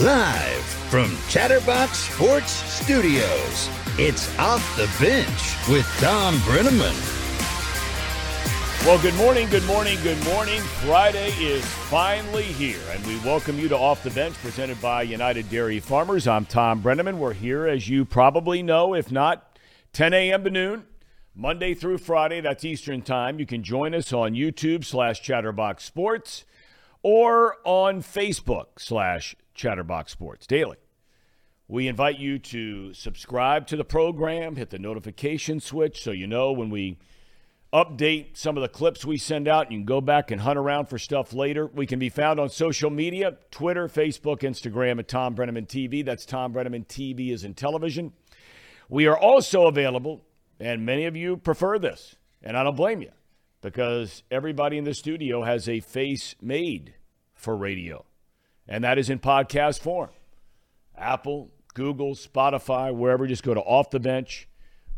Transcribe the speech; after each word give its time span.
Live 0.00 0.62
from 0.92 1.10
Chatterbox 1.28 1.98
Sports 1.98 2.52
Studios, 2.52 3.68
it's 3.98 4.38
Off 4.38 4.76
the 4.76 4.86
Bench 5.04 5.68
with 5.68 5.84
Thom 5.98 6.36
Brennaman. 6.36 6.94
Well, 8.86 9.02
good 9.02 9.16
morning, 9.16 9.48
good 9.48 9.64
morning, 9.64 9.98
good 10.04 10.24
morning. 10.24 10.60
Friday 10.60 11.30
is 11.40 11.64
finally 11.64 12.44
here, 12.44 12.78
and 12.92 13.04
we 13.08 13.18
welcome 13.24 13.58
you 13.58 13.68
to 13.70 13.76
Off 13.76 14.04
the 14.04 14.10
Bench 14.10 14.36
presented 14.36 14.80
by 14.80 15.02
United 15.02 15.50
Dairy 15.50 15.80
Farmers. 15.80 16.28
I'm 16.28 16.44
Thom 16.44 16.80
Brennaman. 16.80 17.18
We're 17.18 17.32
here, 17.32 17.66
as 17.66 17.88
you 17.88 18.04
probably 18.04 18.62
know, 18.62 18.94
if 18.94 19.10
not 19.10 19.58
10 19.94 20.14
a.m. 20.14 20.44
to 20.44 20.50
noon, 20.50 20.86
Monday 21.34 21.74
through 21.74 21.98
Friday. 21.98 22.40
That's 22.40 22.64
Eastern 22.64 23.02
Time. 23.02 23.40
You 23.40 23.46
can 23.46 23.64
join 23.64 23.96
us 23.96 24.12
on 24.12 24.34
YouTube 24.34 24.84
slash 24.84 25.20
Chatterbox 25.22 25.82
Sports 25.82 26.44
or 27.02 27.56
on 27.64 28.00
Facebook 28.00 28.78
slash 28.78 29.34
Chatterbox 29.58 30.12
Sports 30.12 30.46
Daily. 30.46 30.76
We 31.66 31.88
invite 31.88 32.18
you 32.18 32.38
to 32.38 32.94
subscribe 32.94 33.66
to 33.66 33.76
the 33.76 33.84
program, 33.84 34.56
hit 34.56 34.70
the 34.70 34.78
notification 34.78 35.60
switch 35.60 36.02
so 36.02 36.12
you 36.12 36.26
know 36.26 36.52
when 36.52 36.70
we 36.70 36.96
update 37.74 38.38
some 38.38 38.56
of 38.56 38.62
the 38.62 38.68
clips 38.68 39.04
we 39.04 39.18
send 39.18 39.46
out. 39.46 39.70
You 39.70 39.78
can 39.78 39.84
go 39.84 40.00
back 40.00 40.30
and 40.30 40.40
hunt 40.40 40.58
around 40.58 40.86
for 40.86 40.98
stuff 40.98 41.34
later. 41.34 41.66
We 41.66 41.86
can 41.86 41.98
be 41.98 42.08
found 42.08 42.40
on 42.40 42.48
social 42.48 42.88
media 42.88 43.36
Twitter, 43.50 43.88
Facebook, 43.88 44.38
Instagram 44.38 44.98
at 44.98 45.08
Thom 45.08 45.34
Brennaman 45.34 45.66
TV. 45.66 46.02
That's 46.02 46.24
Thom 46.24 46.54
Brennaman 46.54 46.86
TV 46.86 47.30
is 47.30 47.44
in 47.44 47.52
television. 47.52 48.12
We 48.88 49.06
are 49.06 49.18
also 49.18 49.66
available, 49.66 50.24
and 50.58 50.86
many 50.86 51.04
of 51.04 51.16
you 51.16 51.36
prefer 51.36 51.78
this, 51.78 52.16
and 52.42 52.56
I 52.56 52.62
don't 52.62 52.76
blame 52.76 53.02
you 53.02 53.10
because 53.60 54.22
everybody 54.30 54.78
in 54.78 54.84
the 54.84 54.94
studio 54.94 55.42
has 55.42 55.68
a 55.68 55.80
face 55.80 56.34
made 56.40 56.94
for 57.34 57.54
radio 57.54 58.06
and 58.68 58.84
that 58.84 58.98
is 58.98 59.10
in 59.10 59.18
podcast 59.18 59.80
form. 59.80 60.10
Apple, 60.96 61.50
Google, 61.74 62.14
Spotify, 62.14 62.94
wherever. 62.94 63.26
Just 63.26 63.42
go 63.42 63.54
to 63.54 63.60
Off 63.60 63.90
the 63.90 64.00
Bench 64.00 64.48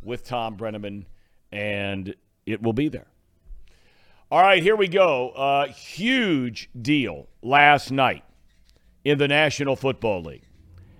with 0.03 0.27
Thom 0.27 0.57
Brennaman, 0.57 1.05
and 1.53 2.15
it 2.47 2.63
will 2.63 2.73
be 2.73 2.89
there. 2.89 3.07
All 4.31 4.43
right, 4.43 4.63
here 4.63 4.77
we 4.77 4.89
go. 4.89 5.31
Uh, 5.31 5.67
huge 5.67 6.71
deal 6.81 7.29
last 7.43 7.91
night 7.91 8.25
in 9.05 9.19
the 9.19 9.29
National 9.29 9.77
Football 9.77 10.23
League 10.23 10.45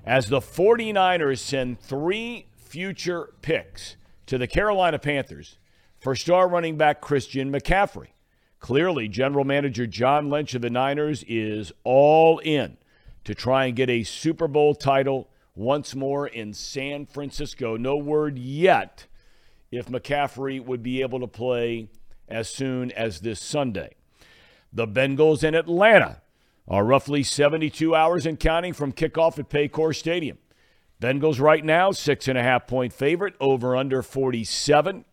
as 0.05 0.29
the 0.29 0.41
49ers 0.41 1.39
send 1.39 1.81
three 1.81 2.47
future 2.57 3.33
picks 3.43 3.97
to 4.27 4.39
the 4.39 4.47
Carolina 4.47 4.99
Panthers 4.99 5.59
for 6.01 6.17
star 6.17 6.49
running 6.49 6.77
back 6.77 7.01
Christian 7.01 7.53
McCaffrey. 7.53 8.09
Clearly, 8.61 9.09
general 9.09 9.45
manager 9.45 9.87
John 9.87 10.29
Lynch 10.29 10.55
of 10.55 10.63
the 10.63 10.71
Niners 10.71 11.25
is 11.27 11.73
all 11.83 12.39
in 12.39 12.77
to 13.25 13.35
try 13.35 13.65
and 13.65 13.75
get 13.75 13.89
a 13.89 14.05
Super 14.05 14.47
Bowl 14.47 14.75
title 14.75 15.29
once 15.55 15.95
more 15.95 16.27
in 16.27 16.53
San 16.53 17.07
Francisco. 17.07 17.77
No 17.77 17.97
word 17.97 18.39
yet 18.39 19.07
if 19.71 19.87
McCaffrey 19.87 20.63
would 20.65 20.83
be 20.83 21.01
able 21.01 21.21
to 21.21 21.27
play 21.27 21.89
as 22.29 22.49
soon 22.49 22.93
as 22.93 23.21
this 23.21 23.41
Sunday. 23.41 23.95
The 24.73 24.87
Bengals 24.87 25.43
in 25.43 25.55
Atlanta 25.55 26.21
are 26.69 26.85
roughly 26.85 27.23
72 27.23 27.95
hours 27.95 28.27
and 28.27 28.39
counting 28.39 28.75
from 28.75 28.93
kickoff 28.93 29.39
at 29.39 29.49
Paycor 29.49 29.97
Stadium. 29.97 30.39
Bengals 31.01 31.41
right 31.41 31.65
now, 31.65 31.93
six 31.93 32.29
and 32.29 32.37
a 32.37 32.43
half 32.43 32.67
point 32.67 32.93
favorite, 32.93 33.35
over 33.41 33.75
under 33.75 34.03
47. 34.03 35.07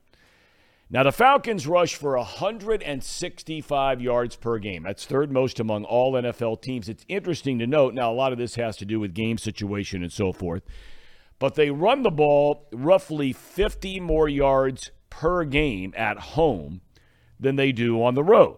Now, 0.90 1.04
the 1.04 1.12
Falcons 1.12 1.68
rush 1.68 1.96
for 1.96 2.16
165 2.16 4.02
yards 4.02 4.38
per 4.38 4.58
game. 4.58 4.84
That's 4.84 5.06
third 5.06 5.34
most 5.34 5.60
among 5.60 5.84
all 5.84 6.14
NFL 6.14 6.62
teams. 6.62 6.88
It's 6.88 7.04
interesting 7.10 7.60
to 7.60 7.68
note. 7.68 7.94
Now, 7.94 8.10
a 8.10 8.16
lot 8.16 8.32
of 8.32 8.38
this 8.38 8.56
has 8.56 8.78
to 8.78 8.86
do 8.86 8.98
with 8.98 9.14
game 9.14 9.38
situation 9.38 10.02
and 10.02 10.14
so 10.14 10.32
forth, 10.32 10.64
but 11.40 11.56
they 11.56 11.72
run 11.72 12.04
the 12.04 12.10
ball 12.10 12.70
roughly 12.72 13.34
50 13.34 14.00
more 14.00 14.30
yards 14.30 14.92
per 15.10 15.44
game 15.44 15.94
at 15.98 16.20
home 16.20 16.80
than 17.38 17.58
they 17.58 17.74
do 17.74 18.02
on 18.02 18.16
the 18.16 18.24
road. 18.24 18.56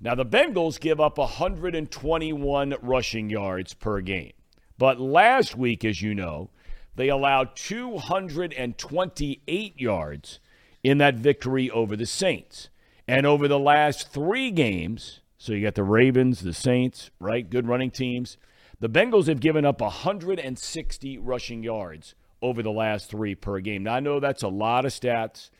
Now, 0.00 0.14
the 0.14 0.24
Bengals 0.24 0.78
give 0.78 1.00
up 1.00 1.18
121 1.18 2.74
rushing 2.82 3.30
yards 3.30 3.74
per 3.74 4.00
game. 4.00 4.34
But 4.78 5.00
last 5.00 5.56
week, 5.56 5.84
as 5.84 6.02
you 6.02 6.14
know, 6.14 6.50
they 6.94 7.08
allowed 7.08 7.56
228 7.56 9.80
yards 9.80 10.38
in 10.82 10.98
that 10.98 11.14
victory 11.14 11.70
over 11.70 11.96
the 11.96 12.06
Saints. 12.06 12.68
And 13.06 13.26
over 13.26 13.48
the 13.48 13.58
last 13.58 14.08
three 14.08 14.50
games, 14.50 15.20
so 15.38 15.52
you 15.52 15.62
got 15.62 15.74
the 15.74 15.82
Ravens, 15.84 16.40
the 16.40 16.54
Saints, 16.54 17.10
right? 17.18 17.48
Good 17.48 17.66
running 17.66 17.90
teams. 17.90 18.36
The 18.80 18.88
Bengals 18.88 19.26
have 19.26 19.40
given 19.40 19.64
up 19.64 19.80
160 19.80 21.18
rushing 21.18 21.62
yards 21.62 22.14
over 22.40 22.62
the 22.62 22.72
last 22.72 23.10
three 23.10 23.34
per 23.34 23.60
game. 23.60 23.84
Now, 23.84 23.94
I 23.94 24.00
know 24.00 24.18
that's 24.18 24.42
a 24.42 24.48
lot 24.48 24.84
of 24.84 24.92
stats. 24.92 25.50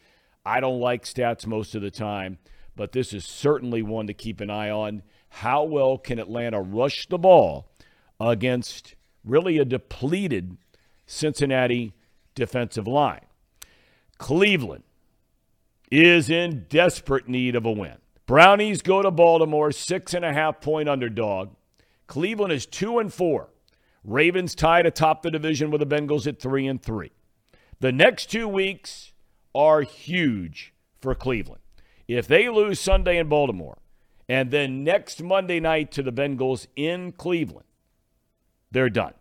I 0.45 0.61
don't 0.61 0.81
like 0.81 1.05
stats 1.05 1.47
most 1.47 1.75
of 1.75 1.83
the 1.83 1.91
time, 1.91 2.39
but 2.75 2.93
this 2.93 3.13
is 3.13 3.25
certainly 3.25 3.83
one 3.83 4.09
to 4.09 4.15
keep 4.15 4.41
an 4.41 4.51
eye 4.51 4.71
on. 4.71 5.03
How 5.29 5.63
well 5.63 5.99
can 5.99 6.19
Atlanta 6.19 6.61
rush 6.61 7.07
the 7.07 7.19
ball 7.19 7.69
against 8.19 8.97
really 9.25 9.59
a 9.59 9.65
depleted 9.65 10.57
Cincinnati 11.07 11.95
defensive 12.35 12.89
line? 12.89 13.25
Cleveland 14.19 14.85
is 15.93 16.31
in 16.31 16.65
desperate 16.71 17.29
need 17.29 17.55
of 17.55 17.67
a 17.67 17.71
win. 17.71 17.99
Brownies 18.25 18.81
go 18.81 19.03
to 19.03 19.11
Baltimore, 19.11 19.71
six 19.71 20.15
and 20.15 20.25
a 20.25 20.33
half 20.33 20.63
point 20.63 20.89
underdog. 20.89 21.51
Cleveland 22.07 22.51
is 22.53 22.65
two 22.65 22.99
and 22.99 23.13
four. 23.13 23.51
Ravens 24.03 24.55
tied 24.55 24.87
atop 24.87 25.23
the 25.23 25.31
division 25.31 25.71
with 25.71 25.81
the 25.81 25.87
Bengals 25.87 26.27
at 26.27 26.41
three 26.41 26.67
and 26.67 26.83
three. 26.83 27.13
The 27.81 27.93
next 27.93 28.31
two 28.31 28.49
weeks 28.49 29.13
are 29.55 29.83
huge 29.83 30.73
for 31.03 31.15
Cleveland. 31.15 31.61
If 32.09 32.27
they 32.27 32.49
lose 32.49 32.81
Sunday 32.81 33.19
in 33.19 33.29
Baltimore 33.29 33.79
and 34.29 34.51
then 34.51 34.83
next 34.85 35.23
Monday 35.23 35.61
night 35.61 35.93
to 35.93 36.03
the 36.03 36.13
Bengals 36.13 36.67
in 36.75 37.13
Cleveland, 37.13 37.67
they're 38.71 38.89
done. 38.89 39.15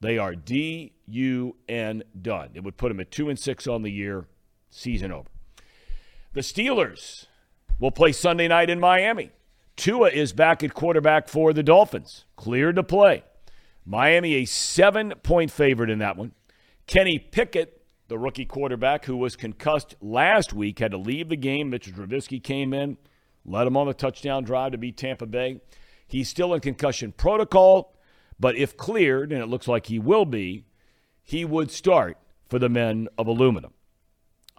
They 0.00 0.18
are 0.18 0.36
D 0.36 0.92
U 1.06 1.56
N 1.68 2.04
done. 2.22 2.50
It 2.54 2.62
would 2.62 2.76
put 2.76 2.90
them 2.90 3.00
at 3.00 3.10
two 3.10 3.28
and 3.28 3.38
six 3.38 3.66
on 3.66 3.82
the 3.82 3.90
year, 3.90 4.28
season 4.70 5.10
over. 5.10 5.28
The 6.32 6.42
Steelers 6.42 7.26
will 7.80 7.90
play 7.90 8.12
Sunday 8.12 8.46
night 8.46 8.70
in 8.70 8.78
Miami. 8.78 9.32
Tua 9.74 10.10
is 10.10 10.32
back 10.32 10.62
at 10.62 10.74
quarterback 10.74 11.28
for 11.28 11.52
the 11.52 11.64
Dolphins, 11.64 12.24
cleared 12.36 12.76
to 12.76 12.84
play. 12.84 13.24
Miami, 13.84 14.34
a 14.34 14.44
seven 14.44 15.12
point 15.24 15.50
favorite 15.50 15.90
in 15.90 15.98
that 15.98 16.16
one. 16.16 16.30
Kenny 16.86 17.18
Pickett, 17.18 17.82
the 18.06 18.16
rookie 18.16 18.44
quarterback 18.44 19.06
who 19.06 19.16
was 19.16 19.34
concussed 19.34 19.96
last 20.00 20.52
week, 20.52 20.78
had 20.78 20.92
to 20.92 20.98
leave 20.98 21.28
the 21.28 21.36
game. 21.36 21.68
Mitchell 21.68 21.94
Trubisky 21.94 22.40
came 22.40 22.72
in, 22.72 22.96
led 23.44 23.66
him 23.66 23.76
on 23.76 23.88
the 23.88 23.94
touchdown 23.94 24.44
drive 24.44 24.70
to 24.70 24.78
beat 24.78 24.96
Tampa 24.96 25.26
Bay. 25.26 25.60
He's 26.06 26.28
still 26.28 26.54
in 26.54 26.60
concussion 26.60 27.10
protocol, 27.10 27.96
but 28.38 28.54
if 28.54 28.76
cleared, 28.76 29.32
and 29.32 29.42
it 29.42 29.46
looks 29.46 29.66
like 29.66 29.86
he 29.86 29.98
will 29.98 30.26
be, 30.26 30.64
he 31.24 31.44
would 31.44 31.72
start 31.72 32.18
for 32.48 32.60
the 32.60 32.68
men 32.68 33.08
of 33.18 33.26
aluminum. 33.26 33.72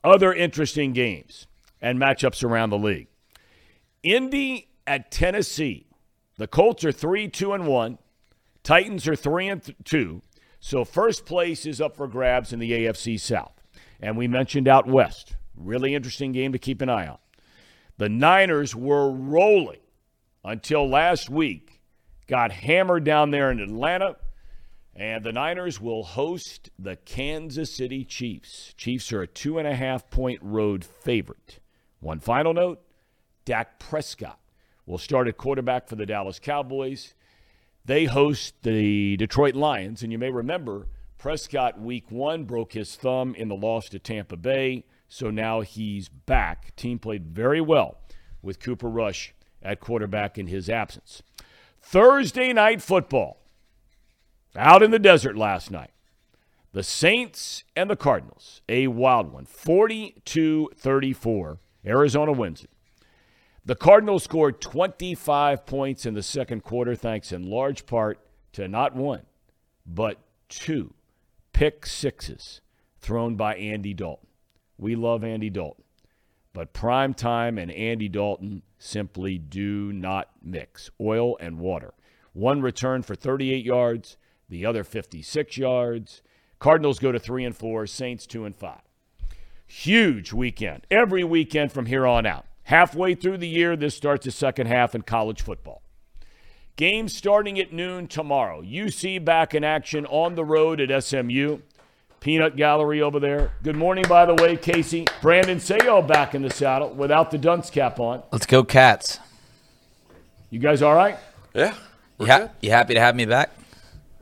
Other 0.03 0.34
interesting 0.34 0.92
games 0.92 1.48
and 1.81 2.00
matchups 2.00 2.44
around 2.44 2.69
the 2.69 2.78
league. 2.78 3.08
Indy 4.03 4.69
at 4.86 5.12
Tennessee. 5.12 5.88
The 6.38 6.47
Colts 6.47 6.84
are 6.86 6.92
3 6.92 7.28
2 7.28 7.53
and 7.53 7.68
1. 7.68 7.97
Titans 8.64 9.08
are 9.08 9.16
3 9.16 9.47
and 9.47 9.75
2. 9.84 10.22
So 10.59 10.86
first 10.86 11.25
place 11.25 11.66
is 11.66 11.81
up 11.81 11.97
for 11.97 12.08
grabs 12.08 12.53
in 12.53 12.59
the 12.59 12.72
AFC 12.72 13.20
South. 13.20 13.53
And 14.00 14.18
we 14.18 14.28
mentioned 14.28 14.68
out 14.68 14.88
west. 14.88 15.36
Really 15.56 15.96
interesting 15.96 16.31
game 16.31 16.52
to 16.53 16.59
keep 16.59 16.81
an 16.81 16.90
eye 16.90 17.08
on. 17.08 17.18
The 17.97 18.09
Niners 18.09 18.75
were 18.75 19.12
rolling 19.12 19.81
until 20.44 20.90
last 20.90 21.30
week, 21.30 21.81
got 22.28 22.52
hammered 22.52 23.03
down 23.03 23.31
there 23.31 23.52
in 23.52 23.59
Atlanta, 23.59 24.18
and 24.96 25.23
the 25.23 25.32
Niners 25.32 25.79
will 25.79 26.03
host 26.03 26.70
the 26.79 26.96
Kansas 26.96 27.73
City 27.73 28.03
Chiefs. 28.03 28.73
Chiefs 28.76 29.11
are 29.14 29.22
a 29.22 29.28
two 29.28 29.59
and 29.59 29.67
a 29.67 29.76
half 29.76 30.09
point 30.09 30.40
road 30.41 30.84
favorite. 30.84 31.59
One 32.02 32.20
final 32.20 32.53
note 32.53 32.82
Dak 33.46 33.80
Prescott 33.80 34.40
will 34.86 34.98
start 34.98 35.28
at 35.28 35.38
quarterback 35.38 35.88
for 35.88 35.96
the 35.96 36.06
Dallas 36.06 36.40
Cowboys. 36.40 37.14
They 37.86 38.06
host 38.06 38.56
the 38.64 39.16
Detroit 39.18 39.56
Lions, 39.56 40.03
and 40.03 40.12
you 40.12 40.18
may 40.18 40.32
remember 40.32 40.88
Prescott, 41.20 41.80
week 41.80 42.09
one, 42.09 42.46
broke 42.46 42.74
his 42.74 42.96
thumb 42.96 43.36
in 43.36 43.48
the 43.48 43.56
loss 43.56 43.88
to 43.90 44.00
Tampa 44.00 44.36
Bay, 44.36 44.84
so 45.08 45.30
now 45.30 45.62
he's 45.62 46.09
back. 46.09 46.76
Team 46.76 46.98
played 46.98 47.28
very 47.28 47.62
well 47.62 48.00
with 48.42 48.59
Cooper 48.59 48.90
Rush 48.90 49.36
at 49.62 49.80
quarterback 49.80 50.40
in 50.40 50.48
his 50.48 50.70
absence. 50.70 51.22
Thursday 51.80 52.52
night 52.52 52.82
football 52.82 53.38
out 54.56 54.82
in 54.82 54.90
the 54.90 55.00
desert 55.00 55.38
last 55.38 55.70
night. 55.70 55.92
The 56.74 56.84
Saints 56.84 57.64
and 57.76 57.92
the 57.92 57.96
Cardinals, 57.96 58.62
a 58.68 58.88
wild 58.88 59.32
one, 59.32 59.46
42 59.46 60.72
34 60.76 61.59
Arizona 61.85 62.31
wins 62.31 62.63
it. 62.63 62.69
The 63.63 63.75
Cardinals 63.75 64.23
scored 64.23 64.59
25 64.59 65.66
points 65.66 66.05
in 66.05 66.13
the 66.13 66.23
second 66.23 66.63
quarter, 66.63 66.95
thanks 66.95 67.31
in 67.31 67.49
large 67.49 67.85
part 67.85 68.19
to 68.53 68.67
not 68.67 68.95
one, 68.95 69.22
but 69.85 70.17
two 70.49 70.93
pick 71.53 71.85
sixes 71.85 72.61
thrown 72.99 73.35
by 73.35 73.55
Andy 73.55 73.93
Dalton. 73.93 74.28
We 74.78 74.95
love 74.95 75.23
Andy 75.23 75.49
Dalton. 75.49 75.83
But 76.53 76.73
prime 76.73 77.13
time 77.13 77.57
and 77.57 77.72
Andy 77.72 78.09
Dalton 78.09 78.63
simply 78.78 79.37
do 79.37 79.93
not 79.93 80.29
mix 80.41 80.89
oil 80.99 81.37
and 81.39 81.59
water. 81.59 81.93
One 82.33 82.61
return 82.61 83.03
for 83.03 83.16
38 83.16 83.63
yards, 83.63 84.17
the 84.49 84.66
other 84.66 84.83
56 84.83 85.57
yards. 85.57 86.22
Cardinals 86.59 86.99
go 86.99 87.11
to 87.11 87.19
3 87.19 87.45
and 87.45 87.55
4, 87.55 87.87
Saints 87.87 88.25
2 88.28 88.45
and 88.45 88.55
5. 88.55 88.79
Huge 89.72 90.34
weekend. 90.34 90.85
Every 90.91 91.23
weekend 91.23 91.72
from 91.72 91.85
here 91.85 92.06
on 92.06 92.26
out. 92.26 92.46
Halfway 92.64 93.16
through 93.16 93.38
the 93.38 93.47
year, 93.47 93.78
this 93.78 93.96
starts 93.96 94.26
the 94.26 94.32
second 94.32 94.68
half 94.68 94.94
in 94.94 95.02
college 95.02 95.41
football. 95.41 95.82
Games 96.76 97.16
starting 97.16 97.58
at 97.58 97.72
noon 97.72 98.08
tomorrow. 98.08 98.62
UC 98.62 99.23
back 99.23 99.56
in 99.56 99.64
action 99.64 100.06
on 100.08 100.35
the 100.35 100.44
road 100.44 100.82
at 100.82 101.03
SMU. 101.03 101.59
Peanut 102.20 102.58
Gallery 102.58 103.02
over 103.02 103.18
there. 103.18 103.53
Good 103.64 103.78
morning, 103.78 104.03
by 104.09 104.26
the 104.26 104.35
way, 104.35 104.58
Casey. 104.58 105.08
Brandon 105.22 105.58
Sayo 105.58 106.06
back 106.06 106.35
in 106.35 106.41
the 106.41 106.50
saddle 106.50 106.90
without 106.90 107.32
the 107.32 107.38
dunce 107.38 107.70
cap 107.70 107.97
on. 107.97 108.24
Let's 108.29 108.46
go, 108.46 108.66
Cats. 108.66 109.20
You 110.50 110.59
guys 110.59 110.82
all 110.82 110.94
right? 110.94 111.17
Yeah. 111.56 111.74
You, 112.20 112.26
ha- 112.26 112.50
you 112.62 112.72
happy 112.72 112.94
to 112.96 113.00
have 113.00 113.16
me 113.16 113.26
back? 113.26 113.52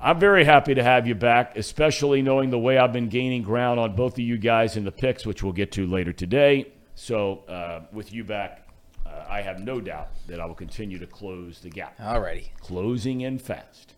I'm 0.01 0.17
very 0.17 0.45
happy 0.45 0.75
to 0.75 0.83
have 0.83 1.07
you 1.07 1.15
back, 1.15 1.57
especially 1.57 2.21
knowing 2.21 2.51
the 2.51 2.59
way 2.59 2.77
I've 2.77 2.93
been 2.93 3.09
gaining 3.09 3.41
ground 3.41 3.81
on 3.81 3.97
both 3.97 4.13
of 4.13 4.19
you 4.19 4.37
guys 4.37 4.77
in 4.77 4.85
the 4.85 4.93
picks, 4.93 5.25
which 5.25 5.43
we'll 5.43 5.51
get 5.51 5.73
to 5.73 5.85
later 5.85 6.13
today. 6.13 6.71
So, 6.95 7.39
uh, 7.49 7.81
with 7.91 8.13
you 8.13 8.23
back, 8.23 8.69
uh, 9.05 9.25
I 9.27 9.41
have 9.41 9.59
no 9.59 9.81
doubt 9.81 10.07
that 10.27 10.39
I 10.39 10.45
will 10.45 10.55
continue 10.55 10.99
to 10.99 11.05
close 11.05 11.59
the 11.59 11.69
gap. 11.69 11.97
Alrighty. 11.97 12.47
Closing 12.61 13.21
in 13.21 13.39
fast. 13.39 13.95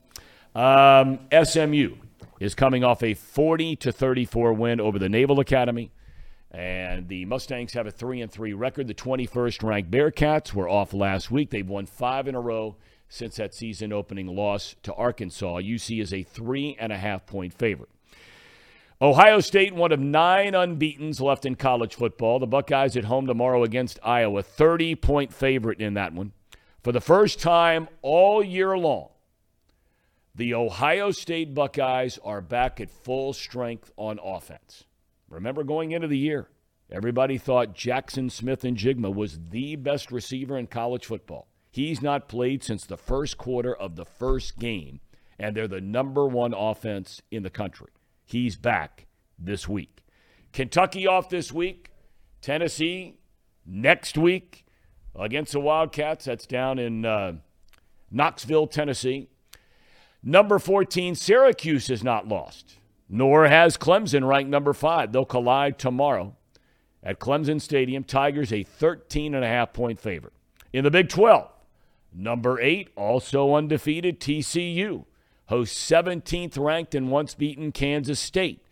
Um, 0.56 1.20
SMU 1.32 1.96
is 2.40 2.56
coming 2.56 2.84
off 2.84 3.04
a 3.04 3.14
40 3.14 3.76
to 3.78 3.92
34 3.92 4.54
win 4.54 4.82
over 4.82 4.98
the 4.98 5.10
Naval 5.10 5.40
Academy. 5.40 5.92
And 6.50 7.08
the 7.08 7.26
Mustangs 7.26 7.74
have 7.74 7.86
a 7.86 7.92
3 7.92 8.22
and 8.22 8.32
3 8.32 8.54
record. 8.54 8.88
The 8.88 8.96
21st 8.96 9.64
ranked 9.64 9.92
Bearcats 9.92 10.52
were 10.52 10.68
off 10.68 10.94
last 10.94 11.30
week. 11.30 11.52
They've 11.52 11.68
won 11.68 11.86
five 11.86 12.28
in 12.28 12.34
a 12.34 12.42
row 12.42 12.76
since 13.12 13.36
that 13.36 13.54
season 13.54 13.92
opening 13.92 14.26
loss 14.26 14.76
to 14.84 14.94
Arkansas. 14.94 15.60
UC 15.60 16.02
is 16.02 16.14
a 16.14 16.24
three 16.24 16.78
and 16.80 16.94
a 16.94 16.98
half 16.98 17.26
point 17.26 17.54
favorite. 17.54 17.90
Ohio 19.02 19.42
State, 19.42 19.76
one 19.76 19.92
of 19.92 20.00
nine 20.00 20.54
unbeatens 20.54 21.20
left 21.20 21.46
in 21.46 21.56
college 21.56 21.96
football. 21.96 22.40
The 22.40 22.48
Buckeyes 22.48 22.96
at 22.96 23.04
home 23.04 23.28
tomorrow 23.28 23.64
against 23.64 24.00
Iowa, 24.02 24.42
30 24.42 24.96
point 24.96 25.34
favorite 25.34 25.82
in 25.82 25.96
that 25.96 26.14
one. 26.14 26.32
For 26.84 26.94
the 26.94 27.02
first 27.02 27.42
time 27.42 27.90
all 28.02 28.42
year 28.42 28.78
long, 28.78 29.10
the 30.34 30.54
Ohio 30.54 31.12
State 31.12 31.54
Buckeyes 31.54 32.18
are 32.24 32.40
back 32.40 32.80
at 32.80 32.90
full 32.90 33.34
strength 33.34 33.92
on 33.98 34.20
offense. 34.24 34.86
Remember 35.30 35.66
going 35.66 35.92
into 35.92 36.08
the 36.08 36.18
year, 36.18 36.48
everybody 36.90 37.38
thought 37.38 37.76
Jaxon 37.76 38.32
Smith-Njigba 38.32 39.14
was 39.14 39.38
the 39.50 39.76
best 39.76 40.14
receiver 40.14 40.58
in 40.58 40.68
college 40.68 41.06
football. 41.06 41.50
He's 41.72 42.02
not 42.02 42.28
played 42.28 42.64
since 42.64 42.86
the 42.86 42.98
first 42.98 43.38
quarter 43.38 43.74
of 43.74 43.96
the 43.96 44.06
first 44.06 44.60
game, 44.60 45.00
and 45.40 45.56
they're 45.56 45.70
the 45.70 45.80
number 45.80 46.28
one 46.28 46.54
offense 46.54 47.22
in 47.32 47.44
the 47.44 47.50
country. 47.50 47.88
He's 48.26 48.58
back 48.58 49.08
this 49.40 49.70
week. 49.70 50.04
Kentucky 50.52 51.08
off 51.08 51.30
this 51.30 51.52
week. 51.54 51.92
Tennessee 52.42 53.16
next 53.66 54.18
week 54.18 54.66
against 55.16 55.54
the 55.54 55.62
Wildcats. 55.62 56.26
That's 56.26 56.46
down 56.46 56.78
in 56.78 57.06
uh, 57.06 57.34
Knoxville, 58.12 58.68
Tennessee. 58.68 59.30
Number 60.24 60.60
14, 60.60 61.16
Syracuse 61.16 61.90
is 61.90 62.04
not 62.04 62.28
lost, 62.28 62.78
nor 63.10 63.48
has 63.48 63.78
Clemson 63.78 64.28
ranked 64.28 64.50
number 64.50 64.74
five. 64.74 65.12
They'll 65.12 65.26
collide 65.26 65.80
tomorrow 65.80 66.36
at 67.02 67.20
Clemson 67.20 67.60
Stadium. 67.62 68.04
Tigers 68.04 68.52
a 68.52 68.64
13 68.64 69.34
and 69.34 69.44
a 69.44 69.48
half 69.48 69.74
point 69.74 70.00
favorite. 70.00 70.34
In 70.74 70.84
the 70.84 70.92
Big 70.92 71.10
12, 71.10 71.51
Number 72.14 72.60
eight, 72.60 72.90
also 72.96 73.56
undefeated, 73.56 74.20
TCU, 74.20 75.06
hosts 75.48 75.90
17th 75.90 76.58
ranked 76.58 76.94
and 76.94 77.10
once 77.10 77.34
beaten 77.34 77.72
Kansas 77.72 78.20
State. 78.20 78.64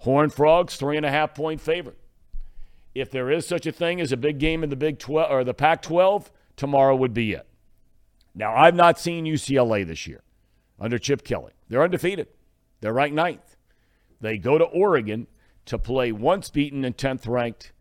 Horned 0.00 0.32
Frogs, 0.32 0.76
three 0.76 0.96
and 0.96 1.06
a 1.06 1.10
half 1.10 1.34
point 1.34 1.60
favorite. 1.60 1.98
If 2.94 3.10
there 3.10 3.30
is 3.30 3.46
such 3.46 3.66
a 3.66 3.72
thing 3.72 4.00
as 4.00 4.12
a 4.12 4.16
big 4.16 4.38
game 4.38 4.64
in 4.64 4.70
the 4.70 4.76
Big 4.76 4.98
12 4.98 5.30
or 5.30 5.44
the 5.44 5.54
Pac 5.54 5.82
12, 5.82 6.32
tomorrow 6.56 6.96
would 6.96 7.14
be 7.14 7.32
it. 7.32 7.46
Now, 8.34 8.54
I've 8.54 8.74
not 8.74 8.98
seen 8.98 9.24
UCLA 9.24 9.86
this 9.86 10.06
year 10.06 10.22
under 10.80 10.98
Chip 10.98 11.24
Kelly. 11.24 11.52
They're 11.68 11.82
undefeated, 11.82 12.28
they're 12.80 12.92
ranked 12.92 13.14
ninth. 13.14 13.56
They 14.20 14.38
go 14.38 14.58
to 14.58 14.64
Oregon 14.64 15.28
to 15.66 15.78
play 15.78 16.10
once 16.10 16.50
beaten 16.50 16.84
and 16.84 16.96
10th 16.96 17.28
ranked 17.28 17.72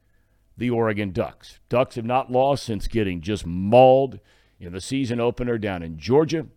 the 0.55 0.69
Oregon 0.69 1.11
Ducks. 1.11 1.59
Ducks 1.69 1.95
have 1.95 2.05
not 2.05 2.31
lost 2.31 2.63
since 2.63 2.87
getting 2.87 3.21
just 3.21 3.45
mauled 3.45 4.19
in 4.59 4.74
the 4.74 4.81
season 4.81 5.19
opener 5.19 5.57
down 5.57 5.83
in 5.83 5.98
Georgia. 5.98 6.48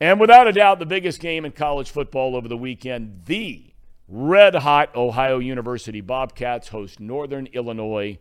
And 0.00 0.18
without 0.18 0.48
a 0.48 0.52
doubt, 0.52 0.78
the 0.78 0.86
biggest 0.86 1.20
game 1.20 1.44
in 1.44 1.52
college 1.52 1.90
football 1.90 2.34
over 2.34 2.48
the 2.48 2.56
weekend, 2.56 3.22
the 3.26 3.72
red 4.08 4.54
hot 4.56 4.94
Ohio 4.96 5.38
University 5.38 6.00
Bobcats 6.00 6.68
host 6.68 6.98
Northern 6.98 7.46
Illinois 7.52 8.18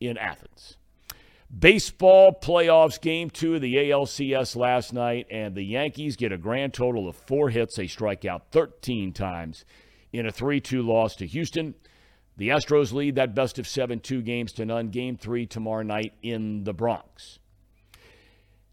in 0.00 0.16
Athens. 0.16 0.76
Baseball 1.56 2.36
playoffs, 2.40 3.00
game 3.00 3.30
two 3.30 3.54
of 3.54 3.60
the 3.60 3.76
ALCS 3.76 4.56
last 4.56 4.92
night, 4.92 5.26
and 5.30 5.54
the 5.54 5.62
Yankees 5.62 6.16
get 6.16 6.32
a 6.32 6.38
grand 6.38 6.74
total 6.74 7.08
of 7.08 7.16
four 7.16 7.50
hits. 7.50 7.76
They 7.76 7.86
strike 7.86 8.24
out 8.24 8.50
13 8.50 9.12
times 9.12 9.64
in 10.12 10.26
a 10.26 10.32
3 10.32 10.60
2 10.60 10.82
loss 10.82 11.16
to 11.16 11.26
Houston. 11.26 11.74
The 12.36 12.50
Astros 12.50 12.92
lead 12.92 13.14
that 13.14 13.34
best 13.34 13.58
of 13.58 13.66
seven, 13.66 14.00
two 14.00 14.20
games 14.20 14.52
to 14.54 14.66
none. 14.66 14.88
Game 14.88 15.16
three 15.16 15.46
tomorrow 15.46 15.82
night 15.82 16.12
in 16.22 16.64
the 16.64 16.74
Bronx. 16.74 17.38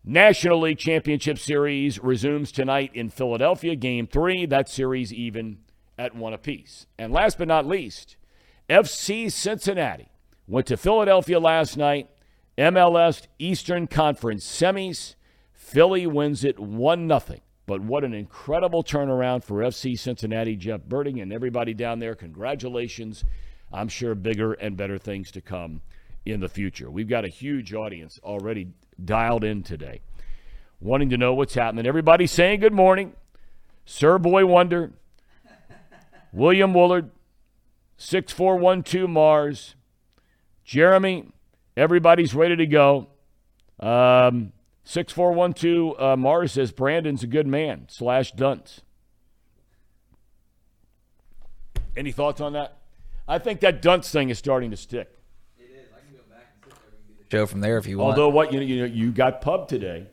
National 0.06 0.60
League 0.60 0.80
Championship 0.80 1.40
Series 1.40 1.98
resumes 1.98 2.52
tonight 2.52 2.92
in 2.94 3.10
Philadelphia, 3.10 3.74
game 3.74 4.06
three. 4.06 4.46
That 4.46 4.68
series 4.68 5.14
even 5.14 5.60
at 5.98 6.14
one 6.14 6.34
apiece. 6.34 6.88
And 7.00 7.14
last 7.14 7.38
but 7.38 7.48
not 7.48 7.66
least, 7.66 8.18
FC 8.70 9.32
Cincinnati 9.32 10.10
went 10.46 10.68
to 10.68 10.76
Philadelphia 10.76 11.40
last 11.40 11.78
night, 11.78 12.10
MLS 12.58 13.28
Eastern 13.40 13.88
Conference 13.88 14.46
semis. 14.46 15.16
Philly 15.54 16.06
wins 16.06 16.44
it 16.44 16.60
1 16.60 17.08
0. 17.08 17.40
But 17.66 17.80
what 17.80 18.04
an 18.04 18.14
incredible 18.14 18.84
turnaround 18.84 19.46
for 19.46 19.60
FC 19.60 19.98
Cincinnati, 19.98 20.58
Jeff 20.58 20.82
Berding, 20.82 21.22
and 21.22 21.32
everybody 21.32 21.74
down 21.74 22.00
there. 22.00 22.14
Congratulations. 22.14 23.24
I'm 23.72 23.88
sure 23.88 24.16
bigger 24.16 24.52
and 24.52 24.76
better 24.76 24.98
things 24.98 25.32
to 25.32 25.40
come 25.40 25.82
in 26.26 26.42
the 26.42 26.50
future. 26.50 26.92
We've 26.92 27.08
got 27.08 27.24
a 27.24 27.30
huge 27.30 27.74
audience 27.74 28.20
already 28.22 28.68
dialed 29.04 29.44
in 29.44 29.64
today, 29.64 30.02
wanting 30.80 31.10
to 31.10 31.18
know 31.18 31.34
what's 31.34 31.54
happening. 31.54 31.86
Everybody 31.86 32.28
saying 32.28 32.60
good 32.60 32.74
morning. 32.74 33.14
Sir 33.86 34.18
Boy 34.18 34.46
Wonder, 34.46 34.94
William 36.34 36.74
Woolard, 36.74 37.10
6412 37.98 39.10
Mars, 39.10 39.76
Jeremy, 40.64 41.30
everybody's 41.76 42.34
ready 42.34 42.56
to 42.56 42.66
go. 42.66 43.08
Um, 43.80 44.54
6412 44.86 46.00
uh, 46.00 46.16
Mars 46.18 46.54
says 46.54 46.72
Brandon's 46.72 47.24
a 47.24 47.28
good 47.28 47.48
man, 47.48 47.86
slash 47.90 48.32
dunce. 48.32 48.82
Any 51.96 52.12
thoughts 52.12 52.42
on 52.42 52.54
that? 52.54 52.78
I 53.28 53.40
think 53.40 53.60
that 53.62 53.82
dunce 53.82 54.12
thing 54.12 54.30
is 54.30 54.38
starting 54.38 54.72
to 54.72 54.78
stick. 54.78 55.10
Show 57.34 57.48
from 57.48 57.62
there 57.62 57.80
if 57.80 57.88
you 57.88 57.98
want. 57.98 58.12
Although 58.12 58.30
what 58.30 58.54
you 58.54 58.60
know, 58.60 58.66
you 58.68 58.80
know, 58.82 58.86
you 58.94 59.12
got 59.12 59.42
pub 59.42 59.68
today 59.68 60.06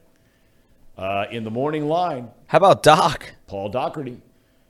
uh, 0.96 1.26
in 1.30 1.44
the 1.44 1.50
morning 1.50 1.86
line. 1.86 2.30
How 2.46 2.56
about 2.56 2.82
Doc? 2.82 3.34
Paul 3.46 3.68
Doherty. 3.68 4.22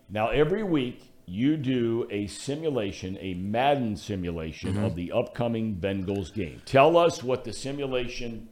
Now 0.09 0.31
every 0.31 0.65
week 0.65 1.13
you 1.27 1.57
do 1.57 2.09
a 2.11 2.27
simulation, 2.27 3.17
a 3.21 3.35
Madden 3.35 3.95
simulation 3.95 4.75
Mm-hmm. 4.75 4.85
of 4.85 4.97
the 4.97 5.13
upcoming 5.13 5.77
Bengals 5.77 6.35
game. 6.35 6.61
Tell 6.65 6.97
us 6.97 7.23
what 7.23 7.45
the 7.45 7.53
simulation 7.53 8.49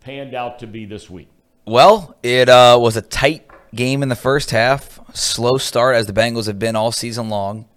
panned 0.00 0.34
out 0.34 0.58
to 0.58 0.66
be 0.66 0.84
this 0.84 1.08
week. 1.08 1.28
Well, 1.64 2.16
it 2.24 2.48
uh, 2.48 2.76
was 2.80 2.96
a 2.96 3.02
tight 3.02 3.48
game 3.72 4.02
in 4.02 4.08
the 4.08 4.16
first 4.16 4.50
half. 4.50 4.98
Slow 5.14 5.58
start 5.58 5.94
as 5.94 6.06
the 6.08 6.12
Bengals 6.12 6.46
have 6.48 6.58
been 6.58 6.74
all 6.74 6.90
season 6.90 7.28
long. 7.28 7.68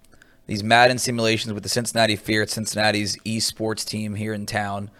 These 0.48 0.64
Madden 0.64 0.98
simulations 0.98 1.52
with 1.54 1.62
the 1.62 1.68
Cincinnati 1.68 2.16
Fear, 2.16 2.48
Cincinnati's 2.48 3.16
esports 3.18 3.86
team 3.86 4.16
here 4.16 4.34
in 4.34 4.44
town, 4.44 4.90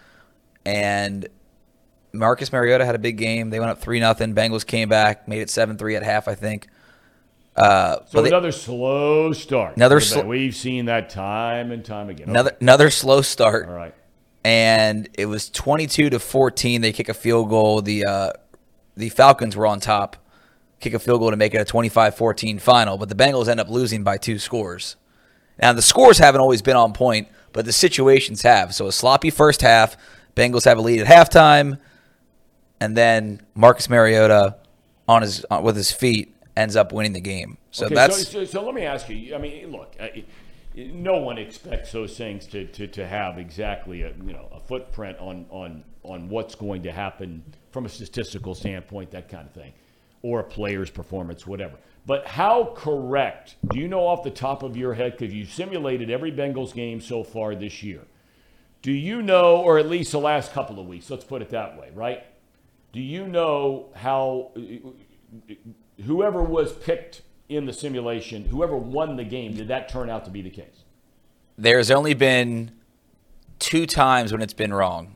and 0.65 1.27
Marcus 2.13 2.51
Mariota 2.51 2.85
had 2.85 2.95
a 2.95 2.99
big 2.99 3.17
game. 3.17 3.49
They 3.49 3.59
went 3.59 3.71
up 3.71 3.79
three 3.79 3.99
nothing. 3.99 4.35
Bengals 4.35 4.65
came 4.65 4.89
back, 4.89 5.27
made 5.27 5.41
it 5.41 5.49
seven 5.49 5.77
three 5.77 5.95
at 5.95 6.03
half, 6.03 6.27
I 6.27 6.35
think. 6.35 6.67
Uh, 7.55 7.97
So 7.97 8.01
but 8.13 8.21
they- 8.23 8.27
another 8.29 8.51
slow 8.51 9.31
start. 9.33 9.75
Another 9.77 9.99
sl- 9.99 10.21
We've 10.21 10.55
seen 10.55 10.85
that 10.85 11.09
time 11.09 11.71
and 11.71 11.83
time 11.85 12.09
again. 12.09 12.29
another 12.29 12.55
another 12.61 12.89
slow 12.89 13.21
start. 13.21 13.67
All 13.67 13.75
right. 13.75 13.93
and 14.43 15.07
it 15.13 15.27
was 15.27 15.49
22 15.49 16.09
to 16.09 16.19
14. 16.19 16.81
They 16.81 16.91
kick 16.91 17.09
a 17.09 17.13
field 17.13 17.49
goal. 17.49 17.81
The 17.81 18.05
uh, 18.05 18.31
the 18.95 19.09
Falcons 19.09 19.55
were 19.55 19.65
on 19.67 19.79
top. 19.79 20.17
kick 20.79 20.93
a 20.93 20.99
field 20.99 21.19
goal 21.21 21.31
to 21.31 21.37
make 21.37 21.53
it 21.53 21.61
a 21.61 21.65
25-14 21.65 22.59
final, 22.59 22.97
but 22.97 23.07
the 23.09 23.15
Bengals 23.15 23.47
end 23.47 23.59
up 23.59 23.69
losing 23.69 24.03
by 24.03 24.17
two 24.17 24.37
scores. 24.37 24.97
Now 25.61 25.71
the 25.73 25.81
scores 25.81 26.17
haven't 26.17 26.41
always 26.41 26.61
been 26.61 26.75
on 26.75 26.91
point, 26.93 27.27
but 27.53 27.63
the 27.65 27.71
situations 27.71 28.41
have. 28.41 28.75
So 28.75 28.87
a 28.87 28.91
sloppy 28.91 29.29
first 29.29 29.61
half, 29.61 29.95
Bengals 30.35 30.65
have 30.65 30.77
a 30.77 30.81
lead 30.81 31.01
at 31.01 31.07
halftime, 31.07 31.79
and 32.79 32.97
then 32.97 33.41
Marcus 33.55 33.89
Mariota 33.89 34.57
on 35.07 35.21
his 35.21 35.45
on, 35.45 35.63
with 35.63 35.75
his 35.75 35.91
feet 35.91 36.35
ends 36.55 36.75
up 36.75 36.91
winning 36.91 37.13
the 37.13 37.21
game. 37.21 37.57
So 37.71 37.85
Okay, 37.85 37.95
that's 37.95 38.27
so, 38.27 38.39
so, 38.39 38.45
so 38.45 38.65
let 38.65 38.75
me 38.75 38.83
ask 38.83 39.09
you. 39.09 39.35
I 39.35 39.37
mean, 39.37 39.71
look, 39.71 39.95
uh, 39.99 40.07
no 40.75 41.17
one 41.17 41.37
expects 41.37 41.91
those 41.91 42.17
things 42.17 42.47
to, 42.47 42.65
to, 42.65 42.87
to 42.87 43.07
have 43.07 43.37
exactly 43.37 44.01
a 44.01 44.13
you 44.25 44.33
know 44.33 44.47
a 44.51 44.59
footprint 44.59 45.17
on 45.19 45.45
on 45.49 45.83
on 46.03 46.29
what's 46.29 46.55
going 46.55 46.83
to 46.83 46.91
happen 46.91 47.43
from 47.71 47.85
a 47.85 47.89
statistical 47.89 48.53
standpoint, 48.53 49.11
that 49.11 49.29
kind 49.29 49.47
of 49.47 49.53
thing, 49.53 49.73
or 50.21 50.39
a 50.39 50.43
player's 50.43 50.89
performance, 50.89 51.47
whatever. 51.47 51.75
But 52.05 52.27
how 52.27 52.73
correct? 52.75 53.55
Do 53.69 53.79
you 53.79 53.87
know 53.87 54.05
off 54.05 54.23
the 54.23 54.31
top 54.31 54.63
of 54.63 54.75
your 54.75 54.93
head 54.93 55.17
because 55.17 55.33
you 55.33 55.45
simulated 55.45 56.09
every 56.09 56.31
Bengals 56.31 56.73
game 56.73 56.99
so 56.99 57.23
far 57.23 57.55
this 57.55 57.81
year? 57.81 58.01
Do 58.83 58.91
you 58.91 59.23
know, 59.23 59.57
or 59.57 59.79
at 59.79 59.89
least 59.89 60.11
the 60.11 60.19
last 60.19 60.53
couple 60.53 60.79
of 60.79 60.85
weeks? 60.85 61.09
Let's 61.09 61.23
put 61.23 61.41
it 61.41 61.49
that 61.49 61.79
way, 61.79 61.89
right? 61.95 62.23
Do 62.91 62.99
you 62.99 63.25
know 63.25 63.89
how 63.95 64.51
whoever 66.05 66.43
was 66.43 66.73
picked 66.73 67.23
in 67.49 67.65
the 67.65 67.73
simulation, 67.73 68.45
whoever 68.45 68.77
won 68.77 69.15
the 69.15 69.23
game, 69.23 69.55
did 69.55 69.69
that 69.69 69.89
turn 69.89 70.09
out 70.09 70.25
to 70.25 70.31
be 70.31 70.43
the 70.43 70.51
case? 70.51 70.83
there's 71.57 71.91
only 71.91 72.13
been 72.13 72.71
two 73.59 73.85
times 73.85 74.31
when 74.31 74.41
it's 74.41 74.53
been 74.53 74.73
wrong. 74.73 75.15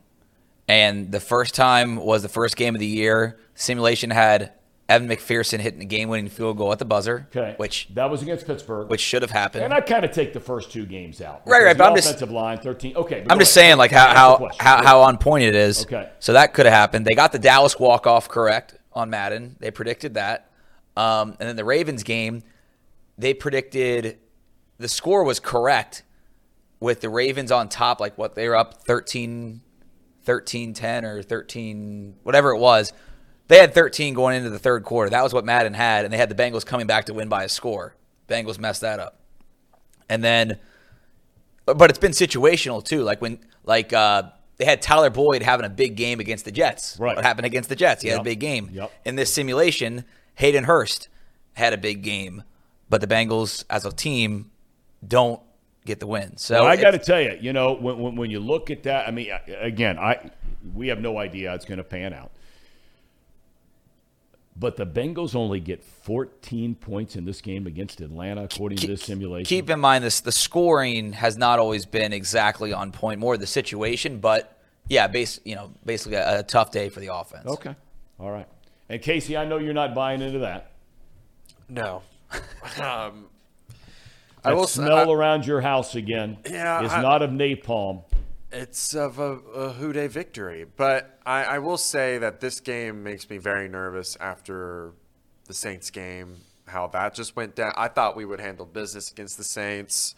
And 0.67 1.11
the 1.11 1.19
first 1.19 1.55
time 1.55 1.95
was 1.95 2.23
the 2.23 2.29
first 2.29 2.57
game 2.57 2.75
of 2.75 2.79
the 2.79 2.87
year. 2.87 3.39
Simulation 3.55 4.09
had 4.09 4.53
Evan 4.89 5.09
McPherson 5.09 5.59
hitting 5.59 5.79
the 5.79 5.85
game-winning 5.85 6.29
field 6.29 6.57
goal 6.57 6.71
at 6.71 6.79
the 6.79 6.85
buzzer, 6.85 7.27
Okay, 7.35 7.55
which 7.57 7.89
that 7.93 8.09
was 8.09 8.21
against 8.21 8.47
Pittsburgh, 8.47 8.89
which 8.89 9.01
should 9.01 9.21
have 9.21 9.31
happened. 9.31 9.65
and 9.65 9.73
I 9.73 9.81
kind 9.81 10.05
of 10.05 10.11
take 10.11 10.31
the 10.31 10.39
first 10.39 10.71
two 10.71 10.85
games 10.85 11.21
out. 11.21 11.41
Right, 11.45 11.61
right, 11.63 11.77
but 11.77 11.89
I'm 11.89 11.95
just- 11.95 12.07
offensive 12.07 12.31
line 12.31 12.59
thirteen. 12.59 12.95
Okay, 12.95 13.25
I'm 13.29 13.37
just 13.39 13.55
ahead. 13.55 13.67
saying, 13.67 13.77
like 13.77 13.91
how 13.91 14.07
how 14.15 14.49
how, 14.57 14.83
how 14.83 15.01
on 15.01 15.17
point 15.17 15.43
it 15.43 15.55
is. 15.55 15.83
Okay. 15.85 16.09
So 16.19 16.33
that 16.33 16.53
could 16.53 16.65
have 16.65 16.73
happened. 16.73 17.05
They 17.05 17.15
got 17.15 17.33
the 17.33 17.39
Dallas 17.39 17.77
walk 17.77 18.07
off 18.07 18.29
correct 18.29 18.75
on 18.93 19.09
Madden. 19.09 19.57
They 19.59 19.71
predicted 19.71 20.13
that. 20.13 20.49
Um, 20.95 21.31
and 21.39 21.49
then 21.49 21.55
the 21.57 21.65
Ravens 21.65 22.03
game, 22.03 22.41
they 23.17 23.33
predicted 23.33 24.17
the 24.79 24.87
score 24.87 25.23
was 25.25 25.39
correct 25.41 26.03
with 26.79 27.01
the 27.01 27.09
Ravens 27.09 27.51
on 27.51 27.67
top. 27.67 27.99
Like 27.99 28.17
what 28.17 28.35
they 28.35 28.47
were 28.47 28.55
up 28.55 28.83
13, 28.85 29.61
13 30.23 30.73
10 30.73 31.03
or 31.05 31.21
13, 31.21 32.15
whatever 32.23 32.51
it 32.51 32.57
was. 32.59 32.93
They 33.47 33.57
had 33.57 33.73
13 33.73 34.13
going 34.13 34.35
into 34.35 34.49
the 34.49 34.59
third 34.59 34.83
quarter. 34.83 35.09
That 35.09 35.23
was 35.23 35.33
what 35.33 35.45
Madden 35.45 35.73
had. 35.73 36.03
And 36.05 36.13
they 36.13 36.17
had 36.17 36.29
the 36.29 36.35
Bengals 36.35 36.65
coming 36.65 36.87
back 36.87 37.05
to 37.05 37.13
win 37.13 37.29
by 37.29 37.43
a 37.43 37.49
score. 37.49 37.95
Bengals 38.27 38.59
messed 38.59 38.81
that 38.81 38.99
up. 38.99 39.19
And 40.09 40.23
then 40.23 40.59
but 41.75 41.89
it's 41.89 41.99
been 41.99 42.11
situational 42.11 42.83
too. 42.83 43.03
Like 43.03 43.21
when 43.21 43.39
like 43.63 43.93
uh, 43.93 44.23
they 44.57 44.65
had 44.65 44.81
Tyler 44.81 45.09
Boyd 45.09 45.43
having 45.43 45.65
a 45.65 45.69
big 45.69 45.95
game 45.95 46.19
against 46.19 46.45
the 46.45 46.51
Jets. 46.51 46.97
Right. 46.99 47.15
What 47.15 47.25
happened 47.25 47.45
against 47.45 47.69
the 47.69 47.75
Jets? 47.75 48.01
He 48.03 48.09
had 48.09 48.21
a 48.21 48.23
big 48.23 48.39
game. 48.39 48.69
Yep. 48.71 48.91
In 49.05 49.15
this 49.15 49.33
simulation, 49.33 50.05
Hayden 50.35 50.63
Hurst 50.63 51.09
had 51.53 51.73
a 51.73 51.77
big 51.77 52.01
game, 52.03 52.43
but 52.89 53.01
the 53.01 53.07
Bengals 53.07 53.65
as 53.69 53.85
a 53.85 53.91
team 53.91 54.51
don't 55.05 55.41
get 55.85 55.99
the 55.99 56.07
win. 56.07 56.37
So 56.37 56.63
Well, 56.63 56.67
I 56.67 56.75
got 56.75 56.91
to 56.91 56.99
tell 56.99 57.21
you, 57.21 57.37
you 57.39 57.53
know, 57.53 57.73
when, 57.73 57.99
when, 57.99 58.15
when 58.15 58.31
you 58.31 58.39
look 58.39 58.71
at 58.71 58.83
that, 58.83 59.07
I 59.07 59.11
mean, 59.11 59.31
again, 59.59 59.99
I 59.99 60.31
we 60.73 60.87
have 60.87 60.99
no 60.99 61.17
idea 61.17 61.49
how 61.49 61.55
it's 61.55 61.65
going 61.65 61.77
to 61.77 61.83
pan 61.83 62.13
out. 62.13 62.31
But 64.59 64.75
the 64.75 64.85
Bengals 64.87 65.35
only 65.35 65.59
get 65.59 65.83
14 65.83 66.73
points 66.75 67.15
in 67.15 67.25
this 67.25 67.41
game 67.41 67.67
against 67.67 68.01
Atlanta, 68.01 68.45
according 68.45 68.79
to 68.79 68.87
this 68.87 69.03
simulation. 69.03 69.45
Keep 69.47 69.69
in 69.69 69.79
mind 69.79 70.03
this: 70.03 70.19
the 70.21 70.31
scoring 70.31 71.13
has 71.13 71.37
not 71.37 71.59
always 71.59 71.85
been 71.85 72.11
exactly 72.11 72.73
on 72.73 72.91
point. 72.91 73.19
More 73.19 73.37
the 73.37 73.45
situation, 73.45 74.19
but 74.19 74.57
yeah, 74.87 75.05
base 75.07 75.39
you 75.45 75.55
know 75.55 75.71
basically 75.85 76.15
a, 76.17 76.39
a 76.39 76.43
tough 76.43 76.71
day 76.71 76.89
for 76.89 76.99
the 76.99 77.13
offense. 77.13 77.45
Okay. 77.45 77.75
All 78.19 78.31
right. 78.31 78.47
And 78.89 78.99
Casey, 79.01 79.37
I 79.37 79.45
know 79.45 79.57
you're 79.59 79.73
not 79.73 79.93
buying 79.93 80.21
into 80.21 80.39
that. 80.39 80.71
No. 81.69 82.01
um, 82.81 83.27
That 84.41 84.45
I 84.45 84.53
will 84.53 84.65
smell 84.65 85.11
I- 85.11 85.13
around 85.13 85.45
your 85.45 85.61
house 85.61 85.93
again 85.95 86.37
Yeah, 86.49 86.83
is 86.83 86.91
I- 86.91 87.01
not 87.01 87.21
of 87.21 87.29
napalm. 87.29 88.03
It's 88.57 88.95
of 88.95 89.19
a, 89.19 89.37
a 89.53 89.73
Who 89.73 89.93
Dey 89.93 90.07
victory, 90.07 90.65
but 90.75 91.19
I, 91.25 91.43
I 91.43 91.59
will 91.59 91.77
say 91.77 92.17
that 92.17 92.39
this 92.39 92.59
game 92.59 93.03
makes 93.03 93.29
me 93.29 93.37
very 93.37 93.69
nervous 93.69 94.17
after 94.19 94.93
the 95.45 95.53
Saints 95.53 95.91
game. 95.91 96.37
How 96.65 96.87
that 96.87 97.13
just 97.13 97.35
went 97.35 97.55
down. 97.55 97.73
I 97.77 97.87
thought 97.87 98.17
we 98.17 98.25
would 98.25 98.41
handle 98.41 98.65
business 98.65 99.11
against 99.11 99.37
the 99.37 99.43
Saints. 99.43 100.15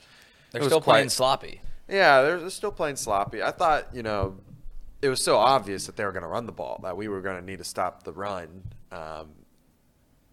They're 0.51 0.63
still 0.63 0.81
playing 0.81 1.10
sloppy. 1.10 1.62
Yeah, 1.88 2.22
they're, 2.22 2.39
they're 2.39 2.50
still 2.50 2.72
playing 2.72 2.96
sloppy. 2.96 3.43
I 3.43 3.51
thought, 3.51 3.93
you 3.93 4.03
know, 4.03 4.38
it 5.01 5.10
was 5.10 5.22
so 5.22 5.38
obvious 5.38 5.86
that 5.86 5.96
they 5.96 6.05
were 6.05 6.12
going 6.12 6.24
to 6.24 6.29
run 6.29 6.46
the 6.46 6.51
ball 6.51 6.79
that 6.84 6.96
we 6.96 7.08
were 7.08 7.22
going 7.22 7.39
to 7.39 7.46
need 7.46 7.58
to 7.58 7.63
stop 7.63 8.03
the 8.03 8.13
run. 8.13 8.63
Um, 8.91 9.31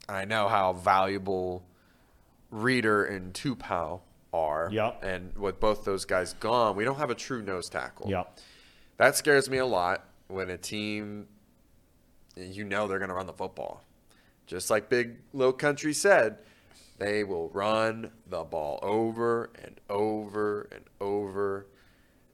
I 0.08 0.24
know 0.24 0.48
how 0.48 0.72
valuable 0.72 1.66
Reader 2.50 3.04
and 3.04 3.34
Tupou 3.34 4.00
are. 4.36 4.68
Yep. 4.70 5.02
And 5.02 5.36
with 5.36 5.58
both 5.58 5.84
those 5.84 6.04
guys 6.04 6.34
gone, 6.34 6.76
we 6.76 6.84
don't 6.84 6.98
have 6.98 7.10
a 7.10 7.14
true 7.14 7.42
nose 7.42 7.68
tackle. 7.68 8.10
Yeah. 8.10 8.24
That 8.98 9.16
scares 9.16 9.50
me 9.50 9.58
a 9.58 9.66
lot 9.66 10.04
when 10.28 10.50
a 10.50 10.58
team, 10.58 11.26
you 12.36 12.64
know, 12.64 12.86
they're 12.86 12.98
going 12.98 13.08
to 13.08 13.14
run 13.14 13.26
the 13.26 13.32
football. 13.32 13.82
Just 14.46 14.70
like 14.70 14.88
Big 14.88 15.16
Low 15.32 15.52
Country 15.52 15.92
said, 15.92 16.38
they 16.98 17.24
will 17.24 17.48
run 17.48 18.10
the 18.26 18.44
ball 18.44 18.78
over 18.82 19.50
and 19.62 19.80
over 19.90 20.68
and 20.72 20.84
over 21.00 21.66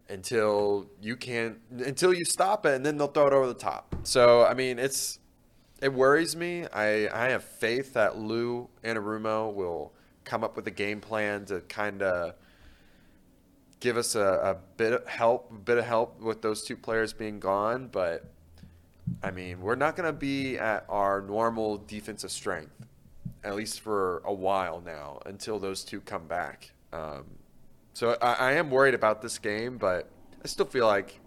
until 0.09 0.87
you 1.01 1.17
can't, 1.17 1.59
until 1.71 2.13
you 2.13 2.25
stop 2.25 2.67
it, 2.67 2.75
and 2.75 2.85
then 2.85 2.99
they'll 2.99 3.09
throw 3.09 3.27
it 3.27 3.33
over 3.33 3.47
the 3.47 3.55
top. 3.55 3.95
So, 4.03 4.45
I 4.45 4.55
mean, 4.55 4.79
it's, 4.79 5.19
it 5.81 5.93
worries 5.93 6.37
me. 6.37 6.67
I, 6.73 7.09
I 7.13 7.31
have 7.31 7.43
faith 7.43 7.95
that 7.95 8.19
Lou 8.19 8.69
Anarumo 8.85 9.53
will 9.53 9.95
come 10.25 10.45
up 10.45 10.57
with 10.57 10.67
a 10.67 10.71
game 10.71 11.01
plan 11.01 11.45
to 11.47 11.61
kind 11.63 12.03
of 12.03 12.35
give 13.81 13.97
us 13.97 14.15
a, 14.15 14.21
a 14.21 14.57
bit 14.77 14.93
of 14.93 15.07
help, 15.09 15.51
a 15.51 15.59
bit 15.59 15.79
of 15.79 15.85
help 15.85 16.21
with 16.21 16.41
those 16.41 16.63
two 16.63 16.77
players 16.77 17.13
being 17.13 17.41
gone. 17.41 17.89
But 17.89 18.31
I 19.23 19.31
mean, 19.31 19.61
we're 19.61 19.75
not 19.75 19.97
going 19.97 20.07
to 20.07 20.13
be 20.13 20.57
at 20.59 20.85
our 20.89 21.21
normal 21.21 21.79
defensive 21.79 22.31
strength, 22.31 22.87
at 23.43 23.57
least 23.57 23.81
for 23.81 24.23
a 24.25 24.33
while 24.33 24.81
now, 24.81 25.21
until 25.27 25.59
those 25.59 25.85
two 25.85 26.01
come 26.01 26.27
back. 26.27 26.73
Um, 26.93 27.25
so 27.95 28.17
I, 28.23 28.35
I 28.35 28.53
am 28.53 28.71
worried 28.71 28.95
about 28.95 29.21
this 29.21 29.39
game, 29.39 29.79
but 29.79 30.09
I 30.45 30.49
still 30.49 30.67
feel 30.67 30.87
like 30.87 31.21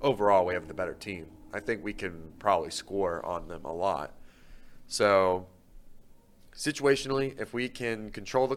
overall 0.00 0.44
we 0.44 0.54
have 0.54 0.68
the 0.68 0.74
better 0.74 0.94
team. 0.94 1.26
I 1.54 1.60
think 1.60 1.84
we 1.84 1.92
can 1.92 2.32
probably 2.38 2.70
score 2.70 3.24
on 3.24 3.46
them 3.46 3.64
a 3.64 3.72
lot. 3.72 4.14
So 4.86 5.46
situationally, 6.54 7.38
if 7.40 7.52
we 7.54 7.68
can 7.68 8.10
control 8.10 8.46
the 8.48 8.56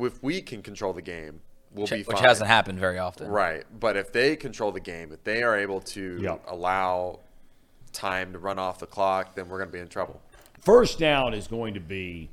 if 0.00 0.22
we 0.22 0.40
can 0.42 0.62
control 0.62 0.92
the 0.92 1.02
game, 1.02 1.40
we'll 1.72 1.86
be 1.86 2.02
fine. 2.02 2.16
which 2.16 2.24
hasn't 2.26 2.48
happened 2.48 2.78
very 2.80 2.98
often. 2.98 3.28
Right. 3.28 3.64
But 3.78 3.96
if 3.96 4.12
they 4.12 4.34
control 4.36 4.72
the 4.72 4.80
game, 4.80 5.12
if 5.12 5.22
they 5.22 5.42
are 5.44 5.56
able 5.56 5.80
to 5.82 6.18
Yep. 6.20 6.44
allow 6.48 7.20
time 7.92 8.32
to 8.32 8.38
run 8.38 8.58
off 8.58 8.78
the 8.80 8.86
clock, 8.86 9.34
then 9.36 9.48
we're 9.48 9.58
going 9.58 9.68
to 9.70 9.72
be 9.72 9.78
in 9.78 9.88
trouble. 9.88 10.20
First 10.60 10.98
down 10.98 11.34
is 11.34 11.46
going 11.46 11.74
to 11.74 11.80
be, 11.80 12.28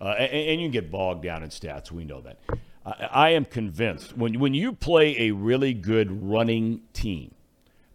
uh, 0.00 0.08
and, 0.18 0.30
and 0.32 0.60
you 0.60 0.68
get 0.68 0.90
bogged 0.90 1.22
down 1.22 1.42
in 1.42 1.48
stats. 1.48 1.90
We 1.90 2.04
know 2.04 2.20
that. 2.20 2.38
I, 2.84 3.08
I 3.10 3.28
am 3.30 3.46
convinced 3.46 4.16
when 4.18 4.38
when 4.38 4.52
you 4.52 4.72
play 4.74 5.18
a 5.28 5.30
really 5.30 5.72
good 5.72 6.22
running 6.22 6.82
team 6.92 7.34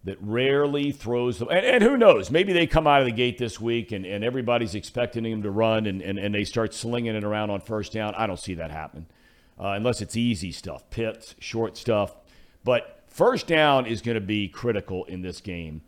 that 0.07 0.17
rarely 0.21 0.91
throws 0.91 1.39
them, 1.39 1.49
and, 1.49 1.65
and 1.65 1.83
who 1.83 1.97
knows, 1.97 2.31
maybe 2.31 2.53
they 2.53 2.65
come 2.65 2.87
out 2.87 3.01
of 3.01 3.05
the 3.05 3.11
gate 3.11 3.37
this 3.37 3.59
week 3.59 3.91
and, 3.91 4.05
and 4.05 4.23
everybody's 4.23 4.73
expecting 4.73 5.23
them 5.23 5.43
to 5.43 5.51
run 5.51 5.85
and, 5.85 6.01
and, 6.01 6.17
and 6.17 6.33
they 6.33 6.45
start 6.45 6.73
slinging 6.73 7.13
it 7.13 7.25
around 7.25 7.49
on 7.49 7.59
first 7.59 7.91
down. 7.91 8.15
I 8.15 8.25
don't 8.25 8.39
see 8.39 8.53
that 8.55 8.71
happen 8.71 9.05
uh, 9.59 9.71
unless 9.71 10.01
it's 10.01 10.15
easy 10.15 10.51
stuff, 10.51 10.89
pits, 10.89 11.35
short 11.39 11.75
stuff. 11.77 12.15
But 12.63 13.03
first 13.07 13.47
down 13.47 13.85
is 13.85 14.01
going 14.01 14.15
to 14.15 14.21
be 14.21 14.47
critical 14.47 15.03
in 15.05 15.21
this 15.21 15.41
game 15.41 15.81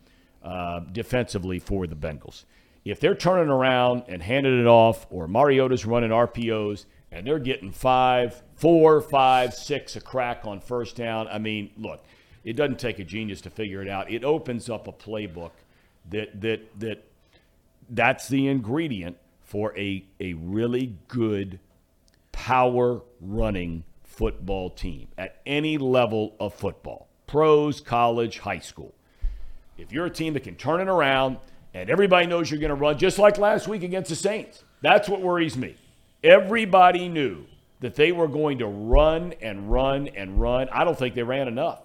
uh, 0.43 0.81
defensively 0.91 1.59
for 1.59 1.87
the 1.87 1.95
Bengals. 1.95 2.43
If 2.83 2.99
they're 2.99 3.15
turning 3.15 3.49
around 3.49 4.03
and 4.07 4.21
handing 4.21 4.59
it 4.59 4.67
off, 4.67 5.05
or 5.09 5.27
Mariota's 5.27 5.85
running 5.85 6.09
RPOs 6.09 6.85
and 7.11 7.25
they're 7.25 7.39
getting 7.39 7.71
five, 7.71 8.41
four, 8.55 8.99
five, 9.01 9.53
six 9.53 9.95
a 9.95 10.01
crack 10.01 10.41
on 10.45 10.59
first 10.59 10.95
down, 10.95 11.27
I 11.27 11.37
mean, 11.37 11.71
look, 11.77 12.03
it 12.49 12.55
doesn't 12.55 12.79
take 12.79 12.97
a 12.97 13.03
genius 13.03 13.41
to 13.41 13.51
figure 13.51 13.79
it 13.79 13.87
out. 13.87 14.09
It 14.09 14.23
opens 14.23 14.71
up 14.71 14.87
a 14.87 14.91
playbook 14.91 15.51
that 16.09 16.41
that 16.41 16.79
that 16.79 17.03
that's 17.91 18.27
the 18.27 18.47
ingredient 18.47 19.17
for 19.43 19.77
a 19.77 20.03
a 20.19 20.33
really 20.33 20.95
good 21.07 21.59
power 22.31 23.01
running 23.21 23.83
football 24.03 24.71
team 24.71 25.09
at 25.15 25.39
any 25.45 25.77
level 25.77 26.35
of 26.39 26.55
football 26.55 27.07
pros, 27.27 27.81
college, 27.81 28.39
high 28.39 28.57
school. 28.57 28.95
If 29.77 29.91
you're 29.91 30.07
a 30.07 30.09
team 30.09 30.33
that 30.33 30.39
can 30.39 30.55
turn 30.55 30.81
it 30.81 30.87
around 30.87 31.37
and 31.75 31.87
everybody 31.87 32.25
knows 32.25 32.49
you're 32.49 32.59
going 32.59 32.69
to 32.69 32.75
run, 32.75 32.97
just 32.97 33.19
like 33.19 33.37
last 33.37 33.67
week 33.67 33.83
against 33.83 34.09
the 34.09 34.15
Saints, 34.15 34.63
That's 34.81 35.07
what 35.07 35.21
worries 35.21 35.55
me. 35.55 35.75
Everybody 36.23 37.09
knew 37.09 37.45
that 37.81 37.93
they 37.93 38.11
were 38.11 38.27
going 38.27 38.57
to 38.57 38.65
run 38.65 39.35
and 39.39 39.71
run 39.71 40.07
and 40.07 40.41
run. 40.41 40.67
I 40.69 40.83
don't 40.83 40.97
think 40.97 41.13
they 41.13 41.21
ran 41.21 41.47
enough. 41.47 41.83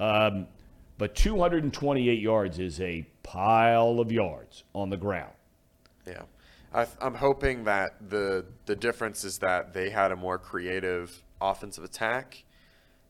Um, 0.00 0.46
but 0.96 1.14
228 1.14 2.20
yards 2.20 2.58
is 2.58 2.80
a 2.80 3.06
pile 3.22 4.00
of 4.00 4.10
yards 4.10 4.64
on 4.74 4.90
the 4.90 4.96
ground. 4.96 5.32
Yeah, 6.06 6.22
I, 6.74 6.86
I'm 7.00 7.14
hoping 7.14 7.64
that 7.64 8.08
the 8.08 8.46
the 8.64 8.74
difference 8.74 9.22
is 9.24 9.38
that 9.38 9.74
they 9.74 9.90
had 9.90 10.10
a 10.10 10.16
more 10.16 10.38
creative 10.38 11.22
offensive 11.40 11.84
attack 11.84 12.44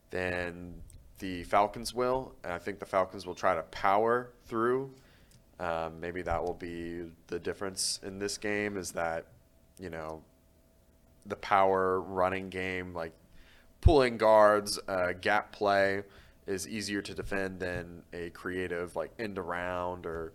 than 0.09 0.73
the 1.19 1.43
Falcons 1.43 1.93
will. 1.93 2.35
And 2.43 2.53
I 2.53 2.59
think 2.59 2.79
the 2.79 2.85
Falcons 2.85 3.25
will 3.25 3.35
try 3.35 3.55
to 3.55 3.63
power 3.63 4.31
through. 4.45 4.91
Um, 5.59 5.99
maybe 5.99 6.21
that 6.23 6.43
will 6.43 6.55
be 6.55 7.03
the 7.27 7.39
difference 7.39 7.99
in 8.03 8.19
this 8.19 8.37
game. 8.37 8.75
Is 8.75 8.91
that 8.91 9.25
you 9.79 9.89
know 9.89 10.21
the 11.25 11.37
power 11.37 12.01
running 12.01 12.49
game, 12.49 12.93
like 12.93 13.13
pulling 13.79 14.17
guards, 14.17 14.77
uh, 14.89 15.13
gap 15.13 15.53
play 15.53 16.03
is 16.51 16.67
easier 16.67 17.01
to 17.01 17.13
defend 17.13 17.59
than 17.59 18.03
a 18.13 18.29
creative 18.31 18.95
like 18.95 19.11
end 19.17 19.37
around 19.39 20.05
or 20.05 20.33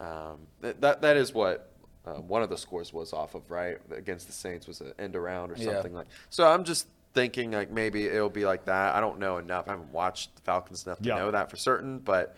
um, 0.00 0.38
that, 0.60 0.80
that 0.80 1.00
that 1.02 1.16
is 1.16 1.32
what 1.32 1.70
uh, 2.04 2.14
one 2.14 2.42
of 2.42 2.50
the 2.50 2.58
scores 2.58 2.92
was 2.92 3.12
off 3.12 3.34
of 3.34 3.48
right 3.50 3.78
against 3.96 4.26
the 4.26 4.32
Saints 4.32 4.66
was 4.66 4.80
an 4.80 4.92
end 4.98 5.14
around 5.14 5.52
or 5.52 5.56
Yeah. 5.56 5.74
something 5.74 5.94
like. 5.94 6.08
So 6.30 6.46
I'm 6.48 6.64
just 6.64 6.88
thinking 7.14 7.52
like 7.52 7.70
maybe 7.70 8.06
it'll 8.06 8.28
be 8.28 8.44
like 8.44 8.64
that. 8.64 8.94
I 8.94 9.00
don't 9.00 9.18
know 9.20 9.38
enough. 9.38 9.68
I 9.68 9.72
haven't 9.72 9.92
watched 9.92 10.34
the 10.34 10.42
Falcons 10.42 10.84
enough 10.86 10.98
to 11.02 11.08
Yeah. 11.08 11.16
know 11.18 11.30
that 11.30 11.48
for 11.50 11.56
certain, 11.56 11.98
but 12.00 12.36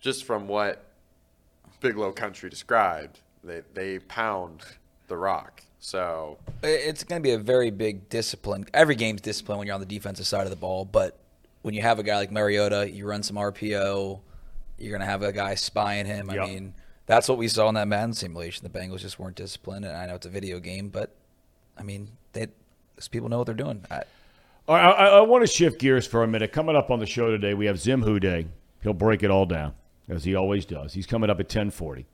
just 0.00 0.24
from 0.24 0.48
what 0.48 0.84
Big 1.80 1.96
Low 1.98 2.12
Country 2.12 2.48
described, 2.48 3.20
they 3.42 3.62
they 3.74 3.98
pound 3.98 4.62
the 5.08 5.16
rock. 5.18 5.62
So 5.80 6.38
It's 6.62 7.04
going 7.04 7.20
to 7.20 7.22
be 7.22 7.32
a 7.32 7.38
very 7.38 7.70
big 7.70 8.08
discipline. 8.08 8.64
Every 8.72 8.94
game's 8.94 9.20
discipline 9.20 9.58
when 9.58 9.66
you're 9.66 9.74
on 9.74 9.80
the 9.80 9.86
defensive 9.86 10.26
side 10.26 10.44
of 10.44 10.50
the 10.50 10.56
ball, 10.56 10.86
but 10.86 11.18
when 11.64 11.72
you 11.72 11.80
have 11.80 11.98
a 11.98 12.02
guy 12.02 12.16
like 12.16 12.30
Mariota, 12.30 12.90
you 12.90 13.06
run 13.06 13.22
some 13.22 13.36
RPO, 13.36 14.20
you're 14.76 14.90
going 14.90 15.00
to 15.00 15.06
have 15.06 15.22
a 15.22 15.32
guy 15.32 15.54
spying 15.54 16.04
him. 16.04 16.30
Yep. 16.30 16.38
I 16.38 16.46
mean, 16.46 16.74
that's 17.06 17.26
what 17.26 17.38
we 17.38 17.48
saw 17.48 17.70
in 17.70 17.74
that 17.76 17.88
Madden 17.88 18.12
simulation. 18.12 18.70
The 18.70 18.78
Bengals 18.78 18.98
just 18.98 19.18
weren't 19.18 19.34
disciplined, 19.34 19.86
and 19.86 19.96
I 19.96 20.04
know 20.04 20.14
it's 20.14 20.26
a 20.26 20.30
video 20.30 20.60
game, 20.60 20.90
but 20.90 21.16
I 21.78 21.82
mean, 21.82 22.10
they 22.34 22.48
these 22.96 23.08
people 23.08 23.30
know 23.30 23.38
what 23.38 23.46
they're 23.46 23.54
doing. 23.54 23.82
I, 23.90 24.02
All 24.68 24.76
right, 24.76 24.84
I, 24.84 25.06
I 25.06 25.20
want 25.22 25.42
to 25.42 25.46
shift 25.46 25.80
gears 25.80 26.06
for 26.06 26.22
a 26.22 26.26
minute. 26.26 26.52
Coming 26.52 26.76
up 26.76 26.90
on 26.90 26.98
the 26.98 27.06
show 27.06 27.30
today, 27.30 27.54
we 27.54 27.64
have 27.64 27.78
Zim 27.78 28.04
WhoDey. 28.04 28.46
He'll 28.82 28.92
break 28.92 29.22
it 29.22 29.30
all 29.30 29.46
down, 29.46 29.72
as 30.06 30.24
he 30.24 30.34
always 30.34 30.66
does. 30.66 30.92
He's 30.92 31.06
coming 31.06 31.30
up 31.30 31.40
at 31.40 31.46
1040. 31.46 32.06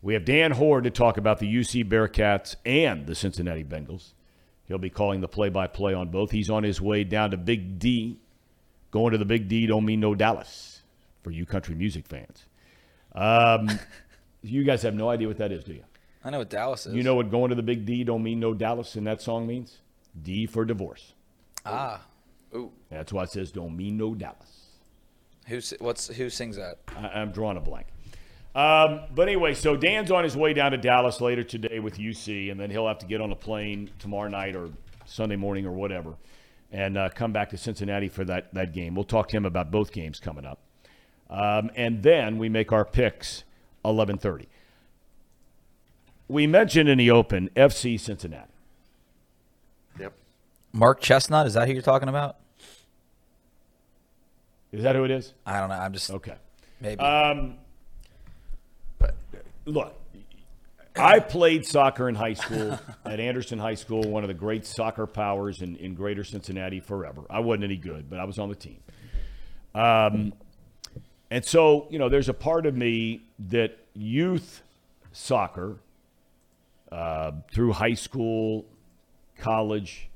We 0.00 0.14
have 0.14 0.24
Dan 0.24 0.52
Hoard 0.52 0.84
to 0.84 0.90
talk 0.90 1.18
about 1.18 1.38
the 1.38 1.54
UC 1.54 1.86
Bearcats 1.86 2.56
and 2.64 3.06
the 3.06 3.14
Cincinnati 3.14 3.62
Bengals. 3.62 4.14
He'll 4.64 4.78
be 4.78 4.88
calling 4.88 5.20
the 5.20 5.28
play-by-play 5.28 5.92
on 5.92 6.08
both. 6.08 6.30
He's 6.30 6.48
on 6.48 6.62
his 6.62 6.80
way 6.80 7.04
down 7.04 7.32
to 7.32 7.36
Big 7.36 7.78
D. 7.78 8.18
Going 8.90 9.12
to 9.12 9.18
the 9.18 9.24
Big 9.24 9.48
D 9.48 9.66
don't 9.66 9.84
mean 9.84 10.00
no 10.00 10.14
Dallas 10.14 10.82
for 11.22 11.30
you 11.30 11.46
country 11.46 11.74
music 11.74 12.06
fans. 12.06 12.46
Um, 13.14 13.68
you 14.42 14.64
guys 14.64 14.82
have 14.82 14.94
no 14.94 15.08
idea 15.10 15.28
what 15.28 15.38
that 15.38 15.52
is, 15.52 15.64
do 15.64 15.74
you? 15.74 15.84
I 16.24 16.30
know 16.30 16.38
what 16.38 16.50
Dallas 16.50 16.86
is. 16.86 16.94
You 16.94 17.02
know 17.02 17.14
what 17.14 17.30
going 17.30 17.50
to 17.50 17.54
the 17.54 17.62
Big 17.62 17.84
D 17.86 18.04
don't 18.04 18.22
mean 18.22 18.40
no 18.40 18.52
Dallas 18.54 18.96
in 18.96 19.04
that 19.04 19.22
song 19.22 19.46
means? 19.46 19.78
D 20.22 20.46
for 20.46 20.64
divorce. 20.64 21.14
ah, 21.64 22.00
ooh, 22.54 22.72
That's 22.90 23.12
why 23.12 23.22
it 23.22 23.30
says 23.30 23.52
don't 23.52 23.76
mean 23.76 23.96
no 23.96 24.14
Dallas. 24.14 24.66
who 25.46 25.60
what's 25.78 26.08
who 26.08 26.28
sings 26.28 26.56
that? 26.56 26.78
I, 26.96 27.20
I'm 27.20 27.30
drawing 27.30 27.56
a 27.56 27.60
blank. 27.60 27.86
Um, 28.54 29.02
but 29.14 29.28
anyway, 29.28 29.54
so 29.54 29.76
Dan's 29.76 30.10
on 30.10 30.24
his 30.24 30.36
way 30.36 30.52
down 30.52 30.72
to 30.72 30.76
Dallas 30.76 31.20
later 31.20 31.44
today 31.44 31.78
with 31.78 31.98
UC, 31.98 32.50
and 32.50 32.58
then 32.58 32.68
he'll 32.70 32.88
have 32.88 32.98
to 32.98 33.06
get 33.06 33.20
on 33.20 33.30
a 33.30 33.36
plane 33.36 33.90
tomorrow 34.00 34.28
night 34.28 34.56
or 34.56 34.70
Sunday 35.06 35.36
morning 35.36 35.64
or 35.66 35.70
whatever, 35.70 36.14
and 36.72 36.96
uh, 36.96 37.08
come 37.10 37.32
back 37.32 37.50
to 37.50 37.56
Cincinnati 37.56 38.08
for 38.08 38.24
that 38.24 38.52
that 38.54 38.72
game. 38.72 38.94
We'll 38.94 39.04
talk 39.04 39.28
to 39.28 39.36
him 39.36 39.44
about 39.44 39.70
both 39.70 39.92
games 39.92 40.20
coming 40.20 40.44
up, 40.44 40.58
um, 41.28 41.70
and 41.76 42.02
then 42.02 42.38
we 42.38 42.48
make 42.48 42.72
our 42.72 42.84
picks 42.84 43.44
11:30. 43.84 44.46
We 46.28 46.46
mentioned 46.46 46.88
in 46.88 46.98
the 46.98 47.10
open 47.10 47.50
FC 47.56 47.98
Cincinnati. 47.98 48.52
yep. 49.98 50.12
Mark 50.72 51.00
Chesnutt? 51.00 51.46
Is 51.46 51.54
that 51.54 51.66
who 51.66 51.72
you're 51.74 51.82
talking 51.82 52.08
about? 52.08 52.36
Is 54.72 54.84
that 54.84 54.94
who 54.94 55.02
it 55.04 55.10
is? 55.10 55.34
I 55.44 55.58
don't 55.58 55.68
know. 55.68 55.74
I'm 55.74 55.92
just 55.92 56.08
Okay. 56.10 56.36
maybe. 56.80 57.00
Um, 57.00 57.58
But 59.00 59.14
look, 59.64 59.99
I 60.96 61.20
played 61.20 61.64
soccer 61.66 62.08
in 62.08 62.14
high 62.14 62.34
school 62.34 62.78
at 63.04 63.20
Anderson 63.20 63.58
High 63.58 63.74
School, 63.74 64.02
one 64.02 64.24
of 64.24 64.28
the 64.28 64.34
great 64.34 64.66
soccer 64.66 65.06
powers 65.06 65.62
in, 65.62 65.76
in 65.76 65.94
greater 65.94 66.24
Cincinnati 66.24 66.80
forever. 66.80 67.22
I 67.30 67.40
wasn't 67.40 67.64
any 67.64 67.76
good, 67.76 68.10
but 68.10 68.18
I 68.18 68.24
was 68.24 68.38
on 68.38 68.48
the 68.48 68.54
team. 68.54 68.80
Um, 69.74 70.32
and 71.30 71.44
so, 71.44 71.86
you 71.90 71.98
know, 71.98 72.08
there's 72.08 72.28
a 72.28 72.34
part 72.34 72.66
of 72.66 72.76
me 72.76 73.22
that 73.50 73.78
youth 73.94 74.62
soccer 75.12 75.78
uh, 76.90 77.32
through 77.52 77.72
high 77.72 77.94
school, 77.94 78.66
college, 79.38 80.10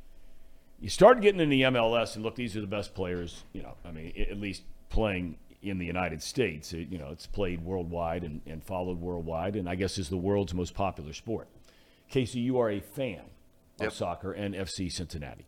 you 0.81 0.91
start 0.91 1.21
getting 1.21 1.41
in 1.41 1.49
the 1.49 1.63
MLS 1.63 2.17
and 2.17 2.25
look, 2.25 2.35
these 2.35 2.57
are 2.57 2.61
the 2.61 2.67
best 2.67 2.95
players, 2.95 3.45
you 3.53 3.63
know, 3.63 3.75
I 3.85 3.93
mean, 3.93 4.13
at 4.31 4.39
least 4.39 4.63
playing 4.91 5.37
in 5.65 5.79
the 5.79 5.87
United 5.87 6.23
States. 6.23 6.73
It, 6.73 6.89
you 6.89 6.99
know, 6.99 7.09
it's 7.11 7.27
played 7.27 7.65
worldwide 7.65 8.23
and, 8.25 8.41
and 8.47 8.63
followed 8.63 9.01
worldwide, 9.01 9.57
and 9.57 9.69
I 9.69 9.75
guess 9.75 9.99
is 9.99 10.09
the 10.09 10.17
world's 10.17 10.55
most 10.55 10.75
popular 10.75 11.13
sport. 11.13 11.49
Casey, 12.09 12.41
you 12.41 12.59
are 12.59 12.71
a 12.71 12.81
fan 12.81 13.23
Yep. 13.81 13.89
of 13.89 13.95
soccer 13.95 14.31
and 14.33 14.55
FC 14.55 14.89
Cincinnati. 14.93 15.47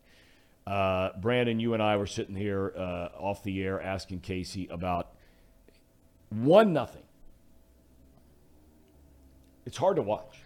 Uh, 0.65 1.11
Brandon, 1.21 1.61
you 1.61 1.73
and 1.73 1.81
I 1.81 1.95
were 1.95 2.05
sitting 2.07 2.35
here 2.35 2.73
uh, 2.75 3.07
off 3.17 3.41
the 3.41 3.63
air 3.63 3.81
asking 3.81 4.19
Casey 4.19 4.67
about 4.69 5.13
one 6.29 6.73
nothing. 6.73 7.03
It's 9.65 9.77
hard 9.77 9.95
to 9.97 10.01
watch. 10.01 10.39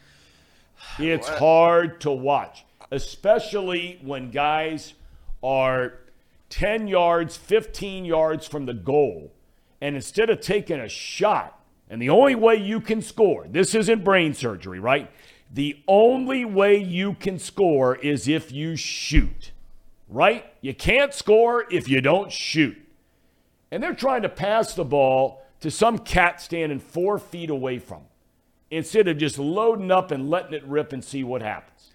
It's 1.00 1.28
hard 1.28 2.02
to 2.02 2.12
watch, 2.12 2.66
especially 2.92 4.00
when 4.04 4.32
guys 4.32 4.94
are 5.44 5.94
10 6.50 6.88
yards, 6.88 7.38
15 7.38 8.06
yards 8.06 8.48
from 8.48 8.66
the 8.66 8.74
goal. 8.74 9.32
And 9.82 9.96
instead 9.96 10.30
of 10.30 10.39
taking 10.39 10.80
a 10.80 10.88
shot, 10.88 11.60
and 11.89 12.02
the 12.02 12.10
only 12.10 12.36
way 12.36 12.56
you 12.56 12.80
can 12.80 13.02
score, 13.02 13.48
this 13.50 13.76
isn't 13.76 14.04
brain 14.04 14.34
surgery, 14.34 14.80
right? 14.80 15.12
The 15.54 15.82
only 15.88 16.46
way 16.46 16.78
you 16.78 17.15
can 17.15 17.38
score 17.39 17.96
is 17.96 18.28
if 18.28 18.52
you 18.52 18.78
shoot, 18.78 19.52
right? 20.08 20.46
You 20.62 20.74
can't 20.74 21.13
score 21.13 21.65
if 21.70 21.89
you 21.89 22.00
don't 22.00 22.32
shoot. 22.32 22.78
And 23.72 23.84
they're 23.84 23.94
trying 23.94 24.22
to 24.22 24.30
pass 24.30 24.74
the 24.74 24.86
ball 24.86 25.44
to 25.60 25.70
some 25.70 25.98
cat 25.98 26.39
standing 26.41 26.80
four 26.80 27.17
feet 27.17 27.50
away 27.50 27.80
from 27.80 28.00
them 28.00 28.08
instead 28.70 29.08
of 29.10 29.17
just 29.17 29.38
loading 29.38 29.91
up 29.91 30.12
and 30.12 30.30
letting 30.30 30.54
it 30.54 30.65
rip 30.65 30.94
and 30.94 31.04
see 31.04 31.24
what 31.24 31.41
happens. 31.41 31.91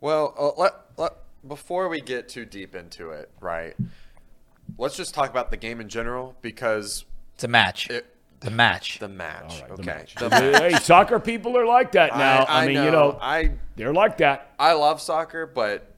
Well, 0.00 0.34
uh, 0.38 0.60
let, 0.60 0.72
let, 0.96 1.12
before 1.46 1.88
we 1.88 2.00
get 2.00 2.28
too 2.28 2.46
deep 2.46 2.74
into 2.74 3.10
it, 3.10 3.30
right? 3.40 3.76
Let's 4.78 4.96
just 4.96 5.14
talk 5.14 5.30
about 5.30 5.50
the 5.50 5.58
game 5.58 5.80
in 5.80 5.88
general 5.88 6.34
because 6.40 7.04
it's 7.34 7.44
a 7.44 7.48
match. 7.48 7.90
it, 7.90 8.06
the 8.40 8.50
match. 8.50 8.98
the 8.98 9.08
match. 9.08 9.42
All 9.42 9.60
right, 9.60 9.68
the 9.68 9.72
okay. 9.74 9.84
match. 9.84 10.14
The 10.16 10.30
match. 10.30 10.62
hey, 10.62 10.78
soccer 10.80 11.18
people 11.18 11.56
are 11.56 11.66
like 11.66 11.92
that 11.92 12.16
now. 12.16 12.44
I, 12.48 12.66
mean, 12.66 12.76
you 12.84 12.90
know, 12.90 13.18
I 13.20 13.52
they're 13.76 13.94
like 13.94 14.18
that. 14.18 14.52
I 14.58 14.74
love 14.74 15.00
soccer, 15.00 15.46
but 15.46 15.90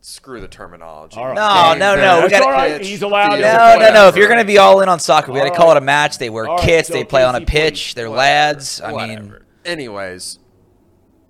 screw 0.00 0.40
the 0.40 0.48
terminology. 0.48 1.16
All 1.16 1.28
right. 1.28 1.34
No, 1.34 1.70
Game, 1.70 1.78
no, 1.78 1.94
no, 1.94 2.00
match, 2.00 2.24
we 2.24 2.30
gotta- 2.30 2.44
all 2.44 2.50
right. 2.50 2.78
pitch, 2.78 2.88
He's 2.88 3.02
allowed. 3.02 3.30
field, 3.30 3.42
no, 3.42 3.52
no, 3.52 3.78
play. 3.78 3.92
no. 3.92 4.08
If 4.08 4.16
you're 4.16 4.26
going 4.26 4.40
to 4.40 4.44
be 4.44 4.58
all 4.58 4.80
in 4.80 4.88
on 4.88 4.98
soccer, 4.98 5.32
we 5.32 5.38
got 5.38 5.44
to 5.44 5.54
call 5.54 5.68
right. 5.68 5.76
it 5.76 5.82
a 5.82 5.86
match. 5.86 6.18
They 6.18 6.28
wear 6.28 6.48
All 6.48 6.56
right, 6.56 6.64
kits. 6.64 6.88
so 6.88 6.94
they 6.94 7.04
play 7.04 7.22
on 7.22 7.36
a 7.36 7.40
pitch. 7.40 7.90
please. 7.90 7.94
They're 7.94 8.10
Whatever, 8.10 8.18
lads. 8.18 8.80
I 8.80 8.92
mean, 8.92 9.36
anyways, 9.64 10.40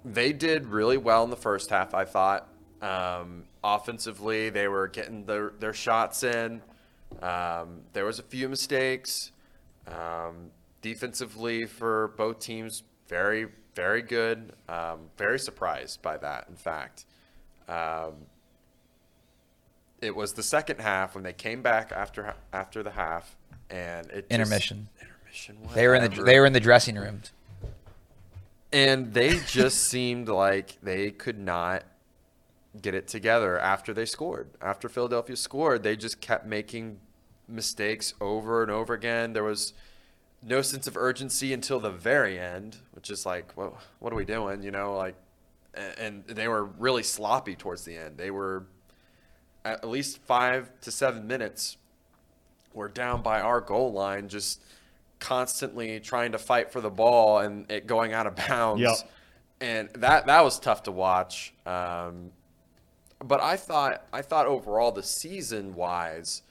they 0.04 0.32
did 0.32 0.66
really 0.66 0.96
well 0.96 1.22
in 1.24 1.30
the 1.30 1.36
first 1.36 1.68
half. 1.68 1.92
I 1.94 2.06
thought 2.06 2.48
um, 2.80 3.44
offensively 3.62 4.48
they 4.48 4.68
were 4.68 4.88
getting 4.88 5.26
their 5.26 5.52
their 5.60 5.74
shots 5.74 6.22
in. 6.22 6.62
Um, 7.20 7.82
there 7.92 8.06
was 8.06 8.18
a 8.18 8.22
few 8.22 8.48
mistakes. 8.48 9.31
Um, 9.86 10.50
defensively 10.80 11.66
for 11.66 12.08
both 12.16 12.38
teams, 12.38 12.82
very 13.08 13.46
very 13.74 14.02
good. 14.02 14.52
Um, 14.68 15.08
very 15.16 15.38
surprised 15.38 16.02
by 16.02 16.16
that. 16.18 16.46
In 16.48 16.56
fact. 16.56 17.06
Um, 17.68 18.26
it 20.00 20.14
was 20.16 20.32
the 20.32 20.42
second 20.42 20.80
half 20.80 21.14
when 21.14 21.22
they 21.22 21.32
came 21.32 21.62
back 21.62 21.92
after 21.92 22.34
after 22.52 22.82
the 22.82 22.90
half, 22.90 23.36
and 23.70 24.06
it 24.10 24.28
just- 24.28 24.30
intermission. 24.32 24.88
intermission. 25.00 25.58
They 25.74 25.86
were 25.86 25.94
in 25.94 26.10
the 26.10 26.22
they 26.22 26.38
were 26.40 26.46
in 26.46 26.52
the 26.52 26.60
dressing 26.60 26.96
rooms. 26.96 27.32
and 28.72 29.14
they 29.14 29.38
just 29.46 29.78
seemed 29.88 30.28
like 30.28 30.76
they 30.82 31.10
could 31.12 31.38
not 31.38 31.84
get 32.80 32.94
it 32.94 33.06
together 33.06 33.58
after 33.58 33.94
they 33.94 34.04
scored. 34.06 34.48
After 34.60 34.88
Philadelphia 34.88 35.36
scored, 35.36 35.82
they 35.84 35.94
just 35.96 36.20
kept 36.20 36.46
making 36.46 36.98
mistakes 37.48 38.14
over 38.20 38.62
and 38.62 38.70
over 38.70 38.94
again. 38.94 39.32
There 39.32 39.44
was 39.44 39.72
no 40.42 40.62
sense 40.62 40.86
of 40.86 40.96
urgency 40.96 41.52
until 41.52 41.80
the 41.80 41.90
very 41.90 42.38
end, 42.38 42.76
which 42.92 43.10
is 43.10 43.24
like, 43.24 43.56
well, 43.56 43.78
what 44.00 44.12
are 44.12 44.16
we 44.16 44.24
doing? 44.24 44.62
You 44.62 44.70
know, 44.70 44.96
like 44.96 45.14
and 45.74 46.24
they 46.26 46.48
were 46.48 46.64
really 46.64 47.02
sloppy 47.02 47.54
towards 47.54 47.84
the 47.84 47.96
end. 47.96 48.18
They 48.18 48.30
were 48.30 48.64
at 49.64 49.88
least 49.88 50.18
five 50.18 50.70
to 50.82 50.90
seven 50.90 51.26
minutes. 51.26 51.76
We're 52.74 52.88
down 52.88 53.22
by 53.22 53.40
our 53.40 53.60
goal 53.60 53.92
line, 53.92 54.28
just 54.28 54.60
constantly 55.18 56.00
trying 56.00 56.32
to 56.32 56.38
fight 56.38 56.72
for 56.72 56.80
the 56.80 56.90
ball 56.90 57.38
and 57.38 57.70
it 57.70 57.86
going 57.86 58.12
out 58.12 58.26
of 58.26 58.36
bounds. 58.48 58.82
Yep. 58.82 59.10
And 59.60 59.88
that 59.94 60.26
that 60.26 60.42
was 60.42 60.58
tough 60.58 60.82
to 60.84 60.92
watch. 60.92 61.54
Um, 61.64 62.32
but 63.24 63.40
I 63.40 63.56
thought 63.56 64.04
I 64.12 64.22
thought 64.22 64.46
overall 64.46 64.92
the 64.92 65.02
season 65.02 65.74
wise, 65.74 66.42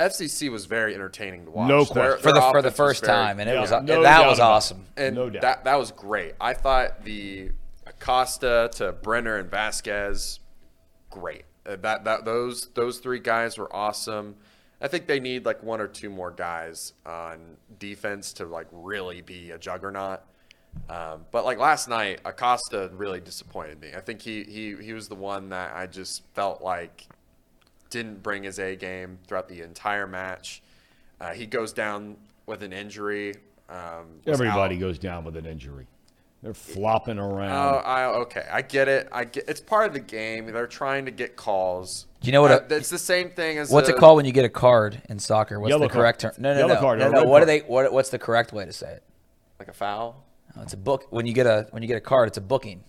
FCC 0.00 0.48
was 0.50 0.66
very 0.66 0.94
entertaining 0.94 1.44
to 1.44 1.50
watch. 1.50 1.68
No 1.68 1.84
Their- 1.84 2.16
question. 2.16 2.22
for 2.22 2.32
the 2.32 2.40
for 2.50 2.62
the 2.62 2.70
first 2.70 3.04
very- 3.04 3.12
time, 3.16 3.38
and 3.40 3.48
it 3.48 3.54
Yeah, 3.54 3.60
was 3.60 3.70
no 3.70 4.02
that 4.02 4.26
was 4.26 4.38
about 4.38 4.50
it. 4.50 4.54
awesome. 4.54 4.86
and 4.96 5.14
No 5.14 5.30
doubt. 5.30 5.42
that 5.42 5.64
that 5.64 5.78
was 5.78 5.92
great. 5.92 6.34
I 6.40 6.54
thought 6.54 7.04
the 7.04 7.50
Acosta 7.86 8.70
to 8.74 8.92
Brenner 8.92 9.36
and 9.36 9.50
Vazquez, 9.50 10.38
great. 11.10 11.44
Uh, 11.66 11.76
That 11.76 12.04
that 12.04 12.24
those 12.24 12.68
those 12.74 12.98
three 12.98 13.18
guys 13.20 13.58
were 13.58 13.74
awesome. 13.74 14.36
I 14.80 14.88
think 14.88 15.06
they 15.06 15.20
need 15.20 15.44
like 15.44 15.62
one 15.62 15.80
or 15.80 15.86
two 15.86 16.08
more 16.08 16.30
guys 16.30 16.94
on 17.04 17.58
defense 17.78 18.32
to 18.34 18.46
like 18.46 18.66
really 18.72 19.20
be 19.20 19.50
a 19.50 19.58
juggernaut. 19.58 20.20
Um, 20.88 21.26
but 21.32 21.44
like 21.44 21.58
last 21.58 21.88
night, 21.88 22.20
Acosta 22.24 22.90
really 22.94 23.20
disappointed 23.20 23.80
me. 23.80 23.90
I 23.94 24.00
think 24.00 24.22
he 24.22 24.44
he 24.44 24.76
he 24.82 24.92
was 24.94 25.08
the 25.08 25.16
one 25.16 25.50
that 25.50 25.76
I 25.76 25.86
just 25.86 26.22
felt 26.34 26.62
like 26.62 27.06
didn't 27.90 28.22
bring 28.22 28.44
his 28.44 28.58
A 28.58 28.76
game 28.76 29.18
throughout 29.26 29.48
the 29.48 29.62
entire 29.62 30.06
match. 30.06 30.62
Uh, 31.20 31.32
he 31.32 31.46
goes 31.46 31.72
down 31.72 32.16
with 32.46 32.62
an 32.62 32.72
injury. 32.72 33.34
Um, 33.68 34.20
Everybody 34.26 34.76
out. 34.76 34.80
goes 34.80 34.98
down 34.98 35.24
with 35.24 35.36
an 35.36 35.46
injury. 35.46 35.86
They're 36.42 36.54
flopping 36.54 37.18
around. 37.18 37.50
Oh, 37.52 37.78
I, 37.84 38.04
okay. 38.22 38.46
I 38.50 38.62
get 38.62 38.88
it. 38.88 39.08
I 39.12 39.24
get 39.24 39.44
it's 39.46 39.60
part 39.60 39.86
of 39.88 39.92
the 39.92 40.00
game. 40.00 40.46
They're 40.46 40.66
trying 40.66 41.04
to 41.04 41.10
get 41.10 41.36
calls. 41.36 42.06
Do 42.22 42.26
you 42.28 42.32
know 42.32 42.40
what 42.40 42.50
Uh, 42.50 42.60
a- 42.70 42.76
it's 42.78 42.88
the 42.88 42.96
same 42.98 43.30
thing 43.30 43.58
as 43.58 43.70
What's 43.70 43.90
a, 43.90 43.94
it 43.94 43.98
called 43.98 44.16
when 44.16 44.24
you 44.24 44.32
get 44.32 44.46
a 44.46 44.48
card 44.48 45.02
in 45.10 45.18
soccer? 45.18 45.60
What's 45.60 45.68
Yellow 45.68 45.82
the 45.82 45.88
card. 45.92 46.00
correct 46.00 46.20
term? 46.22 46.32
No, 46.38 46.54
no, 46.54 46.60
Yellow 46.60 46.74
no, 46.74 46.80
card 46.80 46.98
no, 46.98 47.08
or 47.08 47.10
no. 47.10 47.24
What 47.24 47.40
do 47.40 47.46
card. 47.46 47.48
they? 47.48 47.58
What, 47.66 47.92
what's 47.92 48.08
the 48.08 48.18
correct 48.18 48.54
way 48.54 48.64
to 48.64 48.72
say 48.72 48.90
it? 48.92 49.02
Like 49.58 49.68
a 49.68 49.74
foul, 49.74 50.24
No, 50.56 50.62
it's 50.62 50.72
a 50.72 50.78
book. 50.78 51.08
When 51.10 51.26
you 51.26 51.34
get 51.34 51.46
a 51.46 51.66
when 51.72 51.82
you 51.82 51.86
get 51.88 51.98
a 51.98 52.00
card, 52.00 52.28
it's 52.28 52.38
a 52.38 52.40
booking. 52.40 52.82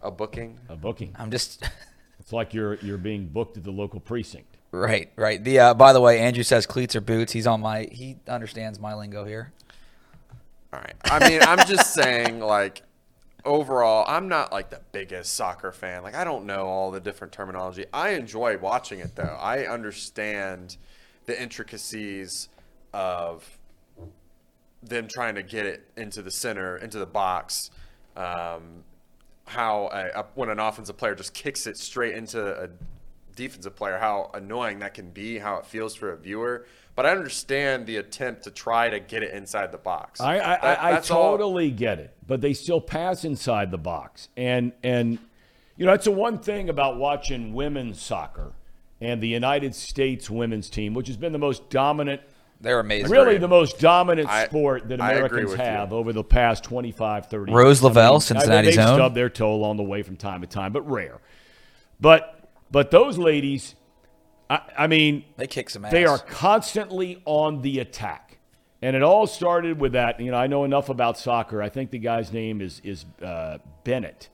a 0.00 0.10
booking. 0.12 0.60
a 0.68 0.76
booking. 0.76 1.12
I'm 1.18 1.32
just 1.32 1.64
It's 2.22 2.32
like 2.32 2.54
you're 2.54 2.76
you're 2.76 2.98
being 2.98 3.26
booked 3.26 3.56
at 3.56 3.64
the 3.64 3.72
local 3.72 3.98
precinct. 3.98 4.56
right, 4.70 5.10
right. 5.16 5.42
The 5.42 5.58
uh, 5.58 5.74
by 5.74 5.92
the 5.92 6.00
way, 6.00 6.20
Andrew 6.20 6.44
says 6.44 6.66
cleats 6.66 6.94
or 6.94 7.00
boots. 7.00 7.32
He's 7.32 7.48
on 7.48 7.60
my. 7.60 7.88
He 7.90 8.16
understands 8.28 8.78
my 8.78 8.94
lingo 8.94 9.24
here. 9.24 9.52
All 10.72 10.80
right. 10.80 10.94
I 11.04 11.28
mean, 11.28 11.42
I'm 11.42 11.66
just 11.66 11.92
saying, 11.94 12.38
like, 12.38 12.82
overall, 13.44 14.04
I'm 14.06 14.28
not 14.28 14.52
like 14.52 14.70
the 14.70 14.80
biggest 14.92 15.34
soccer 15.34 15.72
fan. 15.72 16.04
Like, 16.04 16.14
I 16.14 16.22
don't 16.22 16.46
know 16.46 16.66
all 16.66 16.92
the 16.92 17.00
different 17.00 17.32
terminology. 17.32 17.86
I 17.92 18.10
enjoy 18.10 18.56
watching 18.56 19.00
it, 19.00 19.16
though. 19.16 19.36
I 19.40 19.66
understand 19.66 20.76
the 21.26 21.40
intricacies 21.40 22.48
of 22.94 23.58
them 24.80 25.08
trying 25.12 25.34
to 25.34 25.42
get 25.42 25.66
it 25.66 25.88
into 25.96 26.22
the 26.22 26.30
center, 26.30 26.76
into 26.76 27.00
the 27.00 27.06
box. 27.06 27.70
Um, 28.16 28.84
how 29.52 29.88
a, 29.92 30.20
a, 30.20 30.24
when 30.34 30.48
an 30.48 30.58
offensive 30.58 30.96
player 30.96 31.14
just 31.14 31.34
kicks 31.34 31.66
it 31.66 31.76
straight 31.76 32.14
into 32.14 32.62
a 32.64 32.68
defensive 33.36 33.76
player, 33.76 33.98
how 33.98 34.30
annoying 34.34 34.78
that 34.80 34.94
can 34.94 35.10
be, 35.10 35.38
how 35.38 35.56
it 35.56 35.66
feels 35.66 35.94
for 35.94 36.12
a 36.12 36.16
viewer. 36.16 36.66
But 36.94 37.06
I 37.06 37.10
understand 37.10 37.86
the 37.86 37.96
attempt 37.96 38.44
to 38.44 38.50
try 38.50 38.90
to 38.90 39.00
get 39.00 39.22
it 39.22 39.32
inside 39.32 39.72
the 39.72 39.78
box. 39.78 40.20
I 40.20 40.34
I, 40.34 40.36
That- 40.38 40.64
I, 40.64 40.88
I 40.88 40.92
that's 40.92 41.10
all- 41.10 41.32
totally 41.32 41.70
get 41.70 41.98
it, 41.98 42.14
but 42.26 42.40
they 42.40 42.52
still 42.54 42.80
pass 42.80 43.24
inside 43.24 43.70
the 43.70 43.78
box, 43.78 44.28
and 44.36 44.72
and 44.82 45.18
you 45.76 45.86
know 45.86 45.92
it's 45.92 46.04
the 46.04 46.10
one 46.10 46.38
thing 46.38 46.68
about 46.68 46.96
watching 46.98 47.54
women's 47.54 48.00
soccer 48.00 48.52
and 49.00 49.22
the 49.22 49.28
United 49.28 49.74
States 49.74 50.28
women's 50.30 50.68
team, 50.70 50.92
which 50.94 51.08
has 51.08 51.16
been 51.16 51.32
the 51.32 51.38
most 51.38 51.68
dominant, 51.70 52.20
They're 52.62 52.80
amazing. 52.80 53.10
really 53.10 53.36
the 53.38 53.48
most 53.48 53.78
dominant 53.80 54.28
I- 54.28 54.46
sport 54.46 54.88
that 54.88 54.94
Americans 55.00 55.50
with 55.50 55.58
you. 55.58 55.64
have 55.64 55.92
over 55.92 56.12
the 56.12 56.24
past 56.24 56.64
25, 56.64 57.26
30 57.26 57.52
Rose 57.52 57.66
years. 57.78 57.82
Lavelle, 57.82 58.12
I 58.12 58.14
mean, 58.14 58.20
Cincinnati's 58.20 58.76
they 58.76 58.82
own. 58.82 58.96
stub 58.96 59.14
their 59.14 59.28
toe 59.28 59.52
along 59.52 59.76
the 59.76 59.82
way 59.82 60.02
from 60.02 60.16
time 60.16 60.40
to 60.42 60.46
time, 60.46 60.72
but 60.72 60.88
rare. 60.88 61.20
But 62.00 62.48
but 62.70 62.90
those 62.90 63.18
ladies, 63.18 63.74
I, 64.48 64.60
I 64.78 64.86
mean, 64.86 65.24
They 65.36 65.46
kick 65.46 65.68
some 65.70 65.84
ass. 65.84 65.92
they 65.92 66.04
are 66.06 66.18
constantly 66.18 67.20
on 67.26 67.62
the 67.62 67.80
attack. 67.80 68.38
And 68.80 68.96
it 68.96 69.02
all 69.02 69.26
started 69.28 69.78
with 69.78 69.92
that. 69.92 70.18
You 70.18 70.32
know, 70.32 70.36
I 70.38 70.48
know 70.48 70.64
enough 70.64 70.88
about 70.88 71.16
soccer. 71.18 71.62
I 71.62 71.68
think 71.68 71.90
the 71.92 71.98
guy's 72.00 72.32
name 72.32 72.60
is 72.60 72.80
is 72.82 73.04
uh, 73.22 73.58
Bennett, 73.84 74.28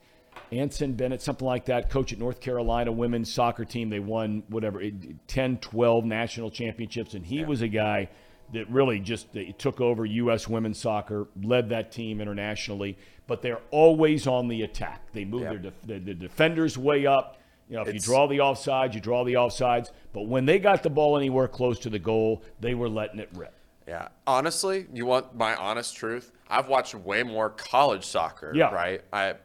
Anson 0.51 0.93
Bennett, 0.93 1.21
something 1.21 1.45
like 1.45 1.65
that. 1.65 1.89
Coach 1.89 2.11
at 2.13 2.19
North 2.19 2.41
Carolina 2.41 2.91
women's 2.91 3.31
soccer 3.31 3.65
team. 3.65 3.89
They 3.89 3.99
won 3.99 4.43
whatever 4.49 4.81
it- 4.81 5.27
10, 5.27 5.57
12 5.57 6.05
national 6.05 6.49
championships, 6.51 7.13
and 7.13 7.25
he 7.25 7.43
was 7.43 7.61
a 7.61 7.67
guy 7.67 8.09
that 8.53 8.69
really 8.69 8.99
just 8.99 9.27
took 9.59 9.79
over 9.79 10.05
U.S. 10.05 10.47
women's 10.47 10.79
soccer, 10.79 11.27
led 11.43 11.69
that 11.69 11.91
team 11.91 12.19
internationally. 12.19 12.97
But 13.27 13.43
they're 13.43 13.61
always 13.69 14.25
on 14.25 14.47
the 14.47 14.63
attack. 14.63 15.11
They 15.13 15.23
move 15.23 15.41
Yeah. 15.43 15.49
their 15.49 15.59
def- 15.59 15.81
the, 15.85 15.99
the 15.99 16.13
defenders 16.15 16.77
way 16.77 17.05
up. 17.05 17.37
You 17.69 17.75
know, 17.75 17.83
if 17.83 17.93
you 17.93 17.99
draw 17.99 18.25
the 18.25 18.39
offsides, 18.39 18.95
you 18.95 18.99
draw 18.99 19.23
the 19.23 19.33
offsides. 19.33 19.91
But 20.13 20.23
when 20.27 20.45
they 20.47 20.57
got 20.57 20.81
the 20.81 20.89
ball 20.89 21.15
anywhere 21.15 21.47
close 21.47 21.77
to 21.81 21.91
the 21.91 21.99
goal, 21.99 22.41
they 22.59 22.73
were 22.73 22.89
letting 22.89 23.19
it 23.19 23.29
rip. 23.35 23.53
Yeah. 23.87 24.07
Honestly, 24.25 24.87
you 24.91 25.05
want 25.05 25.35
my 25.35 25.55
honest 25.55 25.95
truth? 25.95 26.31
I've 26.49 26.67
watched 26.67 26.95
way 26.95 27.21
more 27.21 27.51
college 27.51 28.03
soccer. 28.05 28.51
Yeah. 28.55 28.73
Right. 28.73 29.01
I 29.13 29.35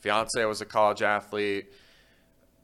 fiance 0.00 0.44
was 0.44 0.60
a 0.60 0.66
college 0.66 1.02
athlete. 1.02 1.72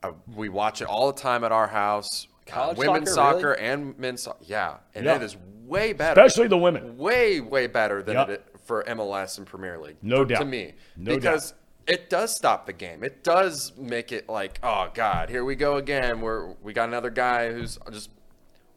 Uh, 0.03 0.13
we 0.35 0.49
watch 0.49 0.81
it 0.83 0.89
all 0.89 1.13
the 1.13 1.19
time 1.21 1.45
at 1.45 1.53
our 1.53 1.67
house. 1.69 2.27
Uh, 2.53 2.75
women's 2.77 3.13
soccer, 3.13 3.39
soccer 3.39 3.53
and 3.55 3.99
men's 3.99 4.23
soccer. 4.23 4.39
Yeah, 4.43 4.77
and 4.95 5.05
Yeah. 5.05 5.17
it 5.17 5.23
is 5.23 5.37
way 5.65 5.93
better. 5.93 6.21
Especially 6.21 6.49
the 6.49 6.57
women. 6.59 6.97
way 6.97 7.41
way 7.41 7.67
better 7.67 8.03
than 8.03 8.15
Yep. 8.17 8.29
it 8.29 8.45
for 8.65 8.85
MLS 8.89 9.39
and 9.39 9.47
Premier 9.47 9.79
League. 9.79 9.97
No 10.03 10.19
for- 10.23 10.25
doubt. 10.27 10.39
To 10.41 10.45
me, 10.45 10.75
No 10.97 11.15
because 11.17 11.55
it 11.89 12.09
does 12.11 12.35
stop 12.37 12.67
the 12.67 12.73
game. 12.73 13.03
It 13.03 13.25
does 13.25 13.73
make 13.77 14.13
it 14.13 14.29
like, 14.29 14.59
oh 14.63 14.91
god, 14.95 15.29
here 15.29 15.45
we 15.45 15.57
go 15.57 15.77
again. 15.77 16.21
We're 16.21 16.53
we 16.63 16.73
got 16.73 16.89
another 16.89 17.11
guy 17.11 17.53
who's 17.53 17.79
just 17.91 18.11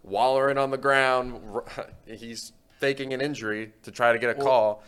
wallowing 0.03 0.57
on 0.57 0.71
the 0.71 0.77
ground. 0.77 1.39
He's 2.05 2.53
faking 2.79 3.13
an 3.13 3.21
injury 3.21 3.73
to 3.83 3.91
try 3.91 4.13
to 4.13 4.19
get 4.19 4.29
a 4.31 4.41
call. 4.41 4.83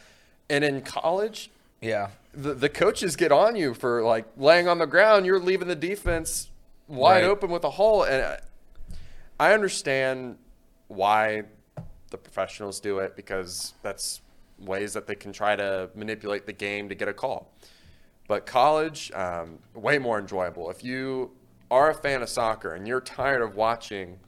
And 0.50 0.64
in 0.64 0.82
college, 0.82 1.52
yeah. 1.82 2.10
The, 2.34 2.54
the 2.54 2.70
coaches 2.70 3.16
get 3.16 3.32
on 3.32 3.56
you 3.56 3.74
for 3.74 4.04
like 4.04 4.26
laying 4.38 4.68
on 4.68 4.78
the 4.80 4.86
ground. 4.86 5.26
You're 5.26 5.40
leaving 5.40 5.68
the 5.68 5.76
defense 5.76 6.50
wide 6.88 7.22
Right. 7.22 7.24
open 7.26 7.52
with 7.52 7.64
a 7.64 7.70
hole. 7.72 8.04
And 8.04 8.24
I- 9.40 9.54
understand 9.54 10.38
why 10.88 11.44
the 12.12 12.18
professionals 12.18 12.80
do 12.80 13.00
it 13.00 13.16
because 13.16 13.74
that's 13.82 14.22
ways 14.60 14.94
that 14.94 15.08
they 15.08 15.16
can 15.16 15.34
try 15.34 15.56
to 15.56 15.90
manipulate 15.96 16.46
the 16.46 16.54
game 16.54 16.88
to 16.90 16.96
get 16.96 17.08
a 17.08 17.14
call. 17.14 17.52
But 18.28 18.46
college, 18.46 19.12
um, 19.14 19.60
way 19.74 19.98
more 19.98 20.20
enjoyable. 20.20 20.70
If 20.70 20.84
you 20.84 21.32
are 21.72 21.90
a 21.90 21.94
fan 21.96 22.22
of 22.22 22.30
soccer 22.30 22.74
and 22.74 22.88
you're 22.88 23.02
tired 23.02 23.42
of 23.42 23.56
watching 23.56 24.20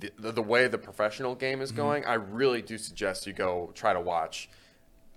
the, 0.00 0.10
the, 0.18 0.32
the 0.32 0.42
way 0.42 0.66
the 0.68 0.78
professional 0.78 1.34
game 1.34 1.56
Mm-hmm. 1.58 1.62
is 1.64 1.72
going, 1.72 2.04
I 2.06 2.14
really 2.14 2.62
do 2.62 2.78
suggest 2.78 3.26
you 3.26 3.32
go 3.32 3.70
try 3.74 3.92
to 3.92 4.00
watch 4.00 4.48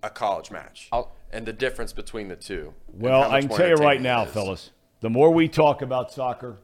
a 0.03 0.09
college 0.09 0.51
match 0.51 0.89
I'll- 0.91 1.14
and 1.31 1.45
the 1.45 1.53
difference 1.53 1.93
between 1.93 2.27
the 2.27 2.35
two. 2.35 2.73
Well, 2.93 3.29
I 3.31 3.41
can 3.41 3.49
tell 3.49 3.67
you 3.67 3.75
right 3.75 4.01
now, 4.01 4.23
it 4.23 4.27
is. 4.27 4.33
fellas, 4.33 4.71
the 5.01 5.09
more 5.09 5.31
we 5.31 5.47
talk 5.47 5.81
about 5.81 6.11
soccer, 6.11 6.57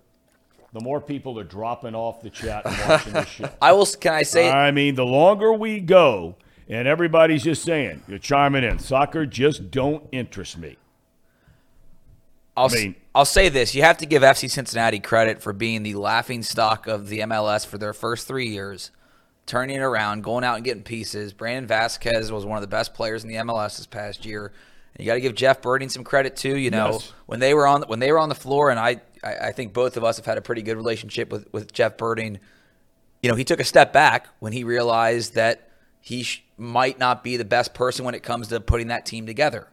the 0.74 0.80
more 0.80 1.02
people 1.02 1.38
are 1.39 1.43
dropping 1.43 1.95
off 1.95 2.21
the 2.21 2.30
chat 2.30 2.65
and 2.65 2.78
watching 2.89 3.13
this 3.13 3.28
show. 3.28 3.50
I 3.62 3.74
will. 3.74 3.86
Can 3.86 4.13
I 4.13 4.24
say? 4.24 4.50
I 4.50 4.71
mean, 4.71 4.95
the 4.95 5.06
longer 5.06 5.52
we 5.54 5.80
go, 5.80 6.36
and 6.69 6.88
everybody's 6.88 7.43
just 7.43 7.63
saying, 7.63 8.04
you're 8.08 8.19
chiming 8.19 8.63
in, 8.63 8.80
soccer 8.80 9.26
just 9.26 9.69
don't 9.71 10.08
interest 10.12 10.58
me. 10.58 10.78
I'll, 12.56 12.69
I 12.69 12.74
mean- 12.74 12.95
I'll 13.13 13.26
say 13.26 13.50
this: 13.50 13.76
you 13.76 13.82
have 13.82 13.97
to 13.97 14.06
give 14.06 14.21
FC 14.24 14.50
Cincinnati 14.50 15.00
credit 15.00 15.41
for 15.41 15.52
being 15.52 15.84
the 15.84 15.95
laughing 15.95 16.43
stock 16.43 16.88
of 16.88 17.10
the 17.10 17.19
MLS 17.19 17.65
for 17.65 17.78
their 17.78 17.93
first 17.93 18.28
three 18.28 18.47
years, 18.47 18.91
turning 19.45 19.75
it 19.77 19.80
around, 19.82 20.23
going 20.23 20.43
out 20.43 20.56
and 20.56 20.63
getting 20.63 20.84
pieces. 20.84 21.34
Brandon 21.34 21.67
Vazquez 21.67 22.32
was 22.32 22.45
one 22.45 22.58
of 22.58 22.62
the 22.62 22.67
best 22.67 22.93
players 22.93 23.23
in 23.23 23.30
the 23.30 23.36
MLS 23.36 23.77
this 23.77 23.88
past 23.88 24.25
year. 24.25 24.51
And 24.95 25.06
you 25.06 25.10
got 25.10 25.15
to 25.15 25.21
give 25.21 25.36
Jeff 25.36 25.62
Berding 25.62 25.89
some 25.89 26.04
credit 26.04 26.36
too. 26.36 26.58
You 26.58 26.69
know, 26.69 26.91
Yes. 26.93 27.13
when 27.25 27.39
they 27.39 27.54
were 27.54 27.65
on 27.67 27.84
when 27.84 27.99
they 27.99 28.12
were 28.12 28.19
on 28.19 28.30
the 28.30 28.36
floor, 28.36 28.69
and 28.69 28.80
I, 28.80 29.01
I 29.23 29.36
I 29.47 29.51
think 29.51 29.73
both 29.73 29.97
of 29.97 30.04
us 30.04 30.17
have 30.17 30.25
had 30.25 30.38
a 30.38 30.41
pretty 30.41 30.62
good 30.62 30.75
relationship 30.77 31.32
with 31.32 31.51
with 31.54 31.71
Jeff 31.73 31.97
Berding. 31.97 32.39
You 33.23 33.30
know, 33.30 33.36
he 33.36 33.43
took 33.43 33.60
a 33.60 33.63
step 33.63 33.93
back 33.93 34.27
when 34.39 34.51
he 34.51 34.63
realized 34.63 35.36
that 35.36 35.69
he 36.01 36.23
sh- 36.23 36.43
might 36.58 36.97
not 36.97 37.23
be 37.23 37.38
the 37.38 37.45
best 37.45 37.73
person 37.73 38.04
when 38.04 38.15
it 38.15 38.23
comes 38.23 38.47
to 38.49 38.60
putting 38.60 38.88
that 38.88 39.06
team 39.06 39.25
together. 39.27 39.67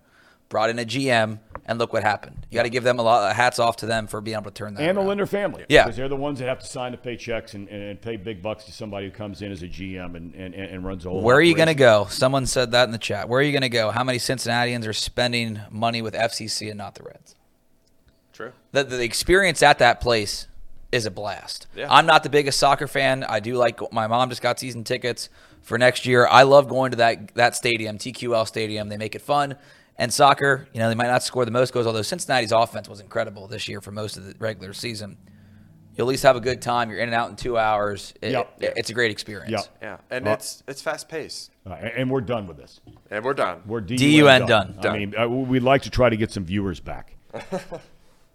Brought 0.48 0.70
in 0.70 0.78
a 0.78 0.84
GM, 0.84 1.40
and 1.66 1.78
look 1.78 1.92
what 1.92 2.02
happened. 2.02 2.46
You 2.50 2.56
got 2.56 2.62
to 2.62 2.70
give 2.70 2.82
them 2.82 2.98
a 2.98 3.02
lot. 3.02 3.30
Of 3.30 3.37
hats 3.37 3.58
off 3.58 3.76
to 3.76 3.87
them 3.87 4.06
for 4.06 4.22
being 4.22 4.37
able 4.37 4.50
to 4.50 4.50
turn 4.50 4.74
that. 4.74 4.80
And 4.80 4.96
the 4.96 5.00
around. 5.00 5.08
Linder 5.08 5.26
family. 5.26 5.66
Yeah. 5.68 5.84
Because 5.84 5.96
they're 5.98 6.08
the 6.08 6.16
ones 6.16 6.38
that 6.38 6.48
have 6.48 6.61
to 6.61 6.66
sign 6.66 6.92
the 6.92 6.98
paychecks 6.98 7.52
and, 7.52 7.68
and, 7.68 7.82
and 7.82 8.00
pay 8.00 8.16
big 8.16 8.42
bucks 8.42 8.64
to 8.64 8.72
somebody 8.72 9.06
who 9.06 9.12
comes 9.12 9.42
in 9.42 9.52
as 9.52 9.62
a 9.62 9.68
GM 9.68 10.16
and, 10.16 10.34
and, 10.34 10.54
and 10.54 10.87
runs 10.87 11.04
a 11.04 11.11
whole 11.11 11.20
Where 11.20 11.37
are 11.37 11.42
you 11.42 11.54
going 11.54 11.68
to 11.68 11.74
go? 11.74 12.06
Someone 12.08 12.46
said 12.46 12.70
that 12.72 12.84
in 12.84 12.92
the 12.92 12.98
chat. 12.98 13.28
Where 13.28 13.40
are 13.40 13.42
you 13.42 13.52
going 13.52 13.62
to 13.62 13.68
go? 13.68 13.90
How 13.90 14.04
many 14.04 14.18
Cincinnatians 14.18 14.87
are 14.87 14.94
spending 14.94 15.61
money 15.70 16.00
with 16.00 16.14
FCC 16.14 16.70
and 16.70 16.78
not 16.78 16.94
the 16.94 17.02
Reds? 17.02 17.34
True. 18.32 18.52
The, 18.72 18.84
the 18.84 19.04
experience 19.04 19.62
at 19.62 19.78
that 19.80 20.00
place 20.00 20.46
is 20.90 21.04
a 21.04 21.11
blast. 21.11 21.66
Yeah. 21.76 21.88
I'm 21.90 22.06
not 22.06 22.22
the 22.22 22.30
biggest 22.30 22.58
soccer 22.58 22.87
fan. 22.87 23.24
I 23.24 23.40
do 23.40 23.56
like 23.56 23.92
my 23.92 24.06
mom 24.06 24.30
just 24.30 24.40
got 24.40 24.58
season 24.58 24.84
tickets 24.84 25.28
for 25.61 25.76
next 25.76 26.06
year. 26.06 26.26
I 26.26 26.44
love 26.44 26.68
going 26.68 26.92
to 26.92 26.96
that 26.98 27.34
that 27.34 27.56
stadium, 27.56 27.98
TQL 27.98 28.46
Stadium. 28.46 28.88
They 28.88 28.96
make 28.96 29.14
it 29.14 29.20
fun. 29.20 29.56
And 29.98 30.12
soccer, 30.12 30.68
you 30.72 30.78
know, 30.78 30.88
they 30.88 30.94
might 30.94 31.08
not 31.08 31.22
score 31.24 31.44
the 31.44 31.50
most 31.50 31.72
goals, 31.72 31.87
although 31.87 32.02
Cincinnati's 32.02 32.52
offense 32.52 32.88
was 32.88 33.00
incredible 33.00 33.48
this 33.48 33.66
year 33.68 33.80
for 33.80 33.90
most 33.90 34.16
of 34.16 34.24
the 34.24 34.34
regular 34.38 34.72
season. 34.72 35.16
You'll 35.96 36.06
at 36.06 36.11
least 36.11 36.22
have 36.22 36.37
a 36.37 36.40
good 36.40 36.62
time. 36.62 36.88
You're 36.90 37.00
in 37.00 37.08
and 37.08 37.14
out 37.14 37.30
in 37.30 37.34
two 37.37 37.58
hours. 37.58 38.14
It- 38.22 38.30
Yep. 38.30 38.54
it- 38.61 38.72
it's 38.76 38.90
a 38.90 38.94
great 38.94 39.11
experience. 39.11 39.50
Yep. 39.50 39.66
Yeah, 39.82 39.96
and 40.11 40.24
Well- 40.26 40.34
it's 40.34 40.62
it's 40.68 40.80
fast 40.80 41.08
paced, 41.08 41.50
Uh, 41.66 41.72
and 41.72 41.88
and 41.88 42.11
we're 42.12 42.20
done 42.20 42.46
with 42.46 42.56
this. 42.56 42.80
and 43.11 43.24
we're 43.24 43.34
done. 43.34 43.62
We're 43.66 43.80
DUN, 43.80 43.96
DUN 43.98 44.46
done. 44.46 44.78
I 44.87 44.96
mean, 44.96 45.14
uh, 45.18 45.26
we'd 45.28 45.64
like 45.64 45.82
to 45.82 45.90
try 45.90 46.08
to 46.08 46.16
get 46.16 46.30
some 46.30 46.44
viewers 46.44 46.78
back. 46.78 47.16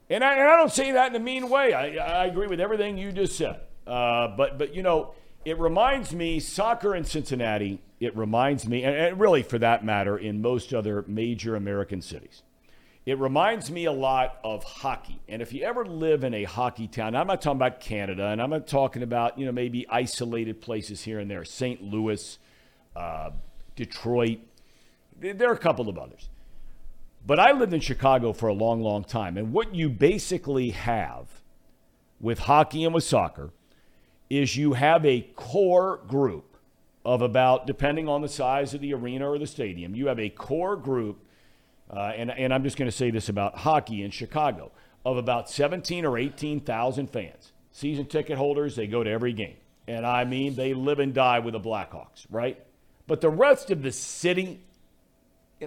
and, 0.09 0.21
I, 0.23 0.33
and 0.33 0.43
I 0.43 0.57
don't 0.57 0.71
say 0.71 0.91
that 0.91 1.09
in 1.09 1.15
a 1.15 1.19
mean 1.23 1.49
way. 1.49 1.73
I, 1.73 2.23
I 2.23 2.25
agree 2.25 2.47
with 2.47 2.59
everything 2.59 2.97
you 2.97 3.13
just 3.13 3.37
said. 3.37 3.61
Uh, 3.87 4.27
but, 4.35 4.57
but, 4.57 4.73
you 4.75 4.83
know, 4.83 5.13
it 5.45 5.59
reminds 5.59 6.13
me, 6.13 6.39
soccer 6.39 6.95
in 6.95 7.03
Cincinnati, 7.03 7.81
it 7.99 8.15
reminds 8.15 8.67
me, 8.67 8.83
and, 8.83 9.19
really 9.19 9.43
for 9.43 9.59
that 9.59 9.83
matter, 9.83 10.17
in 10.17 10.41
most 10.41 10.73
other 10.73 11.03
major 11.07 11.55
American 11.55 12.01
cities. 12.01 12.43
It 13.05 13.19
reminds 13.19 13.69
me 13.69 13.83
a 13.85 13.91
lot 13.91 14.39
of 14.45 14.63
hockey. 14.63 15.19
And 15.27 15.41
if 15.41 15.51
you 15.51 15.63
ever 15.63 15.85
live 15.85 16.23
in 16.23 16.33
a 16.33 16.45
hockey 16.45 16.87
town, 16.87 17.15
I'm 17.15 17.27
not 17.27 17.41
talking 17.41 17.57
about 17.57 17.81
Canada, 17.81 18.27
and 18.27 18.41
I'm 18.41 18.49
not 18.49 18.67
talking 18.67 19.03
about, 19.03 19.37
you 19.37 19.45
know, 19.45 19.51
maybe 19.51 19.85
isolated 19.89 20.61
places 20.61 21.01
here 21.01 21.19
and 21.19 21.29
there, 21.29 21.43
St. 21.43 21.83
Louis, 21.83 22.39
uh, 22.95 23.31
Detroit. 23.75 24.39
There 25.19 25.49
are 25.49 25.53
a 25.53 25.57
couple 25.57 25.89
of 25.89 25.97
others. 25.97 26.29
But 27.25 27.39
I 27.39 27.51
lived 27.51 27.73
in 27.73 27.81
Chicago 27.81 28.31
for 28.31 28.47
a 28.47 28.53
long, 28.53 28.81
long 28.81 29.03
time. 29.03 29.37
And 29.37 29.51
what 29.51 29.75
you 29.75 29.89
basically 29.89 30.71
have 30.71 31.27
with 32.19 32.39
hockey 32.39 32.85
and 32.85 32.93
with 32.93 33.03
soccer 33.03 33.51
is 34.39 34.55
you 34.57 34.73
have 34.73 35.05
a 35.05 35.21
core 35.35 36.01
group 36.07 36.57
of 37.05 37.21
about, 37.21 37.67
depending 37.67 38.07
on 38.07 38.21
the 38.21 38.29
size 38.29 38.73
of 38.73 38.81
the 38.81 38.93
arena 38.93 39.29
or 39.29 39.37
the 39.37 39.47
stadium, 39.47 39.95
you 39.95 40.07
have 40.07 40.19
a 40.19 40.29
core 40.29 40.75
group 40.75 41.19
uh, 41.93 42.11
and, 42.15 42.31
and 42.31 42.53
I'm 42.53 42.63
just 42.63 42.77
going 42.77 42.89
to 42.89 42.95
say 42.95 43.11
this 43.11 43.29
about 43.29 43.55
hockey 43.55 44.01
in 44.03 44.09
Chicago, 44.09 44.71
of 45.05 45.17
about 45.17 45.49
17 45.49 46.05
or 46.05 46.17
18,000 46.17 47.07
fans. 47.07 47.51
Season 47.71 48.05
ticket 48.05 48.37
holders, 48.37 48.75
they 48.75 48.87
go 48.87 49.03
to 49.03 49.09
every 49.09 49.33
game. 49.33 49.57
And 49.87 50.05
I 50.05 50.23
mean, 50.23 50.55
they 50.55 50.73
live 50.73 50.99
and 50.99 51.13
die 51.13 51.39
with 51.39 51.53
the 51.53 51.59
Blackhawks, 51.59 52.25
right? 52.31 52.59
But 53.05 53.21
the 53.21 53.29
rest 53.29 53.69
of 53.69 53.83
the 53.83 53.91
city, 53.91 54.61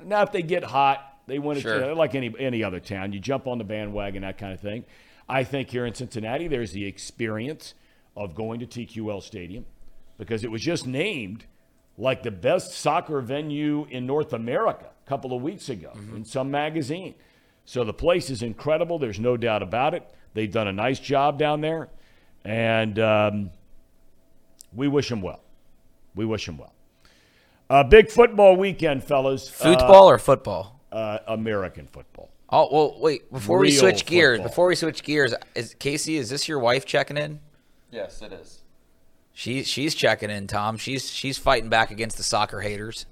now 0.04 0.22
if 0.22 0.32
they 0.32 0.42
get 0.42 0.64
hot, 0.64 1.18
they 1.26 1.38
want 1.38 1.58
to, 1.58 1.62
Sure. 1.62 1.74
you 1.74 1.80
know, 1.82 1.92
like 1.92 2.14
any, 2.14 2.34
any 2.38 2.64
other 2.64 2.80
town, 2.80 3.12
you 3.12 3.20
jump 3.20 3.46
on 3.46 3.58
the 3.58 3.64
bandwagon, 3.64 4.22
that 4.22 4.38
kind 4.38 4.52
of 4.52 4.60
thing. 4.60 4.84
I 5.28 5.44
think 5.44 5.70
here 5.70 5.86
in 5.86 5.94
Cincinnati, 5.94 6.48
there's 6.48 6.72
the 6.72 6.86
experience 6.86 7.74
of 8.16 8.34
going 8.34 8.60
to 8.60 8.66
TQL 8.66 9.22
Stadium 9.22 9.64
because 10.18 10.44
it 10.44 10.50
was 10.50 10.62
just 10.62 10.86
named 10.86 11.44
like 11.98 12.22
the 12.22 12.30
best 12.30 12.72
soccer 12.72 13.20
venue 13.20 13.86
in 13.90 14.06
North 14.06 14.32
America 14.32 14.86
a 15.04 15.08
couple 15.08 15.34
of 15.34 15.42
weeks 15.42 15.68
ago 15.68 15.92
in 16.14 16.24
some 16.24 16.50
magazine. 16.50 17.14
So 17.64 17.84
the 17.84 17.94
place 17.94 18.30
is 18.30 18.42
incredible. 18.42 18.98
There's 18.98 19.18
no 19.18 19.36
doubt 19.36 19.62
about 19.62 19.94
it. 19.94 20.08
They've 20.34 20.50
done 20.50 20.68
a 20.68 20.72
nice 20.72 20.98
job 20.98 21.38
down 21.38 21.62
there, 21.62 21.88
and 22.44 22.98
um, 22.98 23.50
we 24.74 24.86
wish 24.86 25.08
them 25.08 25.22
well. 25.22 25.40
We 26.14 26.24
wish 26.26 26.46
them 26.46 26.58
well. 26.58 26.74
Uh, 27.68 27.82
big 27.82 28.10
football 28.10 28.56
weekend, 28.56 29.02
fellas. 29.02 29.48
Football 29.48 30.08
or 30.08 30.18
football? 30.18 30.80
Uh, 30.92 30.94
uh, 30.94 31.18
American 31.28 31.86
football. 31.86 32.30
Oh 32.48 32.68
well, 32.70 33.00
wait. 33.00 33.30
Before 33.32 33.58
we 33.58 33.68
Real 33.68 33.80
switch 33.80 34.06
gears, 34.06 34.40
before 34.40 34.68
we 34.68 34.76
switch 34.76 35.02
gears, 35.02 35.34
is 35.56 35.74
Casey? 35.74 36.16
Is 36.16 36.30
this 36.30 36.46
your 36.46 36.60
wife 36.60 36.84
checking 36.84 37.16
in? 37.16 37.40
Yes, 37.96 38.20
it 38.20 38.32
is. 38.32 38.60
She 39.32 39.62
she's 39.64 39.94
checking 39.94 40.28
in, 40.30 40.46
Thom. 40.46 40.76
She's 40.76 41.10
she's 41.10 41.38
fighting 41.38 41.68
back 41.70 41.90
against 41.90 42.16
the 42.18 42.22
soccer 42.22 42.60
haters. 42.60 43.06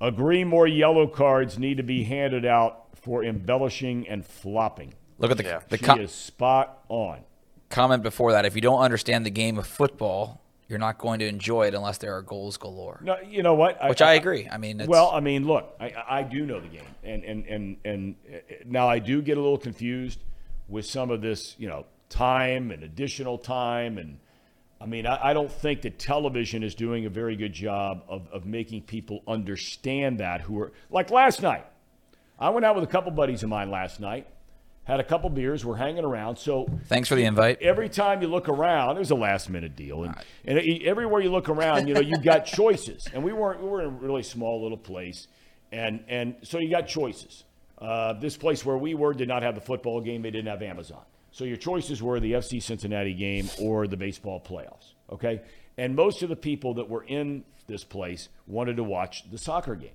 Agree 0.00 0.44
more 0.44 0.66
yellow 0.66 1.06
cards 1.06 1.58
need 1.58 1.76
to 1.78 1.82
be 1.82 2.04
handed 2.04 2.46
out 2.46 2.86
for 2.94 3.24
embellishing 3.24 4.08
and 4.08 4.24
flopping. 4.24 4.94
Look 5.18 5.30
at 5.30 5.36
the 5.36 5.44
Yeah. 5.44 5.60
the 5.68 5.76
She 5.76 5.84
com- 5.84 6.00
is 6.00 6.12
spot 6.12 6.84
on. 6.88 7.20
comment 7.68 8.02
before 8.02 8.32
that. 8.32 8.44
If 8.46 8.54
you 8.54 8.60
don't 8.60 8.80
understand 8.80 9.26
the 9.26 9.30
game 9.30 9.58
of 9.58 9.66
football, 9.66 10.40
you're 10.68 10.78
not 10.78 10.98
going 10.98 11.18
to 11.18 11.26
enjoy 11.26 11.66
it 11.66 11.74
unless 11.74 11.98
there 11.98 12.14
are 12.14 12.22
goals 12.22 12.56
galore. 12.56 13.00
No, 13.02 13.16
you 13.20 13.42
know 13.42 13.54
what? 13.54 13.78
Which 13.88 14.00
I 14.02 14.14
agree. 14.14 14.48
I 14.50 14.56
mean, 14.58 14.80
it's, 14.80 14.88
well, 14.88 15.10
I 15.12 15.20
mean, 15.20 15.46
look, 15.46 15.74
I, 15.80 15.92
I 16.08 16.22
do 16.22 16.46
know 16.46 16.60
the 16.60 16.68
game, 16.68 16.82
and 17.02 17.24
and 17.24 17.46
and 17.46 17.76
and 17.84 18.14
uh, 18.32 18.36
now 18.66 18.88
I 18.88 18.98
do 19.00 19.20
get 19.20 19.36
a 19.36 19.40
little 19.40 19.58
confused 19.58 20.22
with 20.68 20.84
some 20.86 21.10
of 21.10 21.20
this, 21.22 21.56
you 21.58 21.66
know, 21.68 21.86
time 22.08 22.70
and 22.70 22.82
additional 22.82 23.38
time, 23.38 23.98
and 23.98 24.18
I 24.80 24.86
mean, 24.86 25.06
I, 25.06 25.30
I 25.30 25.32
don't 25.32 25.50
think 25.50 25.82
that 25.82 25.98
television 25.98 26.62
is 26.62 26.74
doing 26.74 27.06
a 27.06 27.10
very 27.10 27.36
good 27.36 27.52
job 27.52 28.04
of 28.08 28.28
of 28.32 28.46
making 28.46 28.82
people 28.82 29.22
understand 29.26 30.20
that. 30.20 30.40
Who 30.42 30.60
are 30.60 30.72
like 30.90 31.10
last 31.10 31.42
night, 31.42 31.66
I 32.38 32.50
went 32.50 32.64
out 32.64 32.74
with 32.74 32.84
a 32.84 32.88
couple 32.88 33.10
buddies 33.10 33.42
of 33.42 33.48
mine 33.48 33.70
last 33.70 34.00
night, 34.00 34.26
had 34.84 35.00
a 35.00 35.04
couple 35.04 35.28
beers, 35.28 35.64
we're 35.64 35.76
hanging 35.76 36.04
around, 36.04 36.38
so 36.38 36.66
thanks 36.86 37.08
for 37.10 37.14
the 37.14 37.24
invite. 37.24 37.60
every 37.60 37.90
time 37.90 38.22
you 38.22 38.28
look 38.28 38.48
around, 38.48 38.96
it 38.96 39.00
was 39.00 39.10
a 39.10 39.14
last 39.14 39.50
minute 39.50 39.76
deal, 39.76 40.04
and, 40.04 40.14
and 40.46 40.58
e- 40.58 40.82
everywhere 40.86 41.20
you 41.20 41.30
look 41.30 41.50
around, 41.50 41.88
you 41.88 41.94
know, 41.94 42.00
you've 42.00 42.22
got 42.22 42.46
choices. 42.46 43.06
And 43.12 43.22
we 43.22 43.32
weren't 43.34 43.62
we 43.62 43.68
were 43.68 43.82
in 43.82 43.86
a 43.86 43.90
really 43.90 44.22
small 44.22 44.62
little 44.62 44.78
place, 44.78 45.28
and 45.72 46.04
and 46.08 46.36
so 46.42 46.58
you 46.58 46.70
got 46.70 46.86
choices. 46.86 47.44
Uh, 47.76 48.14
this 48.14 48.36
place 48.36 48.64
where 48.64 48.78
we 48.78 48.94
were 48.94 49.12
did 49.12 49.28
not 49.28 49.42
have 49.42 49.54
the 49.54 49.60
football 49.60 50.00
game; 50.00 50.22
they 50.22 50.30
didn't 50.30 50.48
have 50.48 50.62
Amazon. 50.62 51.02
So 51.38 51.44
your 51.44 51.56
choices 51.56 52.02
were 52.02 52.18
the 52.18 52.32
FC 52.32 52.60
Cincinnati 52.60 53.14
game 53.14 53.48
or 53.60 53.86
the 53.86 53.96
baseball 53.96 54.40
playoffs. 54.40 54.94
Okay, 55.08 55.40
and 55.76 55.94
most 55.94 56.24
of 56.24 56.30
the 56.30 56.34
people 56.34 56.74
that 56.74 56.90
were 56.90 57.04
in 57.04 57.44
this 57.68 57.84
place 57.84 58.28
wanted 58.48 58.76
to 58.78 58.82
watch 58.82 59.30
the 59.30 59.38
soccer 59.38 59.76
game, 59.76 59.94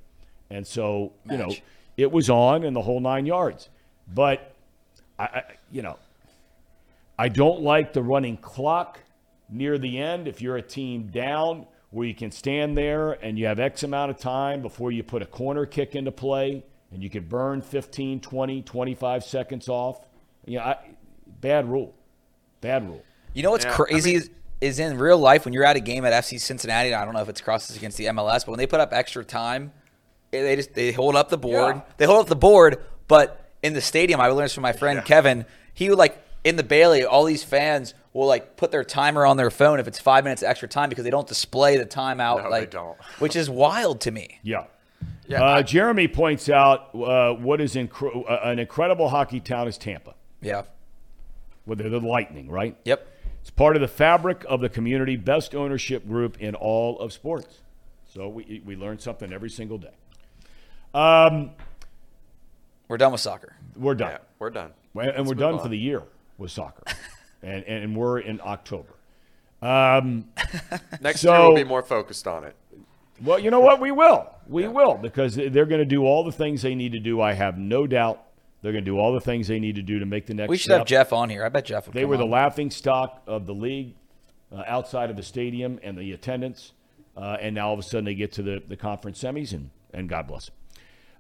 and 0.50 0.66
so 0.66 1.12
you 1.30 1.36
know 1.36 1.54
it 1.98 2.10
was 2.14 2.30
on 2.30 2.64
and 2.64 2.74
the 2.74 2.82
whole 2.82 3.02
nine 3.02 3.26
yards. 3.26 3.68
But 4.08 4.56
I, 5.20 5.24
I 5.24 5.44
you 5.70 5.82
know. 5.82 6.00
I 7.20 7.28
don't 7.28 7.62
like 7.62 7.92
the 7.92 8.02
running 8.02 8.38
clock 8.38 9.00
near 9.50 9.78
the 9.78 10.00
end. 10.00 10.30
If 10.30 10.42
you're 10.42 10.56
a 10.56 10.64
team 10.64 11.08
down, 11.08 11.68
where 11.92 12.08
you 12.08 12.16
can 12.16 12.32
stand 12.32 12.78
there 12.78 13.12
and 13.12 13.38
you 13.38 13.48
have 13.48 13.60
X 13.60 13.84
amount 13.84 14.12
of 14.12 14.18
time 14.18 14.62
before 14.62 14.94
you 14.94 15.04
put 15.04 15.22
a 15.22 15.28
corner 15.28 15.66
kick 15.66 15.94
into 15.94 16.12
play 16.12 16.64
and 16.92 17.04
you 17.04 17.10
could 17.10 17.28
burn 17.28 17.62
15, 17.62 18.22
20, 18.22 18.62
25 18.62 19.24
seconds 19.26 19.68
off. 19.68 20.00
You 20.46 20.58
know, 20.58 20.64
I, 20.64 20.78
bad 21.44 21.70
rule. 21.70 21.94
Bad 22.62 22.88
rule. 22.88 23.04
You 23.34 23.44
know 23.44 23.52
what's 23.52 23.66
Yeah, 23.66 23.74
I 23.74 23.76
crazy 23.76 24.16
is, 24.16 24.30
is 24.62 24.80
in 24.80 24.98
real 24.98 25.18
life 25.20 25.46
when 25.46 25.54
you're 25.54 25.66
at 25.66 25.76
a 25.76 25.80
game 25.80 26.06
at 26.06 26.14
FC 26.14 26.40
Cincinnati. 26.40 26.90
and 26.90 26.96
I 26.96 27.06
don't 27.06 27.14
know 27.14 27.22
if 27.22 27.30
it's 27.30 27.42
crosses 27.42 27.76
against 27.76 27.98
the 27.98 28.06
MLS, 28.06 28.46
but 28.46 28.50
when 28.50 28.58
they 28.58 28.68
put 28.68 28.80
up 28.80 28.94
extra 28.94 29.24
time, 29.24 29.72
eh, 30.32 30.42
they 30.42 30.56
just 30.56 30.74
they 30.74 30.92
hold 30.92 31.16
up 31.16 31.30
the 31.30 31.38
board. 31.38 31.76
Yeah. 31.76 31.82
They 31.98 32.06
hold 32.06 32.22
up 32.22 32.28
the 32.28 32.36
board, 32.36 32.84
but 33.08 33.52
in 33.62 33.74
the 33.74 33.82
stadium, 33.82 34.20
I 34.20 34.28
learned 34.28 34.46
this 34.46 34.54
from 34.54 34.64
my 34.64 34.74
friend 34.74 35.04
Kevin. 35.06 35.46
He 35.74 35.90
would 35.90 35.98
like 36.00 36.18
in 36.44 36.56
the 36.56 36.64
Bailey, 36.64 37.06
all 37.06 37.26
these 37.26 37.44
fans 37.44 37.94
will 38.14 38.28
like 38.28 38.58
put 38.58 38.72
their 38.72 38.84
timer 38.84 39.26
on 39.26 39.38
their 39.38 39.52
phone 39.52 39.80
if 39.80 39.88
it's 39.88 40.00
five 40.00 40.24
minutes 40.24 40.44
extra 40.44 40.68
time 40.68 40.90
because 40.90 41.04
they 41.04 41.10
don't 41.10 41.28
display 41.28 41.78
the 41.78 41.86
timeout. 41.86 42.38
No, 42.38 42.44
they 42.44 42.50
like, 42.50 42.72
don't. 42.72 42.98
which 43.20 43.36
is 43.36 43.50
wild 43.50 44.02
to 44.02 44.12
me. 44.12 44.40
Yeah. 44.44 44.66
Yeah, 45.26 45.42
uh, 45.42 45.64
Jeremy 45.64 46.08
points 46.10 46.50
out 46.50 46.94
uh, 46.94 47.34
what 47.34 47.62
is 47.62 47.76
incre- 47.76 48.30
uh, 48.30 48.40
an 48.44 48.60
incredible 48.60 49.10
hockey 49.10 49.40
town 49.40 49.68
is 49.68 49.78
Tampa. 49.78 50.16
Yeah. 50.42 50.64
Well, 51.66 51.76
they're 51.76 51.90
the 51.90 52.00
Lightning, 52.00 52.50
right? 52.50 52.76
Yep. 52.86 53.08
It's 53.42 53.50
part 53.50 53.76
of 53.76 53.82
the 53.82 53.88
fabric 53.88 54.46
of 54.48 54.62
the 54.62 54.70
community, 54.70 55.16
best 55.18 55.54
ownership 55.56 56.08
group 56.08 56.38
in 56.40 56.56
all 56.56 57.00
of 57.00 57.12
sports. 57.14 57.60
So 58.14 58.30
we, 58.30 58.62
we 58.66 58.76
learn 58.76 59.00
something 59.00 59.34
every 59.34 59.50
single 59.50 59.78
day. 59.78 59.94
Um, 60.94 61.52
We're 62.88 62.98
done 62.98 63.12
with 63.12 63.22
soccer. 63.22 63.56
we're 63.76 63.96
done. 63.96 64.12
Yeah, 64.12 64.18
we're 64.40 64.50
done. 64.52 64.72
And- 64.96 65.02
and 65.10 65.18
Let's 65.20 65.30
we're 65.30 65.36
done 65.36 65.54
on. 65.56 65.60
for 65.62 65.70
the 65.70 65.78
year 65.78 66.04
with 66.38 66.52
soccer. 66.52 66.84
and, 67.44 67.64
and 67.64 67.96
we're 67.96 68.20
in 68.20 68.40
October. 68.42 68.94
Um, 69.62 70.26
Next 71.02 71.22
So- 71.22 71.34
year 71.34 71.42
we'll 71.48 71.56
be 71.56 71.64
more 71.64 71.82
focused 71.82 72.28
on 72.28 72.44
it. 72.44 72.56
well, 73.24 73.40
you 73.40 73.50
know 73.52 73.62
what? 73.62 73.80
We 73.82 73.92
will. 73.92 74.30
We 74.48 74.68
will 74.68 74.96
because 74.96 75.36
they're 75.36 75.66
going 75.66 75.80
to 75.80 75.86
do 75.86 76.04
all 76.06 76.24
the 76.24 76.32
things 76.32 76.62
they 76.62 76.76
need 76.76 76.92
to 76.92 77.00
do. 77.00 77.20
I 77.22 77.34
have 77.34 77.58
no 77.58 77.88
doubt 77.88 78.22
they're 78.64 78.72
going 78.72 78.84
to 78.84 78.90
do 78.90 78.98
all 78.98 79.14
the 79.14 79.22
things 79.22 79.48
they 79.48 79.60
need 79.60 79.76
to 79.76 79.84
do 79.84 80.00
to 80.00 80.06
make 80.08 80.26
the 80.26 80.34
next 80.34 80.50
We 80.50 80.58
should 80.58 80.64
step. 80.70 80.80
have 80.80 80.88
Jeff 80.88 81.14
on 81.14 81.30
here. 81.30 81.46
I 81.46 81.50
bet 81.50 81.66
Jeff 81.66 81.86
would 81.86 81.94
They 81.94 82.02
come 82.02 82.10
were 82.10 82.18
the 82.18 82.24
on. 82.24 82.32
laughing 82.32 82.72
stock 82.72 83.22
of 83.28 83.46
the 83.46 83.54
league 83.54 83.94
uh, 84.52 84.64
outside 84.66 85.10
of 85.12 85.16
the 85.18 85.24
stadium 85.24 85.80
and 85.84 85.96
the 85.98 86.12
attendance. 86.14 86.72
Uh, 87.16 87.38
and 87.40 87.54
now 87.54 87.68
all 87.68 87.74
of 87.74 87.80
a 87.80 87.84
sudden 87.84 88.06
they 88.06 88.16
get 88.16 88.32
to 88.32 88.42
the, 88.42 88.64
the 88.68 88.76
conference 88.76 89.22
semis, 89.22 89.54
and, 89.54 89.70
and 89.94 90.10
God 90.10 90.26
bless. 90.28 90.50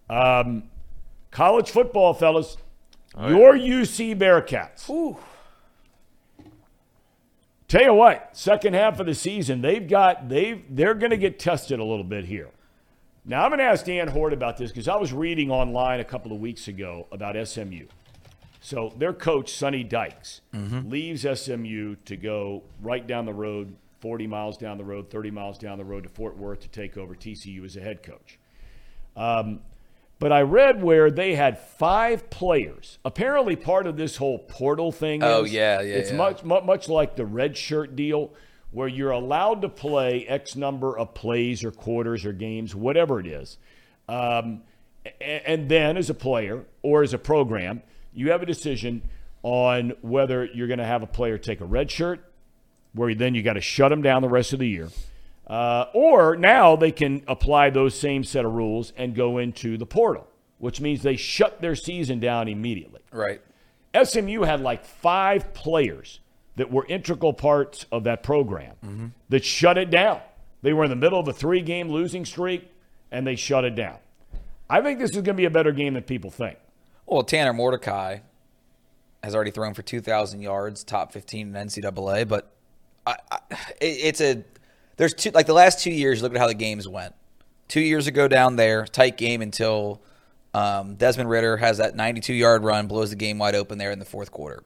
Um, 0.10 0.64
college 1.30 1.70
football, 1.70 2.14
fellas. 2.16 2.58
Your 3.16 3.54
UC 3.54 4.18
Bearcats. 4.18 4.88
Tell 7.68 7.82
you 7.84 7.94
what, 7.94 8.30
second 8.36 8.74
half 8.74 9.00
of 9.00 9.06
the 9.06 9.14
season, 9.16 9.62
they've 9.62 9.88
got 9.88 10.30
they've 10.30 10.64
they're 10.70 10.94
going 10.94 11.10
to 11.12 11.18
get 11.18 11.40
tested 11.40 11.80
a 11.80 11.84
little 11.84 12.04
bit 12.04 12.26
here. 12.26 12.50
Now 13.26 13.44
I'm 13.44 13.50
going 13.52 13.60
to 13.60 13.66
ask 13.66 13.86
Dan 13.86 14.10
Hoard 14.10 14.34
about 14.34 14.58
this 14.58 14.72
because 14.72 14.88
I 14.88 14.96
was 14.98 15.14
reading 15.14 15.50
online 15.50 16.00
a 16.00 16.04
couple 16.04 16.34
of 16.34 16.40
weeks 16.40 16.68
ago 16.68 17.08
about 17.12 17.36
SMU. 17.48 17.86
So 18.60 18.94
their 18.98 19.14
coach, 19.14 19.54
Sonny 19.54 19.84
Dykes, 19.84 20.42
leaves 20.54 21.22
SMU 21.22 21.96
to 22.06 22.18
go 22.18 22.64
right 22.82 23.06
down 23.06 23.26
the 23.26 23.34
road, 23.34 23.76
40 24.00 24.28
miles 24.28 24.58
down 24.58 24.78
the 24.78 24.84
road, 24.84 25.10
30 25.10 25.32
miles 25.32 25.58
down 25.58 25.78
the 25.78 25.86
road 25.86 26.04
to 26.04 26.10
Fort 26.10 26.38
Worth 26.38 26.62
to 26.62 26.68
take 26.70 26.98
over 26.98 27.16
TCU 27.16 27.64
as 27.66 27.76
a 27.78 27.82
head 27.82 28.04
coach. 28.04 28.40
Um, 29.16 29.62
but 30.20 30.32
I 30.32 30.42
read 30.42 30.82
where 30.82 31.12
they 31.12 31.36
had 31.36 31.60
five 31.60 32.30
players. 32.30 32.98
Apparently, 33.04 33.56
part 33.58 33.88
of 33.88 33.98
this 33.98 34.16
whole 34.18 34.40
portal 34.40 34.92
thing. 34.92 35.22
Oh, 35.24 35.44
is, 35.44 35.52
yeah, 35.52 35.82
yeah, 35.82 35.96
It's 35.96 36.12
yeah. 36.12 36.18
much 36.18 36.44
much 36.44 36.88
like 36.88 37.16
the 37.18 37.26
red 37.26 37.58
shirt 37.58 37.96
deal, 37.98 38.32
where 38.74 38.88
you're 38.88 39.12
allowed 39.12 39.62
to 39.62 39.70
play 39.70 40.26
X 40.28 40.56
number 40.56 40.98
of 40.98 41.14
plays 41.14 41.64
or 41.64 41.72
quarters 41.72 42.26
or 42.26 42.34
games, 42.34 42.76
whatever 42.76 43.20
it 43.20 43.28
is. 43.28 43.58
Um, 44.10 44.64
and 45.22 45.70
then, 45.70 45.96
as 45.96 46.10
a 46.10 46.14
player 46.14 46.66
or 46.82 47.04
as 47.04 47.14
a 47.14 47.18
program, 47.18 47.84
you 48.14 48.32
have 48.32 48.42
a 48.42 48.46
decision 48.46 49.04
on 49.44 49.94
whether 50.02 50.46
you're 50.46 50.68
going 50.68 50.80
to 50.80 50.86
have 50.86 51.04
a 51.04 51.08
player 51.08 51.38
take 51.38 51.62
a 51.62 51.66
red 51.66 51.92
shirt, 51.92 52.24
where 52.94 53.14
then 53.14 53.36
you 53.36 53.44
got 53.44 53.54
to 53.54 53.62
shut 53.62 53.90
them 53.90 54.02
down 54.02 54.22
the 54.22 54.30
rest 54.30 54.54
of 54.54 54.60
the 54.60 54.68
year. 54.68 54.90
Uh, 55.46 55.86
or 55.94 56.36
now 56.36 56.76
they 56.76 56.92
can 56.92 57.22
apply 57.28 57.70
those 57.70 57.98
same 57.98 58.24
set 58.24 58.46
of 58.46 58.54
rules 58.54 58.94
and 58.96 59.14
go 59.14 59.38
into 59.38 59.78
the 59.78 59.86
portal, 59.86 60.28
which 60.58 60.80
means 60.80 61.04
they 61.04 61.18
shut 61.18 61.62
their 61.62 61.76
season 61.76 62.20
down 62.20 62.48
immediately. 62.48 63.02
Right. 63.12 63.42
SMU 64.02 64.42
had 64.44 64.62
like 64.62 64.86
five 64.86 65.54
players 65.54 66.22
that 66.56 66.72
were 66.72 66.86
integral 66.88 67.34
parts 67.34 67.86
of 67.92 68.04
that 68.04 68.24
program 68.24 69.14
that 69.30 69.44
shut 69.44 69.78
it 69.78 69.90
down. 69.90 70.22
They 70.62 70.74
were 70.74 70.84
in 70.84 70.90
the 70.90 70.96
middle 70.96 71.20
of 71.20 71.28
a 71.28 71.34
three 71.34 71.62
game 71.62 71.90
losing 71.90 72.26
streak 72.26 72.70
and 73.12 73.26
they 73.26 73.36
shut 73.36 73.66
it 73.66 73.76
down. 73.76 73.98
I 74.70 74.82
think 74.82 75.00
this 75.00 75.12
is 75.12 75.18
going 75.18 75.26
to 75.26 75.34
be 75.34 75.46
a 75.46 75.50
better 75.52 75.72
game 75.72 75.94
than 75.94 76.04
people 76.04 76.32
think. 76.32 76.58
Well, 77.06 77.24
Tanner 77.24 77.54
Mordecai 77.54 78.20
has 79.24 79.36
already 79.36 79.52
thrown 79.52 79.74
for 79.74 79.82
2,000 79.82 80.42
yards, 80.42 80.84
top 80.84 81.12
15 81.12 81.56
in 81.56 81.68
NCAA. 81.68 82.28
But 82.28 82.52
I, 83.06 83.16
I, 83.32 83.40
it's 83.82 84.22
a 84.22 84.44
there's 84.98 85.14
two 85.14 85.32
like 85.32 85.48
the 85.48 85.54
last 85.54 85.80
two 85.80 85.92
years. 85.92 86.22
Look 86.22 86.34
at 86.34 86.40
how 86.40 86.48
the 86.48 86.54
games 86.54 86.88
went. 86.88 87.14
Two 87.68 87.82
years 87.82 88.08
ago 88.08 88.28
down 88.28 88.56
there, 88.56 88.86
tight 88.86 89.18
game 89.18 89.42
until 89.42 90.02
um, 90.54 90.96
Desmond 90.96 91.30
Ridder 91.30 91.58
has 91.58 91.80
that 91.80 91.96
92 91.96 92.34
yard 92.34 92.64
run, 92.64 92.88
blows 92.88 93.10
the 93.10 93.16
game 93.16 93.38
wide 93.38 93.56
open 93.56 93.78
there 93.78 93.92
in 93.92 94.00
the 94.00 94.06
fourth 94.06 94.32
quarter. 94.32 94.64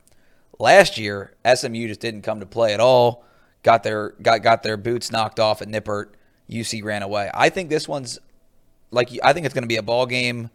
Last 0.59 0.97
year, 0.97 1.33
SMU 1.45 1.87
just 1.87 1.99
didn't 1.99 2.23
come 2.23 2.39
to 2.39 2.45
play 2.45 2.73
at 2.73 2.79
all. 2.79 3.23
Got 3.63 3.83
their 3.83 4.09
got 4.21 4.41
got 4.43 4.63
their 4.63 4.77
boots 4.77 5.11
knocked 5.11 5.39
off 5.39 5.61
at 5.61 5.67
Nippert. 5.67 6.07
UC 6.49 6.83
ran 6.83 7.03
away. 7.03 7.29
I 7.33 7.49
think 7.49 7.69
this 7.69 7.87
one's 7.87 8.19
like 8.91 9.09
I 9.23 9.33
think 9.33 9.45
it's 9.45 9.53
going 9.53 9.63
to 9.63 9.67
be 9.67 9.75
a 9.77 9.83
ball 9.83 10.05
game. 10.05 10.49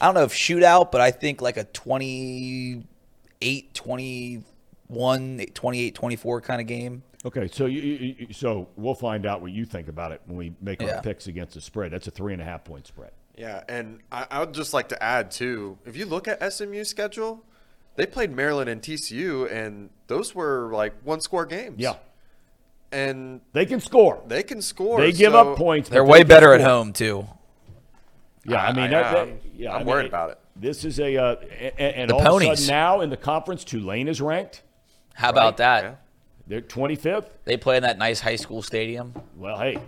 I 0.00 0.06
don't 0.06 0.14
know 0.14 0.22
if 0.24 0.32
shootout, 0.32 0.90
but 0.90 1.00
I 1.00 1.10
think 1.10 1.40
like 1.42 1.56
a 1.56 1.64
28 1.64 3.74
21 3.74 5.46
28 5.54 5.94
24 5.94 6.40
kind 6.40 6.60
of 6.60 6.66
game. 6.66 7.02
Okay, 7.24 7.48
so 7.48 7.66
you, 7.66 7.80
you, 7.80 8.14
you- 8.20 8.32
so 8.32 8.68
we'll 8.76 8.94
find 8.94 9.26
out 9.26 9.40
what 9.42 9.50
you 9.52 9.64
think 9.64 9.88
about 9.88 10.12
it 10.12 10.20
when 10.26 10.36
we 10.36 10.52
make 10.60 10.80
our 10.82 10.88
Yeah. 10.88 11.00
picks 11.00 11.26
against 11.26 11.54
the 11.54 11.60
spread. 11.60 11.92
That's 11.92 12.06
a 12.06 12.10
three 12.10 12.32
and 12.32 12.40
a 12.40 12.44
half 12.44 12.64
point 12.64 12.86
spread. 12.86 13.10
Yeah, 13.36 13.64
and 13.68 14.00
I, 14.12 14.26
I 14.30 14.40
would 14.40 14.54
just 14.54 14.72
like 14.72 14.88
to 14.90 15.02
add 15.02 15.30
too. 15.30 15.76
If 15.84 15.96
you 15.96 16.06
look 16.06 16.28
at 16.28 16.40
SMU's 16.52 16.88
schedule, 16.88 17.42
they 17.96 18.06
played 18.06 18.30
Maryland 18.30 18.68
and 18.70 18.80
TCU, 18.82 19.50
and 19.50 19.90
those 20.06 20.34
were 20.34 20.70
like 20.72 20.94
one 21.04 21.20
score 21.20 21.46
games. 21.46 21.76
Yeah, 21.78 21.94
and 22.92 23.40
they 23.52 23.66
can 23.66 23.80
score. 23.80 24.22
they 24.26 24.42
can 24.42 24.62
score. 24.62 25.00
They 25.00 25.12
give 25.12 25.32
so- 25.32 25.52
up 25.52 25.56
points. 25.58 25.88
They're 25.88 26.04
way 26.04 26.18
can 26.20 26.28
better 26.28 26.52
at 26.54 26.60
home 26.60 26.92
too. 26.92 27.26
Yeah, 28.44 28.62
I 28.62 28.66
I- 28.68 28.72
mean, 28.72 28.84
I 28.84 28.88
that, 28.88 29.12
that- 29.12 29.28
am. 29.28 29.38
yeah, 29.56 29.70
I'm 29.70 29.74
I 29.76 29.78
mean, 29.78 29.86
worried 29.88 30.06
about 30.06 30.30
it. 30.30 30.38
This 30.54 30.84
is 30.84 30.98
a, 31.00 31.16
uh, 31.16 31.36
and, 31.78 31.94
and 31.94 32.10
The 32.10 32.14
all 32.14 32.20
of 32.20 32.26
a 32.26 32.30
ponies. 32.30 32.60
sudden 32.60 32.66
now 32.74 33.00
in 33.02 33.10
the 33.10 33.16
conference, 33.16 33.64
Tulane 33.64 34.08
is 34.08 34.20
ranked. 34.22 34.62
How 35.14 35.30
about 35.30 35.58
that? 35.58 35.84
Yeah. 35.84 35.94
They're 36.46 36.60
25th. 36.62 37.26
They 37.44 37.56
play 37.56 37.76
in 37.76 37.82
that 37.82 37.98
nice 37.98 38.20
high 38.20 38.36
school 38.36 38.62
stadium. 38.62 39.12
Well, 39.36 39.58
hey, 39.58 39.78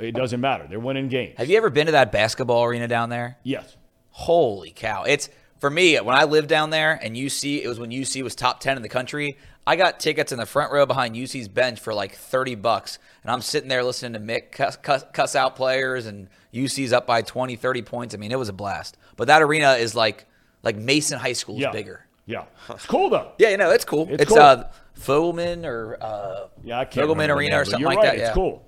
it 0.00 0.12
doesn't 0.14 0.40
matter. 0.40 0.66
They're 0.68 0.80
winning 0.80 1.08
games. 1.08 1.34
Have 1.36 1.48
you 1.50 1.56
ever 1.58 1.68
been 1.70 1.86
to 1.86 1.92
that 1.92 2.10
basketball 2.10 2.64
arena 2.64 2.88
down 2.88 3.10
there? 3.10 3.36
Yes. 3.42 3.76
Holy 4.10 4.72
cow. 4.74 5.04
It's 5.04 5.28
for 5.58 5.70
me 5.70 5.96
when 5.96 6.14
I 6.16 6.24
lived 6.24 6.48
down 6.48 6.70
there 6.70 6.92
and 7.02 7.16
UC 7.16 7.62
it 7.62 7.68
was 7.68 7.78
when 7.78 7.90
UC 7.90 8.22
was 8.22 8.34
top 8.34 8.60
10 8.60 8.76
in 8.76 8.82
the 8.82 8.88
country. 8.88 9.36
I 9.68 9.74
got 9.74 9.98
tickets 9.98 10.30
in 10.30 10.38
the 10.38 10.46
front 10.46 10.70
row 10.72 10.86
behind 10.86 11.16
UC's 11.16 11.48
bench 11.48 11.80
for 11.80 11.92
like 11.92 12.14
30 12.14 12.54
bucks 12.56 12.98
and 13.22 13.30
I'm 13.32 13.40
sitting 13.42 13.68
there 13.68 13.82
listening 13.82 14.12
to 14.12 14.20
Mick 14.20 14.52
cuss, 14.52 14.76
cuss, 14.76 15.04
cuss 15.12 15.34
out 15.34 15.56
players 15.56 16.06
and 16.06 16.28
UC's 16.54 16.92
up 16.92 17.06
by 17.06 17.22
20 17.22 17.56
30 17.56 17.82
points. 17.82 18.14
I 18.14 18.18
mean, 18.18 18.30
it 18.32 18.38
was 18.38 18.48
a 18.48 18.52
blast. 18.52 18.96
But 19.16 19.26
that 19.28 19.42
arena 19.42 19.72
is 19.72 19.94
like 19.94 20.26
like 20.62 20.76
Mason 20.76 21.18
High 21.18 21.32
School 21.32 21.56
is 21.56 21.62
Yeah. 21.62 21.72
bigger. 21.72 22.04
Yeah. 22.26 22.44
It's 22.70 22.86
cool 22.86 23.08
though. 23.10 23.32
Yeah, 23.38 23.50
you 23.50 23.56
know, 23.56 23.70
it's 23.70 23.84
cool. 23.84 24.08
It's 24.10 24.22
It's, 24.22 24.32
cool. 24.32 24.40
uh 24.40 24.64
Fogelman 24.98 25.64
or 25.64 25.96
uh 26.00 26.48
Yeah, 26.64 26.80
I 26.80 26.84
can't 26.84 27.06
Fogelman 27.08 27.28
Arena 27.34 27.60
or 27.60 27.64
something 27.64 27.84
like 27.84 27.98
right. 27.98 28.04
that. 28.06 28.14
It's 28.14 28.22
yeah. 28.28 28.34
cool. 28.34 28.65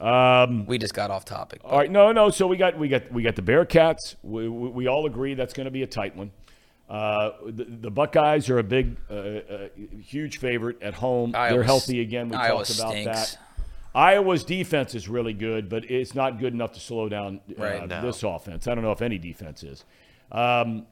Um, 0.00 0.66
We 0.66 0.78
just 0.78 0.94
got 0.94 1.10
off 1.10 1.24
topic. 1.24 1.60
all 1.64 1.78
right, 1.78 1.90
no, 1.90 2.10
no. 2.12 2.30
So 2.30 2.46
we 2.46 2.56
got 2.56 2.78
we 2.78 2.88
got 2.88 3.12
we 3.12 3.22
got 3.22 3.36
the 3.36 3.42
Bearcats. 3.42 4.16
We, 4.22 4.48
we, 4.48 4.68
we 4.70 4.86
all 4.86 5.06
agree 5.06 5.34
that's 5.34 5.52
going 5.52 5.66
to 5.66 5.70
be 5.70 5.82
a 5.82 5.86
tight 5.86 6.16
one. 6.16 6.30
Uh, 6.88 7.32
the, 7.46 7.64
the 7.64 7.90
Buckeyes 7.90 8.50
are 8.50 8.58
a 8.58 8.64
big, 8.64 8.96
uh, 9.08 9.14
uh, 9.14 9.68
huge 10.02 10.38
favorite 10.38 10.82
at 10.82 10.94
home. 10.94 11.32
Iowa 11.36 11.54
They're 11.54 11.62
healthy 11.62 12.00
again. 12.00 12.30
We 12.30 12.36
Iowa 12.36 12.64
talked 12.64 12.78
about 12.80 12.90
stinks. 12.90 13.32
that. 13.34 13.38
Iowa's 13.94 14.42
defense 14.42 14.94
is 14.96 15.08
really 15.08 15.32
good, 15.32 15.68
but 15.68 15.88
it's 15.88 16.14
not 16.16 16.40
good 16.40 16.52
enough 16.52 16.72
to 16.72 16.80
slow 16.80 17.08
down 17.08 17.40
uh, 17.50 17.62
Right. 17.62 17.88
This 18.02 18.22
offense. 18.24 18.66
I 18.66 18.74
don't 18.74 18.82
know 18.82 18.92
if 18.92 19.02
any 19.02 19.18
defense 19.18 19.62
is. 19.62 19.84
Um, 20.32 20.86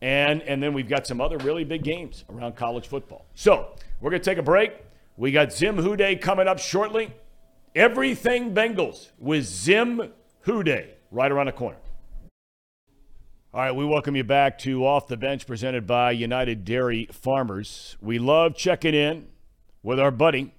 and 0.00 0.42
and 0.42 0.62
then 0.62 0.74
we've 0.74 0.88
got 0.88 1.06
some 1.06 1.20
other 1.20 1.38
really 1.38 1.64
big 1.64 1.82
games 1.82 2.24
around 2.30 2.56
college 2.56 2.86
football. 2.86 3.24
So 3.34 3.74
we're 4.00 4.10
going 4.10 4.22
to 4.22 4.30
take 4.30 4.38
a 4.38 4.42
break. 4.42 4.72
We 5.16 5.32
got 5.32 5.52
Zim 5.52 5.76
WhoDey 5.76 6.20
coming 6.20 6.46
up 6.46 6.58
shortly. 6.58 7.12
Everything 7.74 8.54
Bengals 8.54 9.10
with 9.18 9.44
Zim 9.44 10.12
WhoDey 10.44 10.88
right 11.10 11.30
around 11.30 11.46
the 11.46 11.52
corner. 11.52 11.78
All 13.52 13.60
right, 13.60 13.72
we 13.72 13.84
welcome 13.84 14.14
you 14.14 14.24
back 14.24 14.58
to 14.60 14.86
Off 14.86 15.06
the 15.06 15.16
Bench 15.16 15.46
presented 15.46 15.86
by 15.86 16.12
United 16.12 16.64
Dairy 16.64 17.08
Farmers. 17.12 17.96
We 18.00 18.18
love 18.18 18.54
checking 18.54 18.94
in 18.94 19.28
with 19.82 19.98
our 19.98 20.10
buddy. 20.10 20.52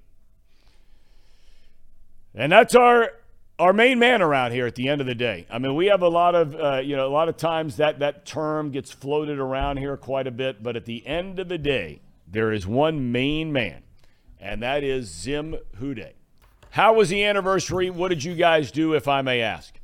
And 2.33 2.51
that's 2.51 2.75
our 2.75 3.11
our 3.57 3.73
main 3.73 3.99
man 3.99 4.21
around 4.21 4.53
here 4.53 4.65
at 4.65 4.75
the 4.75 4.87
end 4.87 5.01
of 5.01 5.07
the 5.07 5.15
day. 5.15 5.45
I 5.49 5.59
mean, 5.59 5.75
we 5.75 5.87
have 5.87 6.01
a 6.01 6.07
lot 6.07 6.35
of 6.35 6.55
uh, 6.55 6.81
you 6.83 6.95
know 6.95 7.07
a 7.07 7.11
lot 7.11 7.27
of 7.29 7.37
times 7.37 7.77
that 7.77 7.99
that 7.99 8.25
term 8.25 8.71
gets 8.71 8.91
floated 8.91 9.39
around 9.39 9.77
here 9.77 9.97
quite 9.97 10.27
a 10.27 10.31
bit, 10.31 10.63
but 10.63 10.75
at 10.75 10.85
the 10.85 11.05
end 11.05 11.39
of 11.39 11.49
the 11.49 11.57
day, 11.57 12.01
there 12.27 12.51
is 12.51 12.65
one 12.65 13.11
main 13.11 13.51
man, 13.51 13.83
and 14.39 14.63
that 14.63 14.83
is 14.83 15.09
Zim 15.09 15.57
WhoDey. 15.79 16.13
How 16.71 16.93
was 16.93 17.09
the 17.09 17.23
anniversary? 17.23 17.89
What 17.89 18.09
did 18.09 18.23
you 18.23 18.35
guys 18.35 18.71
do, 18.71 18.93
if 18.93 19.07
I 19.07 19.21
may 19.21 19.41
ask? 19.41 19.79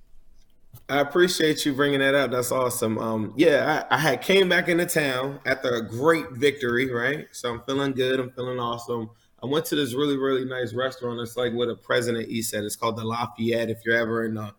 I 0.88 1.00
appreciate 1.00 1.66
you 1.66 1.74
bringing 1.74 2.00
that 2.00 2.14
up. 2.14 2.30
That's 2.30 2.52
awesome. 2.52 3.00
Um, 3.00 3.34
yeah, 3.36 3.86
I, 3.90 3.96
I 3.96 3.98
had 3.98 4.22
came 4.22 4.48
back 4.50 4.70
into 4.70 4.86
town 4.86 5.40
after 5.46 5.70
a 5.70 5.82
great 5.82 6.32
victory, 6.32 6.92
right? 6.92 7.28
So 7.32 7.54
I'm 7.54 7.62
feeling 7.62 7.94
good. 7.94 8.20
I'm 8.20 8.30
feeling 8.32 8.60
awesome. 8.60 9.10
I 9.42 9.48
went 9.48 9.66
to 9.66 9.76
this 9.76 9.96
really, 9.96 10.18
really 10.18 10.46
nice 10.46 10.74
restaurant. 10.74 11.20
It's 11.20 11.38
like 11.38 11.54
what 11.54 11.70
a 11.70 11.76
president 11.76 12.30
he 12.30 12.44
said. 12.44 12.64
It's 12.64 12.76
called 12.76 12.98
the 12.98 13.04
Lafayette. 13.04 13.70
If 13.70 13.80
you're 13.84 13.98
ever 13.98 14.26
in 14.26 14.36
the 14.36 14.54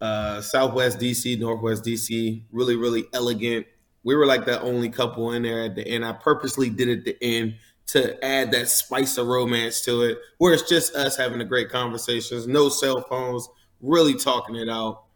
uh, 0.00 0.40
Southwest 0.40 0.98
DC, 0.98 1.38
Northwest 1.38 1.84
DC, 1.84 2.42
really, 2.50 2.76
really 2.76 3.04
elegant. 3.12 3.66
We 4.04 4.14
were 4.14 4.26
like 4.26 4.46
the 4.46 4.60
only 4.62 4.88
couple 4.88 5.32
in 5.32 5.42
there 5.42 5.64
at 5.64 5.74
the 5.74 5.86
end. 5.86 6.04
I 6.04 6.12
purposely 6.12 6.70
did 6.70 6.88
it 6.88 6.98
at 7.00 7.04
the 7.04 7.16
end 7.22 7.56
to 7.88 8.24
add 8.24 8.50
that 8.52 8.68
spice 8.68 9.16
of 9.18 9.26
romance 9.26 9.80
to 9.82 10.02
it, 10.02 10.18
where 10.38 10.54
it's 10.54 10.68
just 10.68 10.94
us 10.94 11.16
having 11.16 11.40
a 11.40 11.44
great 11.44 11.70
conversations, 11.70 12.46
no 12.46 12.68
cell 12.68 13.00
phones, 13.02 13.48
really 13.80 14.14
talking 14.14 14.56
it 14.56 14.68
out 14.68 15.06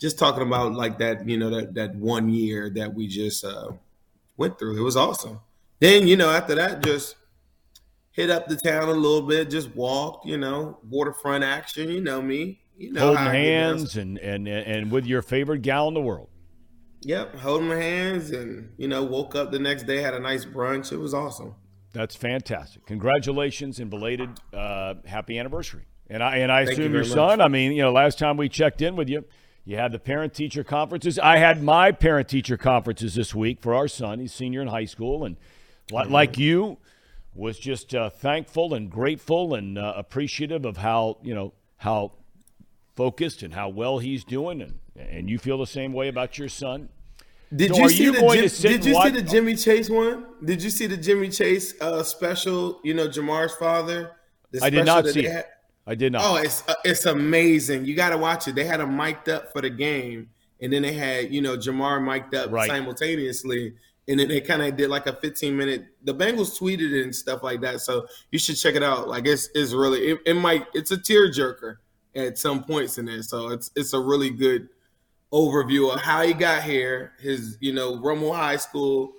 just 0.00 0.18
talking 0.18 0.42
about 0.42 0.72
like 0.72 0.98
that, 0.98 1.28
you 1.28 1.36
know, 1.36 1.50
that 1.50 1.74
that 1.74 1.94
one 1.94 2.30
year 2.30 2.70
that 2.74 2.94
we 2.94 3.06
just 3.06 3.44
uh, 3.44 3.70
went 4.36 4.58
through. 4.58 4.78
It 4.78 4.82
was 4.82 4.96
awesome. 4.96 5.40
Then, 5.78 6.08
you 6.08 6.16
know, 6.16 6.30
after 6.30 6.54
that, 6.56 6.82
just 6.82 7.16
hit 8.10 8.30
up 8.30 8.48
the 8.48 8.56
town 8.56 8.88
a 8.88 8.92
little 8.92 9.22
bit, 9.22 9.50
just 9.50 9.74
walked, 9.76 10.26
you 10.26 10.38
know, 10.38 10.78
waterfront 10.88 11.44
action. 11.44 11.90
You 11.90 12.00
know 12.00 12.20
me, 12.22 12.60
you 12.76 12.92
know, 12.92 13.00
Holding 13.00 13.18
how 13.18 13.30
I 13.30 13.32
get 13.32 13.50
down. 13.60 13.76
hands 13.76 13.96
and, 13.96 14.18
and 14.18 14.48
and 14.48 14.90
with 14.90 15.04
your 15.06 15.22
favorite 15.22 15.60
gal 15.60 15.88
in 15.88 15.94
the 15.94 16.00
world. 16.00 16.28
Yep, 17.02 17.36
holding 17.36 17.68
my 17.68 17.76
hands, 17.76 18.30
and 18.30 18.72
you 18.78 18.88
know, 18.88 19.04
woke 19.04 19.34
up 19.34 19.52
the 19.52 19.58
next 19.58 19.84
day, 19.84 19.98
had 19.98 20.14
a 20.14 20.20
nice 20.20 20.46
brunch. 20.46 20.92
It 20.92 20.98
was 20.98 21.12
awesome. 21.14 21.54
That's 21.92 22.14
fantastic. 22.14 22.86
Congratulations 22.86 23.80
and 23.80 23.90
belated 23.90 24.30
uh, 24.52 24.94
happy 25.06 25.38
anniversary. 25.38 25.86
And 26.08 26.22
I 26.22 26.38
and 26.38 26.50
I 26.50 26.64
Thank 26.64 26.78
you 26.78 26.84
assume 26.84 26.92
your 26.92 27.02
very 27.04 27.14
son. 27.14 27.40
I 27.40 27.48
mean, 27.48 27.72
you 27.72 27.82
know, 27.82 27.92
last 27.92 28.18
time 28.18 28.36
we 28.36 28.48
checked 28.48 28.82
in 28.82 28.96
with 28.96 29.08
you, 29.08 29.24
you 29.64 29.76
had 29.76 29.92
the 29.92 29.98
parent 29.98 30.34
teacher 30.34 30.64
conferences. 30.64 31.18
I 31.18 31.36
had 31.36 31.62
my 31.62 31.92
parent 31.92 32.28
teacher 32.28 32.56
conferences 32.56 33.14
this 33.14 33.34
week 33.34 33.60
for 33.60 33.74
our 33.74 33.86
son. 33.88 34.18
He's 34.18 34.32
senior 34.32 34.60
in 34.62 34.68
high 34.68 34.86
school, 34.86 35.24
and 35.24 35.36
li- 35.92 36.06
like 36.08 36.38
you, 36.38 36.78
was 37.34 37.58
just 37.58 37.94
uh, 37.94 38.10
thankful 38.10 38.74
and 38.74 38.90
grateful 38.90 39.54
and 39.54 39.78
uh, 39.78 39.94
appreciative 39.96 40.64
of 40.64 40.78
how 40.78 41.18
you 41.22 41.34
know 41.34 41.52
how 41.76 42.12
focused 42.96 43.42
and 43.42 43.54
how 43.54 43.68
well 43.68 43.98
he's 43.98 44.24
doing, 44.24 44.60
and 44.60 44.78
and 44.96 45.30
you 45.30 45.38
feel 45.38 45.58
the 45.58 45.66
same 45.66 45.92
way 45.92 46.08
about 46.08 46.38
your 46.38 46.48
son. 46.48 46.88
Did 47.54 47.74
So 47.74 47.82
you 47.82 47.88
see 47.88 48.02
you 48.04 48.12
the 48.12 48.20
Jim- 48.20 48.72
Did 48.72 48.84
you 48.84 48.94
watch- 48.94 49.06
see 49.06 49.20
the 49.20 49.22
Jimmy 49.22 49.54
Chase 49.56 49.90
one? 49.90 50.24
Did 50.44 50.62
you 50.62 50.70
see 50.70 50.86
the 50.86 50.96
Jimmy 50.96 51.28
Chase 51.28 51.74
uh, 51.80 52.02
special? 52.02 52.80
You 52.84 52.94
know, 52.94 53.08
Ja'Marr's 53.08 53.54
father. 53.56 54.12
I 54.62 54.70
did 54.70 54.86
not 54.86 55.06
see 55.06 55.26
it. 55.26 55.46
I 55.86 55.94
did 55.96 56.12
not. 56.12 56.22
Oh, 56.24 56.36
it's 56.36 56.62
uh, 56.68 56.74
it's 56.84 57.06
amazing. 57.06 57.84
You 57.86 57.94
got 57.96 58.10
to 58.10 58.18
watch 58.18 58.46
it. 58.46 58.54
They 58.54 58.64
had 58.64 58.80
him 58.80 58.96
mic'd 58.96 59.28
up 59.28 59.52
for 59.52 59.60
the 59.60 59.70
game, 59.70 60.28
and 60.60 60.72
then 60.72 60.82
they 60.82 60.92
had 60.92 61.32
you 61.34 61.42
know 61.42 61.56
Ja'Marr 61.56 62.02
mic'd 62.04 62.34
up 62.36 62.52
Right. 62.52 62.68
simultaneously, 62.68 63.74
and 64.06 64.20
then 64.20 64.28
they 64.28 64.40
kind 64.40 64.62
of 64.62 64.76
did 64.76 64.88
like 64.88 65.06
a 65.08 65.12
15 65.12 65.56
minute. 65.56 65.86
The 66.04 66.14
Bengals 66.14 66.56
tweeted 66.58 66.92
it 66.92 67.02
and 67.02 67.14
stuff 67.14 67.42
like 67.42 67.60
that, 67.62 67.80
so 67.80 68.06
you 68.30 68.38
should 68.38 68.56
check 68.56 68.76
it 68.76 68.82
out. 68.84 69.08
Like 69.08 69.26
it's 69.26 69.48
it's 69.54 69.72
really 69.72 70.00
it, 70.10 70.18
it 70.26 70.34
might 70.34 70.66
it's 70.74 70.92
a 70.92 70.96
tearjerker 70.96 71.76
at 72.14 72.38
some 72.38 72.62
points 72.62 72.98
in 72.98 73.06
there, 73.06 73.22
so 73.22 73.48
it's 73.48 73.72
it's 73.74 73.92
a 73.92 73.98
really 74.00 74.30
good 74.30 74.68
overview 75.32 75.92
of 75.92 76.00
how 76.00 76.22
he 76.22 76.32
got 76.32 76.62
here, 76.62 77.12
his 77.20 77.56
you 77.60 77.72
know 77.72 78.00
Rummel 78.00 78.32
High 78.32 78.56
School, 78.56 79.12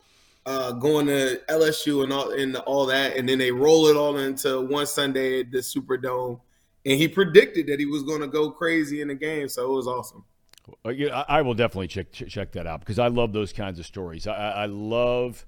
uh, 0.45 0.71
going 0.73 1.07
to 1.07 1.41
LSU 1.49 2.03
and 2.03 2.13
all 2.13 2.31
and 2.31 2.55
all 2.57 2.85
that, 2.87 3.15
and 3.15 3.27
then 3.27 3.39
they 3.39 3.51
roll 3.51 3.87
it 3.87 3.95
all 3.95 4.17
into 4.17 4.61
one 4.61 4.87
Sunday 4.87 5.41
at 5.41 5.51
the 5.51 5.59
Superdome, 5.59 6.39
and 6.85 6.99
he 6.99 7.07
predicted 7.07 7.67
that 7.67 7.79
he 7.79 7.85
was 7.85 8.03
going 8.03 8.21
to 8.21 8.27
go 8.27 8.51
crazy 8.51 9.01
in 9.01 9.07
the 9.07 9.15
game, 9.15 9.47
so 9.49 9.71
it 9.71 9.75
was 9.75 9.87
awesome. 9.87 10.25
Uh, 10.85 10.89
yeah, 10.89 11.25
I 11.27 11.41
will 11.41 11.53
definitely 11.53 11.87
check 11.87 12.11
check 12.11 12.51
that 12.53 12.67
out 12.67 12.81
because 12.81 12.99
I 12.99 13.07
love 13.07 13.33
those 13.33 13.53
kinds 13.53 13.79
of 13.79 13.85
stories. 13.85 14.27
I 14.27 14.33
I 14.33 14.65
love 14.65 15.45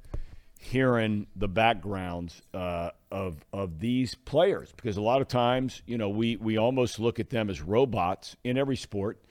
hearing 0.64 1.28
the 1.36 1.48
backgrounds 1.48 2.42
uh, 2.54 2.90
of 3.12 3.44
of 3.52 3.80
these 3.80 4.16
players 4.16 4.72
because 4.76 4.98
a 4.98 5.02
lot 5.02 5.22
of 5.22 5.28
times, 5.28 5.82
you 5.86 5.98
know, 5.98 6.10
we 6.10 6.38
we 6.38 6.58
almost 6.58 7.00
look 7.00 7.20
at 7.20 7.30
them 7.30 7.50
as 7.50 7.62
robots 7.62 8.36
in 8.44 8.58
every 8.58 8.78
sport. 8.78 9.22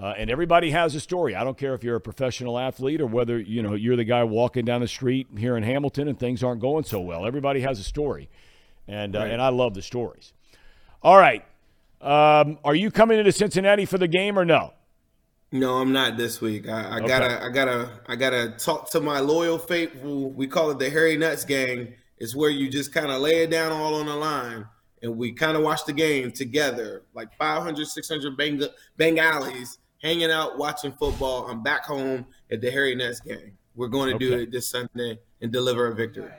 Uh, 0.00 0.12
and 0.18 0.28
everybody 0.28 0.70
has 0.72 0.94
a 0.96 1.00
story. 1.00 1.36
I 1.36 1.44
don't 1.44 1.56
care 1.56 1.72
if 1.74 1.84
you're 1.84 1.94
a 1.96 2.00
professional 2.00 2.58
athlete 2.58 3.00
or 3.00 3.06
whether 3.06 3.38
you 3.38 3.62
know 3.62 3.74
you're 3.74 3.94
the 3.96 4.04
guy 4.04 4.24
walking 4.24 4.64
down 4.64 4.80
the 4.80 4.88
street 4.88 5.28
here 5.38 5.56
in 5.56 5.62
Hamilton 5.62 6.08
and 6.08 6.18
things 6.18 6.42
aren't 6.42 6.60
going 6.60 6.82
so 6.84 7.00
well. 7.00 7.24
Everybody 7.26 7.60
has 7.60 7.78
a 7.78 7.84
story, 7.84 8.28
and 8.88 9.14
uh, 9.14 9.20
and 9.20 9.40
I 9.40 9.50
love 9.50 9.74
the 9.74 9.82
stories. 9.82 10.32
All 11.00 11.16
right, 11.16 11.44
um, 12.00 12.58
are 12.64 12.74
you 12.74 12.90
coming 12.90 13.18
into 13.20 13.30
Cincinnati 13.30 13.84
for 13.84 13.98
the 13.98 14.08
game 14.08 14.36
or 14.36 14.44
no? 14.44 14.72
No, 15.52 15.74
I'm 15.76 15.92
not 15.92 16.16
this 16.16 16.40
week. 16.40 16.68
I, 16.68 16.82
I 16.82 16.98
Okay. 16.98 17.06
gotta, 17.06 17.44
I 17.44 17.48
gotta, 17.50 18.00
I 18.08 18.16
gotta 18.16 18.48
talk 18.58 18.90
to 18.90 19.00
my 19.00 19.20
loyal 19.20 19.58
faithful. 19.58 20.32
We 20.32 20.48
call 20.48 20.72
it 20.72 20.80
the 20.80 20.90
Hairy 20.90 21.16
Nuts 21.16 21.44
gang. 21.44 21.94
It's 22.18 22.34
where 22.34 22.50
you 22.50 22.68
just 22.68 22.92
kind 22.92 23.12
of 23.12 23.20
lay 23.20 23.44
it 23.44 23.50
down 23.50 23.70
all 23.70 23.94
on 23.94 24.06
the 24.06 24.16
line, 24.16 24.66
and 25.02 25.16
we 25.16 25.32
kind 25.32 25.56
of 25.56 25.62
watch 25.62 25.84
the 25.84 25.92
game 25.92 26.32
together, 26.32 27.04
like 27.14 27.32
500, 27.38 27.86
600 27.86 28.36
bang, 28.36 28.60
Bengalis 28.96 29.78
hanging 30.04 30.30
out 30.30 30.58
watching 30.58 30.92
football. 30.92 31.48
I'm 31.48 31.62
back 31.62 31.84
home 31.84 32.26
at 32.52 32.60
the 32.60 32.70
Hairy 32.70 32.94
Nuts 32.94 33.20
game. 33.20 33.56
We're 33.74 33.88
going 33.88 34.12
to 34.12 34.18
do 34.18 34.34
it 34.34 34.52
this 34.52 34.68
Sunday 34.68 35.18
and 35.40 35.50
deliver 35.50 35.86
a 35.88 35.94
victory. 35.94 36.30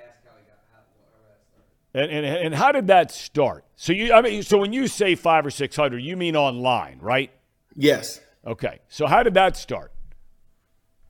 And, 1.94 2.12
and 2.12 2.26
and 2.26 2.56
how 2.56 2.74
did 2.74 2.88
that 2.88 3.10
start? 3.12 3.64
So 3.78 3.94
you, 3.94 4.14
I 4.14 4.22
mean, 4.22 4.44
so 4.44 4.58
when 4.58 4.74
you 4.74 4.88
say 4.88 5.16
five 5.16 5.46
or 5.46 5.50
six 5.50 5.78
hundred, 5.78 6.00
you 6.00 6.18
mean 6.18 6.36
online, 6.36 7.00
right? 7.00 7.32
Yes. 7.74 8.20
Okay. 8.46 8.80
So 8.90 9.08
how 9.08 9.24
did 9.24 9.34
that 9.36 9.56
start? 9.56 9.94